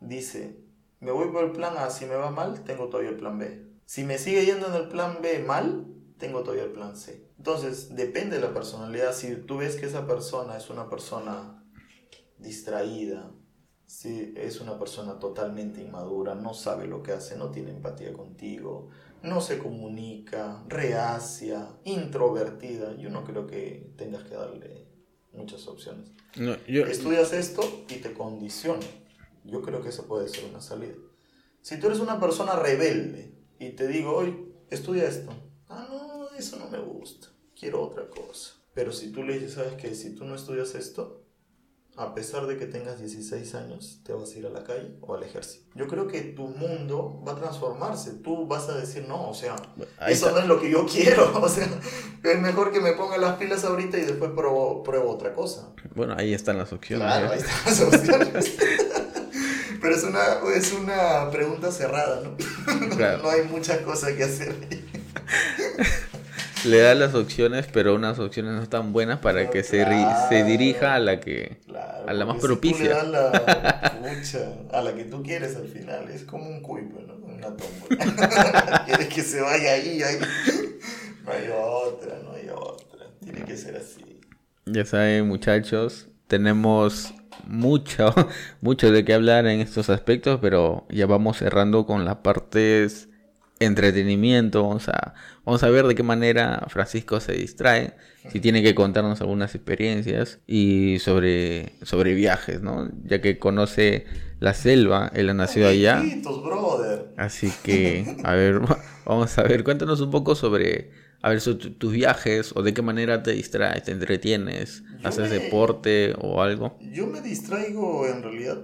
dice, 0.00 0.58
me 1.00 1.10
voy 1.10 1.28
por 1.28 1.44
el 1.44 1.52
plan 1.52 1.76
A, 1.76 1.90
si 1.90 2.06
me 2.06 2.14
va 2.14 2.30
mal, 2.30 2.64
tengo 2.64 2.88
todavía 2.88 3.10
el 3.10 3.16
plan 3.16 3.38
B. 3.38 3.66
Si 3.84 4.04
me 4.04 4.18
sigue 4.18 4.44
yendo 4.46 4.68
en 4.68 4.74
el 4.74 4.88
plan 4.88 5.18
B 5.20 5.40
mal, 5.40 5.86
tengo 6.18 6.42
todavía 6.42 6.64
el 6.64 6.72
plan 6.72 6.96
C. 6.96 7.28
Entonces, 7.36 7.94
depende 7.94 8.36
de 8.36 8.42
la 8.42 8.54
personalidad. 8.54 9.12
Si 9.12 9.34
tú 9.34 9.58
ves 9.58 9.76
que 9.76 9.86
esa 9.86 10.06
persona 10.06 10.56
es 10.56 10.70
una 10.70 10.88
persona 10.88 11.64
distraída, 12.38 13.30
si 13.86 14.32
es 14.36 14.60
una 14.60 14.78
persona 14.78 15.18
totalmente 15.18 15.82
inmadura, 15.82 16.34
no 16.34 16.54
sabe 16.54 16.86
lo 16.86 17.02
que 17.02 17.12
hace, 17.12 17.36
no 17.36 17.50
tiene 17.50 17.72
empatía 17.72 18.12
contigo, 18.12 18.88
no 19.22 19.40
se 19.40 19.58
comunica, 19.58 20.64
reacia, 20.68 21.68
introvertida, 21.84 22.96
yo 22.96 23.10
no 23.10 23.24
creo 23.24 23.46
que 23.46 23.92
tengas 23.96 24.22
que 24.24 24.34
darle 24.34 24.81
muchas 25.32 25.66
opciones. 25.66 26.10
Estudias 26.90 27.32
esto 27.32 27.62
y 27.88 27.96
te 27.96 28.12
condiciona. 28.12 28.86
Yo 29.44 29.62
creo 29.62 29.82
que 29.82 29.88
esa 29.88 30.04
puede 30.04 30.28
ser 30.28 30.44
una 30.44 30.60
salida. 30.60 30.94
Si 31.62 31.78
tú 31.78 31.86
eres 31.86 32.00
una 32.00 32.20
persona 32.20 32.56
rebelde 32.56 33.34
y 33.58 33.70
te 33.70 33.86
digo, 33.86 34.14
hoy 34.14 34.52
estudia 34.70 35.04
esto, 35.08 35.32
ah, 35.68 35.86
no, 35.90 36.28
eso 36.36 36.58
no 36.58 36.68
me 36.68 36.78
gusta, 36.78 37.28
quiero 37.58 37.82
otra 37.82 38.08
cosa. 38.08 38.54
Pero 38.74 38.92
si 38.92 39.12
tú 39.12 39.22
le 39.22 39.34
dices, 39.34 39.54
sabes 39.54 39.74
que 39.74 39.94
si 39.94 40.14
tú 40.14 40.24
no 40.24 40.34
estudias 40.34 40.74
esto, 40.74 41.21
a 41.96 42.14
pesar 42.14 42.46
de 42.46 42.56
que 42.56 42.66
tengas 42.66 42.98
16 42.98 43.54
años, 43.54 44.00
te 44.04 44.12
vas 44.12 44.32
a 44.32 44.38
ir 44.38 44.46
a 44.46 44.50
la 44.50 44.64
calle 44.64 44.96
o 45.02 45.14
al 45.14 45.22
ejército. 45.22 45.66
Yo 45.74 45.86
creo 45.86 46.08
que 46.08 46.20
tu 46.20 46.48
mundo 46.48 47.22
va 47.26 47.32
a 47.32 47.36
transformarse. 47.36 48.12
Tú 48.14 48.46
vas 48.46 48.68
a 48.68 48.76
decir, 48.76 49.06
no, 49.06 49.28
o 49.28 49.34
sea, 49.34 49.56
eso 50.08 50.30
no 50.30 50.38
es 50.38 50.46
lo 50.46 50.60
que 50.60 50.70
yo 50.70 50.86
quiero. 50.90 51.38
O 51.38 51.48
sea, 51.48 51.68
es 52.22 52.40
mejor 52.40 52.72
que 52.72 52.80
me 52.80 52.92
ponga 52.92 53.18
las 53.18 53.36
pilas 53.36 53.64
ahorita 53.64 53.98
y 53.98 54.02
después 54.02 54.30
pruebo, 54.30 54.82
pruebo 54.82 55.10
otra 55.10 55.34
cosa. 55.34 55.72
Bueno, 55.94 56.14
ahí 56.16 56.32
están 56.32 56.56
las 56.56 56.72
opciones. 56.72 57.06
Claro, 57.06 57.26
¿eh? 57.26 57.30
ahí 57.32 57.38
están 57.38 57.64
las 57.66 57.80
opciones. 57.80 58.56
Pero 59.82 59.96
es 59.96 60.04
una, 60.04 60.24
es 60.54 60.72
una 60.72 61.30
pregunta 61.30 61.72
cerrada, 61.72 62.20
¿no? 62.20 62.36
no 63.22 63.28
hay 63.28 63.42
mucha 63.42 63.82
cosa 63.82 64.14
que 64.14 64.24
hacer 64.24 64.54
ahí 64.70 64.92
le 66.64 66.78
da 66.78 66.94
las 66.94 67.14
opciones, 67.14 67.66
pero 67.72 67.94
unas 67.94 68.18
opciones 68.18 68.52
no 68.52 68.62
están 68.62 68.92
buenas 68.92 69.18
para 69.20 69.50
que 69.50 69.62
se, 69.62 69.84
se 70.28 70.44
dirija 70.44 70.94
a 70.94 70.98
la 70.98 71.20
que 71.20 71.58
a 72.06 72.12
la 72.12 72.26
más 72.26 72.38
propicia. 72.38 73.00
a 73.00 73.04
la, 73.04 73.28
a 74.72 74.82
la 74.82 74.94
que 74.94 75.04
tú 75.04 75.22
quieres 75.22 75.56
al 75.56 75.68
final, 75.68 76.08
es 76.08 76.24
como 76.24 76.48
un 76.48 76.60
cuipo, 76.60 77.00
¿no? 77.00 77.14
Una 77.14 77.56
tómbola. 77.56 78.84
quieres 78.86 79.08
que 79.08 79.22
se 79.22 79.40
vaya 79.40 79.72
ahí, 79.72 80.02
ahí. 80.02 80.18
No 81.24 81.32
hay 81.32 81.48
otra, 81.48 82.18
no 82.24 82.32
hay 82.32 82.48
otra. 82.48 83.06
Tiene 83.22 83.42
que 83.42 83.56
ser 83.56 83.76
así. 83.76 84.20
Ya 84.66 84.84
saben, 84.84 85.26
muchachos, 85.26 86.08
tenemos 86.26 87.12
mucho, 87.46 88.14
mucho 88.60 88.90
de 88.90 89.04
qué 89.04 89.14
hablar 89.14 89.46
en 89.46 89.60
estos 89.60 89.90
aspectos, 89.90 90.38
pero 90.40 90.86
ya 90.88 91.06
vamos 91.06 91.38
cerrando 91.38 91.86
con 91.86 92.04
las 92.04 92.16
partes 92.16 93.08
entretenimiento, 93.64 94.62
vamos 94.62 94.88
a, 94.88 95.14
vamos 95.44 95.62
a 95.62 95.70
ver 95.70 95.86
de 95.86 95.94
qué 95.94 96.02
manera 96.02 96.66
Francisco 96.68 97.20
se 97.20 97.32
distrae, 97.32 97.94
si 98.30 98.40
tiene 98.40 98.62
que 98.62 98.74
contarnos 98.74 99.20
algunas 99.20 99.54
experiencias 99.54 100.38
y 100.46 100.98
sobre, 101.00 101.72
sobre 101.82 102.14
viajes, 102.14 102.62
¿no? 102.62 102.90
Ya 103.04 103.20
que 103.20 103.38
conoce 103.38 104.06
la 104.38 104.54
selva, 104.54 105.10
él 105.14 105.30
ha 105.30 105.34
nacido 105.34 105.68
allá. 105.68 106.02
Así 107.16 107.52
que, 107.62 108.16
a 108.24 108.34
ver, 108.34 108.60
vamos 109.06 109.38
a 109.38 109.42
ver, 109.42 109.64
cuéntanos 109.64 110.00
un 110.00 110.10
poco 110.10 110.34
sobre, 110.34 110.90
a 111.20 111.30
ver, 111.30 111.42
tus 111.42 111.92
viajes 111.92 112.52
o 112.54 112.62
de 112.62 112.74
qué 112.74 112.82
manera 112.82 113.22
te 113.22 113.32
distraes, 113.32 113.84
te 113.84 113.92
entretienes, 113.92 114.82
haces 115.04 115.30
deporte 115.30 116.14
o 116.20 116.42
algo. 116.42 116.78
Yo 116.80 117.06
me 117.06 117.20
distraigo 117.20 118.06
en 118.06 118.22
realidad 118.22 118.58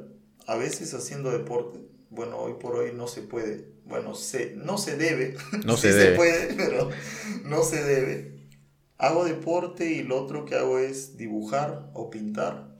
a 0.48 0.56
veces 0.56 0.94
haciendo 0.94 1.30
deporte. 1.30 1.78
Bueno, 2.10 2.38
hoy 2.38 2.54
por 2.58 2.74
hoy 2.76 2.90
no 2.94 3.06
se 3.06 3.22
puede 3.22 3.68
bueno, 3.88 4.14
se, 4.14 4.54
no 4.56 4.78
se 4.78 4.96
debe, 4.96 5.36
no 5.64 5.76
se, 5.76 5.92
se 5.92 6.12
puede, 6.12 6.54
pero 6.54 6.90
no 7.44 7.62
se 7.62 7.82
debe. 7.82 8.38
Hago 8.98 9.24
deporte 9.24 9.86
y 9.86 10.02
lo 10.02 10.22
otro 10.22 10.44
que 10.44 10.56
hago 10.56 10.78
es 10.78 11.16
dibujar 11.16 11.90
o 11.94 12.10
pintar. 12.10 12.76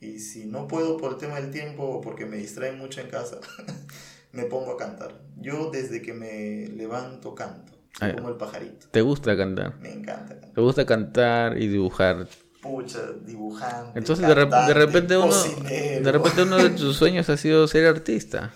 Y 0.00 0.18
si 0.18 0.44
no 0.44 0.68
puedo 0.68 0.98
por 0.98 1.12
el 1.12 1.18
tema 1.18 1.40
del 1.40 1.50
tiempo 1.50 1.84
o 1.84 2.00
porque 2.00 2.26
me 2.26 2.36
distrae 2.36 2.72
mucho 2.72 3.00
en 3.00 3.08
casa, 3.08 3.38
me 4.32 4.44
pongo 4.44 4.72
a 4.72 4.76
cantar. 4.76 5.22
Yo 5.36 5.70
desde 5.70 6.02
que 6.02 6.12
me 6.12 6.68
levanto 6.68 7.34
canto, 7.34 7.72
como 8.14 8.28
el 8.28 8.36
pajarito. 8.36 8.88
¿Te 8.90 9.00
gusta 9.00 9.36
cantar? 9.36 9.78
Me 9.80 9.92
encanta 9.92 10.34
cantar. 10.34 10.52
¿Te 10.52 10.60
gusta 10.60 10.84
cantar 10.84 11.58
y 11.58 11.68
dibujar? 11.68 12.28
Pucha, 12.60 13.00
dibujante. 13.24 13.98
Entonces 13.98 14.26
de, 14.26 14.34
repente 14.34 15.16
uno, 15.16 15.34
de 15.34 16.12
repente 16.12 16.42
uno 16.42 16.56
de 16.56 16.70
tus 16.70 16.96
sueños 16.98 17.28
ha 17.30 17.36
sido 17.36 17.66
ser 17.66 17.86
artista. 17.86 18.52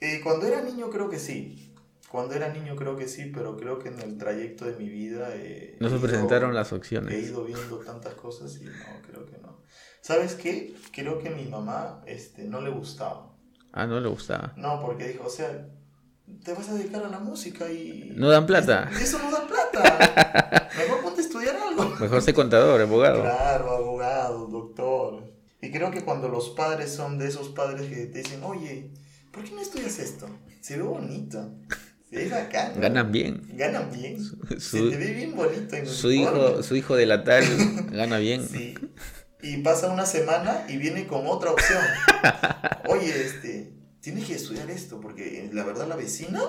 Eh, 0.00 0.20
cuando 0.22 0.46
era 0.46 0.62
niño 0.62 0.88
creo 0.90 1.08
que 1.08 1.18
sí. 1.18 1.74
Cuando 2.10 2.34
era 2.34 2.48
niño 2.48 2.74
creo 2.74 2.96
que 2.96 3.06
sí, 3.06 3.30
pero 3.32 3.56
creo 3.56 3.78
que 3.78 3.88
en 3.88 4.00
el 4.00 4.18
trayecto 4.18 4.64
de 4.64 4.74
mi 4.76 4.88
vida... 4.88 5.28
Eh, 5.34 5.76
no 5.78 5.88
se 5.88 5.98
presentaron 5.98 6.54
las 6.54 6.72
opciones. 6.72 7.14
He 7.14 7.20
ido 7.20 7.44
viendo 7.44 7.78
tantas 7.78 8.14
cosas 8.14 8.58
y 8.60 8.64
no, 8.64 8.72
creo 9.06 9.26
que 9.26 9.38
no. 9.38 9.60
¿Sabes 10.00 10.34
qué? 10.34 10.74
Creo 10.92 11.18
que 11.18 11.28
a 11.28 11.32
mi 11.32 11.44
mamá 11.44 12.02
este, 12.06 12.44
no 12.44 12.60
le 12.60 12.70
gustaba. 12.70 13.32
Ah, 13.72 13.86
no 13.86 14.00
le 14.00 14.08
gustaba. 14.08 14.52
No, 14.56 14.80
porque 14.80 15.06
dijo, 15.08 15.26
o 15.26 15.30
sea, 15.30 15.68
te 16.42 16.52
vas 16.54 16.68
a 16.68 16.74
dedicar 16.74 17.04
a 17.04 17.08
la 17.08 17.20
música 17.20 17.70
y... 17.70 18.12
No 18.16 18.28
dan 18.28 18.46
plata. 18.46 18.90
Y 18.98 19.02
eso 19.02 19.18
no 19.18 19.30
da 19.30 19.46
plata. 19.46 20.70
Mejor 20.78 21.02
ponte 21.02 21.20
a 21.20 21.24
estudiar 21.24 21.56
algo. 21.56 21.84
Mejor 22.00 22.22
ser 22.22 22.34
contador, 22.34 22.80
abogado. 22.80 23.20
Claro, 23.20 23.70
abogado, 23.70 24.46
doctor. 24.46 25.30
Y 25.60 25.70
creo 25.70 25.90
que 25.90 26.04
cuando 26.04 26.28
los 26.28 26.50
padres 26.50 26.90
son 26.90 27.18
de 27.18 27.28
esos 27.28 27.50
padres 27.50 27.82
que 27.82 28.06
te 28.06 28.18
dicen, 28.18 28.42
oye, 28.42 28.90
¿por 29.30 29.44
qué 29.44 29.50
no 29.52 29.60
estudias 29.60 29.98
esto? 29.98 30.28
Se 30.60 30.76
ve 30.76 30.82
bonito. 30.82 31.52
Se 32.08 32.16
ve 32.16 32.28
bacán. 32.28 32.80
Ganan 32.80 33.12
bien. 33.12 33.42
Ganan 33.54 33.90
bien. 33.92 34.18
se 34.58 34.78
te 34.90 34.96
ve 34.96 35.12
bien 35.12 35.34
bonito 35.34 35.76
en 35.76 35.86
su 35.86 36.10
hijo, 36.10 36.62
su 36.62 36.76
hijo 36.76 36.96
de 36.96 37.06
la 37.06 37.24
tal 37.24 37.44
gana 37.90 38.18
bien. 38.18 38.46
Sí. 38.48 38.74
Y 39.42 39.58
pasa 39.58 39.90
una 39.90 40.04
semana 40.06 40.66
y 40.68 40.76
viene 40.76 41.06
con 41.06 41.26
otra 41.26 41.52
opción. 41.52 41.82
Oye, 42.88 43.24
este, 43.24 43.72
tienes 44.00 44.26
que 44.26 44.34
estudiar 44.34 44.70
esto 44.70 45.00
porque 45.00 45.48
la 45.52 45.64
verdad 45.64 45.88
la 45.88 45.96
vecina, 45.96 46.40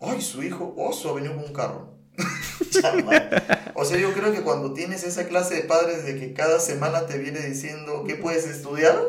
ay, 0.00 0.20
su 0.20 0.42
hijo 0.42 0.74
oso 0.76 1.10
ha 1.10 1.14
venido 1.14 1.36
con 1.36 1.44
un 1.44 1.52
carro. 1.52 2.00
o 3.74 3.84
sea, 3.84 3.98
yo 3.98 4.12
creo 4.12 4.32
que 4.32 4.42
cuando 4.42 4.74
tienes 4.74 5.04
esa 5.04 5.26
clase 5.26 5.54
de 5.54 5.62
padres 5.62 6.04
de 6.04 6.18
que 6.18 6.34
cada 6.34 6.60
semana 6.60 7.06
te 7.06 7.16
viene 7.18 7.40
diciendo 7.40 8.04
qué 8.06 8.16
puedes 8.16 8.46
estudiar, 8.46 9.00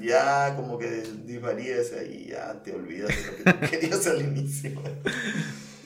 ya 0.00 0.54
como 0.56 0.78
que 0.78 1.02
divarías 1.24 1.92
ahí, 1.92 2.28
ya 2.30 2.62
te 2.62 2.72
olvidas 2.72 3.08
de 3.08 3.26
lo 3.26 3.36
que 3.36 3.52
tú 3.52 3.66
querías 3.70 4.06
al 4.06 4.22
inicio. 4.22 4.72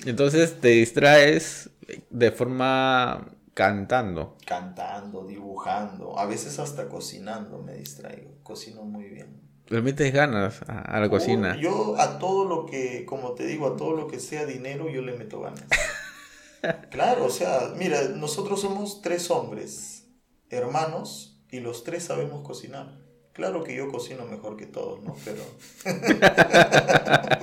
Entonces 0.04 0.60
te 0.60 0.68
distraes 0.68 1.70
de 2.08 2.30
forma 2.30 3.26
cantando. 3.54 4.36
Cantando, 4.46 5.26
dibujando, 5.26 6.18
a 6.18 6.26
veces 6.26 6.58
hasta 6.58 6.88
cocinando 6.88 7.62
me 7.62 7.74
distraigo, 7.74 8.38
cocino 8.42 8.84
muy 8.84 9.04
bien. 9.04 9.50
¿Le 9.68 9.82
metes 9.82 10.12
ganas 10.12 10.62
a, 10.66 10.98
la 10.98 11.08
cocina? 11.08 11.56
Yo 11.56 11.94
a 11.96 12.18
todo 12.18 12.44
lo 12.44 12.66
que, 12.66 13.04
como 13.06 13.34
te 13.34 13.46
digo, 13.46 13.68
a 13.68 13.76
todo 13.76 13.94
lo 13.94 14.08
que 14.08 14.18
sea 14.18 14.44
dinero, 14.44 14.90
yo 14.90 15.00
le 15.00 15.12
meto 15.12 15.40
ganas. 15.40 15.64
claro, 16.90 17.26
o 17.26 17.30
sea, 17.30 17.72
mira, 17.76 18.08
nosotros 18.08 18.60
somos 18.60 19.00
tres 19.00 19.30
hombres, 19.30 20.08
hermanos, 20.48 21.40
y 21.52 21.60
los 21.60 21.84
tres 21.84 22.04
sabemos 22.04 22.44
cocinar. 22.44 22.99
Claro 23.40 23.64
que 23.64 23.74
yo 23.74 23.88
cocino 23.88 24.26
mejor 24.26 24.58
que 24.58 24.66
todos, 24.66 25.02
¿no? 25.02 25.16
Pero, 25.24 25.42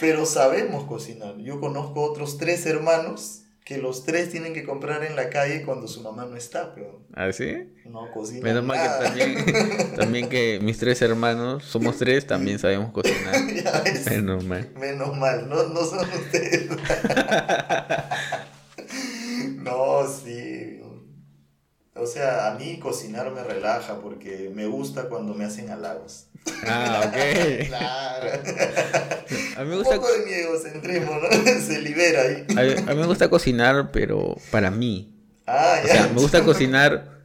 pero 0.00 0.24
sabemos 0.24 0.84
cocinar. 0.84 1.36
Yo 1.36 1.60
conozco 1.60 2.00
otros 2.00 2.38
tres 2.38 2.64
hermanos 2.64 3.42
que 3.62 3.76
los 3.76 4.06
tres 4.06 4.30
tienen 4.30 4.54
que 4.54 4.64
comprar 4.64 5.04
en 5.04 5.14
la 5.14 5.28
calle 5.28 5.66
cuando 5.66 5.86
su 5.86 6.00
mamá 6.00 6.24
no 6.24 6.34
está, 6.34 6.74
pero 6.74 7.02
¿Ah, 7.12 7.30
sí? 7.30 7.74
no 7.84 8.10
cocinan 8.10 8.42
Menos 8.42 8.64
mal 8.64 8.78
nada. 8.78 9.00
que 9.00 9.04
también, 9.04 9.94
también 9.96 10.28
que 10.30 10.60
mis 10.62 10.78
tres 10.78 11.02
hermanos, 11.02 11.62
somos 11.62 11.98
tres, 11.98 12.26
también 12.26 12.58
sabemos 12.58 12.90
cocinar. 12.92 13.34
Ya 13.62 13.82
ves. 13.82 14.06
Menos 14.06 14.46
mal. 14.46 14.70
Menos 14.80 15.14
mal, 15.18 15.46
no, 15.46 15.68
no 15.68 15.84
son 15.84 16.08
ustedes. 16.08 16.70
no, 19.56 20.08
sí. 20.08 20.81
O 22.02 22.06
sea, 22.06 22.48
a 22.48 22.54
mí 22.56 22.78
cocinar 22.80 23.30
me 23.30 23.44
relaja 23.44 24.00
porque 24.00 24.50
me 24.52 24.66
gusta 24.66 25.08
cuando 25.08 25.34
me 25.34 25.44
hacen 25.44 25.70
halagos. 25.70 26.26
Ah, 26.66 27.02
ok. 27.06 27.66
Claro. 27.68 28.28
A 29.56 29.62
mí 29.62 29.68
me 29.68 29.76
Un 29.76 29.82
gusta, 29.82 29.96
poco 29.96 30.08
de 30.12 30.24
mi 30.26 30.32
egocentrismo, 30.32 31.12
¿no? 31.20 31.28
Se 31.60 31.80
libera 31.80 32.22
ahí. 32.22 32.46
a 32.50 32.62
mí, 32.62 32.84
a 32.90 32.94
mí 32.94 33.00
me 33.00 33.06
gusta 33.06 33.28
cocinar, 33.30 33.90
pero 33.92 34.36
para 34.50 34.70
mí. 34.70 35.14
Ah, 35.46 35.76
O 35.82 35.86
ya. 35.86 35.92
sea, 35.92 36.06
me 36.08 36.20
gusta 36.20 36.42
cocinar, 36.44 37.20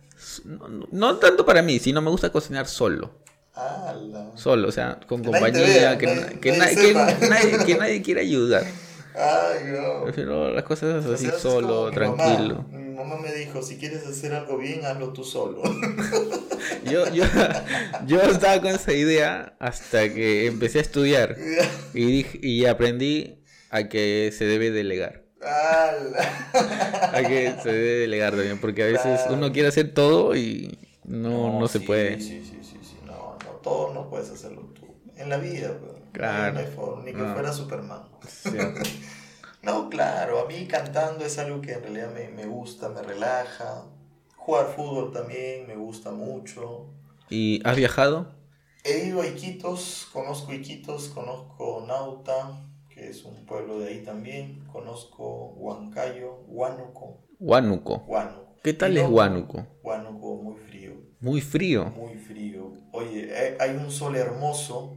no, 0.92 1.18
tanto 1.18 1.46
para 1.46 1.62
mí, 1.62 1.80
sino 1.80 2.02
me 2.02 2.10
gusta 2.12 2.32
cocinar 2.32 2.68
solo. 2.68 3.12
Ah, 3.56 3.96
la- 4.00 4.32
Solo, 4.38 4.68
o 4.68 4.72
sea, 4.72 5.00
con 5.08 5.24
Que 5.24 5.32
nadie 5.32 5.52
te 5.52 5.60
compañía, 5.60 5.80
vea, 5.80 5.98
que, 5.98 6.06
nadie- 6.08 6.22
na- 6.22 6.40
que, 6.40 6.52
nadie 6.58 6.94
na- 6.94 7.08
que 7.08 7.16
sepa. 7.16 7.28
nadie, 7.30 7.66
que 7.66 7.76
nadie 7.76 8.02
quiera 8.04 8.22
ayudar. 8.22 8.64
Ay, 9.16 9.72
no. 9.72 10.04
Prefiero 10.04 10.52
las 10.54 10.64
cosas 10.64 11.04
O 11.08 11.14
así 11.16 11.26
sea, 11.26 11.40
solo, 11.40 11.90
mi 11.92 11.98
mamá. 11.98 12.66
Mamá 12.98 13.18
me 13.18 13.32
dijo, 13.34 13.62
si 13.62 13.78
quieres 13.78 14.06
hacer 14.06 14.34
algo 14.34 14.58
bien, 14.58 14.86
hazlo 14.86 15.14
tú 15.14 15.24
solo. 15.24 15.62
Yo, 16.84 17.08
yo, 17.14 17.24
yo 18.06 18.22
estaba 18.22 18.62
con 18.62 18.72
esa 18.72 18.92
idea 18.94 19.56
hasta 19.60 20.14
que 20.14 20.48
empecé 20.48 20.80
a 20.80 20.82
estudiar 20.82 21.36
y, 21.94 22.06
dije, 22.06 22.40
y 22.42 22.66
aprendí 22.66 23.44
a 23.70 23.88
que 23.90 24.34
se 24.36 24.46
debe 24.46 24.72
delegar. 24.72 25.24
A 25.42 27.22
que 27.28 27.56
se 27.62 27.70
debe 27.72 28.00
delegar 28.00 28.34
también, 28.36 28.60
porque 28.60 28.84
a 28.84 28.88
veces 28.88 29.22
uno 29.30 29.52
quiere 29.52 29.68
hacer 29.70 29.94
todo 29.94 30.36
y 30.36 30.78
no, 31.06 31.60
no, 31.60 31.68
se 31.68 31.80
sí, 31.80 31.86
puede. 31.86 32.20
Sí, 32.20 32.44
sí, 32.46 32.62
sí, 32.64 32.78
sí. 32.82 32.98
No, 33.06 33.38
no, 33.44 33.52
todo 33.62 33.94
no 33.94 34.10
puedes 34.10 34.30
hacerlo 34.30 34.62
tú. 34.74 34.88
En 35.16 35.30
la 35.30 35.38
vida. 35.38 35.78
Claro. 36.14 36.54
No 36.54 36.60
hay 36.60 36.68
forma, 36.68 37.04
ni 37.04 37.12
que 37.12 37.18
No. 37.18 37.34
fuera 37.34 37.54
Superman. 37.54 38.04
Cierto. 38.28 38.82
No, 39.68 39.90
claro, 39.90 40.40
a 40.40 40.48
mí 40.48 40.66
cantando 40.66 41.26
es 41.26 41.38
algo 41.40 41.60
que 41.60 41.74
en 41.74 41.82
realidad 41.84 42.14
me, 42.14 42.30
me 42.30 42.46
gusta, 42.46 42.88
me 42.88 43.02
relaja. 43.02 43.84
Jugar 44.38 44.68
fútbol 44.68 45.12
también 45.12 45.68
me 45.68 45.76
gusta 45.76 46.10
mucho. 46.12 46.86
¿Y 47.30 47.60
has 47.66 47.76
viajado? 47.76 48.32
He 48.86 49.08
ido 49.08 49.20
a 49.22 49.28
Iquitos, 49.28 50.08
conozco 50.14 50.54
Iquitos, 50.54 51.10
conozco 51.10 51.84
Nauta, 51.86 52.66
que 52.88 53.10
es 53.10 53.26
un 53.26 53.46
pueblo 53.46 53.80
de 53.80 53.90
ahí 53.90 54.04
también. 54.06 54.66
Conozco 54.72 55.50
Huancayo, 55.58 56.46
Huánuco, 56.48 57.26
Huánuco. 57.38 58.06
Huánuco. 58.08 58.56
¿Qué 58.64 58.72
tal 58.72 58.96
es 58.96 59.06
Huánuco? 59.10 59.68
Huánuco 59.84 60.36
muy 60.38 60.56
frío, 60.56 60.94
Muy 61.20 61.42
frío. 61.42 61.86
muy 61.94 62.16
frío. 62.16 62.72
Oye, 62.94 63.28
eh, 63.30 63.58
hay 63.60 63.72
un 63.72 63.92
sol 63.92 64.16
hermoso. 64.16 64.96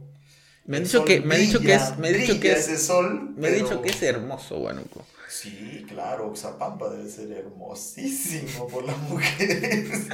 Me 0.65 0.77
han 0.77 0.83
dicho 0.83 0.99
sol 0.99 1.07
que, 1.07 1.21
me 1.21 1.35
han 1.35 1.41
dicho 1.41 1.59
que 1.59 1.73
es, 1.73 1.97
me 1.97 2.09
han 2.09 2.13
dicho 2.13 2.39
que 2.39 2.51
es, 2.51 2.59
ese 2.67 2.77
sol. 2.77 3.13
me 3.35 3.47
han 3.47 3.53
pero- 3.53 3.55
dicho 3.55 3.81
que 3.81 3.89
es 3.89 4.03
hermoso 4.03 4.57
Huánuco. 4.59 5.05
Sí, 5.29 5.85
claro, 5.87 6.27
Oxapampa 6.27 6.89
debe 6.89 7.09
ser 7.09 7.31
hermosísimo 7.31 8.67
por 8.67 8.83
las 8.83 8.97
mujeres. 8.99 9.89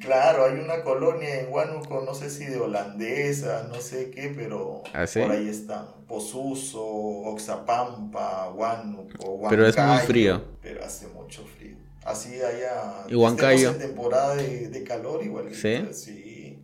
claro, 0.00 0.44
hay 0.44 0.58
una 0.60 0.82
colonia 0.82 1.40
en 1.40 1.52
Huánuco, 1.52 2.02
no 2.04 2.14
sé 2.14 2.30
si 2.30 2.44
de 2.44 2.58
holandesa, 2.58 3.66
no 3.68 3.80
sé 3.80 4.10
qué, 4.10 4.32
pero 4.36 4.82
¿Ah, 4.92 5.06
sí? 5.06 5.20
por 5.20 5.32
ahí 5.32 5.48
están. 5.48 5.86
Pozuzo, 6.06 6.84
Oxapampa, 6.84 8.50
Huánuco, 8.50 9.48
Pero 9.48 9.66
es 9.66 9.76
muy 9.76 9.84
Huancayo, 9.86 10.06
frío. 10.06 10.42
Pero 10.62 10.84
hace 10.84 11.06
mucho 11.08 11.44
frío. 11.56 11.76
Así 12.04 12.34
allá. 12.40 13.04
¿Y 13.08 13.14
Huancayo? 13.14 13.70
en 13.70 13.78
temporada 13.78 14.36
de, 14.36 14.68
de 14.68 14.84
calor 14.84 15.22
igual. 15.24 15.54
¿Sí? 15.54 15.86
Sí. 15.92 16.62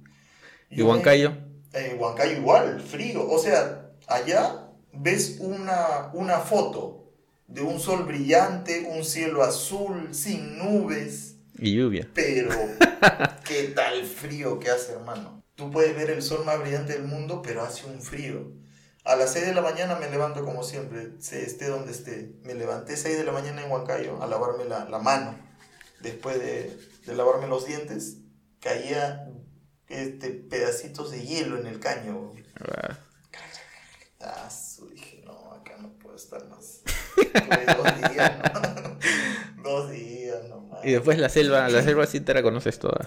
¿Y 0.70 0.82
Huancayo? 0.82 1.32
Eh, 1.74 1.96
Huancayo 1.98 2.32
igual, 2.36 2.80
frío. 2.80 3.28
O 3.28 3.38
sea, 3.38 3.90
allá 4.06 4.68
ves 4.92 5.36
una, 5.40 6.10
una 6.14 6.38
foto 6.38 7.12
de 7.46 7.62
un 7.62 7.78
sol 7.80 8.04
brillante, 8.04 8.88
un 8.90 9.04
cielo 9.04 9.42
azul, 9.42 10.14
sin 10.14 10.58
nubes, 10.58 11.36
Y 11.58 11.74
lluvia. 11.76 12.08
pero 12.14 12.50
qué 13.46 13.64
tal 13.74 14.04
frío 14.04 14.58
que 14.58 14.70
hace, 14.70 14.92
hermano. 14.92 15.42
Tú 15.54 15.70
puedes 15.70 15.94
ver 15.94 16.10
el 16.10 16.22
sol 16.22 16.44
más 16.44 16.58
brillante 16.60 16.94
del 16.94 17.04
mundo, 17.04 17.40
pero 17.42 17.62
hace 17.62 17.86
un 17.86 18.00
frío. 18.00 18.50
A 19.04 19.16
las 19.16 19.32
6 19.34 19.46
de 19.46 19.54
la 19.54 19.60
mañana 19.60 19.96
me 19.96 20.10
levanto 20.10 20.44
como 20.44 20.62
siempre, 20.64 21.10
se- 21.20 21.44
esté 21.44 21.66
donde 21.68 21.92
esté. 21.92 22.32
Me 22.42 22.54
levanté 22.54 22.96
6 22.96 23.18
de 23.18 23.24
la 23.24 23.32
mañana 23.32 23.62
en 23.62 23.70
Huancayo 23.70 24.22
a 24.22 24.26
lavarme 24.26 24.64
la, 24.64 24.86
la 24.86 24.98
mano. 24.98 25.36
Después 26.00 26.38
de, 26.40 26.76
de 27.06 27.14
lavarme 27.14 27.46
los 27.46 27.66
dientes, 27.66 28.16
caía 28.60 29.28
este, 29.88 30.30
pedacitos 30.30 31.10
de 31.10 31.22
hielo 31.24 31.58
en 31.58 31.66
el 31.66 31.80
caño. 31.80 32.32
Ah, 32.60 32.98
Ah, 34.20 34.48
dije, 34.90 35.22
no, 35.26 35.52
acá 35.52 35.76
no 35.78 35.90
puedo 35.98 36.16
estar 36.16 36.46
más. 36.48 36.80
Estuve 37.16 37.66
dos 37.66 38.10
días, 38.10 38.32
¿no? 38.54 39.62
dos 39.62 39.90
días 39.90 40.48
nomás. 40.48 40.84
Y 40.84 40.92
después 40.92 41.18
la 41.18 41.28
selva, 41.28 41.68
la 41.68 41.82
selva 41.82 42.06
sí 42.06 42.20
te 42.20 42.32
la 42.32 42.42
conoces 42.42 42.78
toda. 42.78 43.06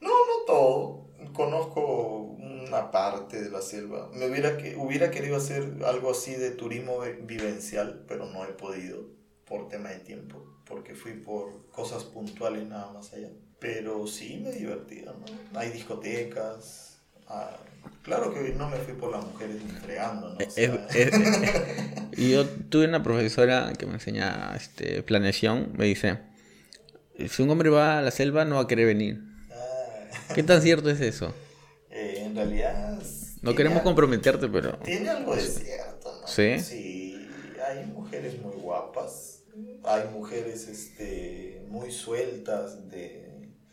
No, 0.00 0.08
no 0.10 0.44
todo. 0.46 1.06
Conozco 1.32 2.20
una 2.38 2.90
parte 2.90 3.40
de 3.42 3.50
la 3.50 3.62
selva. 3.62 4.10
Me 4.12 4.26
hubiera, 4.28 4.56
que, 4.56 4.74
hubiera 4.76 5.10
querido 5.12 5.36
hacer 5.36 5.76
algo 5.84 6.10
así 6.10 6.34
de 6.34 6.50
turismo 6.50 7.00
vi- 7.00 7.12
vivencial, 7.22 8.04
pero 8.08 8.26
no 8.26 8.44
he 8.44 8.48
podido 8.52 9.04
por 9.44 9.68
tema 9.68 9.90
de 9.90 10.00
tiempo, 10.00 10.42
porque 10.64 10.94
fui 10.96 11.12
por 11.12 11.66
cosas 11.70 12.02
puntuales 12.04 12.66
nada 12.66 12.92
más 12.92 13.12
allá. 13.12 13.30
Pero 13.58 14.06
sí 14.06 14.40
me 14.42 14.52
divertí, 14.52 15.02
¿no? 15.02 15.14
Hay 15.58 15.70
discotecas. 15.70 16.98
ah, 17.28 17.56
claro 18.02 18.32
que 18.32 18.50
no 18.54 18.68
me 18.68 18.76
fui 18.78 18.94
por 18.94 19.10
las 19.10 19.24
mujeres 19.24 19.56
ni 19.62 19.70
fregando, 19.72 20.30
¿no? 20.30 20.36
O 20.36 20.40
Es- 20.54 20.54
sea, 20.54 20.86
es- 20.94 21.12
y 22.18 22.30
yo 22.32 22.46
tuve 22.48 22.86
una 22.86 23.02
profesora 23.02 23.72
que 23.78 23.86
me 23.86 23.94
enseña 23.94 24.54
este, 24.56 25.02
planeación, 25.02 25.72
me 25.76 25.86
dice, 25.86 26.18
si 27.28 27.42
un 27.42 27.50
hombre 27.50 27.70
va 27.70 27.98
a 27.98 28.02
la 28.02 28.10
selva 28.10 28.44
no 28.44 28.56
va 28.56 28.62
a 28.62 28.66
querer 28.68 28.86
venir. 28.86 29.20
ah, 29.50 30.32
¿Qué 30.34 30.42
tan 30.42 30.60
cierto 30.62 30.90
es 30.90 31.00
eso? 31.00 31.34
eh, 31.90 32.24
en 32.26 32.36
realidad... 32.36 32.98
No 33.42 33.54
queremos 33.54 33.78
algo- 33.78 33.90
comprometerte, 33.90 34.48
pero... 34.48 34.78
Tiene 34.84 35.08
algo 35.08 35.34
de 35.34 35.42
cierto, 35.42 36.18
¿no? 36.20 36.26
¿Sí? 36.26 36.58
Sí, 36.60 37.28
hay 37.66 37.84
mujeres 37.86 38.38
muy 38.40 38.54
guapas, 38.56 39.42
hay 39.84 40.08
mujeres 40.12 40.68
este, 40.68 41.62
muy 41.68 41.90
sueltas 41.92 42.90
de, 42.90 43.25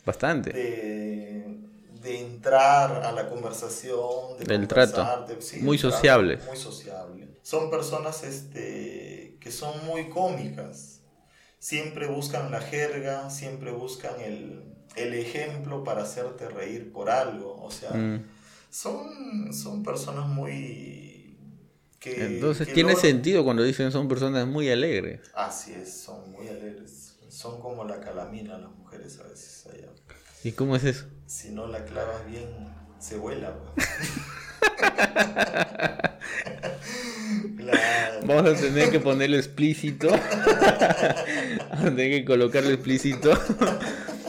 Bastante. 0.05 0.51
de, 0.51 1.57
de 2.01 2.19
entrar 2.21 3.03
a 3.05 3.11
la 3.11 3.29
conversación, 3.29 4.37
de 4.39 4.45
Del 4.45 4.67
trato. 4.67 5.05
de- 5.27 5.41
sí, 5.41 5.59
Muy 5.61 5.77
sociables. 5.77 6.45
Muy 6.47 6.57
sociables. 6.57 7.29
Son 7.41 7.69
personas 7.69 8.23
este, 8.23 9.37
que 9.39 9.51
son 9.51 9.85
muy 9.85 10.09
cómicas. 10.09 11.01
Siempre 11.59 12.07
buscan 12.07 12.51
la 12.51 12.59
jerga, 12.61 13.29
siempre 13.29 13.71
buscan 13.71 14.19
el, 14.21 14.63
el 14.95 15.13
ejemplo 15.13 15.83
para 15.83 16.03
hacerte 16.03 16.49
reír 16.49 16.91
por 16.91 17.09
algo. 17.09 17.55
O 17.61 17.71
sea, 17.71 17.91
Mm. 17.91 18.25
son, 18.69 19.53
son 19.53 19.83
personas 19.83 20.27
muy... 20.27 21.37
Que, 21.99 22.25
Entonces 22.25 22.67
que 22.67 22.73
tiene 22.73 22.97
sentido 22.97 23.45
cuando 23.45 23.63
dicen 23.63 23.89
son 23.93 24.09
personas 24.09 24.45
muy 24.45 24.69
alegres. 24.69 25.21
Así 25.33 25.71
es, 25.73 26.01
son 26.01 26.31
muy 26.33 26.49
alegres. 26.49 27.02
Son 27.33 27.59
como 27.59 27.83
la 27.83 27.99
calamina 27.99 28.57
las 28.59 28.69
mujeres 28.69 29.19
a 29.19 29.23
veces 29.27 29.67
allá. 29.73 29.87
¿Y 30.43 30.51
cómo 30.51 30.75
es 30.75 30.83
eso? 30.83 31.05
Si 31.25 31.49
no 31.49 31.65
la 31.65 31.83
clavas 31.83 32.27
bien, 32.27 32.45
se 32.99 33.17
vuela. 33.17 33.55
claro. 37.57 38.19
Vamos 38.27 38.51
a 38.51 38.61
tener 38.61 38.91
que 38.91 38.99
ponerlo 38.99 39.37
explícito. 39.37 40.09
Vamos 40.09 41.79
a 41.79 41.85
tener 41.85 42.11
que 42.11 42.23
colocarlo 42.23 42.69
explícito. 42.69 43.33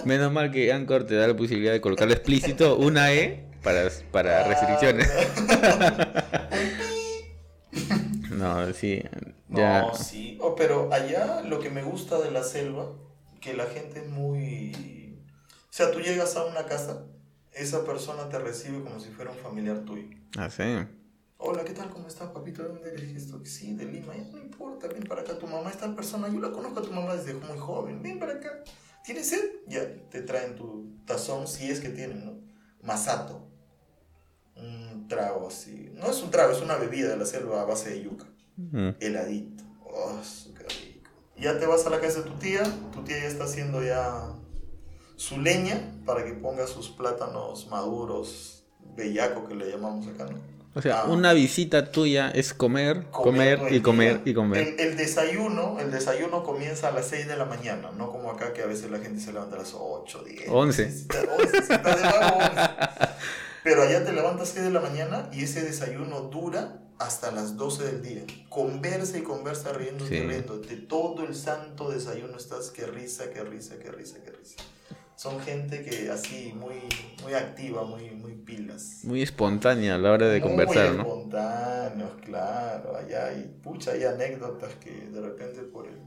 Menos 0.06 0.32
mal 0.32 0.50
que 0.50 0.72
Anchor 0.72 1.04
te 1.04 1.14
da 1.14 1.28
la 1.28 1.36
posibilidad 1.36 1.72
de 1.72 1.82
colocarlo 1.82 2.14
explícito, 2.14 2.78
una 2.78 3.12
E 3.12 3.50
para, 3.62 3.90
para 4.12 4.48
restricciones. 4.48 5.12
No, 8.44 8.72
sí, 8.74 9.02
ya. 9.48 9.82
No, 9.82 9.94
sí. 9.94 10.38
Oh, 10.40 10.54
pero 10.54 10.92
allá 10.92 11.40
lo 11.42 11.60
que 11.60 11.70
me 11.70 11.82
gusta 11.82 12.20
de 12.20 12.30
la 12.30 12.42
selva, 12.42 12.92
que 13.40 13.54
la 13.54 13.64
gente 13.64 14.00
es 14.00 14.08
muy... 14.08 15.18
O 15.48 15.72
sea, 15.76 15.90
tú 15.90 16.00
llegas 16.00 16.36
a 16.36 16.44
una 16.44 16.66
casa, 16.66 17.06
esa 17.52 17.84
persona 17.84 18.28
te 18.28 18.38
recibe 18.38 18.82
como 18.82 19.00
si 19.00 19.10
fuera 19.10 19.30
un 19.30 19.38
familiar 19.38 19.84
tuyo. 19.84 20.08
Ah, 20.36 20.50
sí. 20.50 20.62
Hola, 21.38 21.64
¿qué 21.64 21.72
tal? 21.72 21.88
¿Cómo 21.90 22.06
estás, 22.06 22.30
papito? 22.30 22.62
¿De 22.62 22.68
dónde 22.68 22.92
eres? 22.92 23.16
Esto, 23.16 23.40
sí, 23.44 23.74
de 23.74 23.86
Lima. 23.86 24.14
Ya 24.14 24.24
no 24.24 24.38
importa, 24.38 24.88
ven 24.88 25.04
para 25.04 25.22
acá. 25.22 25.38
Tu 25.38 25.46
mamá 25.46 25.70
es 25.70 25.78
tal 25.78 25.94
persona. 25.94 26.28
Yo 26.28 26.38
la 26.38 26.52
conozco 26.52 26.80
a 26.80 26.82
tu 26.82 26.92
mamá 26.92 27.16
desde 27.16 27.34
muy 27.34 27.58
joven. 27.58 28.02
Ven 28.02 28.18
para 28.18 28.34
acá. 28.34 28.62
¿Tienes 29.04 29.28
sed? 29.28 29.42
Ya, 29.66 29.86
te 30.10 30.22
traen 30.22 30.54
tu 30.54 30.96
tazón, 31.06 31.48
si 31.48 31.70
es 31.70 31.80
que 31.80 31.88
tienen, 31.88 32.24
¿no? 32.24 32.38
Masato. 32.82 33.48
Un 34.56 35.06
trago 35.08 35.48
así. 35.48 35.90
No 35.94 36.10
es 36.10 36.22
un 36.22 36.30
trago, 36.30 36.52
es 36.52 36.62
una 36.62 36.76
bebida 36.76 37.08
de 37.08 37.16
la 37.16 37.26
selva 37.26 37.62
a 37.62 37.64
base 37.64 37.90
de 37.90 38.02
yuca. 38.02 38.26
Mm. 38.56 38.90
Heladito. 39.00 39.64
Oh, 39.84 40.20
qué 40.56 40.64
rico. 40.64 41.10
Ya 41.36 41.58
te 41.58 41.66
vas 41.66 41.86
a 41.86 41.90
la 41.90 42.00
casa 42.00 42.20
de 42.22 42.30
tu 42.30 42.36
tía, 42.38 42.62
tu 42.92 43.02
tía 43.02 43.18
ya 43.18 43.26
está 43.26 43.44
haciendo 43.44 43.82
ya 43.82 44.32
su 45.16 45.40
leña 45.40 45.92
para 46.04 46.24
que 46.24 46.32
ponga 46.32 46.66
sus 46.66 46.90
plátanos 46.90 47.68
maduros, 47.68 48.64
bellaco 48.96 49.46
que 49.48 49.54
le 49.54 49.70
llamamos 49.70 50.06
acá, 50.08 50.24
¿no? 50.26 50.38
O 50.76 50.82
sea, 50.82 51.02
Ah. 51.02 51.04
una 51.04 51.32
visita 51.32 51.92
tuya 51.92 52.30
es 52.30 52.52
comer, 52.52 53.04
comer, 53.12 53.60
y 53.72 53.80
comer 53.80 54.22
y 54.24 54.34
comer. 54.34 54.74
El, 54.76 54.80
el 54.80 54.96
desayuno, 54.96 55.78
el 55.78 55.92
desayuno 55.92 56.42
comienza 56.42 56.88
a 56.88 56.90
las 56.90 57.06
6 57.06 57.28
de 57.28 57.36
la 57.36 57.44
mañana, 57.44 57.92
no 57.96 58.10
como 58.10 58.28
acá 58.30 58.52
que 58.52 58.62
a 58.62 58.66
veces 58.66 58.90
la 58.90 58.98
gente 58.98 59.20
se 59.20 59.32
levanta 59.32 59.54
a 59.54 59.60
las 59.60 59.72
8, 59.72 60.24
10. 60.24 60.48
11. 60.50 60.90
Si 60.90 61.02
está- 61.02 61.20
11, 61.38 61.62
si 61.62 61.72
estás 61.72 61.96
de 61.96 62.02
vago, 62.02 62.36
11. 62.38 62.70
Pero 63.64 63.82
allá 63.82 64.04
te 64.04 64.12
levantas 64.12 64.50
6 64.50 64.66
de 64.66 64.70
la 64.70 64.80
mañana 64.80 65.28
y 65.32 65.42
ese 65.44 65.62
desayuno 65.62 66.20
dura 66.20 66.80
hasta 66.98 67.32
las 67.32 67.56
12 67.56 67.84
del 67.84 68.02
día. 68.02 68.22
Conversa 68.50 69.18
y 69.18 69.22
conversa 69.22 69.72
riéndote, 69.72 70.20
Sí. 70.20 70.26
riéndote. 70.26 70.76
Todo 70.76 71.24
el 71.24 71.34
santo 71.34 71.90
desayuno 71.90 72.36
estás 72.36 72.70
que 72.70 72.86
risa, 72.86 73.30
que 73.30 73.42
risa, 73.42 73.78
que 73.78 73.90
risa, 73.90 74.18
que 74.22 74.30
risa. 74.30 74.56
Son 75.16 75.40
gente 75.40 75.82
que 75.82 76.10
así, 76.10 76.52
muy, 76.54 76.74
muy 77.22 77.32
activa, 77.34 77.84
muy, 77.84 78.10
muy 78.10 78.32
pilas. 78.34 78.98
Muy 79.04 79.22
espontánea 79.22 79.94
a 79.94 79.98
la 79.98 80.12
hora 80.12 80.28
de 80.28 80.40
conversar, 80.40 80.88
Muy 80.88 80.96
¿no? 80.98 81.02
espontáneos, 81.04 82.10
claro. 82.22 82.96
Allá 82.96 83.26
hay, 83.28 83.50
pucha, 83.62 83.92
hay 83.92 84.04
anécdotas 84.04 84.74
que 84.74 84.90
de 84.90 85.20
repente 85.20 85.62
por, 85.62 85.86
el, 85.86 85.98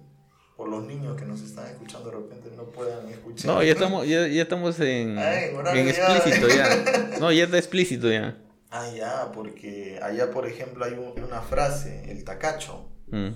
por 0.58 0.68
los 0.70 0.84
niños 0.86 1.16
que 1.16 1.24
nos 1.26 1.42
están 1.42 1.68
escuchando 1.68 2.10
de 2.10 2.18
repente 2.18 2.50
no 2.58 2.64
puedan 2.66 3.08
escuchar. 3.10 3.46
No, 3.54 3.64
ya 3.64 3.72
estamos, 3.74 4.08
ya, 4.08 4.28
ya 4.28 4.42
estamos 4.42 4.80
en, 4.80 5.18
Ay, 5.20 5.52
en 5.74 5.88
explícito 5.88 6.48
ya. 6.50 7.18
No, 7.20 7.32
ya 7.32 7.44
está 7.46 7.58
explícito 7.58 8.12
ya. 8.12 8.38
Ah, 8.72 8.90
ya, 8.90 9.32
porque 9.34 10.00
allá, 10.02 10.30
por 10.32 10.46
ejemplo, 10.48 10.84
hay 10.84 10.94
un- 10.94 11.24
una 11.24 11.42
frase, 11.42 12.12
el 12.12 12.24
tacacho. 12.26 12.90
Mm. 13.08 13.30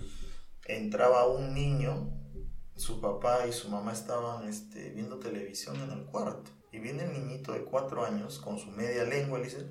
Entraba 0.65 1.27
un 1.27 1.53
niño, 1.53 2.11
su 2.75 2.99
papá 2.99 3.45
y 3.47 3.53
su 3.53 3.69
mamá 3.69 3.93
estaban 3.93 4.47
este, 4.49 4.89
viendo 4.89 5.17
televisión 5.19 5.75
en 5.77 5.91
el 5.91 6.05
cuarto. 6.05 6.51
Y 6.71 6.79
viene 6.79 7.03
el 7.03 7.13
niñito 7.13 7.53
de 7.53 7.63
cuatro 7.63 8.03
años 8.05 8.39
con 8.39 8.57
su 8.57 8.71
media 8.71 9.03
lengua 9.03 9.37
y 9.39 9.43
le 9.43 9.47
dice, 9.49 9.65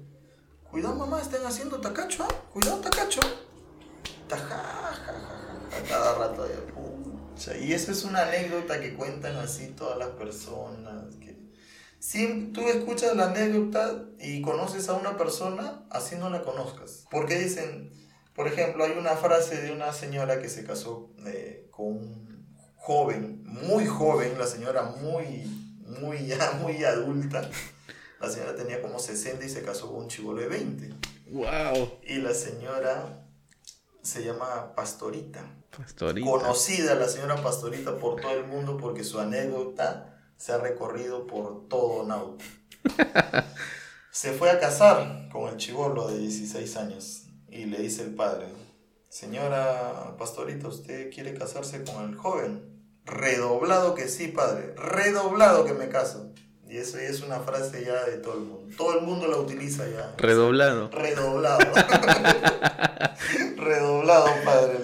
cuidado 0.70 0.94
mamá, 0.94 1.20
están 1.20 1.44
haciendo 1.44 1.80
tacacho, 1.80 2.24
¿ah? 2.24 2.34
Cuidado 2.52 2.78
tacacho. 2.80 3.20
Taja, 4.28 4.46
ja, 4.46 4.56
ja, 4.56 5.12
ja, 5.12 5.68
ja, 5.70 5.88
cada 5.88 6.14
rato 6.18 6.44
de 6.44 6.54
Y 7.60 7.72
eso 7.72 7.92
es 7.92 8.04
una 8.04 8.22
anécdota 8.22 8.80
que 8.80 8.94
cuentan 8.94 9.36
así 9.36 9.68
todas 9.68 9.98
las 9.98 10.10
personas. 10.10 11.14
Que... 11.16 11.38
Si 11.98 12.50
tú 12.52 12.60
escuchas 12.68 13.16
la 13.16 13.30
anécdota 13.30 14.04
y 14.18 14.42
conoces 14.42 14.88
a 14.88 14.94
una 14.94 15.16
persona, 15.16 15.84
así 15.90 16.16
no 16.16 16.28
la 16.28 16.42
conozcas. 16.42 17.06
Porque 17.10 17.38
dicen, 17.38 17.92
por 18.34 18.46
ejemplo, 18.46 18.84
hay 18.84 18.92
una 18.92 19.16
frase 19.16 19.60
de 19.62 19.72
una 19.72 19.92
señora 19.92 20.40
que 20.40 20.48
se 20.48 20.64
casó 20.64 21.10
eh, 21.26 21.68
con 21.70 21.86
un 21.86 22.46
joven, 22.76 23.42
muy 23.44 23.86
joven, 23.86 24.38
la 24.38 24.46
señora 24.46 24.82
muy, 24.82 25.44
muy, 26.00 26.26
ya 26.26 26.52
muy 26.62 26.84
adulta. 26.84 27.48
La 28.20 28.28
señora 28.28 28.54
tenía 28.54 28.82
como 28.82 28.98
60 28.98 29.44
y 29.44 29.48
se 29.48 29.62
casó 29.62 29.90
con 29.90 30.02
un 30.02 30.08
chivolo 30.08 30.42
de 30.42 30.48
20. 30.48 30.94
Wow. 31.30 32.00
Y 32.02 32.16
la 32.16 32.34
señora 32.34 33.26
se 34.02 34.24
llama 34.24 34.74
Pastorita. 34.74 35.59
Pastorita. 35.76 36.28
Conocida 36.28 36.94
la 36.94 37.08
señora 37.08 37.36
Pastorita 37.36 37.96
por 37.98 38.20
todo 38.20 38.32
el 38.32 38.46
mundo 38.46 38.76
porque 38.76 39.04
su 39.04 39.20
anécdota 39.20 40.18
se 40.36 40.52
ha 40.52 40.58
recorrido 40.58 41.26
por 41.26 41.68
todo 41.68 42.06
Nauta. 42.06 42.44
Se 44.10 44.32
fue 44.32 44.50
a 44.50 44.58
casar 44.58 45.28
con 45.30 45.48
el 45.48 45.56
chivolo 45.56 46.08
de 46.08 46.18
16 46.18 46.76
años 46.76 47.26
y 47.48 47.66
le 47.66 47.78
dice 47.78 48.02
el 48.02 48.14
padre, 48.14 48.46
señora 49.08 50.16
Pastorita, 50.18 50.66
¿usted 50.66 51.12
quiere 51.12 51.34
casarse 51.34 51.84
con 51.84 52.08
el 52.08 52.16
joven? 52.16 52.82
Redoblado 53.04 53.94
que 53.94 54.08
sí, 54.08 54.28
padre, 54.28 54.74
redoblado 54.76 55.64
que 55.64 55.74
me 55.74 55.88
caso. 55.88 56.32
Y 56.68 56.76
eso 56.76 56.98
ya 56.98 57.08
es 57.08 57.20
una 57.22 57.40
frase 57.40 57.84
ya 57.84 58.04
de 58.04 58.18
todo 58.18 58.34
el 58.34 58.40
mundo. 58.40 58.74
Todo 58.76 58.98
el 58.98 59.04
mundo 59.04 59.26
la 59.26 59.38
utiliza 59.38 59.88
ya. 59.88 60.14
Redoblado. 60.16 60.88
Redoblado. 60.90 61.58
Redoblado, 63.56 64.28
padre. 64.44 64.79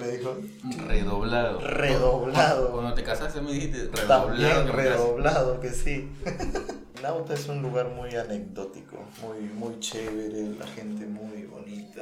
Redoblado. 1.29 1.59
Redoblado. 1.59 2.71
Cuando 2.71 2.93
te 2.93 3.03
casaste 3.03 3.41
me 3.41 3.51
dijiste 3.53 3.87
También 4.07 4.67
redoblado 4.67 5.59
que 5.59 5.69
sí. 5.69 6.09
Nauta 7.03 7.33
es 7.35 7.47
un 7.47 7.61
lugar 7.61 7.89
muy 7.89 8.15
anecdótico, 8.15 8.97
muy, 9.21 9.39
muy 9.49 9.79
chévere, 9.79 10.49
la 10.57 10.65
gente 10.65 11.05
muy 11.05 11.43
bonita. 11.43 12.01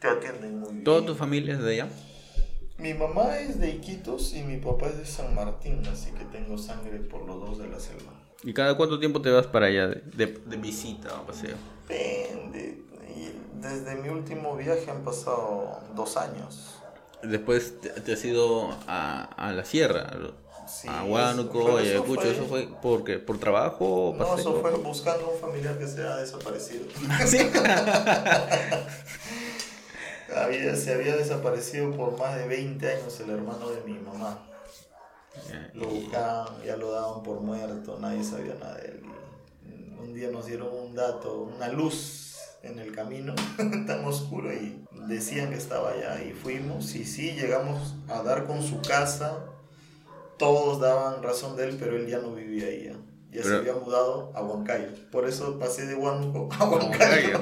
Te 0.00 0.08
atienden 0.08 0.58
muy 0.60 0.70
bien. 0.72 0.84
¿Toda 0.84 1.04
tu 1.04 1.14
familia 1.14 1.54
es 1.54 1.60
de 1.62 1.72
allá? 1.74 1.88
Mi 2.78 2.94
mamá 2.94 3.38
es 3.38 3.58
de 3.60 3.70
Iquitos 3.70 4.34
y 4.34 4.42
mi 4.42 4.56
papá 4.58 4.86
es 4.88 4.98
de 4.98 5.06
San 5.06 5.34
Martín, 5.34 5.82
así 5.90 6.12
que 6.12 6.24
tengo 6.26 6.56
sangre 6.58 6.98
por 6.98 7.26
los 7.26 7.40
dos 7.40 7.58
de 7.58 7.68
la 7.68 7.78
selva. 7.80 8.12
¿Y 8.42 8.52
cada 8.54 8.76
cuánto 8.76 8.98
tiempo 8.98 9.20
te 9.22 9.30
vas 9.30 9.46
para 9.46 9.66
allá 9.66 9.88
de, 9.88 10.02
de- 10.14 10.40
de 10.46 10.56
visita 10.56 11.20
o 11.20 11.26
paseo? 11.26 11.56
Depende. 11.88 12.82
Desde 13.60 13.96
mi 13.96 14.10
último 14.10 14.54
viaje 14.56 14.90
han 14.90 15.02
pasado 15.02 15.80
dos 15.94 16.16
años. 16.16 16.75
Después 17.22 17.80
te, 17.80 17.88
te 17.90 18.12
has 18.12 18.24
ido 18.24 18.70
a, 18.86 19.24
a 19.24 19.52
la 19.52 19.64
sierra, 19.64 20.10
Sí, 20.68 20.88
a 20.90 21.04
Huánuco, 21.04 21.76
a 21.76 21.80
Ayacucho. 21.80 22.20
fue- 22.22 22.32
¿Eso 22.32 22.44
fue 22.46 22.68
por 22.82 23.04
qué? 23.04 23.18
¿Por 23.20 23.38
trabajo 23.38 24.10
o 24.10 24.16
No, 24.16 24.36
eso 24.36 24.60
fue 24.60 24.72
buscando 24.72 25.30
un 25.30 25.38
familiar 25.40 25.78
que 25.78 25.86
se 25.86 26.02
ha 26.02 26.16
desaparecido. 26.16 26.86
¿Sí? 27.26 27.38
Había, 30.34 30.74
se 30.74 30.92
había 30.92 31.16
desaparecido 31.16 31.92
por 31.92 32.18
más 32.18 32.36
de 32.36 32.48
20 32.48 32.92
años 32.94 33.20
el 33.20 33.30
hermano 33.30 33.70
de 33.70 33.80
mi 33.82 33.98
mamá. 33.98 34.42
Lo 35.74 35.86
buscaban, 35.86 36.48
ya 36.64 36.76
lo 36.76 36.90
daban 36.92 37.22
por 37.22 37.40
muerto, 37.40 37.98
nadie 38.00 38.24
sabía 38.24 38.54
nada 38.54 38.74
de 38.76 38.88
él. 38.88 39.02
Un 40.00 40.14
día 40.14 40.30
nos 40.30 40.46
dieron 40.46 40.68
un 40.74 40.94
dato, 40.94 41.42
una 41.42 41.68
luz 41.68 42.34
en 42.62 42.78
el 42.80 42.92
camino 42.92 43.34
tan 43.86 44.04
oscuro 44.04 44.52
y 44.52 44.84
decían 45.06 45.50
que 45.50 45.56
estaba 45.56 45.90
allá 45.90 46.22
y 46.22 46.32
fuimos 46.32 46.94
y 46.94 47.04
sí, 47.04 47.32
llegamos 47.32 47.94
a 48.08 48.22
dar 48.22 48.46
con 48.46 48.62
su 48.62 48.80
casa. 48.82 49.38
Todos 50.38 50.80
daban 50.80 51.22
razón 51.22 51.56
de 51.56 51.68
él, 51.68 51.76
pero 51.78 51.96
él 51.96 52.06
ya 52.06 52.18
no 52.18 52.34
vivía 52.34 52.66
ahí. 52.66 52.84
Ya, 52.84 52.96
Ya 53.30 53.42
se 53.42 53.54
había 53.56 53.74
mudado 53.74 54.32
a 54.34 54.42
Huancayo. 54.42 54.88
Por 55.10 55.26
eso 55.28 55.58
pasé 55.58 55.86
de 55.86 55.94
Huánuco 55.94 56.48
a 56.58 56.68
Huancayo. 56.68 57.40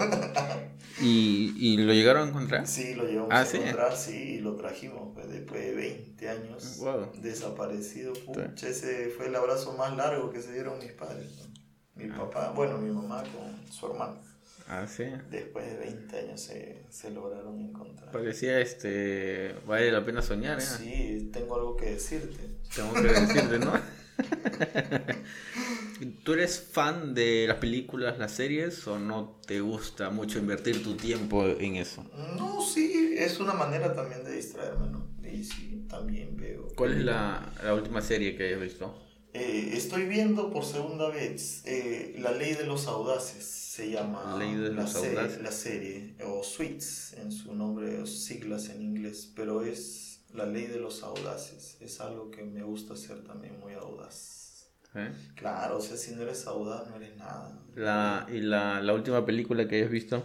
¿Y, 1.01 1.53
¿Y 1.59 1.77
lo 1.79 1.93
llegaron 1.93 2.27
a 2.29 2.31
encontrar? 2.31 2.67
Sí, 2.69 2.95
lo 2.95 3.05
llevamos 3.05 3.31
Ah, 3.33 3.41
a 3.41 3.47
¿sí? 3.47 3.57
encontrar, 3.57 3.97
sí, 3.97 4.35
y 4.37 4.39
lo 4.41 4.55
trajimos 4.55 5.11
pues, 5.13 5.29
después 5.29 5.61
de 5.61 5.75
20 5.75 6.29
años 6.29 6.77
Wow. 6.79 7.11
desaparecido. 7.21 8.13
Pucha, 8.13 8.69
ese 8.69 9.09
fue 9.17 9.27
el 9.27 9.35
abrazo 9.35 9.73
más 9.73 9.97
largo 9.97 10.31
que 10.31 10.41
se 10.41 10.53
dieron 10.53 10.79
mis 10.79 10.93
padres. 10.93 11.27
¿no? 11.39 11.55
Mi 11.97 12.09
papá, 12.11 12.53
bueno, 12.55 12.79
mi 12.79 12.91
mamá 12.93 13.23
con 13.23 13.73
su 13.73 13.87
hermano. 13.87 14.19
Ah, 14.67 14.87
sí. 14.87 15.05
Después 15.31 15.71
de 15.71 15.77
20 15.77 16.19
años 16.19 16.41
se, 16.41 16.85
se 16.89 17.11
lograron 17.11 17.61
encontrar. 17.61 18.11
Parecía, 18.11 18.61
este, 18.61 19.55
vale 19.67 19.93
la 19.93 20.05
pena 20.05 20.23
soñar, 20.23 20.59
¿eh? 20.59 20.63
Sí, 20.63 21.31
tengo 21.33 21.57
algo 21.57 21.77
que 21.77 21.93
decirte. 21.93 22.49
Tengo 22.75 22.95
que 22.95 23.03
decirte, 23.03 23.59
¿no? 23.59 23.75
¿Tú 26.25 26.33
eres 26.33 26.61
fan 26.61 27.15
de 27.15 27.47
las 27.47 27.59
películas, 27.59 28.19
las 28.19 28.33
series 28.33 28.87
o 28.89 28.99
no 28.99 29.41
te 29.47 29.61
gusta 29.61 30.11
mucho 30.11 30.39
invertir 30.39 30.83
tu 30.83 30.97
tiempo 30.97 31.47
en 31.47 31.77
eso? 31.77 32.05
No, 32.37 32.61
sí, 32.61 33.15
es 33.17 33.39
una 33.41 33.55
manera 33.55 33.95
también 33.95 34.25
de 34.25 34.35
distraerme, 34.35 34.89
¿no? 34.89 35.07
Y 35.23 35.45
sí, 35.45 35.87
también 35.89 36.37
veo. 36.37 36.69
¿Cuál 36.77 36.93
es 36.93 37.05
la, 37.05 37.53
la 37.63 37.75
última 37.75 38.03
serie 38.03 38.37
que 38.37 38.49
hayas 38.49 38.61
visto? 38.61 38.95
Eh, 39.35 39.71
estoy 39.75 40.05
viendo 40.05 40.53
por 40.53 40.65
segunda 40.65 41.11
vez 41.11 41.63
eh, 41.67 42.15
La 42.19 42.33
Ley 42.33 42.55
de 42.55 42.67
los 42.67 42.87
Audaces, 42.87 43.45
se 43.75 43.91
llama 43.91 44.39
la, 44.39 44.87
serie, 44.87 45.19
Audaces. 45.19 45.43
la 45.43 45.51
serie, 45.51 46.15
o 46.25 46.45
Suites 46.45 47.13
en 47.19 47.33
su 47.33 47.57
nombre, 47.57 48.01
o 48.01 48.07
siglas 48.07 48.69
en 48.69 48.81
inglés, 48.81 49.33
pero 49.35 49.65
es 49.65 50.21
La 50.33 50.47
Ley 50.47 50.67
de 50.67 50.79
los 50.79 51.03
Audaces, 51.03 51.77
es 51.81 52.01
algo 52.01 52.31
que 52.31 52.45
me 52.45 52.63
gusta 52.63 52.95
hacer 52.95 53.25
también 53.25 53.59
muy 53.59 53.73
audaz. 53.73 54.71
¿Eh? 54.95 55.13
Claro, 55.35 55.79
o 55.79 55.81
sea, 55.81 55.97
si 55.97 56.15
no 56.15 56.23
eres 56.23 56.47
audaz 56.47 56.89
no 56.89 56.95
eres 56.95 57.17
nada. 57.17 57.61
La, 57.75 58.29
¿Y 58.31 58.43
la, 58.43 58.81
la 58.81 58.95
última 58.95 59.27
película 59.27 59.67
que 59.67 59.75
hayas 59.75 59.91
visto? 59.91 60.25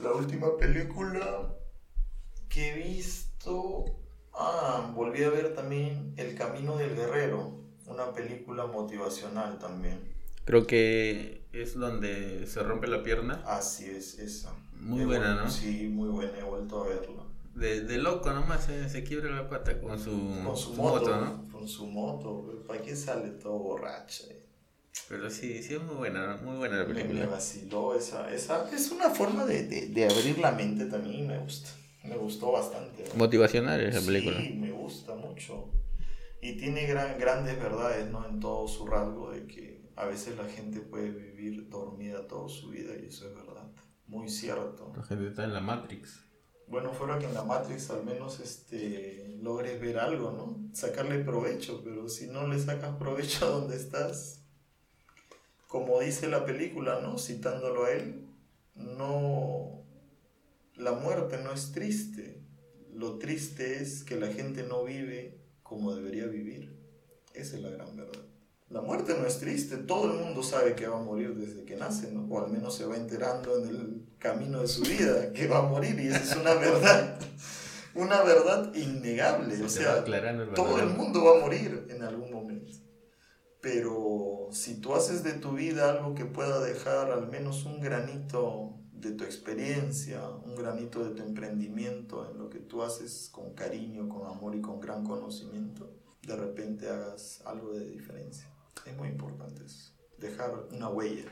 La 0.00 0.10
última 0.10 0.56
película 0.56 1.54
que 2.48 2.72
he 2.72 2.76
visto. 2.76 3.84
Ah, 4.32 4.92
volví 4.96 5.22
a 5.22 5.30
ver 5.30 5.54
también 5.54 6.12
El 6.16 6.34
Camino 6.34 6.76
del 6.76 6.96
Guerrero. 6.96 7.56
Una 7.86 8.12
película 8.12 8.66
motivacional 8.66 9.60
también. 9.60 10.12
Creo 10.44 10.66
que 10.66 11.43
es 11.62 11.74
donde 11.74 12.46
se 12.46 12.62
rompe 12.62 12.86
la 12.86 13.02
pierna. 13.02 13.42
Así 13.46 13.86
es, 13.86 14.18
esa. 14.18 14.52
Muy 14.80 15.02
He 15.02 15.06
buena, 15.06 15.34
¿no? 15.34 15.50
Sí, 15.50 15.88
muy 15.88 16.08
buena, 16.08 16.38
he 16.38 16.42
vuelto 16.42 16.84
a 16.84 16.88
verla. 16.88 17.22
De, 17.54 17.82
de 17.82 17.98
loco 17.98 18.32
nomás 18.32 18.64
se, 18.64 18.88
se 18.88 19.04
quiebra 19.04 19.30
la 19.30 19.48
pata 19.48 19.80
con 19.80 19.98
su, 19.98 20.10
Con 20.44 20.56
su 20.56 20.74
su 20.74 20.82
moto, 20.82 21.20
¿no? 21.20 21.48
Con 21.52 21.68
su 21.68 21.86
moto, 21.86 22.64
¿para 22.66 22.82
qué 22.82 22.96
sale 22.96 23.30
todo 23.30 23.58
borracho? 23.58 24.24
eh? 24.30 24.40
Pero 25.08 25.30
sí, 25.30 25.62
sí 25.62 25.74
es 25.74 25.82
muy 25.82 25.94
buena, 25.96 26.36
muy 26.42 26.56
buena 26.56 26.78
la 26.78 26.84
Me, 26.84 26.94
me 26.94 27.00
película. 27.02 27.26
vaciló 27.26 27.94
esa, 27.96 28.32
esa. 28.32 28.68
Es 28.72 28.90
una 28.90 29.10
forma 29.10 29.44
de, 29.44 29.64
de, 29.68 29.86
de 29.88 30.04
abrir 30.08 30.38
la 30.38 30.52
mente 30.52 30.86
también 30.86 31.24
y 31.24 31.26
me 31.28 31.38
gusta. 31.38 31.70
Me 32.04 32.16
gustó 32.16 32.52
bastante. 32.52 33.04
¿no? 33.08 33.14
Motivacional 33.14 33.80
es 33.80 33.94
la 33.94 34.00
película. 34.00 34.36
Sí, 34.40 34.54
me 34.54 34.70
gusta 34.72 35.14
mucho. 35.14 35.70
Y 36.42 36.56
tiene 36.58 36.86
gran, 36.86 37.18
grandes 37.18 37.58
verdades, 37.58 38.10
¿no? 38.10 38.28
En 38.28 38.38
todo 38.40 38.68
su 38.68 38.86
rasgo 38.86 39.30
de 39.30 39.46
que 39.46 39.80
a 39.96 40.04
veces 40.06 40.36
la 40.36 40.44
gente 40.44 40.80
puede 40.80 41.10
vivir 41.10 41.33
dormida 41.50 42.26
toda 42.26 42.48
su 42.48 42.68
vida 42.68 42.92
y 43.00 43.06
eso 43.06 43.28
es 43.28 43.34
verdad. 43.34 43.70
Muy 44.06 44.28
cierto. 44.28 44.92
La 44.96 45.02
gente 45.02 45.28
está 45.28 45.44
en 45.44 45.54
la 45.54 45.60
Matrix. 45.60 46.20
Bueno, 46.66 46.92
fuera 46.92 47.18
que 47.18 47.26
en 47.26 47.34
la 47.34 47.44
Matrix 47.44 47.90
al 47.90 48.04
menos 48.04 48.40
este, 48.40 49.36
logres 49.40 49.80
ver 49.80 49.98
algo, 49.98 50.32
¿no? 50.32 50.74
Sacarle 50.74 51.22
provecho, 51.24 51.82
pero 51.84 52.08
si 52.08 52.26
no 52.26 52.46
le 52.46 52.58
sacas 52.58 52.96
provecho 52.96 53.46
a 53.46 53.50
donde 53.50 53.76
estás, 53.76 54.42
como 55.68 56.00
dice 56.00 56.28
la 56.28 56.44
película, 56.44 57.00
¿no? 57.00 57.18
Citándolo 57.18 57.84
a 57.84 57.92
él, 57.92 58.26
no... 58.74 59.84
La 60.76 60.92
muerte 60.92 61.38
no 61.42 61.52
es 61.52 61.72
triste. 61.72 62.42
Lo 62.92 63.18
triste 63.18 63.80
es 63.80 64.02
que 64.02 64.16
la 64.16 64.32
gente 64.32 64.64
no 64.64 64.84
vive 64.84 65.40
como 65.62 65.94
debería 65.94 66.26
vivir. 66.26 66.80
Esa 67.32 67.56
es 67.56 67.62
la 67.62 67.70
gran 67.70 67.96
verdad. 67.96 68.24
La 68.74 68.80
muerte 68.80 69.14
no 69.16 69.24
es 69.24 69.38
triste, 69.38 69.76
todo 69.76 70.10
el 70.10 70.18
mundo 70.18 70.42
sabe 70.42 70.74
que 70.74 70.88
va 70.88 70.98
a 70.98 71.00
morir 71.00 71.36
desde 71.36 71.64
que 71.64 71.76
nace, 71.76 72.10
¿no? 72.10 72.26
o 72.28 72.44
al 72.44 72.50
menos 72.50 72.74
se 72.74 72.84
va 72.84 72.96
enterando 72.96 73.56
en 73.62 73.68
el 73.68 74.06
camino 74.18 74.62
de 74.62 74.66
su 74.66 74.82
vida 74.82 75.32
que 75.32 75.46
va 75.46 75.58
a 75.58 75.62
morir 75.62 75.96
y 76.00 76.08
esa 76.08 76.18
es 76.18 76.34
una 76.34 76.54
verdad, 76.54 77.20
una 77.94 78.22
verdad 78.22 78.74
innegable, 78.74 79.62
o 79.62 79.68
sea, 79.68 80.02
todo 80.56 80.80
el 80.80 80.88
mundo 80.88 81.24
va 81.24 81.38
a 81.38 81.40
morir 81.40 81.86
en 81.88 82.02
algún 82.02 82.32
momento. 82.32 82.72
Pero 83.60 84.48
si 84.50 84.80
tú 84.80 84.96
haces 84.96 85.22
de 85.22 85.34
tu 85.34 85.52
vida 85.52 85.92
algo 85.92 86.16
que 86.16 86.24
pueda 86.24 86.58
dejar 86.60 87.12
al 87.12 87.28
menos 87.28 87.66
un 87.66 87.80
granito 87.80 88.74
de 88.90 89.12
tu 89.12 89.22
experiencia, 89.22 90.28
un 90.28 90.56
granito 90.56 91.04
de 91.04 91.14
tu 91.14 91.22
emprendimiento 91.22 92.28
en 92.28 92.38
lo 92.38 92.50
que 92.50 92.58
tú 92.58 92.82
haces 92.82 93.28
con 93.30 93.54
cariño, 93.54 94.08
con 94.08 94.26
amor 94.26 94.56
y 94.56 94.60
con 94.60 94.80
gran 94.80 95.04
conocimiento, 95.04 95.92
de 96.22 96.34
repente 96.34 96.88
hagas 96.88 97.40
algo 97.44 97.72
de 97.72 97.86
diferencia. 97.86 98.53
Es 98.86 98.96
muy 98.96 99.08
importante 99.08 99.64
eso, 99.64 99.92
dejar 100.18 100.52
una 100.72 100.88
huella. 100.88 101.24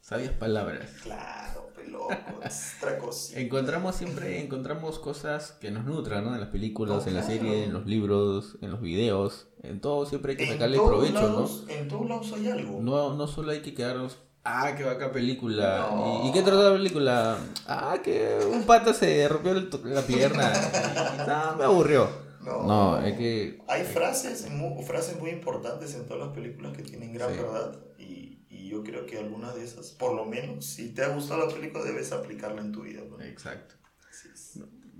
Sabias 0.00 0.32
palabras. 0.32 0.90
Claro, 1.02 1.70
peloco, 1.74 2.08
otra 2.08 2.98
cosita. 2.98 3.40
Encontramos 3.40 3.94
siempre, 3.94 4.40
encontramos 4.40 4.98
cosas 4.98 5.52
que 5.52 5.70
nos 5.70 5.84
nutran, 5.84 6.24
¿no? 6.24 6.34
En 6.34 6.40
las 6.40 6.48
películas, 6.48 7.06
en 7.06 7.14
la 7.14 7.22
serie, 7.22 7.64
en 7.64 7.72
los 7.72 7.86
libros, 7.86 8.56
en 8.62 8.70
los 8.70 8.80
videos, 8.80 9.48
en 9.62 9.80
todo 9.80 10.06
siempre 10.06 10.32
hay 10.32 10.38
que 10.38 10.48
sacarle 10.48 10.78
provecho, 10.78 11.28
¿no? 11.28 11.72
En 11.72 11.88
todos 11.88 12.08
lados 12.08 12.32
hay 12.32 12.48
algo. 12.48 12.80
No, 12.80 13.14
no 13.14 13.26
solo 13.26 13.52
hay 13.52 13.60
que 13.60 13.74
quedarnos 13.74 14.18
Ah, 14.50 14.74
qué 14.74 14.82
vaca 14.82 15.12
película. 15.12 15.90
¿Y, 16.24 16.32
qué 16.32 16.40
trata 16.40 16.70
la 16.70 16.72
película? 16.72 17.36
Ah, 17.66 17.98
que 18.02 18.38
un 18.50 18.62
pato 18.62 18.94
se 18.94 19.28
rompió 19.28 19.52
la 19.84 20.00
pierna. 20.00 20.50
y, 21.54 21.58
me 21.58 21.64
aburrió. 21.64 22.27
No, 22.48 23.00
es 23.04 23.16
que... 23.16 23.58
Hay 23.68 23.84
frases 23.84 24.50
muy, 24.50 24.82
frases 24.82 25.18
muy 25.18 25.30
importantes 25.30 25.94
en 25.94 26.06
todas 26.06 26.26
las 26.26 26.34
películas 26.34 26.76
que 26.76 26.82
tienen 26.82 27.12
gran 27.12 27.30
verdad 27.36 27.78
y, 27.98 28.44
y, 28.48 28.68
yo 28.68 28.82
creo 28.82 29.06
que 29.06 29.18
algunas 29.18 29.54
de 29.54 29.64
esas, 29.64 29.90
por 29.90 30.14
lo 30.14 30.24
menos, 30.24 30.64
si 30.64 30.90
te 30.90 31.02
ha 31.02 31.08
gustado 31.08 31.46
la 31.46 31.54
película, 31.54 31.84
debes 31.84 32.12
aplicarla 32.12 32.60
en 32.60 32.72
tu 32.72 32.82
vida. 32.82 33.02
Exacto. 33.24 33.74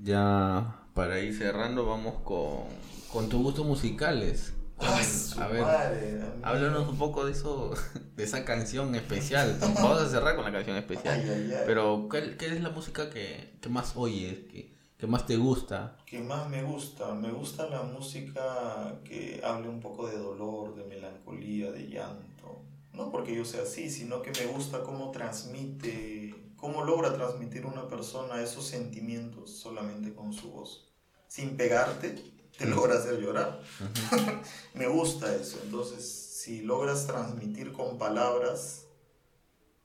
Ya 0.02 0.84
para 0.94 1.20
ir 1.20 1.36
cerrando, 1.36 1.86
vamos 1.86 2.22
con, 2.22 2.64
con 3.12 3.28
tus 3.28 3.42
gustos 3.42 3.66
musicales. 3.66 4.52
Ah, 4.80 5.00
a 5.40 5.48
ver, 5.48 6.22
háblanos 6.42 6.88
un 6.88 6.98
poco 6.98 7.24
de 7.24 7.32
eso, 7.32 7.74
de 8.16 8.24
esa 8.24 8.44
canción 8.44 8.94
especial. 8.94 9.58
Vamos 9.60 10.00
a 10.00 10.08
cerrar 10.08 10.36
con 10.36 10.44
la 10.44 10.52
canción 10.52 10.76
especial. 10.76 11.20
Pero, 11.66 12.08
¿qué, 12.10 12.36
¿qué, 12.36 12.46
es 12.46 12.62
la 12.62 12.70
música 12.70 13.10
que, 13.10 13.58
que 13.60 13.68
más 13.68 13.94
oyes? 13.96 14.38
Que, 14.50 14.77
¿Qué 14.98 15.06
más 15.06 15.26
te 15.26 15.36
gusta? 15.36 15.96
¿Qué 16.04 16.18
más 16.18 16.50
me 16.50 16.64
gusta? 16.64 17.14
Me 17.14 17.30
gusta 17.30 17.68
la 17.68 17.82
música 17.82 19.00
que 19.04 19.40
hable 19.44 19.68
un 19.68 19.78
poco 19.78 20.08
de 20.08 20.18
dolor, 20.18 20.74
de 20.74 20.82
melancolía, 20.86 21.70
de 21.70 21.86
llanto. 21.86 22.64
No 22.92 23.12
porque 23.12 23.32
yo 23.32 23.44
sea 23.44 23.62
así, 23.62 23.90
sino 23.90 24.22
que 24.22 24.32
me 24.32 24.46
gusta 24.46 24.82
cómo 24.82 25.12
transmite, 25.12 26.34
cómo 26.56 26.82
logra 26.82 27.14
transmitir 27.14 27.64
una 27.64 27.86
persona 27.86 28.42
esos 28.42 28.66
sentimientos 28.66 29.56
solamente 29.56 30.12
con 30.12 30.32
su 30.32 30.50
voz. 30.50 30.92
Sin 31.28 31.56
pegarte, 31.56 32.16
te 32.58 32.66
logra 32.66 32.98
hacer 32.98 33.20
llorar. 33.20 33.62
me 34.74 34.88
gusta 34.88 35.32
eso. 35.32 35.60
Entonces, 35.62 36.10
si 36.10 36.62
logras 36.62 37.06
transmitir 37.06 37.70
con 37.70 37.98
palabras 37.98 38.87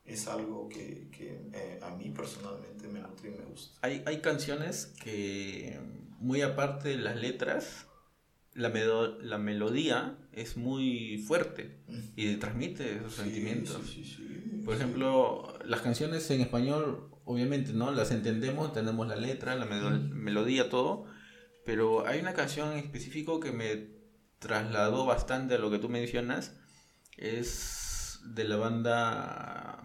es 0.05 0.27
algo 0.27 0.67
que, 0.69 1.09
que 1.11 1.39
eh, 1.53 1.80
a 1.81 1.95
mí 1.95 2.09
personalmente 2.09 2.88
me 2.88 2.99
nutre 2.99 3.30
y 3.30 3.31
me 3.31 3.45
gusta. 3.45 3.77
Hay, 3.81 4.03
hay 4.05 4.19
canciones 4.19 4.93
que, 5.01 5.80
muy 6.19 6.41
aparte 6.41 6.89
de 6.89 6.97
las 6.97 7.15
letras, 7.15 7.88
la, 8.53 8.69
la 9.21 9.38
melodía 9.38 10.17
es 10.31 10.57
muy 10.57 11.23
fuerte 11.27 11.80
y 12.15 12.35
transmite 12.35 12.97
esos 12.97 13.15
sentimientos. 13.15 13.80
Por 14.65 14.75
ejemplo, 14.75 15.57
las 15.65 15.81
canciones 15.81 16.30
en 16.31 16.41
español, 16.41 17.09
obviamente, 17.25 17.73
¿no? 17.73 17.91
Las 17.91 18.11
entendemos, 18.11 18.73
tenemos 18.73 19.07
la 19.07 19.15
letra, 19.15 19.55
la 19.55 19.65
melodía, 19.65 20.69
todo, 20.69 21.05
pero 21.65 22.05
hay 22.05 22.19
una 22.19 22.34
canción 22.34 22.73
en 22.73 22.80
específico 22.80 23.39
que 23.39 23.51
me 23.51 23.88
trasladó 24.39 25.05
bastante 25.05 25.55
a 25.55 25.57
lo 25.57 25.71
que 25.71 25.80
tú 25.80 25.89
mencionas, 25.89 26.55
es 27.17 27.82
de 28.23 28.43
la 28.43 28.55
banda, 28.55 29.83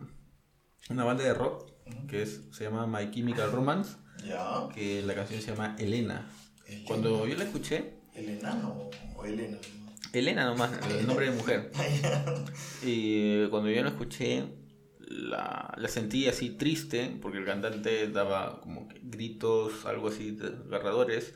una 0.90 1.05
banda 1.05 1.24
de 1.24 1.35
rock 1.35 1.69
que 2.09 2.23
es, 2.23 2.40
se 2.52 2.65
llama 2.65 2.86
My 2.86 3.10
Chemical 3.10 3.51
Romance, 3.52 3.97
que 4.74 5.02
la 5.02 5.15
canción 5.15 5.40
se 5.40 5.52
llama 5.52 5.77
Elena. 5.78 6.28
Cuando 6.86 7.27
yo 7.27 7.36
la 7.36 7.44
escuché... 7.44 7.94
¿Elena 8.15 8.55
no? 8.55 8.90
o 9.16 9.24
Elena? 9.24 9.59
Elena 10.12 10.44
nomás, 10.44 10.73
el 10.89 11.06
nombre 11.06 11.31
de 11.31 11.36
mujer. 11.36 11.70
y 12.82 13.47
cuando 13.47 13.70
yo 13.70 13.82
la 13.82 13.90
escuché, 13.90 14.44
la, 15.01 15.74
la, 15.77 15.89
sentí 15.89 16.28
así 16.28 16.51
triste, 16.51 17.16
porque 17.23 17.39
el 17.39 17.44
cantante 17.44 18.09
daba 18.09 18.60
como 18.60 18.89
gritos, 19.02 19.86
algo 19.86 20.09
así 20.09 20.32
desgarradores. 20.32 21.35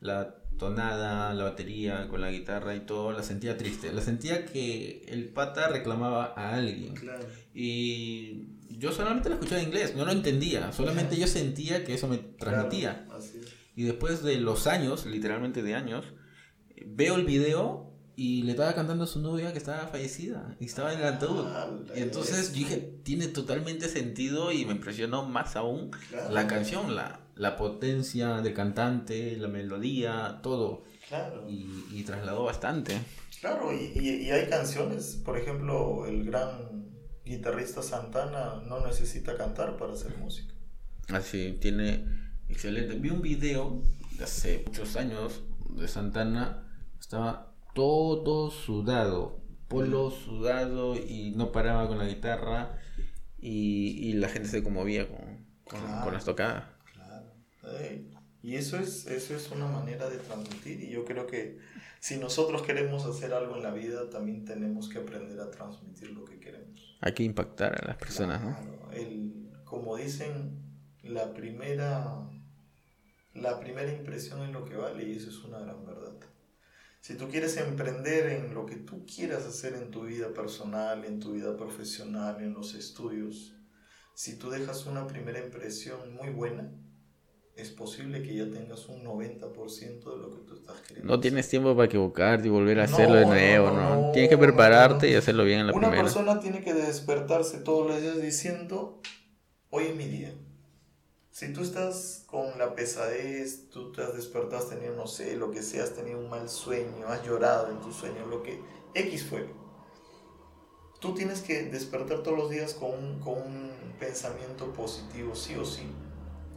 La 0.00 0.34
tonada, 0.58 1.34
la 1.34 1.44
batería 1.44 2.08
con 2.08 2.20
la 2.20 2.30
guitarra 2.30 2.74
y 2.74 2.80
todo, 2.80 3.12
la 3.12 3.22
sentía 3.22 3.56
triste. 3.56 3.92
La 3.92 4.02
sentía 4.02 4.44
que 4.46 5.04
el 5.08 5.28
pata 5.28 5.68
reclamaba 5.68 6.32
a 6.36 6.54
alguien. 6.54 6.94
Y 7.54 8.46
yo 8.70 8.92
solamente 8.92 9.28
la 9.28 9.36
escuchaba 9.36 9.60
en 9.60 9.68
inglés, 9.68 9.94
no 9.96 10.04
lo 10.04 10.12
entendía, 10.12 10.72
solamente 10.72 11.16
yo 11.16 11.26
sentía 11.26 11.84
que 11.84 11.94
eso 11.94 12.08
me 12.08 12.18
transmitía. 12.18 13.06
y 13.76 13.84
después 13.84 14.22
de 14.22 14.36
los 14.38 14.66
años, 14.66 15.06
literalmente 15.06 15.62
de 15.62 15.74
años, 15.74 16.04
veo 16.86 17.16
el 17.16 17.24
video 17.24 17.93
y 18.16 18.42
le 18.42 18.52
estaba 18.52 18.74
cantando 18.74 19.04
a 19.04 19.06
su 19.06 19.20
novia 19.20 19.52
que 19.52 19.58
estaba 19.58 19.88
fallecida 19.88 20.54
y 20.60 20.66
estaba 20.66 20.92
en 20.92 21.00
el 21.00 21.06
ataúd. 21.06 21.46
y 21.96 22.00
entonces 22.00 22.52
yo 22.52 22.58
dije, 22.58 22.76
tiene 23.02 23.28
totalmente 23.28 23.88
sentido 23.88 24.52
y 24.52 24.64
me 24.64 24.72
impresionó 24.72 25.24
más 25.24 25.56
aún 25.56 25.90
la 26.30 26.46
canción, 26.46 26.94
la, 26.94 27.20
la 27.34 27.56
potencia 27.56 28.40
del 28.40 28.54
cantante, 28.54 29.36
la 29.36 29.48
melodía, 29.48 30.40
todo. 30.42 30.84
Claro. 31.08 31.44
Y, 31.48 31.86
y 31.92 32.02
trasladó 32.04 32.44
bastante. 32.44 32.98
Claro, 33.40 33.72
y, 33.72 33.98
y, 33.98 34.30
hay 34.30 34.48
canciones, 34.48 35.20
por 35.22 35.36
ejemplo, 35.36 36.06
el 36.06 36.24
gran 36.24 36.86
guitarrista 37.26 37.82
Santana 37.82 38.62
no 38.66 38.86
necesita 38.86 39.36
cantar 39.36 39.76
para 39.76 39.92
hacer 39.92 40.16
música. 40.16 40.54
Así, 41.08 41.58
tiene 41.60 42.06
excelente. 42.48 42.94
Vi 42.94 43.10
un 43.10 43.20
video 43.20 43.82
de 44.16 44.24
hace 44.24 44.62
muchos 44.66 44.96
años 44.96 45.42
de 45.68 45.88
Santana, 45.88 46.72
estaba 46.98 47.53
todo 47.74 48.50
sudado, 48.50 49.40
polo 49.68 50.10
sudado 50.10 50.96
y 50.96 51.32
no 51.36 51.52
paraba 51.52 51.88
con 51.88 51.98
la 51.98 52.06
guitarra 52.06 52.78
y, 53.38 54.08
y 54.08 54.12
la 54.14 54.28
gente 54.28 54.48
se 54.48 54.62
conmovía 54.62 55.06
con, 55.08 55.44
con 56.02 56.14
las 56.14 56.24
tocadas. 56.24 56.64
Y 58.42 58.56
eso 58.56 58.78
es, 58.78 59.06
eso 59.06 59.34
es 59.34 59.50
una 59.50 59.66
manera 59.66 60.08
de 60.10 60.18
transmitir 60.18 60.82
y 60.82 60.90
yo 60.90 61.06
creo 61.06 61.26
que 61.26 61.58
si 61.98 62.18
nosotros 62.18 62.60
queremos 62.60 63.06
hacer 63.06 63.32
algo 63.32 63.56
en 63.56 63.62
la 63.62 63.70
vida, 63.70 64.10
también 64.10 64.44
tenemos 64.44 64.90
que 64.90 64.98
aprender 64.98 65.40
a 65.40 65.50
transmitir 65.50 66.10
lo 66.10 66.26
que 66.26 66.38
queremos. 66.38 66.98
Hay 67.00 67.14
que 67.14 67.22
impactar 67.22 67.82
a 67.82 67.86
las 67.86 67.96
personas, 67.96 68.42
¿no? 68.42 68.92
El, 68.92 69.50
como 69.64 69.96
dicen, 69.96 70.62
la 71.02 71.32
primera, 71.32 72.28
la 73.32 73.58
primera 73.58 73.90
impresión 73.90 74.42
es 74.42 74.50
lo 74.50 74.66
que 74.66 74.76
vale 74.76 75.08
y 75.08 75.16
eso 75.16 75.30
es 75.30 75.42
una 75.44 75.60
gran 75.60 75.86
verdad. 75.86 76.14
Si 77.04 77.16
tú 77.16 77.28
quieres 77.28 77.58
emprender 77.58 78.28
en 78.32 78.54
lo 78.54 78.64
que 78.64 78.76
tú 78.76 79.04
quieras 79.04 79.44
hacer 79.44 79.74
en 79.74 79.90
tu 79.90 80.04
vida 80.04 80.32
personal, 80.32 81.04
en 81.04 81.20
tu 81.20 81.32
vida 81.32 81.54
profesional, 81.54 82.38
en 82.40 82.54
los 82.54 82.72
estudios, 82.72 83.54
si 84.14 84.38
tú 84.38 84.48
dejas 84.48 84.86
una 84.86 85.06
primera 85.06 85.38
impresión 85.38 86.14
muy 86.14 86.30
buena, 86.30 86.72
es 87.56 87.68
posible 87.68 88.22
que 88.22 88.34
ya 88.34 88.50
tengas 88.50 88.88
un 88.88 89.04
90% 89.04 90.02
de 90.02 90.16
lo 90.16 90.30
que 90.30 90.48
tú 90.48 90.54
estás 90.54 90.80
queriendo. 90.80 91.12
No 91.12 91.20
tienes 91.20 91.46
tiempo 91.46 91.76
para 91.76 91.84
equivocarte 91.84 92.46
y 92.48 92.50
volver 92.50 92.80
a 92.80 92.84
hacerlo 92.84 93.16
de 93.16 93.26
nuevo, 93.26 93.70
¿no? 93.70 94.10
tienes 94.12 94.30
que 94.30 94.38
prepararte 94.38 95.10
y 95.10 95.14
hacerlo 95.14 95.44
bien 95.44 95.60
en 95.60 95.66
la 95.66 95.72
Una 95.74 95.88
primera. 95.90 96.04
Una 96.04 96.10
persona 96.10 96.40
tiene 96.40 96.64
que 96.64 96.72
despertarse 96.72 97.58
todos 97.58 97.86
los 97.86 98.00
días 98.00 98.22
diciendo, 98.22 99.02
hoy 99.68 99.88
es 99.88 99.94
mi 99.94 100.06
día. 100.06 100.32
Si 101.34 101.52
tú 101.52 101.62
estás 101.62 102.22
con 102.28 102.60
la 102.60 102.76
pesadez, 102.76 103.68
tú 103.68 103.90
te 103.90 104.02
has 104.02 104.14
despertado, 104.14 104.58
has 104.58 104.68
tenido, 104.68 104.94
no 104.94 105.08
sé, 105.08 105.34
lo 105.34 105.50
que 105.50 105.64
sea, 105.64 105.82
has 105.82 105.92
tenido 105.92 106.20
un 106.20 106.30
mal 106.30 106.48
sueño, 106.48 107.08
has 107.08 107.26
llorado 107.26 107.72
en 107.72 107.80
tu 107.80 107.92
sueño, 107.92 108.24
lo 108.30 108.40
que 108.44 108.60
X 108.94 109.24
fue. 109.24 109.44
Tú 111.00 111.12
tienes 111.12 111.40
que 111.40 111.64
despertar 111.64 112.22
todos 112.22 112.38
los 112.38 112.50
días 112.50 112.72
con 112.74 112.92
un, 112.92 113.18
con 113.18 113.32
un 113.32 113.72
pensamiento 113.98 114.72
positivo, 114.72 115.34
sí 115.34 115.56
o 115.56 115.64
sí. 115.64 115.88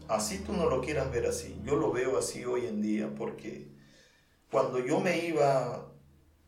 Así 0.07 0.43
tú 0.45 0.53
no 0.53 0.69
lo 0.69 0.79
quieras 0.79 1.11
ver 1.11 1.25
así. 1.25 1.59
Yo 1.63 1.75
lo 1.75 1.91
veo 1.91 2.19
así 2.19 2.45
hoy 2.45 2.67
en 2.67 2.79
día 2.79 3.11
porque 3.17 3.71
cuando 4.51 4.77
yo 4.77 4.99
me 4.99 5.25
iba 5.25 5.91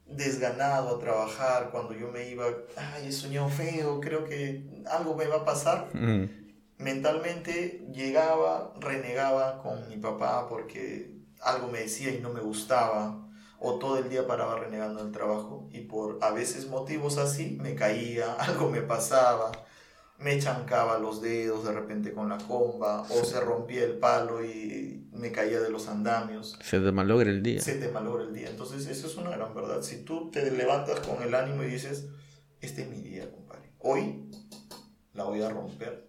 desganado 0.06 0.96
a 0.96 1.00
trabajar, 1.00 1.72
cuando 1.72 1.96
yo 1.96 2.12
me 2.12 2.30
iba, 2.30 2.46
ay, 2.78 3.08
he 3.08 3.12
soñado 3.12 3.50
feo, 3.50 4.00
creo 4.00 4.24
que 4.26 4.84
algo 4.86 5.16
me 5.16 5.26
va 5.26 5.38
a 5.38 5.46
pasar, 5.46 5.90
mentalmente 6.80 7.86
llegaba, 7.94 8.74
renegaba 8.80 9.62
con 9.62 9.88
mi 9.88 9.98
papá 9.98 10.48
porque 10.50 11.14
algo 11.42 11.68
me 11.68 11.80
decía 11.80 12.12
y 12.12 12.20
no 12.20 12.34
me 12.34 12.40
gustaba, 12.40 13.30
o 13.60 13.78
todo 13.78 13.98
el 13.98 14.10
día 14.10 14.26
paraba 14.26 14.58
renegando 14.58 15.02
el 15.02 15.12
trabajo, 15.12 15.68
y 15.72 15.82
por 15.82 16.18
a 16.22 16.32
veces 16.32 16.68
motivos 16.68 17.18
así 17.18 17.58
me 17.62 17.76
caía, 17.76 18.34
algo 18.40 18.70
me 18.70 18.82
pasaba, 18.82 19.52
me 20.18 20.40
chancaba 20.40 20.98
los 21.00 21.22
dedos 21.22 21.66
de 21.66 21.74
repente 21.74 22.14
con 22.14 22.30
la 22.30 22.38
comba, 22.38 23.02
o 23.02 23.26
se 23.26 23.40
rompía 23.40 23.84
el 23.84 23.98
palo 24.00 24.44
y 24.44 25.08
me 25.12 25.32
caía 25.32 25.60
de 25.60 25.70
los 25.70 25.88
andamios. 25.90 26.58
Se 26.62 26.80
te 26.80 26.92
malogra 26.92 27.30
el 27.30 27.44
día. 27.44 27.62
Se 27.62 27.76
te 27.76 27.90
malogra 27.90 28.24
el 28.24 28.34
día. 28.34 28.50
Entonces, 28.50 28.88
eso 28.88 29.08
es 29.08 29.16
una 29.18 29.32
gran 29.32 29.54
verdad. 29.54 29.82
Si 29.82 30.04
tú 30.04 30.30
te 30.32 30.50
levantas 30.52 31.00
con 31.02 31.22
el 31.24 31.36
ánimo 31.36 31.64
y 31.64 31.68
dices, 31.68 32.08
este 32.62 32.84
es 32.84 32.90
mi 32.90 33.02
día, 33.02 33.30
compadre. 33.32 33.74
Hoy 33.80 34.30
la 35.14 35.24
voy 35.26 35.42
a 35.42 35.50
romper. 35.50 36.09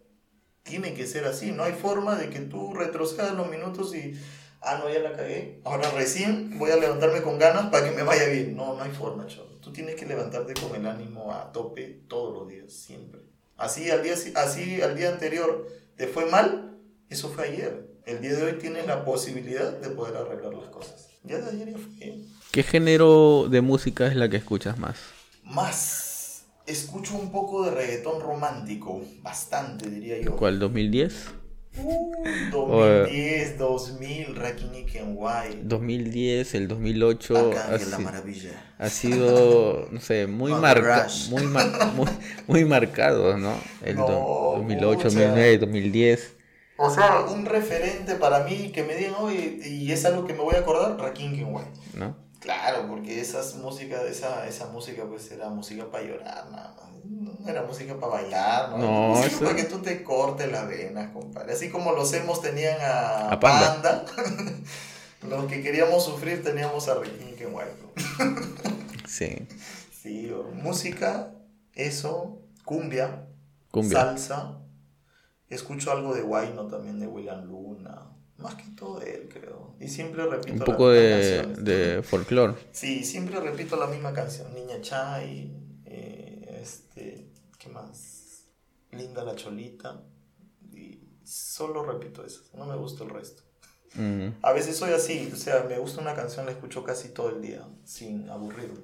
Tiene 0.70 0.94
que 0.94 1.04
ser 1.04 1.24
así. 1.24 1.50
No 1.50 1.64
hay 1.64 1.72
forma 1.72 2.14
de 2.14 2.30
que 2.30 2.38
tú 2.38 2.72
retrocedas 2.72 3.34
los 3.34 3.50
minutos 3.50 3.92
y, 3.92 4.14
ah, 4.60 4.78
no, 4.78 4.88
ya 4.88 5.00
la 5.00 5.16
cagué. 5.16 5.60
Ahora 5.64 5.90
recién 5.90 6.56
voy 6.60 6.70
a 6.70 6.76
levantarme 6.76 7.22
con 7.22 7.40
ganas 7.40 7.70
para 7.70 7.90
que 7.90 7.96
me 7.96 8.04
vaya 8.04 8.28
bien. 8.28 8.54
No, 8.54 8.76
no 8.76 8.82
hay 8.82 8.92
forma, 8.92 9.26
chaval. 9.26 9.58
Tú 9.60 9.72
tienes 9.72 9.96
que 9.96 10.06
levantarte 10.06 10.54
con 10.54 10.76
el 10.76 10.86
ánimo 10.86 11.32
a 11.32 11.50
tope 11.50 12.04
todos 12.06 12.32
los 12.32 12.48
días, 12.48 12.72
siempre. 12.72 13.20
Así 13.56 13.90
al 13.90 14.04
día, 14.04 14.14
así 14.36 14.80
al 14.80 14.96
día 14.96 15.10
anterior 15.10 15.66
te 15.96 16.06
fue 16.06 16.26
mal, 16.26 16.78
eso 17.08 17.30
fue 17.30 17.48
ayer. 17.48 17.90
El 18.06 18.20
día 18.20 18.34
de 18.34 18.44
hoy 18.44 18.52
tienes 18.54 18.86
la 18.86 19.04
posibilidad 19.04 19.72
de 19.72 19.88
poder 19.90 20.16
arreglar 20.16 20.54
las 20.54 20.68
cosas. 20.68 21.08
Ya 21.24 21.38
de 21.38 21.50
ayer 21.50 21.72
ya 21.72 21.78
fue. 21.78 22.18
¿Qué 22.52 22.62
género 22.62 23.48
de 23.50 23.60
música 23.60 24.06
es 24.06 24.14
la 24.14 24.28
que 24.28 24.36
escuchas 24.36 24.78
más? 24.78 24.96
Más. 25.42 26.09
Escucho 26.70 27.16
un 27.16 27.32
poco 27.32 27.64
de 27.64 27.72
reggaetón 27.72 28.20
romántico, 28.20 29.02
bastante 29.22 29.90
diría 29.90 30.20
yo. 30.20 30.36
¿Cuál? 30.36 30.60
¿2010? 30.60 31.12
Uh, 31.82 32.14
2010, 32.52 33.58
2000, 33.58 34.36
Rakini 34.36 34.86
Kenway. 34.86 35.62
2010, 35.64 36.54
el 36.54 36.68
2008. 36.68 37.36
Acá 37.36 37.74
ha, 37.74 37.78
la 37.78 37.98
maravilla. 37.98 38.74
ha 38.78 38.88
sido, 38.88 39.88
no 39.90 40.00
sé, 40.00 40.28
muy, 40.28 40.52
marca, 40.52 41.08
muy, 41.30 41.42
muy, 41.44 42.08
muy 42.46 42.64
marcado, 42.64 43.36
¿no? 43.36 43.54
El 43.82 43.96
2008, 43.96 45.02
2009, 45.02 45.58
2010. 45.58 46.36
O 46.76 46.88
sea, 46.88 47.22
un 47.22 47.46
referente 47.46 48.14
para 48.14 48.44
mí 48.44 48.70
que 48.70 48.84
me 48.84 48.94
digan, 48.94 49.14
hoy 49.18 49.60
y 49.64 49.90
es 49.90 50.04
algo 50.04 50.24
que 50.24 50.34
me 50.34 50.40
voy 50.40 50.54
a 50.54 50.60
acordar, 50.60 50.96
Rakim 50.96 51.34
Kenway. 51.34 51.64
¿No? 51.94 52.29
Claro, 52.40 52.88
porque 52.88 53.20
esas 53.20 53.54
música, 53.56 54.02
esa, 54.04 54.48
esa 54.48 54.68
música 54.68 55.04
pues 55.04 55.30
era 55.30 55.50
música 55.50 55.90
para 55.90 56.04
llorar, 56.04 56.50
nada 56.50 56.74
más. 56.74 56.90
No 57.04 57.48
era 57.48 57.62
música 57.62 57.94
para 58.00 58.14
bailar, 58.14 58.70
¿no? 58.70 58.78
no 58.78 59.08
música 59.14 59.44
para 59.44 59.56
que 59.56 59.64
tú 59.64 59.80
te 59.80 60.02
cortes 60.02 60.50
las 60.50 60.66
venas, 60.66 61.10
compadre. 61.12 61.52
Así 61.52 61.68
como 61.68 61.92
los 61.92 62.12
hemos 62.14 62.40
tenían 62.40 62.78
a, 62.80 63.38
Panda, 63.38 64.06
los 65.28 65.44
que 65.46 65.62
queríamos 65.62 66.04
sufrir 66.04 66.42
teníamos 66.42 66.88
a 66.88 66.94
Ricky 66.94 67.44
White. 67.44 68.48
sí. 69.06 69.46
Sí, 70.02 70.32
música, 70.54 71.34
eso, 71.74 72.40
cumbia, 72.64 73.26
cumbia, 73.70 73.98
salsa. 73.98 74.62
Escucho 75.48 75.92
algo 75.92 76.14
de 76.14 76.22
Guayno 76.22 76.68
también, 76.68 77.00
de 77.00 77.06
William 77.06 77.44
Luna. 77.44 78.06
Más 78.40 78.54
que 78.54 78.64
todo 78.76 79.00
él, 79.02 79.28
creo. 79.32 79.74
Y 79.80 79.88
siempre 79.88 80.26
repito. 80.26 80.52
Un 80.52 80.60
poco 80.60 80.90
de, 80.90 81.42
de 81.58 82.02
folclore. 82.02 82.54
Sí, 82.72 83.04
siempre 83.04 83.38
repito 83.40 83.76
la 83.76 83.86
misma 83.86 84.12
canción. 84.12 84.54
Niña 84.54 84.80
Chai, 84.80 85.52
eh, 85.84 86.58
este, 86.62 87.30
¿qué 87.58 87.68
más? 87.68 88.46
Linda 88.92 89.24
la 89.24 89.34
Cholita. 89.34 90.02
Y 90.72 91.00
solo 91.24 91.84
repito 91.84 92.24
eso. 92.24 92.42
No 92.54 92.66
me 92.66 92.76
gusta 92.76 93.04
el 93.04 93.10
resto. 93.10 93.42
Mm. 93.94 94.28
A 94.42 94.52
veces 94.52 94.76
soy 94.76 94.92
así, 94.92 95.30
o 95.32 95.36
sea, 95.36 95.64
me 95.68 95.78
gusta 95.78 96.00
una 96.00 96.14
canción, 96.14 96.46
la 96.46 96.52
escucho 96.52 96.84
casi 96.84 97.08
todo 97.08 97.30
el 97.30 97.42
día, 97.42 97.66
sin 97.84 98.30
aburrirme. 98.30 98.80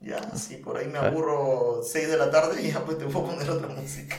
Ya, 0.00 0.36
si 0.36 0.56
por 0.58 0.76
ahí 0.76 0.86
me 0.86 0.98
ah. 0.98 1.08
aburro 1.08 1.80
6 1.82 2.08
de 2.08 2.16
la 2.16 2.30
tarde 2.30 2.62
y 2.62 2.72
ya 2.72 2.84
pues 2.84 2.98
te 2.98 3.06
puedo 3.06 3.26
poner 3.26 3.48
otra 3.50 3.68
música. 3.68 4.16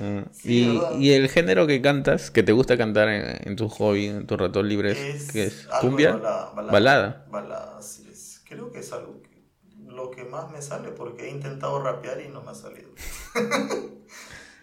Ah, 0.00 0.24
y, 0.42 1.12
el 1.12 1.28
género 1.28 1.66
que 1.66 1.80
cantas, 1.80 2.30
que 2.30 2.42
te 2.42 2.52
gusta 2.52 2.76
cantar 2.76 3.08
en, 3.08 3.56
tu 3.56 3.68
hobby, 3.68 4.06
en 4.06 4.26
tu 4.26 4.36
rato 4.36 4.62
libre, 4.62 4.92
es, 4.92 5.30
¿qué 5.32 5.44
es? 5.44 5.68
¿Cumbia? 5.80 6.12
Balada, 6.12 7.26
balada. 7.30 7.82
sí 7.82 8.08
es. 8.10 8.42
Creo 8.48 8.70
que 8.70 8.80
es 8.80 8.92
algo 8.92 9.22
que, 9.22 9.44
lo 9.86 10.10
que 10.10 10.24
más 10.24 10.50
me 10.50 10.62
sale 10.62 10.90
porque 10.90 11.26
he 11.26 11.30
intentado 11.30 11.82
rapear 11.82 12.20
y 12.20 12.28
no 12.28 12.42
me 12.42 12.50
ha 12.50 12.54
salido. 12.54 12.90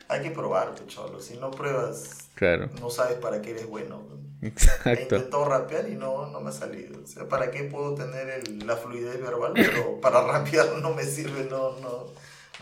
Hay 0.07 0.22
que 0.22 0.31
probar, 0.31 0.76
cholo. 0.88 1.22
Si 1.22 1.38
no 1.38 1.52
pruebas, 1.52 2.30
claro. 2.35 2.69
no 2.81 2.89
sabes 2.89 3.18
para 3.18 3.41
qué 3.41 3.52
eres 3.52 3.68
bueno. 3.68 4.03
Exacto. 4.41 4.89
He 4.89 5.02
intentado 5.03 5.45
rapear 5.45 5.88
y 5.88 5.95
no, 5.95 6.27
no 6.27 6.41
me 6.41 6.49
ha 6.49 6.53
salido. 6.53 6.99
O 7.02 7.07
sea, 7.07 7.30
¿para 7.30 7.52
qué 7.52 7.64
puedo 7.64 7.95
tener 7.95 8.48
la 8.64 8.76
fluidez 8.76 9.22
verbal? 9.22 9.53
Pero 9.56 10.02
para 10.02 10.22
rapear 10.27 10.77
no 10.81 10.93
me 10.93 11.03
sirve, 11.03 11.48
no, 11.49 11.80
no 11.80 12.07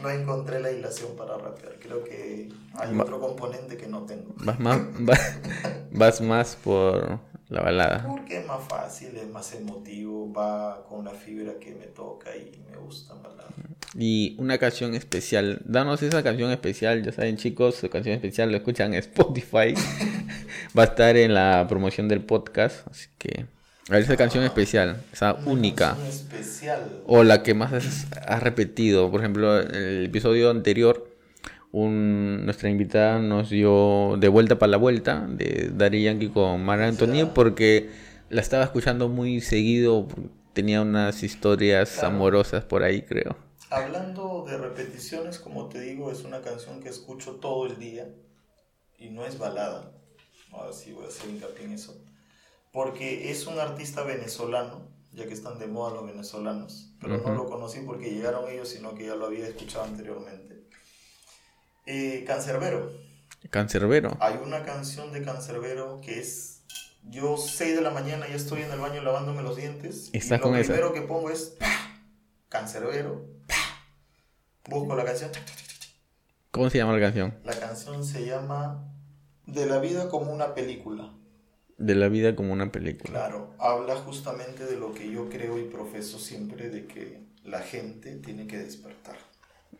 no 0.01 0.09
encontré 0.09 0.59
la 0.59 0.71
hilación 0.71 1.15
para 1.15 1.37
rapear. 1.37 1.77
Creo 1.79 2.03
que 2.03 2.49
hay 2.73 2.97
otro 2.97 3.19
componente 3.19 3.77
que 3.77 3.87
no 3.87 4.03
tengo. 4.03 4.33
Vas 4.37 4.59
más, 4.59 4.79
vas, 5.91 6.21
más 6.21 6.55
por 6.55 7.19
la 7.49 7.61
balada. 7.61 8.05
Porque 8.07 8.39
es 8.39 8.45
más 8.45 8.67
fácil, 8.67 9.15
es 9.17 9.27
más 9.27 9.53
emotivo, 9.53 10.31
va 10.31 10.85
con 10.87 11.05
la 11.05 11.11
fibra 11.11 11.53
que 11.59 11.71
me 11.71 11.87
toca 11.87 12.35
y 12.35 12.61
me 12.69 12.77
gusta 12.77 13.13
balada. 13.15 13.49
Y 13.97 14.35
una 14.39 14.57
canción 14.57 14.93
especial. 14.93 15.61
Danos 15.65 16.01
esa 16.03 16.23
canción 16.23 16.51
especial, 16.51 17.03
ya 17.03 17.11
saben 17.11 17.37
chicos, 17.37 17.75
su 17.75 17.89
canción 17.89 18.15
especial 18.15 18.51
lo 18.51 18.57
escuchan 18.57 18.93
en 18.93 18.99
Spotify. 18.99 19.73
va 20.77 20.83
a 20.83 20.85
estar 20.85 21.17
en 21.17 21.33
la 21.33 21.65
promoción 21.67 22.07
del 22.07 22.23
podcast, 22.23 22.87
así 22.87 23.07
que 23.17 23.45
esa 23.97 24.15
canción 24.15 24.43
especial, 24.43 25.03
esa 25.11 25.33
única. 25.45 25.97
especial. 26.07 27.01
O 27.07 27.23
la 27.23 27.41
que 27.41 27.53
más 27.53 27.73
has, 27.73 28.43
repetido. 28.43 29.09
Por 29.09 29.21
ejemplo, 29.21 29.59
en 29.59 29.73
el 29.73 30.05
episodio 30.05 30.51
anterior, 30.51 31.09
un, 31.71 32.45
nuestra 32.45 32.69
invitada 32.69 33.19
nos 33.19 33.49
dio 33.49 34.17
De 34.19 34.27
Vuelta 34.27 34.59
para 34.59 34.71
la 34.71 34.77
Vuelta 34.77 35.25
de 35.27 35.71
Daddy 35.73 36.03
Yankee 36.03 36.29
con 36.29 36.63
Mar 36.63 36.81
Antonio 36.81 37.33
porque 37.33 37.89
la 38.29 38.41
estaba 38.41 38.63
escuchando 38.63 39.09
muy 39.09 39.41
seguido. 39.41 40.07
Tenía 40.53 40.81
unas 40.81 41.23
historias 41.23 42.03
amorosas 42.03 42.63
por 42.65 42.83
ahí, 42.83 43.01
creo. 43.01 43.37
Hablando 43.71 44.45
de 44.47 44.57
repeticiones, 44.57 45.39
como 45.39 45.67
te 45.69 45.79
digo, 45.81 46.11
es 46.11 46.23
una 46.23 46.41
canción 46.41 46.81
que 46.81 46.89
escucho 46.89 47.35
todo 47.35 47.67
el 47.67 47.77
día 47.77 48.07
y 48.97 49.09
no 49.09 49.25
es 49.25 49.37
balada. 49.37 49.91
Ahora 50.51 50.73
sí 50.73 50.91
voy 50.91 51.05
a 51.05 51.07
hacer 51.07 51.29
hincapié 51.29 51.65
en 51.65 51.73
eso 51.73 52.08
porque 52.71 53.31
es 53.31 53.47
un 53.47 53.59
artista 53.59 54.03
venezolano, 54.03 54.87
ya 55.11 55.25
que 55.25 55.33
están 55.33 55.59
de 55.59 55.67
moda 55.67 55.95
los 55.95 56.05
venezolanos, 56.05 56.93
pero 57.01 57.17
no 57.17 57.33
lo 57.33 57.49
conocí 57.49 57.79
porque 57.81 58.11
llegaron 58.11 58.49
ellos, 58.49 58.69
sino 58.69 58.93
que 58.95 59.07
ya 59.07 59.15
lo 59.15 59.25
había 59.25 59.47
escuchado 59.47 59.85
anteriormente. 59.85 60.67
Eh, 61.85 62.23
Cancerbero. 62.27 62.91
Cancerbero. 63.49 64.15
Hay 64.19 64.35
una 64.43 64.63
canción 64.63 65.11
de 65.11 65.23
Cancerbero 65.23 66.01
que 66.01 66.19
es 66.19 66.61
yo 67.03 67.37
6 67.37 67.77
de 67.77 67.81
la 67.81 67.89
mañana 67.89 68.27
ya 68.27 68.35
estoy 68.35 68.61
en 68.61 68.71
el 68.71 68.79
baño 68.79 69.01
lavándome 69.01 69.41
los 69.41 69.55
dientes 69.55 70.09
y 70.13 70.19
lo 70.19 70.51
primero 70.51 70.93
que 70.93 71.01
pongo 71.01 71.29
es 71.29 71.55
Cancerbero. 72.49 73.25
Busco 74.69 74.95
la 74.95 75.05
canción. 75.05 75.31
¿Cómo 76.51 76.69
se 76.69 76.77
llama 76.77 76.93
la 76.93 76.99
canción? 76.99 77.39
La 77.43 77.57
canción 77.57 78.05
se 78.05 78.25
llama 78.25 78.93
De 79.47 79.65
la 79.65 79.79
vida 79.79 80.09
como 80.09 80.31
una 80.31 80.53
película 80.53 81.11
de 81.79 81.95
la 81.95 82.09
vida 82.09 82.35
como 82.35 82.53
una 82.53 82.71
película. 82.71 83.11
Claro, 83.11 83.53
habla 83.57 83.95
justamente 83.95 84.65
de 84.65 84.77
lo 84.77 84.93
que 84.93 85.09
yo 85.09 85.29
creo 85.29 85.57
y 85.57 85.63
profeso 85.63 86.19
siempre, 86.19 86.69
de 86.69 86.85
que 86.85 87.21
la 87.45 87.61
gente 87.61 88.15
tiene 88.17 88.45
que 88.47 88.57
despertar. 88.57 89.17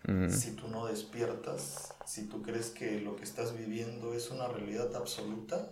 Mm. 0.08 0.30
Si 0.30 0.52
tú 0.52 0.70
no 0.70 0.86
despiertas, 0.88 1.94
si 2.06 2.26
tú 2.26 2.42
crees 2.42 2.70
que 2.70 3.02
lo 3.02 3.18
que 3.18 3.24
estás 3.24 3.56
viviendo 3.56 4.14
es 4.14 4.32
una 4.32 4.48
realidad 4.48 4.96
absoluta, 4.96 5.72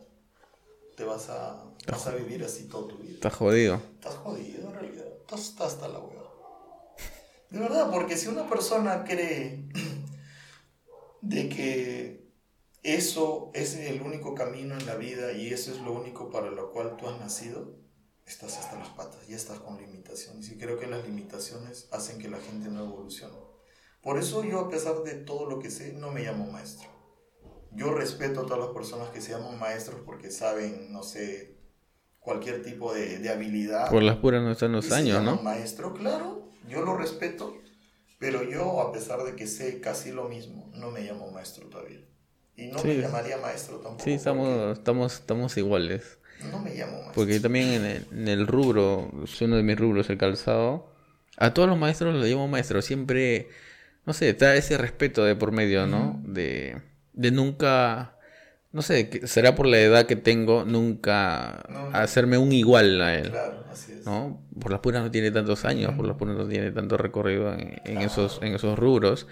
te 0.97 1.05
vas 1.05 1.29
a, 1.29 1.63
vas 1.89 2.07
a 2.07 2.15
vivir 2.15 2.43
así 2.43 2.65
toda 2.65 2.89
tu 2.89 2.97
vida. 2.97 3.13
Estás 3.13 3.35
jodido. 3.35 3.81
Estás 3.95 4.15
jodido 4.15 4.67
en 4.67 4.73
realidad. 4.73 5.07
Estás, 5.21 5.55
hasta 5.61 5.87
la 5.87 5.99
hueva. 5.99 6.27
De 7.49 7.59
verdad, 7.59 7.89
porque 7.89 8.17
si 8.17 8.27
una 8.27 8.49
persona 8.49 9.05
cree 9.05 9.63
de 11.21 11.47
que 11.47 12.26
eso 12.83 13.51
es 13.53 13.75
el 13.75 14.01
único 14.01 14.35
camino 14.35 14.75
en 14.77 14.85
la 14.85 14.95
vida 14.95 15.33
y 15.33 15.53
eso 15.53 15.71
es 15.71 15.81
lo 15.81 15.93
único 15.93 16.29
para 16.29 16.51
lo 16.51 16.71
cual 16.71 16.95
tú 16.97 17.07
has 17.07 17.19
nacido, 17.19 17.75
estás 18.25 18.57
hasta 18.57 18.77
las 18.77 18.89
patas, 18.89 19.27
y 19.29 19.33
estás 19.33 19.59
con 19.59 19.77
limitaciones. 19.77 20.49
Y 20.51 20.57
creo 20.57 20.79
que 20.79 20.87
las 20.87 21.05
limitaciones 21.05 21.87
hacen 21.91 22.19
que 22.19 22.29
la 22.29 22.39
gente 22.39 22.69
no 22.69 22.83
evolucione. 22.83 23.35
Por 24.01 24.17
eso 24.17 24.43
yo, 24.43 24.59
a 24.59 24.69
pesar 24.69 25.03
de 25.03 25.15
todo 25.15 25.49
lo 25.49 25.59
que 25.59 25.71
sé, 25.71 25.93
no 25.93 26.11
me 26.11 26.23
llamo 26.23 26.49
maestro. 26.51 26.87
Yo 27.71 27.93
respeto 27.93 28.41
a 28.41 28.45
todas 28.45 28.59
las 28.59 28.69
personas 28.69 29.09
que 29.09 29.21
se 29.21 29.31
llaman 29.31 29.59
maestros 29.59 30.01
porque 30.05 30.31
saben, 30.31 30.91
no 30.91 31.03
sé, 31.03 31.57
cualquier 32.19 32.61
tipo 32.63 32.93
de, 32.93 33.19
de 33.19 33.29
habilidad. 33.29 33.89
Por 33.89 34.03
las 34.03 34.17
puras 34.17 34.41
no 34.41 34.51
están 34.51 34.71
los 34.71 34.91
años, 34.91 35.23
¿no? 35.23 35.41
Maestro, 35.41 35.93
claro, 35.93 36.49
yo 36.67 36.81
lo 36.81 36.95
respeto, 36.95 37.55
pero 38.19 38.43
yo, 38.43 38.81
a 38.81 38.91
pesar 38.91 39.23
de 39.23 39.35
que 39.35 39.47
sé 39.47 39.79
casi 39.81 40.11
lo 40.11 40.27
mismo, 40.27 40.71
no 40.73 40.91
me 40.91 41.01
llamo 41.01 41.31
maestro 41.31 41.67
todavía. 41.67 41.99
Y 42.57 42.67
no 42.67 42.84
me 42.84 42.97
llamaría 42.97 43.38
maestro 43.38 43.77
tampoco. 43.77 44.03
Sí, 44.03 44.13
estamos, 44.13 44.77
estamos, 44.77 45.13
estamos 45.13 45.57
iguales. 45.57 46.17
No 46.51 46.59
me 46.59 46.73
llamo 46.75 46.93
maestro. 46.93 47.13
Porque 47.13 47.39
también 47.39 47.67
en 47.69 47.85
el, 47.85 48.07
en 48.11 48.27
el 48.27 48.47
rubro, 48.47 49.11
es 49.23 49.41
uno 49.41 49.55
de 49.55 49.63
mis 49.63 49.77
rubros, 49.79 50.09
el 50.09 50.17
calzado, 50.17 50.91
a 51.38 51.53
todos 51.53 51.69
los 51.69 51.77
maestros 51.77 52.13
los 52.15 52.25
llamo 52.25 52.47
maestro. 52.47 52.81
Siempre, 52.81 53.47
no 54.05 54.13
sé, 54.13 54.29
está 54.29 54.55
ese 54.55 54.77
respeto 54.77 55.23
de 55.23 55.35
por 55.35 55.51
medio, 55.51 55.88
¿no? 55.88 56.19
de, 56.25 56.81
de 57.13 57.31
nunca 57.31 58.17
no 58.77 58.81
sé, 58.84 59.21
será 59.25 59.55
por 59.55 59.65
la 59.65 59.79
edad 59.79 60.05
que 60.05 60.15
tengo, 60.15 60.63
nunca 60.63 61.63
hacerme 61.93 62.38
un 62.38 62.51
igual 62.51 63.01
a 63.01 63.15
él. 63.15 63.31
Claro, 63.31 63.63
así 63.71 63.93
es. 63.93 64.05
¿no? 64.05 64.39
Por 64.59 64.71
las 64.71 64.81
puras 64.81 65.01
no 65.01 65.09
tiene 65.09 65.31
tantos 65.31 65.65
años, 65.65 65.93
por 65.95 66.05
las 66.05 66.17
puras 66.17 66.38
no 66.38 66.47
tiene 66.47 66.71
tanto 66.71 66.95
recorrido 66.95 67.53
en, 67.53 67.97
esos, 68.01 68.39
en 68.43 68.53
esos 68.53 68.77
rubros, 68.77 69.25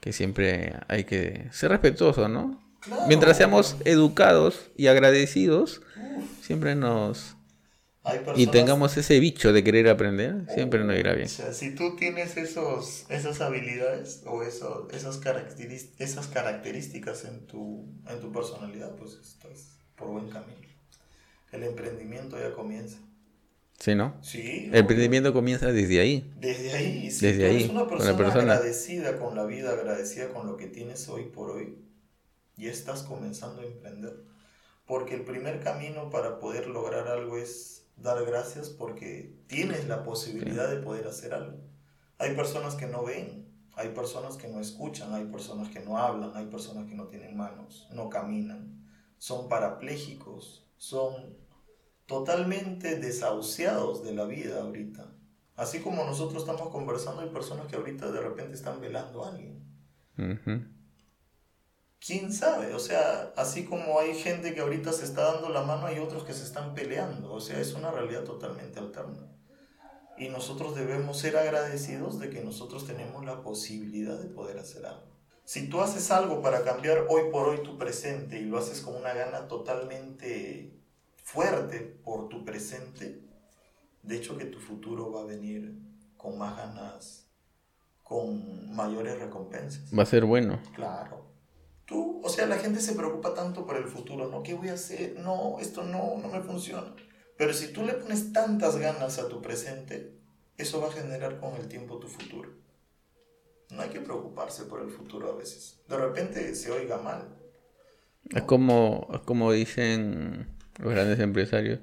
que 0.00 0.12
siempre 0.12 0.74
hay 0.88 1.04
que 1.04 1.48
ser 1.52 1.70
respetuoso, 1.70 2.28
¿no? 2.28 2.62
Mientras 3.08 3.36
seamos 3.36 3.76
educados 3.84 4.70
y 4.76 4.86
agradecidos, 4.86 5.82
siempre 6.40 6.76
nos, 6.76 7.36
y 8.36 8.46
tengamos 8.46 8.96
ese 8.96 9.18
bicho 9.18 9.52
de 9.52 9.64
querer 9.64 9.88
aprender, 9.88 10.46
siempre 10.54 10.84
nos 10.84 10.96
irá 10.96 11.14
bien. 11.14 11.26
O 11.26 11.30
sea, 11.30 11.52
si 11.52 11.74
tú 11.74 11.96
tienes 11.96 12.36
esos, 12.36 13.06
esas 13.08 13.40
habilidades 13.40 14.22
o 14.26 14.42
eso, 14.42 14.88
esas, 14.92 15.20
esas 15.98 16.26
características 16.28 17.24
en 17.24 17.46
tu, 17.46 17.92
en 18.08 18.20
tu 18.20 18.30
personalidad, 18.32 18.94
pues 18.94 19.14
estás 19.14 19.78
por 19.96 20.08
buen 20.08 20.28
camino. 20.28 20.60
El 21.50 21.64
emprendimiento 21.64 22.38
ya 22.38 22.52
comienza. 22.52 22.98
Sí, 23.78 23.94
¿no? 23.94 24.16
Sí. 24.22 24.66
El 24.68 24.76
emprendimiento 24.76 25.32
comienza 25.32 25.70
desde 25.70 26.00
ahí. 26.00 26.32
Desde 26.38 26.72
ahí. 26.72 27.02
Desde 27.08 27.46
ahí. 27.46 27.68
Una 27.70 27.86
persona, 27.86 28.16
persona 28.16 28.52
agradecida 28.54 29.18
con 29.18 29.36
la 29.36 29.44
vida, 29.44 29.72
agradecida 29.72 30.28
con 30.30 30.46
lo 30.46 30.56
que 30.56 30.66
tienes 30.66 31.08
hoy 31.08 31.24
por 31.24 31.50
hoy, 31.50 31.76
y 32.56 32.68
estás 32.68 33.02
comenzando 33.02 33.62
a 33.62 33.66
emprender. 33.66 34.14
Porque 34.86 35.14
el 35.14 35.22
primer 35.22 35.60
camino 35.60 36.10
para 36.10 36.38
poder 36.38 36.68
lograr 36.68 37.08
algo 37.08 37.36
es 37.36 37.84
dar 37.96 38.24
gracias 38.24 38.70
porque 38.70 39.34
tienes 39.46 39.88
la 39.88 40.04
posibilidad 40.04 40.70
de 40.70 40.76
poder 40.76 41.06
hacer 41.06 41.34
algo. 41.34 41.58
Hay 42.18 42.34
personas 42.34 42.74
que 42.76 42.86
no 42.86 43.04
ven, 43.04 43.46
hay 43.74 43.88
personas 43.88 44.36
que 44.36 44.48
no 44.48 44.60
escuchan, 44.60 45.12
hay 45.12 45.24
personas 45.26 45.68
que 45.68 45.80
no 45.80 45.98
hablan, 45.98 46.32
hay 46.34 46.46
personas 46.46 46.86
que 46.88 46.94
no 46.94 47.08
tienen 47.08 47.36
manos, 47.36 47.88
no 47.92 48.08
caminan, 48.08 48.86
son 49.18 49.48
parapléjicos, 49.48 50.66
son 50.76 51.36
totalmente 52.06 52.96
desahuciados 52.98 54.04
de 54.04 54.14
la 54.14 54.24
vida 54.24 54.62
ahorita. 54.62 55.12
Así 55.54 55.80
como 55.80 56.04
nosotros 56.04 56.42
estamos 56.42 56.68
conversando, 56.70 57.22
hay 57.22 57.30
personas 57.30 57.66
que 57.66 57.76
ahorita 57.76 58.10
de 58.10 58.20
repente 58.20 58.54
están 58.54 58.80
velando 58.80 59.24
a 59.24 59.30
alguien 59.30 59.64
quién 62.06 62.32
sabe, 62.32 62.72
o 62.72 62.78
sea, 62.78 63.32
así 63.36 63.64
como 63.64 63.98
hay 63.98 64.14
gente 64.14 64.54
que 64.54 64.60
ahorita 64.60 64.92
se 64.92 65.04
está 65.04 65.32
dando 65.32 65.48
la 65.48 65.62
mano, 65.62 65.86
hay 65.86 65.98
otros 65.98 66.22
que 66.24 66.34
se 66.34 66.44
están 66.44 66.74
peleando, 66.74 67.32
o 67.32 67.40
sea, 67.40 67.60
es 67.60 67.74
una 67.74 67.90
realidad 67.90 68.22
totalmente 68.22 68.78
alterna. 68.78 69.28
Y 70.16 70.28
nosotros 70.28 70.74
debemos 70.74 71.18
ser 71.18 71.36
agradecidos 71.36 72.18
de 72.20 72.30
que 72.30 72.42
nosotros 72.42 72.86
tenemos 72.86 73.24
la 73.24 73.42
posibilidad 73.42 74.18
de 74.18 74.28
poder 74.28 74.58
hacer 74.58 74.86
algo. 74.86 75.16
Si 75.44 75.68
tú 75.68 75.80
haces 75.80 76.10
algo 76.10 76.40
para 76.42 76.64
cambiar 76.64 77.06
hoy 77.08 77.30
por 77.30 77.48
hoy 77.48 77.62
tu 77.62 77.76
presente 77.76 78.38
y 78.38 78.44
lo 78.44 78.58
haces 78.58 78.80
con 78.80 78.96
una 78.96 79.12
gana 79.12 79.46
totalmente 79.46 80.75
fuerte 81.26 81.80
por 81.80 82.28
tu 82.28 82.44
presente, 82.44 83.20
de 84.04 84.16
hecho 84.16 84.38
que 84.38 84.44
tu 84.44 84.60
futuro 84.60 85.10
va 85.10 85.22
a 85.22 85.24
venir 85.24 85.76
con 86.16 86.38
más 86.38 86.56
ganas, 86.56 87.26
con 88.04 88.72
mayores 88.72 89.18
recompensas. 89.18 89.90
Va 89.92 90.04
a 90.04 90.06
ser 90.06 90.24
bueno. 90.24 90.60
Claro. 90.76 91.26
Tú, 91.84 92.20
o 92.22 92.28
sea, 92.28 92.46
la 92.46 92.58
gente 92.58 92.80
se 92.80 92.94
preocupa 92.94 93.34
tanto 93.34 93.66
por 93.66 93.76
el 93.76 93.88
futuro, 93.88 94.28
¿no? 94.28 94.44
¿Qué 94.44 94.54
voy 94.54 94.68
a 94.68 94.74
hacer? 94.74 95.18
No, 95.18 95.58
esto 95.60 95.82
no, 95.82 96.16
no 96.16 96.28
me 96.28 96.42
funciona. 96.42 96.94
Pero 97.36 97.52
si 97.52 97.72
tú 97.72 97.82
le 97.82 97.94
pones 97.94 98.32
tantas 98.32 98.76
ganas 98.76 99.18
a 99.18 99.28
tu 99.28 99.42
presente, 99.42 100.16
eso 100.56 100.80
va 100.80 100.88
a 100.88 100.92
generar 100.92 101.40
con 101.40 101.56
el 101.56 101.66
tiempo 101.66 101.98
tu 101.98 102.06
futuro. 102.06 102.50
No 103.70 103.82
hay 103.82 103.88
que 103.88 104.00
preocuparse 104.00 104.64
por 104.66 104.80
el 104.80 104.90
futuro 104.90 105.32
a 105.32 105.34
veces. 105.34 105.80
De 105.88 105.96
repente 105.96 106.54
se 106.54 106.70
oiga 106.70 106.98
mal. 106.98 107.36
Es 108.30 108.42
como, 108.42 109.08
como 109.24 109.50
dicen 109.50 110.55
los 110.78 110.92
grandes 110.92 111.18
empresarios. 111.20 111.80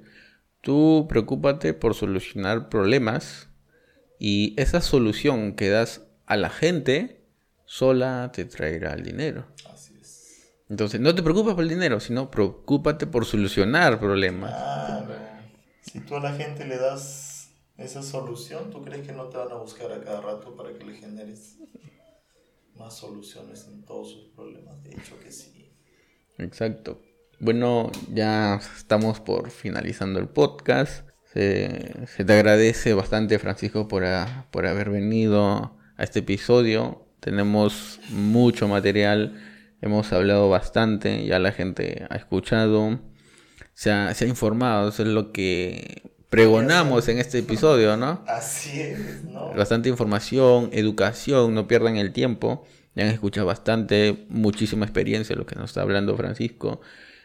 Tú 0.60 1.06
preocúpate 1.08 1.74
por 1.74 1.94
solucionar 1.94 2.68
problemas 2.68 3.48
y 4.18 4.54
esa 4.56 4.80
solución 4.80 5.54
que 5.54 5.68
das 5.68 6.02
a 6.26 6.36
la 6.36 6.50
gente 6.50 7.24
sola 7.66 8.30
te 8.32 8.44
traerá 8.44 8.94
el 8.94 9.02
dinero. 9.02 9.46
Entonces, 10.68 11.00
no 11.00 11.14
te 11.14 11.22
preocupes 11.22 11.54
por 11.54 11.62
el 11.62 11.68
dinero, 11.68 12.00
sino 12.00 12.30
preocúpate 12.30 13.06
por 13.06 13.26
solucionar 13.26 14.00
problemas. 14.00 14.50
Claro. 14.50 15.14
Si 15.82 16.00
tú 16.00 16.16
a 16.16 16.20
la 16.20 16.32
gente 16.32 16.66
le 16.66 16.78
das 16.78 17.50
esa 17.76 18.02
solución, 18.02 18.70
¿tú 18.70 18.82
crees 18.82 19.06
que 19.06 19.12
no 19.12 19.28
te 19.28 19.36
van 19.36 19.52
a 19.52 19.56
buscar 19.56 19.92
a 19.92 20.00
cada 20.02 20.22
rato 20.22 20.56
para 20.56 20.72
que 20.72 20.84
le 20.84 20.94
generes 20.94 21.58
más 22.76 22.96
soluciones 22.96 23.66
en 23.68 23.84
todos 23.84 24.10
sus 24.10 24.24
problemas? 24.34 24.82
De 24.82 24.92
hecho 24.92 25.20
que 25.20 25.30
sí. 25.30 25.70
Exacto. 26.38 27.00
Bueno, 27.40 27.90
ya 28.12 28.60
estamos 28.76 29.20
por 29.20 29.50
finalizando 29.50 30.18
el 30.18 30.28
podcast. 30.28 31.08
Se, 31.32 32.06
te 32.24 32.32
agradece 32.32 32.94
bastante, 32.94 33.38
Francisco, 33.38 33.88
por, 33.88 34.04
por 34.50 34.66
haber 34.66 34.90
venido 34.90 35.76
a 35.96 36.04
este 36.04 36.20
episodio. 36.20 37.06
Tenemos 37.20 38.00
mucho 38.10 38.68
material 38.68 39.40
Hemos 39.84 40.14
hablado 40.14 40.48
bastante, 40.48 41.26
ya 41.26 41.38
la 41.38 41.52
gente 41.52 42.06
ha 42.08 42.16
escuchado, 42.16 43.00
se 43.74 43.90
ha, 43.90 44.14
se 44.14 44.24
ha 44.24 44.28
informado, 44.28 44.88
eso 44.88 45.02
es 45.02 45.10
lo 45.10 45.30
que 45.30 46.10
pregonamos 46.30 47.06
en 47.08 47.18
este 47.18 47.40
episodio, 47.40 47.94
¿no? 47.98 48.24
Así 48.26 48.80
es, 48.80 49.24
¿no? 49.24 49.52
Bastante 49.52 49.90
información, 49.90 50.70
educación, 50.72 51.52
no 51.52 51.68
pierdan 51.68 51.98
el 51.98 52.14
tiempo. 52.14 52.64
Ya 52.94 53.04
han 53.04 53.10
escuchado 53.10 53.46
bastante, 53.46 54.24
muchísima 54.30 54.86
experiencia 54.86 55.36
lo 55.36 55.44
que 55.44 55.56
nos 55.56 55.72
está 55.72 55.82
hablando 55.82 56.16
Francisco. 56.16 56.80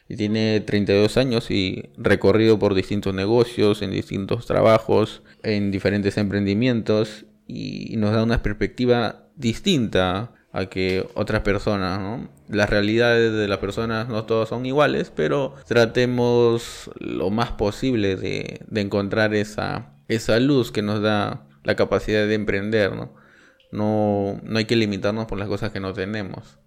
Y 0.09 0.17
tiene 0.17 0.59
32 0.59 1.15
años 1.17 1.49
y 1.49 1.91
recorrido 1.95 2.59
por 2.59 2.73
distintos 2.73 3.13
negocios, 3.13 3.81
en 3.81 3.91
distintos 3.91 4.45
trabajos, 4.45 5.21
en 5.43 5.71
diferentes 5.71 6.17
emprendimientos 6.17 7.25
y 7.47 7.95
nos 7.97 8.11
da 8.11 8.23
una 8.23 8.43
perspectiva 8.43 9.27
distinta 9.35 10.33
a 10.51 10.65
que 10.65 11.07
otras 11.13 11.41
personas, 11.41 11.99
¿no? 11.99 12.29
Las 12.47 12.69
realidades 12.69 13.33
de 13.33 13.47
las 13.47 13.59
personas 13.59 14.07
no 14.09 14.25
todas 14.25 14.49
son 14.49 14.65
iguales, 14.65 15.11
pero 15.15 15.53
tratemos 15.67 16.89
lo 16.99 17.29
más 17.29 17.51
posible 17.51 18.15
de, 18.15 18.65
encontrar 18.75 19.33
esa, 19.35 19.93
esa 20.07 20.39
luz 20.39 20.71
que 20.71 20.81
nos 20.81 21.01
da 21.01 21.45
la 21.63 21.75
capacidad 21.75 22.25
de 22.25 22.33
emprender, 22.33 22.95
¿no? 22.95 23.13
No, 23.71 24.41
no 24.43 24.57
hay 24.57 24.65
que 24.65 24.75
limitarnos 24.75 25.27
por 25.27 25.37
las 25.37 25.47
cosas 25.47 25.71
que 25.71 25.79
no 25.79 25.93
tenemos. 25.93 26.57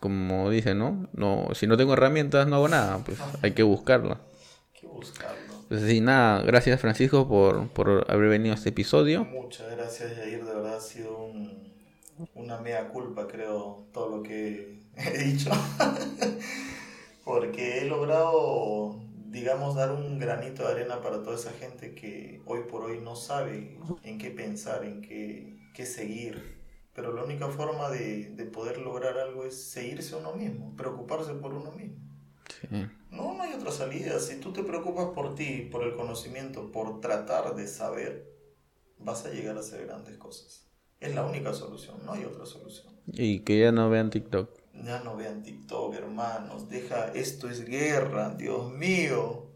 Como 0.00 0.50
dice, 0.50 0.74
¿no? 0.74 1.08
no 1.12 1.48
Si 1.54 1.66
no 1.66 1.76
tengo 1.76 1.92
herramientas, 1.92 2.46
no 2.46 2.56
hago 2.56 2.68
nada, 2.68 2.98
pues 3.04 3.18
hay 3.42 3.52
que 3.52 3.62
buscarlo. 3.62 4.14
Hay 4.14 4.80
que 4.80 4.86
buscarlo. 4.86 5.36
Pues 5.68 5.82
sí, 5.82 6.00
nada, 6.00 6.42
gracias 6.42 6.80
Francisco 6.80 7.28
por, 7.28 7.68
por 7.68 8.06
haber 8.08 8.28
venido 8.28 8.54
a 8.54 8.56
este 8.56 8.70
episodio. 8.70 9.24
Muchas 9.24 9.70
gracias, 9.70 10.14
Jair, 10.16 10.44
de 10.44 10.54
verdad 10.54 10.76
ha 10.76 10.80
sido 10.80 11.16
un 11.16 11.70
una 12.34 12.58
mea 12.58 12.88
culpa, 12.88 13.26
creo, 13.26 13.86
todo 13.92 14.16
lo 14.16 14.22
que 14.22 14.80
he 14.96 15.18
dicho. 15.24 15.50
Porque 17.24 17.78
he 17.78 17.84
logrado, 17.84 19.00
digamos, 19.26 19.76
dar 19.76 19.92
un 19.92 20.18
granito 20.18 20.64
de 20.64 20.72
arena 20.72 21.00
para 21.00 21.22
toda 21.22 21.36
esa 21.36 21.52
gente 21.52 21.94
que 21.94 22.42
hoy 22.46 22.60
por 22.68 22.82
hoy 22.82 23.00
no 23.00 23.14
sabe 23.14 23.78
en 24.02 24.18
qué 24.18 24.30
pensar, 24.30 24.84
en 24.84 25.00
qué, 25.00 25.58
qué 25.74 25.86
seguir. 25.86 26.59
Pero 27.00 27.14
la 27.14 27.24
única 27.24 27.48
forma 27.48 27.88
de, 27.88 28.28
de, 28.36 28.44
poder 28.44 28.76
lograr 28.76 29.16
algo 29.16 29.46
es 29.46 29.70
seguirse 29.70 30.16
uno 30.16 30.34
mismo, 30.34 30.76
preocuparse 30.76 31.32
por 31.32 31.54
uno 31.54 31.72
mismo. 31.72 31.96
No, 33.10 33.32
no 33.34 33.42
hay 33.42 33.54
otra 33.54 33.70
salida. 33.70 34.20
Si 34.20 34.38
tú 34.38 34.52
te 34.52 34.62
preocupas 34.62 35.06
por 35.14 35.34
ti, 35.34 35.66
por 35.72 35.82
el 35.82 35.94
conocimiento, 35.94 36.70
por 36.70 37.00
tratar 37.00 37.54
de 37.54 37.66
saber, 37.68 38.30
vas 38.98 39.24
a 39.24 39.30
llegar 39.30 39.56
a 39.56 39.60
hacer 39.60 39.86
grandes 39.86 40.18
cosas. 40.18 40.66
Es 41.00 41.14
la 41.14 41.24
única 41.24 41.54
solución, 41.54 41.96
no 42.04 42.12
hay 42.12 42.26
otra 42.26 42.44
solución. 42.44 42.92
Y 43.06 43.38
que 43.40 43.58
ya 43.58 43.72
no 43.72 43.88
vean 43.88 44.10
TikTok. 44.10 44.50
Ya 44.84 45.02
no 45.02 45.16
vean 45.16 45.42
TikTok, 45.42 45.94
hermanos. 45.94 46.68
Deja, 46.68 47.14
esto 47.14 47.48
es 47.48 47.64
guerra, 47.64 48.34
Dios 48.34 48.70
mío. 48.72 49.49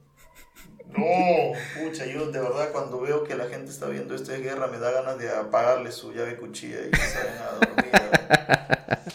No, 0.86 1.52
pucha, 1.76 2.06
yo 2.06 2.30
de 2.30 2.40
verdad 2.40 2.70
cuando 2.70 3.00
veo 3.00 3.24
que 3.24 3.34
la 3.34 3.46
gente 3.46 3.70
está 3.70 3.86
viendo 3.86 4.14
esto 4.14 4.32
es 4.32 4.42
guerra, 4.42 4.68
me 4.68 4.78
da 4.78 4.92
ganas 4.92 5.18
de 5.18 5.28
apagarle 5.28 5.90
su 5.90 6.12
llave 6.12 6.36
cuchilla 6.36 6.86
y 6.86 6.90
que 6.90 7.00
se 7.00 7.18
a 7.18 7.54
dormir. 7.58 7.92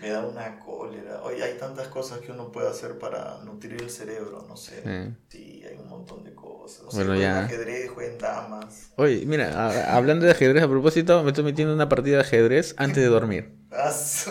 me 0.00 0.10
da 0.10 0.24
una 0.24 0.58
cólera. 0.58 1.22
Oye, 1.22 1.42
hay 1.42 1.58
tantas 1.58 1.88
cosas 1.88 2.20
que 2.20 2.32
uno 2.32 2.50
puede 2.50 2.68
hacer 2.68 2.98
para 2.98 3.38
nutrir 3.44 3.80
el 3.82 3.90
cerebro, 3.90 4.46
no 4.48 4.56
sé. 4.56 4.82
Sí, 5.28 5.62
hay 5.68 5.76
un 5.76 5.88
montón 5.88 6.24
de 6.24 6.34
cosas. 6.34 6.84
No 6.84 6.90
bueno, 6.92 7.14
sé, 7.14 7.20
ya. 7.20 7.44
ajedrez, 7.44 7.90
jueguen 7.90 8.18
damas. 8.18 8.92
Oye, 8.96 9.24
mira, 9.26 9.94
hablando 9.94 10.24
de 10.24 10.32
ajedrez 10.32 10.62
a 10.62 10.68
propósito, 10.68 11.22
me 11.22 11.30
estoy 11.30 11.44
metiendo 11.44 11.74
una 11.74 11.88
partida 11.88 12.16
de 12.16 12.22
ajedrez 12.22 12.74
antes 12.78 13.02
de 13.02 13.06
dormir. 13.06 13.58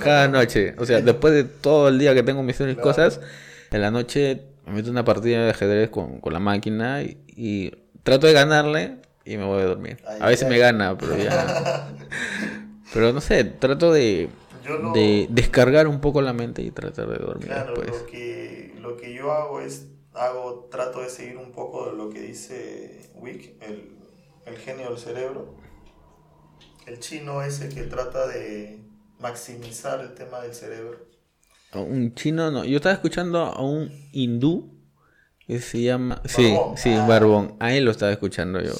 Cada 0.03 0.27
noche. 0.27 0.75
O 0.79 0.85
sea, 0.85 1.01
después 1.01 1.33
de 1.33 1.43
todo 1.43 1.89
el 1.89 1.99
día 1.99 2.13
que 2.13 2.23
tengo 2.23 2.41
mis 2.43 2.57
cosas, 2.81 3.19
en 3.71 3.81
la 3.81 3.91
noche 3.91 4.45
me 4.67 4.73
meto 4.73 4.91
una 4.91 5.05
partida 5.05 5.45
de 5.45 5.51
ajedrez 5.51 5.89
con, 5.89 6.19
con 6.19 6.33
la 6.33 6.39
máquina 6.39 7.01
y, 7.01 7.71
trato 8.03 8.27
de 8.27 8.33
ganarle 8.33 8.97
y 9.25 9.37
me 9.37 9.45
voy 9.45 9.61
a 9.61 9.65
dormir. 9.65 9.97
a 10.19 10.27
veces 10.27 10.47
me 10.47 10.57
gana, 10.57 10.97
pero 10.97 11.17
ya. 11.17 11.89
pero 12.93 13.13
no 13.13 13.21
sé, 13.21 13.43
trato 13.45 13.91
de, 13.91 14.29
de 14.93 15.27
descargar 15.29 15.87
un 15.87 16.01
poco 16.01 16.21
la 16.21 16.33
mente 16.33 16.61
y 16.61 16.71
tratar 16.71 17.07
de 17.07 17.17
dormir. 17.17 17.47
Claro, 17.47 17.75
Lo, 17.75 18.05
que, 18.05 18.73
lo 18.79 18.97
que 18.97 19.13
yo 19.13 19.31
hago 19.31 19.61
es, 19.61 19.87
hago, 20.13 20.67
trato 20.69 21.01
de 21.01 21.09
seguir 21.09 21.37
un 21.37 21.51
poco 21.51 21.89
de 21.89 21.97
lo 21.97 22.09
que 22.09 22.21
dice 22.21 23.09
Wick, 23.15 23.61
el, 23.61 23.97
el 24.45 24.57
genio 24.57 24.89
del 24.89 24.97
cerebro. 24.97 25.55
El 26.85 26.99
chino 26.99 27.41
ese 27.41 27.69
que 27.69 27.83
trata 27.83 28.27
de 28.27 28.79
maximizar 29.19 29.99
el 30.01 30.13
tema 30.13 30.41
del 30.41 30.53
cerebro 30.53 31.07
un 31.75 32.13
chino, 32.15 32.51
no. 32.51 32.63
Yo 32.63 32.77
estaba 32.77 32.93
escuchando 32.93 33.39
a 33.39 33.61
un 33.61 33.91
hindú 34.11 34.77
que 35.45 35.59
se 35.59 35.81
llama. 35.81 36.21
Sí, 36.25 36.57
sí, 36.75 36.93
ah. 36.93 37.05
Barbón. 37.07 37.55
A 37.59 37.73
él 37.73 37.85
lo 37.85 37.91
estaba 37.91 38.11
escuchando 38.11 38.61
yo. 38.61 38.73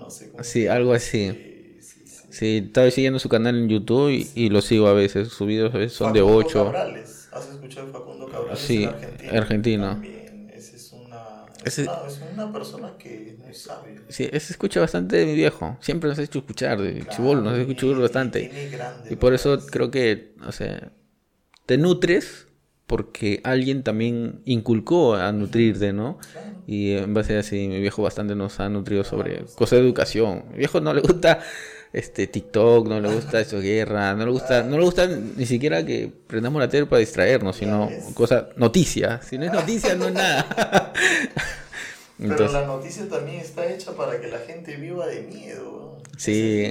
no 0.00 0.10
sé 0.10 0.30
cómo. 0.30 0.42
Sí, 0.42 0.66
algo 0.66 0.92
así. 0.92 1.78
Sí, 2.30 2.64
estaba 2.66 2.90
siguiendo 2.90 3.18
su 3.18 3.30
canal 3.30 3.56
en 3.56 3.68
YouTube 3.68 4.10
y, 4.10 4.50
lo 4.50 4.60
sigo 4.60 4.88
a 4.88 4.92
veces. 4.92 5.28
Sus 5.28 5.46
videos 5.46 5.74
a 5.74 5.78
veces 5.78 5.96
son 5.96 6.12
de 6.12 6.20
8. 6.20 6.64
Cabrales. 6.64 7.28
¿Has 7.32 7.48
escuchado 7.48 7.86
de 7.86 7.92
Facundo 7.92 8.28
Cabrales? 8.28 8.58
Sí, 8.58 8.88
argentino. 9.30 9.92
También. 9.92 10.50
Ese 10.54 10.76
es 10.76 10.92
una, 10.92 11.46
es, 11.64 11.78
una, 12.32 12.52
persona 12.52 12.92
que 12.98 13.30
es 13.30 13.38
muy 13.38 13.54
sabia. 13.54 14.02
Sí, 14.08 14.28
ese 14.30 14.52
escucha 14.52 14.80
bastante 14.80 15.16
de 15.16 15.26
mi 15.26 15.34
viejo. 15.34 15.78
Siempre 15.80 16.10
nos 16.10 16.18
ha 16.18 16.22
hecho 16.22 16.40
escuchar. 16.40 16.80
De 16.80 17.00
claro, 17.00 17.40
nos 17.40 17.52
ha 17.54 17.56
hecho 17.56 17.70
escuchar 17.70 18.02
bastante. 18.02 18.70
Y 19.08 19.16
por 19.16 19.32
eso 19.32 19.64
creo 19.66 19.90
que, 19.90 20.34
o 20.46 20.52
sea, 20.52 20.92
te 21.66 21.78
nutres 21.78 22.46
porque 22.86 23.40
alguien 23.42 23.82
también 23.82 24.40
inculcó 24.44 25.16
a 25.16 25.32
nutrirte, 25.32 25.92
¿no? 25.92 26.18
Y 26.66 26.92
en 26.92 27.14
base 27.14 27.36
a 27.36 27.40
así, 27.40 27.68
mi 27.68 27.80
viejo 27.80 28.02
bastante 28.02 28.34
nos 28.34 28.60
ha 28.60 28.68
nutrido 28.68 29.02
sobre 29.04 29.44
cosas 29.56 29.80
de 29.80 29.84
educación. 29.84 30.44
Mi 30.52 30.58
viejo 30.58 30.80
no 30.80 30.94
le 30.94 31.00
gusta 31.00 31.40
este 31.92 32.26
TikTok, 32.26 32.86
no 32.86 33.00
le 33.00 33.12
gusta 33.12 33.40
eso 33.40 33.60
guerra, 33.60 34.14
no 34.14 34.24
le 34.24 34.30
gusta, 34.30 34.62
no 34.62 34.78
le 34.78 34.84
gusta 34.84 35.06
ni 35.06 35.46
siquiera 35.46 35.84
que 35.84 36.12
prendamos 36.26 36.60
la 36.60 36.68
tele 36.68 36.86
para 36.86 37.00
distraernos, 37.00 37.56
sino 37.56 37.90
cosas, 38.14 38.46
noticias. 38.56 39.26
Si 39.26 39.38
no 39.38 39.46
es 39.46 39.52
noticia, 39.52 39.94
no 39.94 40.06
es 40.06 40.14
nada. 40.14 40.92
Pero 42.18 42.50
la 42.50 42.66
noticia 42.66 43.08
también 43.08 43.40
está 43.40 43.66
hecha 43.70 43.92
para 43.92 44.20
que 44.20 44.28
la 44.28 44.38
gente 44.38 44.76
viva 44.76 45.06
de 45.06 45.22
miedo. 45.22 45.85
Sí, 46.16 46.64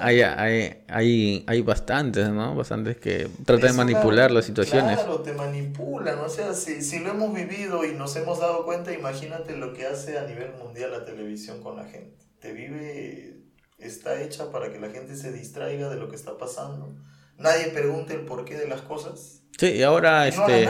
hay, 0.00 0.20
hay, 0.22 0.82
hay, 0.88 1.44
hay 1.46 1.62
bastantes, 1.62 2.28
¿no? 2.28 2.54
Bastantes 2.54 2.96
que 2.98 3.28
tratan 3.44 3.72
de 3.72 3.76
manipular 3.76 4.30
las 4.30 4.44
situaciones. 4.44 4.98
Claro, 4.98 5.20
te 5.20 5.32
manipulan, 5.32 6.18
o 6.18 6.28
sea, 6.28 6.54
si, 6.54 6.82
si 6.82 7.00
lo 7.00 7.10
hemos 7.10 7.34
vivido 7.34 7.84
y 7.84 7.92
nos 7.92 8.14
hemos 8.16 8.38
dado 8.38 8.64
cuenta, 8.64 8.92
imagínate 8.92 9.56
lo 9.56 9.72
que 9.72 9.86
hace 9.86 10.18
a 10.18 10.26
nivel 10.26 10.52
mundial 10.62 10.92
la 10.92 11.04
televisión 11.04 11.62
con 11.62 11.76
la 11.76 11.84
gente. 11.84 12.16
Te 12.38 12.52
vive, 12.52 13.42
está 13.78 14.22
hecha 14.22 14.52
para 14.52 14.72
que 14.72 14.78
la 14.78 14.90
gente 14.90 15.16
se 15.16 15.32
distraiga 15.32 15.88
de 15.88 15.96
lo 15.96 16.08
que 16.08 16.16
está 16.16 16.38
pasando. 16.38 16.94
Nadie 17.38 17.68
pregunte 17.68 18.14
el 18.14 18.20
porqué 18.20 18.56
de 18.56 18.68
las 18.68 18.82
cosas 18.82 19.40
Sí, 19.60 19.66
y 19.72 19.82
ahora 19.82 20.26
este 20.26 20.66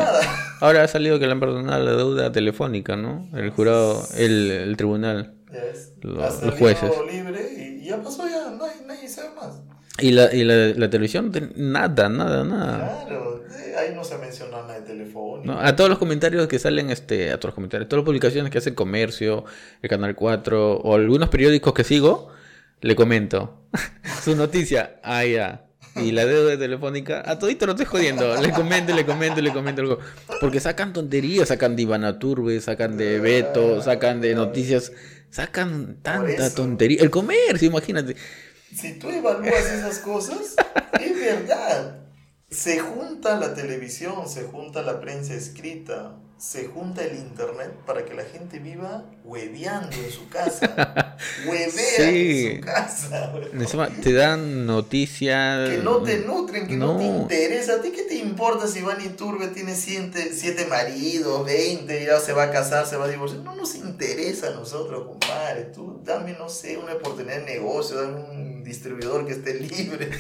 ahora 0.60 0.82
ha 0.82 0.88
salido 0.88 1.20
que 1.20 1.26
le 1.26 1.30
han 1.30 1.38
perdonado 1.38 1.80
la 1.84 1.92
deuda 1.92 2.32
telefónica, 2.32 2.96
¿no? 2.96 3.28
El 3.34 3.50
jurado, 3.50 4.02
el, 4.16 4.50
el 4.50 4.76
tribunal, 4.76 5.34
los, 6.02 6.42
los 6.42 6.54
jueces. 6.54 6.90
libre 7.10 7.52
y 7.56 7.84
ya 7.84 8.02
pasó 8.02 8.28
ya, 8.28 8.50
no 8.50 8.64
hay, 8.64 8.84
nadie 8.86 9.08
sabe 9.08 9.34
más. 9.34 9.60
Y 9.98 10.12
la, 10.12 10.34
y 10.34 10.44
la, 10.44 10.68
la 10.68 10.88
televisión, 10.88 11.30
nada, 11.56 12.08
nada, 12.08 12.44
nada. 12.44 13.04
Claro, 13.06 13.44
ahí 13.78 13.94
no 13.94 14.02
se 14.02 14.16
menciona 14.18 14.62
nada 14.62 14.80
de 14.80 14.86
teléfono. 14.86 15.60
a 15.60 15.76
todos 15.76 15.90
los 15.90 15.98
comentarios 15.98 16.46
que 16.46 16.58
salen, 16.58 16.90
este, 16.90 17.30
a 17.30 17.38
todos 17.38 17.50
los 17.50 17.54
comentarios, 17.54 17.88
todas 17.88 18.02
las 18.02 18.06
publicaciones 18.06 18.50
que 18.50 18.58
hace 18.58 18.70
el 18.70 18.76
comercio, 18.76 19.44
el 19.82 19.90
Canal 19.90 20.14
4 20.14 20.76
o 20.76 20.94
algunos 20.94 21.28
periódicos 21.28 21.74
que 21.74 21.84
sigo, 21.84 22.28
le 22.80 22.96
comento. 22.96 23.66
Su 24.22 24.36
noticia, 24.36 25.00
ah, 25.02 25.24
ya 25.24 25.66
y 25.96 26.12
la 26.12 26.24
deuda 26.24 26.58
telefónica, 26.58 27.22
a 27.26 27.38
todito 27.38 27.66
no 27.66 27.72
estoy 27.72 27.86
jodiendo. 27.86 28.40
Le 28.40 28.52
comento, 28.52 28.94
le 28.94 29.04
comento, 29.04 29.40
le 29.40 29.52
comento 29.52 29.82
algo. 29.82 29.98
Porque 30.40 30.60
sacan 30.60 30.92
tonterías, 30.92 31.48
sacan 31.48 31.76
de 31.76 31.82
Ivana 31.82 32.18
Turbe, 32.18 32.60
sacan 32.60 32.96
de 32.96 33.18
Beto, 33.18 33.82
sacan 33.82 34.20
de 34.20 34.34
noticias, 34.34 34.92
sacan 35.30 35.98
tanta 36.02 36.52
tontería. 36.54 37.02
El 37.02 37.10
comercio, 37.10 37.68
imagínate. 37.68 38.16
Si 38.74 38.98
tú 38.98 39.10
evalúas 39.10 39.64
esas 39.64 39.98
cosas, 39.98 40.56
es 41.00 41.16
verdad. 41.16 42.00
Se 42.50 42.80
junta 42.80 43.38
la 43.38 43.54
televisión, 43.54 44.28
se 44.28 44.42
junta 44.44 44.82
la 44.82 45.00
prensa 45.00 45.34
escrita, 45.34 46.16
se 46.40 46.68
junta 46.68 47.04
el 47.04 47.18
internet 47.18 47.70
para 47.84 48.06
que 48.06 48.14
la 48.14 48.24
gente 48.24 48.58
viva 48.58 49.04
hueveando 49.24 49.94
en 49.94 50.10
su 50.10 50.26
casa. 50.30 51.18
Huevea 51.46 52.08
en 52.08 52.56
su 52.56 52.64
casa. 52.64 53.92
te 54.02 54.12
dan 54.14 54.64
noticias. 54.64 55.68
Que 55.68 55.76
no 55.76 56.02
te 56.02 56.20
nutren, 56.20 56.66
que 56.66 56.78
no, 56.78 56.96
te 56.96 57.04
interesa. 57.04 57.74
¿A 57.74 57.82
ti 57.82 57.92
qué 57.92 58.04
te 58.04 58.14
importa 58.14 58.66
si 58.66 58.78
Iván 58.78 59.04
Iturbe 59.04 59.48
tiene 59.48 59.74
siete, 59.74 60.30
siete 60.32 60.64
maridos, 60.64 61.44
20, 61.44 62.06
ya 62.06 62.18
se 62.18 62.32
va 62.32 62.44
a 62.44 62.50
casar, 62.50 62.86
se 62.86 62.96
va 62.96 63.04
a 63.04 63.08
divorciar? 63.08 63.42
No 63.42 63.54
nos 63.54 63.74
interesa 63.74 64.48
a 64.48 64.52
nosotros, 64.52 65.06
compadre. 65.06 65.64
Tú 65.64 66.00
dame, 66.02 66.32
no 66.38 66.48
sé, 66.48 66.78
una 66.78 66.94
oportunidad 66.94 67.36
de 67.36 67.44
negocio, 67.44 68.00
dame 68.00 68.18
un 68.18 68.59
distribuidor 68.70 69.26
que 69.26 69.32
esté 69.32 69.54
libre, 69.60 70.10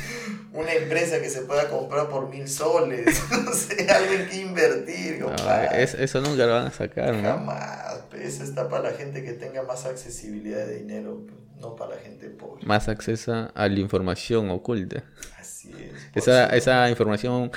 una 0.52 0.72
empresa 0.72 1.20
que 1.20 1.30
se 1.30 1.42
pueda 1.42 1.68
comprar 1.68 2.08
por 2.08 2.28
mil 2.28 2.48
soles, 2.48 3.22
no 3.44 3.52
sé, 3.52 3.90
algo 3.90 4.12
en 4.12 4.28
que 4.28 4.36
invertir, 4.36 5.20
compadre. 5.20 5.82
es 5.82 5.94
eso 5.94 6.20
nunca 6.20 6.46
lo 6.46 6.52
van 6.52 6.66
a 6.66 6.70
sacar, 6.70 7.14
¿no? 7.14 7.22
Jamás. 7.22 8.00
Eso 8.20 8.42
está 8.44 8.68
para 8.68 8.90
la 8.90 8.96
gente 8.96 9.22
que 9.24 9.32
tenga 9.32 9.62
más 9.62 9.86
accesibilidad 9.86 10.66
de 10.66 10.78
dinero, 10.78 11.26
no 11.60 11.74
para 11.76 11.94
la 11.94 12.00
gente 12.00 12.28
pobre. 12.28 12.66
Más 12.66 12.88
acceso 12.88 13.50
a 13.54 13.68
la 13.68 13.80
información 13.80 14.50
oculta. 14.50 15.04
Así 15.38 15.72
es. 15.72 15.92
Esa, 16.14 16.46
esa 16.48 16.90
información 16.90 17.50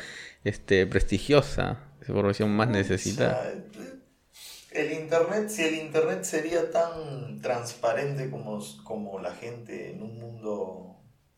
este, 0.43 0.85
prestigiosa, 0.87 1.79
esa 2.01 2.11
información 2.11 2.55
más 2.55 2.69
necesitada. 2.69 3.53
El 4.73 4.91
internet, 4.93 5.49
si 5.49 5.63
el 5.63 5.75
internet 5.75 6.23
sería 6.23 6.71
tan 6.71 7.41
transparente 7.41 8.29
como, 8.29 8.59
como 8.83 9.19
la 9.19 9.33
gente 9.33 9.91
en 9.91 10.03
un 10.03 10.19
mundo 10.19 10.93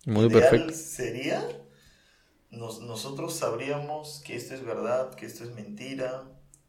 muy 0.06 0.30
perfecto 0.30 0.74
sería, 0.74 1.48
nosotros 2.52 3.36
sabríamos 3.36 4.22
que 4.26 4.36
esto 4.36 4.54
es 4.54 4.64
verdad, 4.64 5.14
que 5.16 5.26
esto 5.26 5.44
es 5.44 5.52
mentira, 5.52 6.24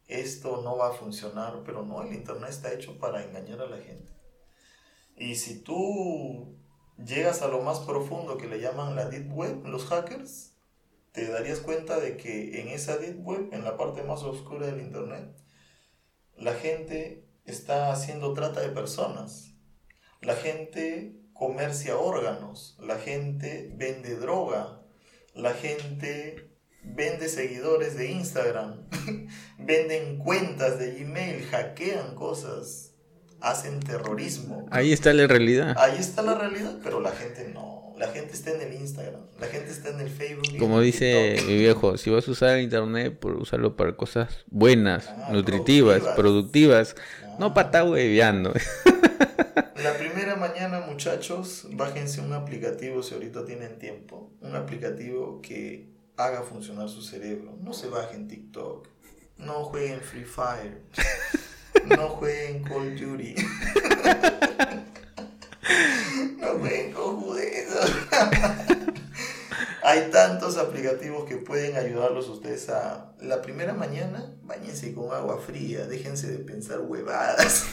esto 0.08 0.62
no 0.62 0.76
va 0.76 0.88
a 0.88 0.92
funcionar, 0.92 1.62
pero 1.64 1.84
no, 1.84 2.02
el 2.02 2.12
Internet 2.12 2.50
está 2.50 2.72
hecho 2.72 2.98
para 2.98 3.24
engañar 3.24 3.60
a 3.60 3.68
la 3.68 3.78
gente. 3.78 4.12
Y 5.16 5.36
si 5.36 5.60
tú 5.60 6.56
llegas 6.96 7.42
a 7.42 7.48
lo 7.48 7.60
más 7.60 7.80
profundo 7.80 8.36
que 8.38 8.46
le 8.46 8.60
llaman 8.60 8.96
la 8.96 9.08
Deep 9.08 9.32
Web, 9.32 9.66
los 9.66 9.84
hackers, 9.86 10.54
te 11.12 11.28
darías 11.28 11.60
cuenta 11.60 11.98
de 12.00 12.16
que 12.16 12.60
en 12.60 12.68
esa 12.68 12.96
Deep 12.96 13.26
Web, 13.26 13.48
en 13.52 13.64
la 13.64 13.76
parte 13.76 14.02
más 14.02 14.22
oscura 14.22 14.66
del 14.66 14.80
Internet, 14.80 15.34
la 16.38 16.54
gente 16.54 17.24
está 17.44 17.92
haciendo 17.92 18.32
trata 18.34 18.60
de 18.60 18.68
personas. 18.68 19.54
La 20.20 20.34
gente 20.34 21.16
comercia 21.32 21.96
órganos, 21.98 22.76
la 22.80 22.96
gente 22.96 23.70
vende 23.74 24.16
droga, 24.16 24.80
la 25.34 25.52
gente 25.52 26.50
vende 26.82 27.28
seguidores 27.28 27.96
de 27.96 28.10
Instagram, 28.10 28.88
venden 29.58 30.18
cuentas 30.18 30.78
de 30.78 30.92
Gmail, 30.92 31.44
hackean 31.46 32.14
cosas, 32.14 32.94
hacen 33.40 33.80
terrorismo. 33.80 34.66
Ahí 34.70 34.92
está 34.92 35.12
la 35.12 35.26
realidad. 35.26 35.74
Ahí 35.78 35.98
está 35.98 36.22
la 36.22 36.34
realidad, 36.34 36.78
pero 36.82 37.00
la 37.00 37.12
gente 37.12 37.48
no. 37.52 37.75
La 37.98 38.08
gente 38.08 38.34
está 38.34 38.50
en 38.50 38.60
el 38.60 38.74
Instagram, 38.74 39.22
la 39.40 39.46
gente 39.46 39.70
está 39.70 39.88
en 39.88 40.00
el 40.00 40.10
Facebook. 40.10 40.58
Como 40.58 40.80
dice 40.80 41.36
mi 41.46 41.56
viejo, 41.56 41.96
si 41.96 42.10
vas 42.10 42.28
a 42.28 42.30
usar 42.30 42.56
el 42.56 42.64
Internet, 42.64 43.18
por 43.18 43.36
usarlo 43.36 43.74
para 43.74 43.96
cosas 43.96 44.44
buenas, 44.48 45.08
ah, 45.08 45.30
nutritivas, 45.32 46.02
productivas, 46.14 46.94
no 47.38 47.54
para 47.54 47.68
estar 47.68 47.88
hueveando. 47.88 48.52
La 49.82 49.96
primera 49.96 50.36
mañana, 50.36 50.80
muchachos, 50.80 51.66
bájense 51.72 52.20
un 52.20 52.34
aplicativo 52.34 53.02
si 53.02 53.14
ahorita 53.14 53.46
tienen 53.46 53.78
tiempo. 53.78 54.30
Un 54.40 54.56
aplicativo 54.56 55.40
que 55.40 55.88
haga 56.16 56.42
funcionar 56.42 56.88
su 56.88 57.02
cerebro. 57.02 57.56
No 57.62 57.72
se 57.72 57.88
bajen 57.88 58.28
TikTok. 58.28 58.88
No 59.38 59.64
jueguen 59.64 60.00
Free 60.00 60.24
Fire. 60.24 60.82
No 61.84 62.08
jueguen 62.08 62.62
Call 62.64 62.92
of 62.92 63.00
Duty. 63.00 63.34
No 66.38 66.58
jueguen 66.60 66.92
con 66.92 67.16
Hay 69.82 70.10
tantos 70.10 70.56
aplicativos 70.56 71.28
que 71.28 71.36
pueden 71.36 71.76
ayudarlos 71.76 72.28
ustedes 72.28 72.68
a... 72.70 73.12
La 73.20 73.40
primera 73.40 73.72
mañana, 73.72 74.34
bañense 74.42 74.92
con 74.92 75.12
agua 75.12 75.38
fría, 75.38 75.86
déjense 75.86 76.26
de 76.26 76.38
pensar 76.38 76.80
huevadas. 76.80 77.66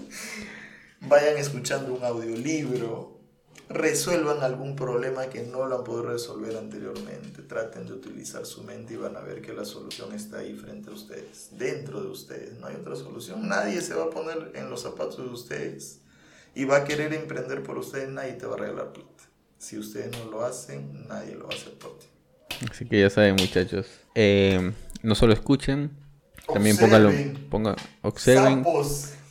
Vayan 1.00 1.36
escuchando 1.36 1.94
un 1.94 2.04
audiolibro, 2.04 3.20
resuelvan 3.68 4.42
algún 4.42 4.76
problema 4.76 5.26
que 5.26 5.42
no 5.42 5.66
lo 5.66 5.78
han 5.78 5.84
podido 5.84 6.10
resolver 6.10 6.56
anteriormente. 6.56 7.42
Traten 7.42 7.86
de 7.86 7.94
utilizar 7.94 8.46
su 8.46 8.62
mente 8.62 8.94
y 8.94 8.96
van 8.96 9.16
a 9.16 9.20
ver 9.20 9.42
que 9.42 9.52
la 9.52 9.64
solución 9.64 10.12
está 10.14 10.38
ahí 10.38 10.54
frente 10.54 10.90
a 10.90 10.92
ustedes, 10.92 11.50
dentro 11.52 12.00
de 12.02 12.08
ustedes. 12.08 12.54
No 12.60 12.68
hay 12.68 12.76
otra 12.76 12.96
solución. 12.96 13.48
Nadie 13.48 13.80
se 13.80 13.94
va 13.94 14.04
a 14.04 14.10
poner 14.10 14.52
en 14.54 14.70
los 14.70 14.82
zapatos 14.82 15.18
de 15.18 15.34
ustedes 15.34 16.00
y 16.54 16.64
va 16.64 16.78
a 16.78 16.84
querer 16.84 17.12
emprender 17.12 17.62
por 17.62 17.78
ustedes. 17.78 18.08
Nadie 18.08 18.34
te 18.34 18.46
va 18.46 18.54
a 18.54 18.58
regalar 18.58 18.92
plata. 18.92 19.24
Si 19.58 19.78
ustedes 19.78 20.10
no 20.18 20.30
lo 20.30 20.44
hacen, 20.44 21.06
nadie 21.08 21.34
lo 21.34 21.46
va 21.48 21.54
a 21.54 21.56
hacer 21.56 21.74
por 21.74 21.98
ti. 21.98 22.06
Así 22.70 22.86
que 22.86 23.00
ya 23.00 23.10
saben, 23.10 23.36
muchachos. 23.36 23.86
Eh, 24.14 24.72
no 25.02 25.14
solo 25.14 25.32
escuchen, 25.32 25.90
también 26.52 26.76
póngalo, 26.76 27.12
ponga, 27.50 27.76
observen, 28.02 28.64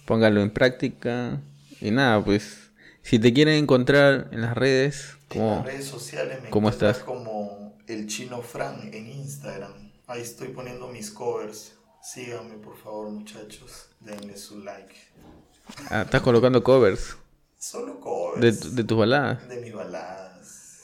póngalo 0.06 0.42
en 0.42 0.52
práctica. 0.52 1.42
Y 1.82 1.92
nada, 1.92 2.24
pues, 2.24 2.72
si 3.02 3.20
te 3.20 3.34
quieren 3.34 3.56
encontrar 3.56 4.30
en 4.32 4.42
las 4.42 4.56
redes, 4.56 5.18
como, 5.28 5.52
en 5.52 5.56
las 5.58 5.66
redes 5.66 5.86
sociales 5.86 6.42
me 6.42 6.50
¿cómo 6.50 6.70
estás? 6.70 7.00
como 7.00 7.78
el 7.88 8.08
chino 8.08 8.42
Fran 8.42 8.94
en 8.94 9.08
Instagram. 9.08 9.92
Ahí 10.08 10.22
estoy 10.22 10.50
poniendo 10.50 10.88
mis 10.88 11.12
covers. 11.12 11.74
Síganme, 12.02 12.56
por 12.56 12.78
favor, 12.78 13.10
muchachos. 13.10 13.88
Denle 14.00 14.38
su 14.38 14.60
like. 14.64 14.96
Ah, 15.90 16.04
estás 16.04 16.22
colocando 16.22 16.64
covers. 16.64 17.18
Solo 17.66 18.00
covers. 18.00 18.42
De, 18.42 18.52
de 18.76 18.84
tus 18.84 18.96
baladas. 18.96 19.50
De 19.50 19.60
mis 19.60 19.74
baladas. 19.74 20.84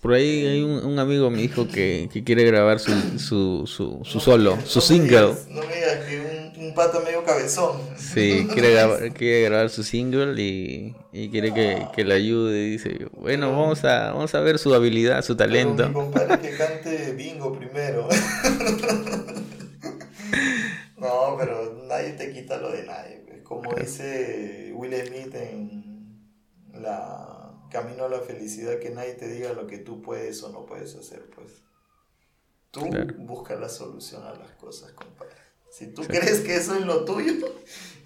Por 0.00 0.12
ahí 0.12 0.46
hay 0.46 0.62
un, 0.62 0.84
un 0.84 0.96
amigo 1.00 1.28
me 1.28 1.42
dijo 1.42 1.66
que, 1.66 2.08
que 2.12 2.22
quiere 2.22 2.44
grabar 2.44 2.78
su, 2.78 2.92
su, 3.18 3.64
su, 3.66 3.98
su 4.04 4.20
solo, 4.20 4.56
su 4.64 4.80
single. 4.80 5.34
no 5.48 5.62
me 5.62 5.74
digas 5.74 6.04
que 6.08 6.52
un, 6.56 6.66
un 6.66 6.74
pata 6.74 7.00
medio 7.00 7.24
cabezón. 7.24 7.80
Sí, 7.96 8.46
quiere 8.52 8.74
grabar, 8.74 9.12
quiere 9.12 9.42
grabar 9.42 9.70
su 9.70 9.82
single 9.82 10.40
y, 10.40 10.94
y 11.12 11.30
quiere 11.30 11.52
que, 11.52 11.88
que 11.96 12.04
le 12.04 12.14
ayude. 12.14 12.62
Dice, 12.62 13.08
bueno, 13.12 13.50
vamos 13.50 13.82
a, 13.84 14.12
vamos 14.12 14.32
a 14.32 14.40
ver 14.40 14.60
su 14.60 14.72
habilidad, 14.72 15.22
su 15.22 15.36
talento. 15.36 15.88
Mi 15.88 15.94
compadre 15.94 16.38
que 16.38 16.56
cante 16.56 17.12
bingo 17.12 17.52
primero. 17.52 18.08
no, 20.96 21.36
pero 21.36 21.84
nadie 21.88 22.12
te 22.12 22.32
quita 22.32 22.56
lo 22.58 22.70
de 22.70 22.84
nadie. 22.84 23.42
Como 23.42 23.74
dice 23.74 24.70
Will 24.76 24.94
Smith 25.08 25.34
en 25.34 25.89
la 26.74 27.40
camino 27.70 28.04
a 28.04 28.08
la 28.08 28.20
felicidad, 28.20 28.78
que 28.78 28.90
nadie 28.90 29.14
te 29.14 29.28
diga 29.28 29.52
lo 29.52 29.66
que 29.66 29.78
tú 29.78 30.02
puedes 30.02 30.42
o 30.42 30.50
no 30.50 30.66
puedes 30.66 30.94
hacer, 30.96 31.30
pues. 31.34 31.62
Tú 32.70 32.88
busca 33.18 33.56
la 33.56 33.68
solución 33.68 34.22
a 34.24 34.34
las 34.34 34.52
cosas, 34.52 34.92
compadre. 34.92 35.34
Si 35.70 35.86
tú 35.86 36.02
crees 36.02 36.40
que 36.40 36.56
eso 36.56 36.74
es 36.74 36.84
lo 36.84 37.04
tuyo, 37.04 37.32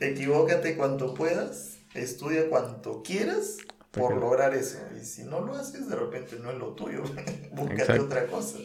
equivócate 0.01 0.77
cuanto 0.77 1.15
puedas, 1.15 1.79
estudia 1.95 2.49
cuanto 2.49 3.03
quieras 3.03 3.59
por 3.91 4.17
lograr 4.17 4.55
eso. 4.55 4.79
Y 5.01 5.05
si 5.05 5.25
no 5.25 5.41
lo 5.41 5.55
haces, 5.55 5.89
de 5.89 5.97
repente 5.97 6.37
no 6.39 6.51
es 6.51 6.59
lo 6.59 6.75
tuyo. 6.75 7.03
Búscate 7.53 8.01
otra 8.01 8.27
cosa. 8.27 8.59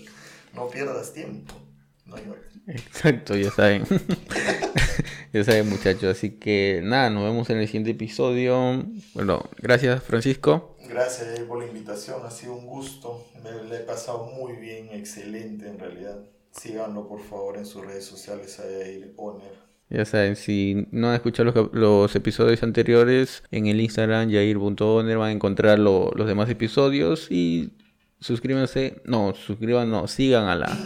No 0.53 0.67
pierdas 0.69 1.13
tiempo. 1.13 1.53
No 2.09 2.39
Exacto, 2.67 3.35
ya 3.35 3.49
saben. 3.49 3.83
ya 5.33 5.43
saben, 5.43 5.69
muchachos. 5.69 6.17
Así 6.17 6.31
que 6.31 6.81
nada, 6.83 7.09
nos 7.09 7.23
vemos 7.23 7.49
en 7.49 7.57
el 7.57 7.65
siguiente 7.65 7.91
episodio. 7.91 8.83
Bueno, 9.13 9.49
gracias, 9.57 10.03
Francisco. 10.03 10.77
Gracias 10.87 11.39
por 11.41 11.59
la 11.59 11.67
invitación, 11.67 12.21
ha 12.25 12.31
sido 12.31 12.53
un 12.53 12.67
gusto. 12.67 13.25
Me 13.43 13.51
la 13.69 13.77
he 13.77 13.83
pasado 13.83 14.25
muy 14.25 14.53
bien, 14.53 14.89
excelente 14.91 15.67
en 15.67 15.79
realidad. 15.79 16.19
Síganlo 16.51 17.07
por 17.07 17.21
favor 17.21 17.57
en 17.57 17.65
sus 17.65 17.85
redes 17.85 18.05
sociales 18.05 18.59
a 18.59 18.63
Yair 18.63 19.13
Oner. 19.17 19.69
Ya 19.89 20.05
saben, 20.05 20.35
si 20.35 20.87
no 20.91 21.09
han 21.09 21.15
escuchado 21.15 21.51
los, 21.51 21.73
los 21.73 22.15
episodios 22.15 22.61
anteriores, 22.61 23.43
en 23.49 23.65
el 23.65 23.81
Instagram 23.81 24.29
yair.oner 24.29 25.17
van 25.17 25.29
a 25.29 25.31
encontrar 25.31 25.79
los 25.79 26.27
demás 26.27 26.47
episodios 26.49 27.31
y 27.31 27.71
suscríbanse, 28.19 29.01
no, 29.05 29.33
suscriban, 29.33 29.89
no, 29.89 30.07
sigan 30.07 30.45
a 30.45 30.55
la, 30.55 30.77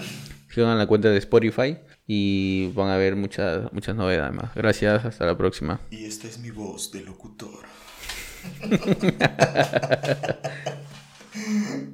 Sigan 0.53 0.77
la 0.77 0.85
cuenta 0.85 1.09
de 1.09 1.17
Spotify 1.17 1.79
y 2.05 2.71
van 2.73 2.89
a 2.89 2.97
ver 2.97 3.15
muchas, 3.15 3.73
muchas 3.73 3.95
novedades 3.95 4.33
más. 4.33 4.53
Gracias, 4.53 5.03
hasta 5.03 5.25
la 5.25 5.35
próxima. 5.35 5.81
Y 5.89 6.05
esta 6.05 6.27
es 6.27 6.37
mi 6.37 6.51
voz 6.51 6.91
de 6.91 7.01
locutor. 7.01 7.65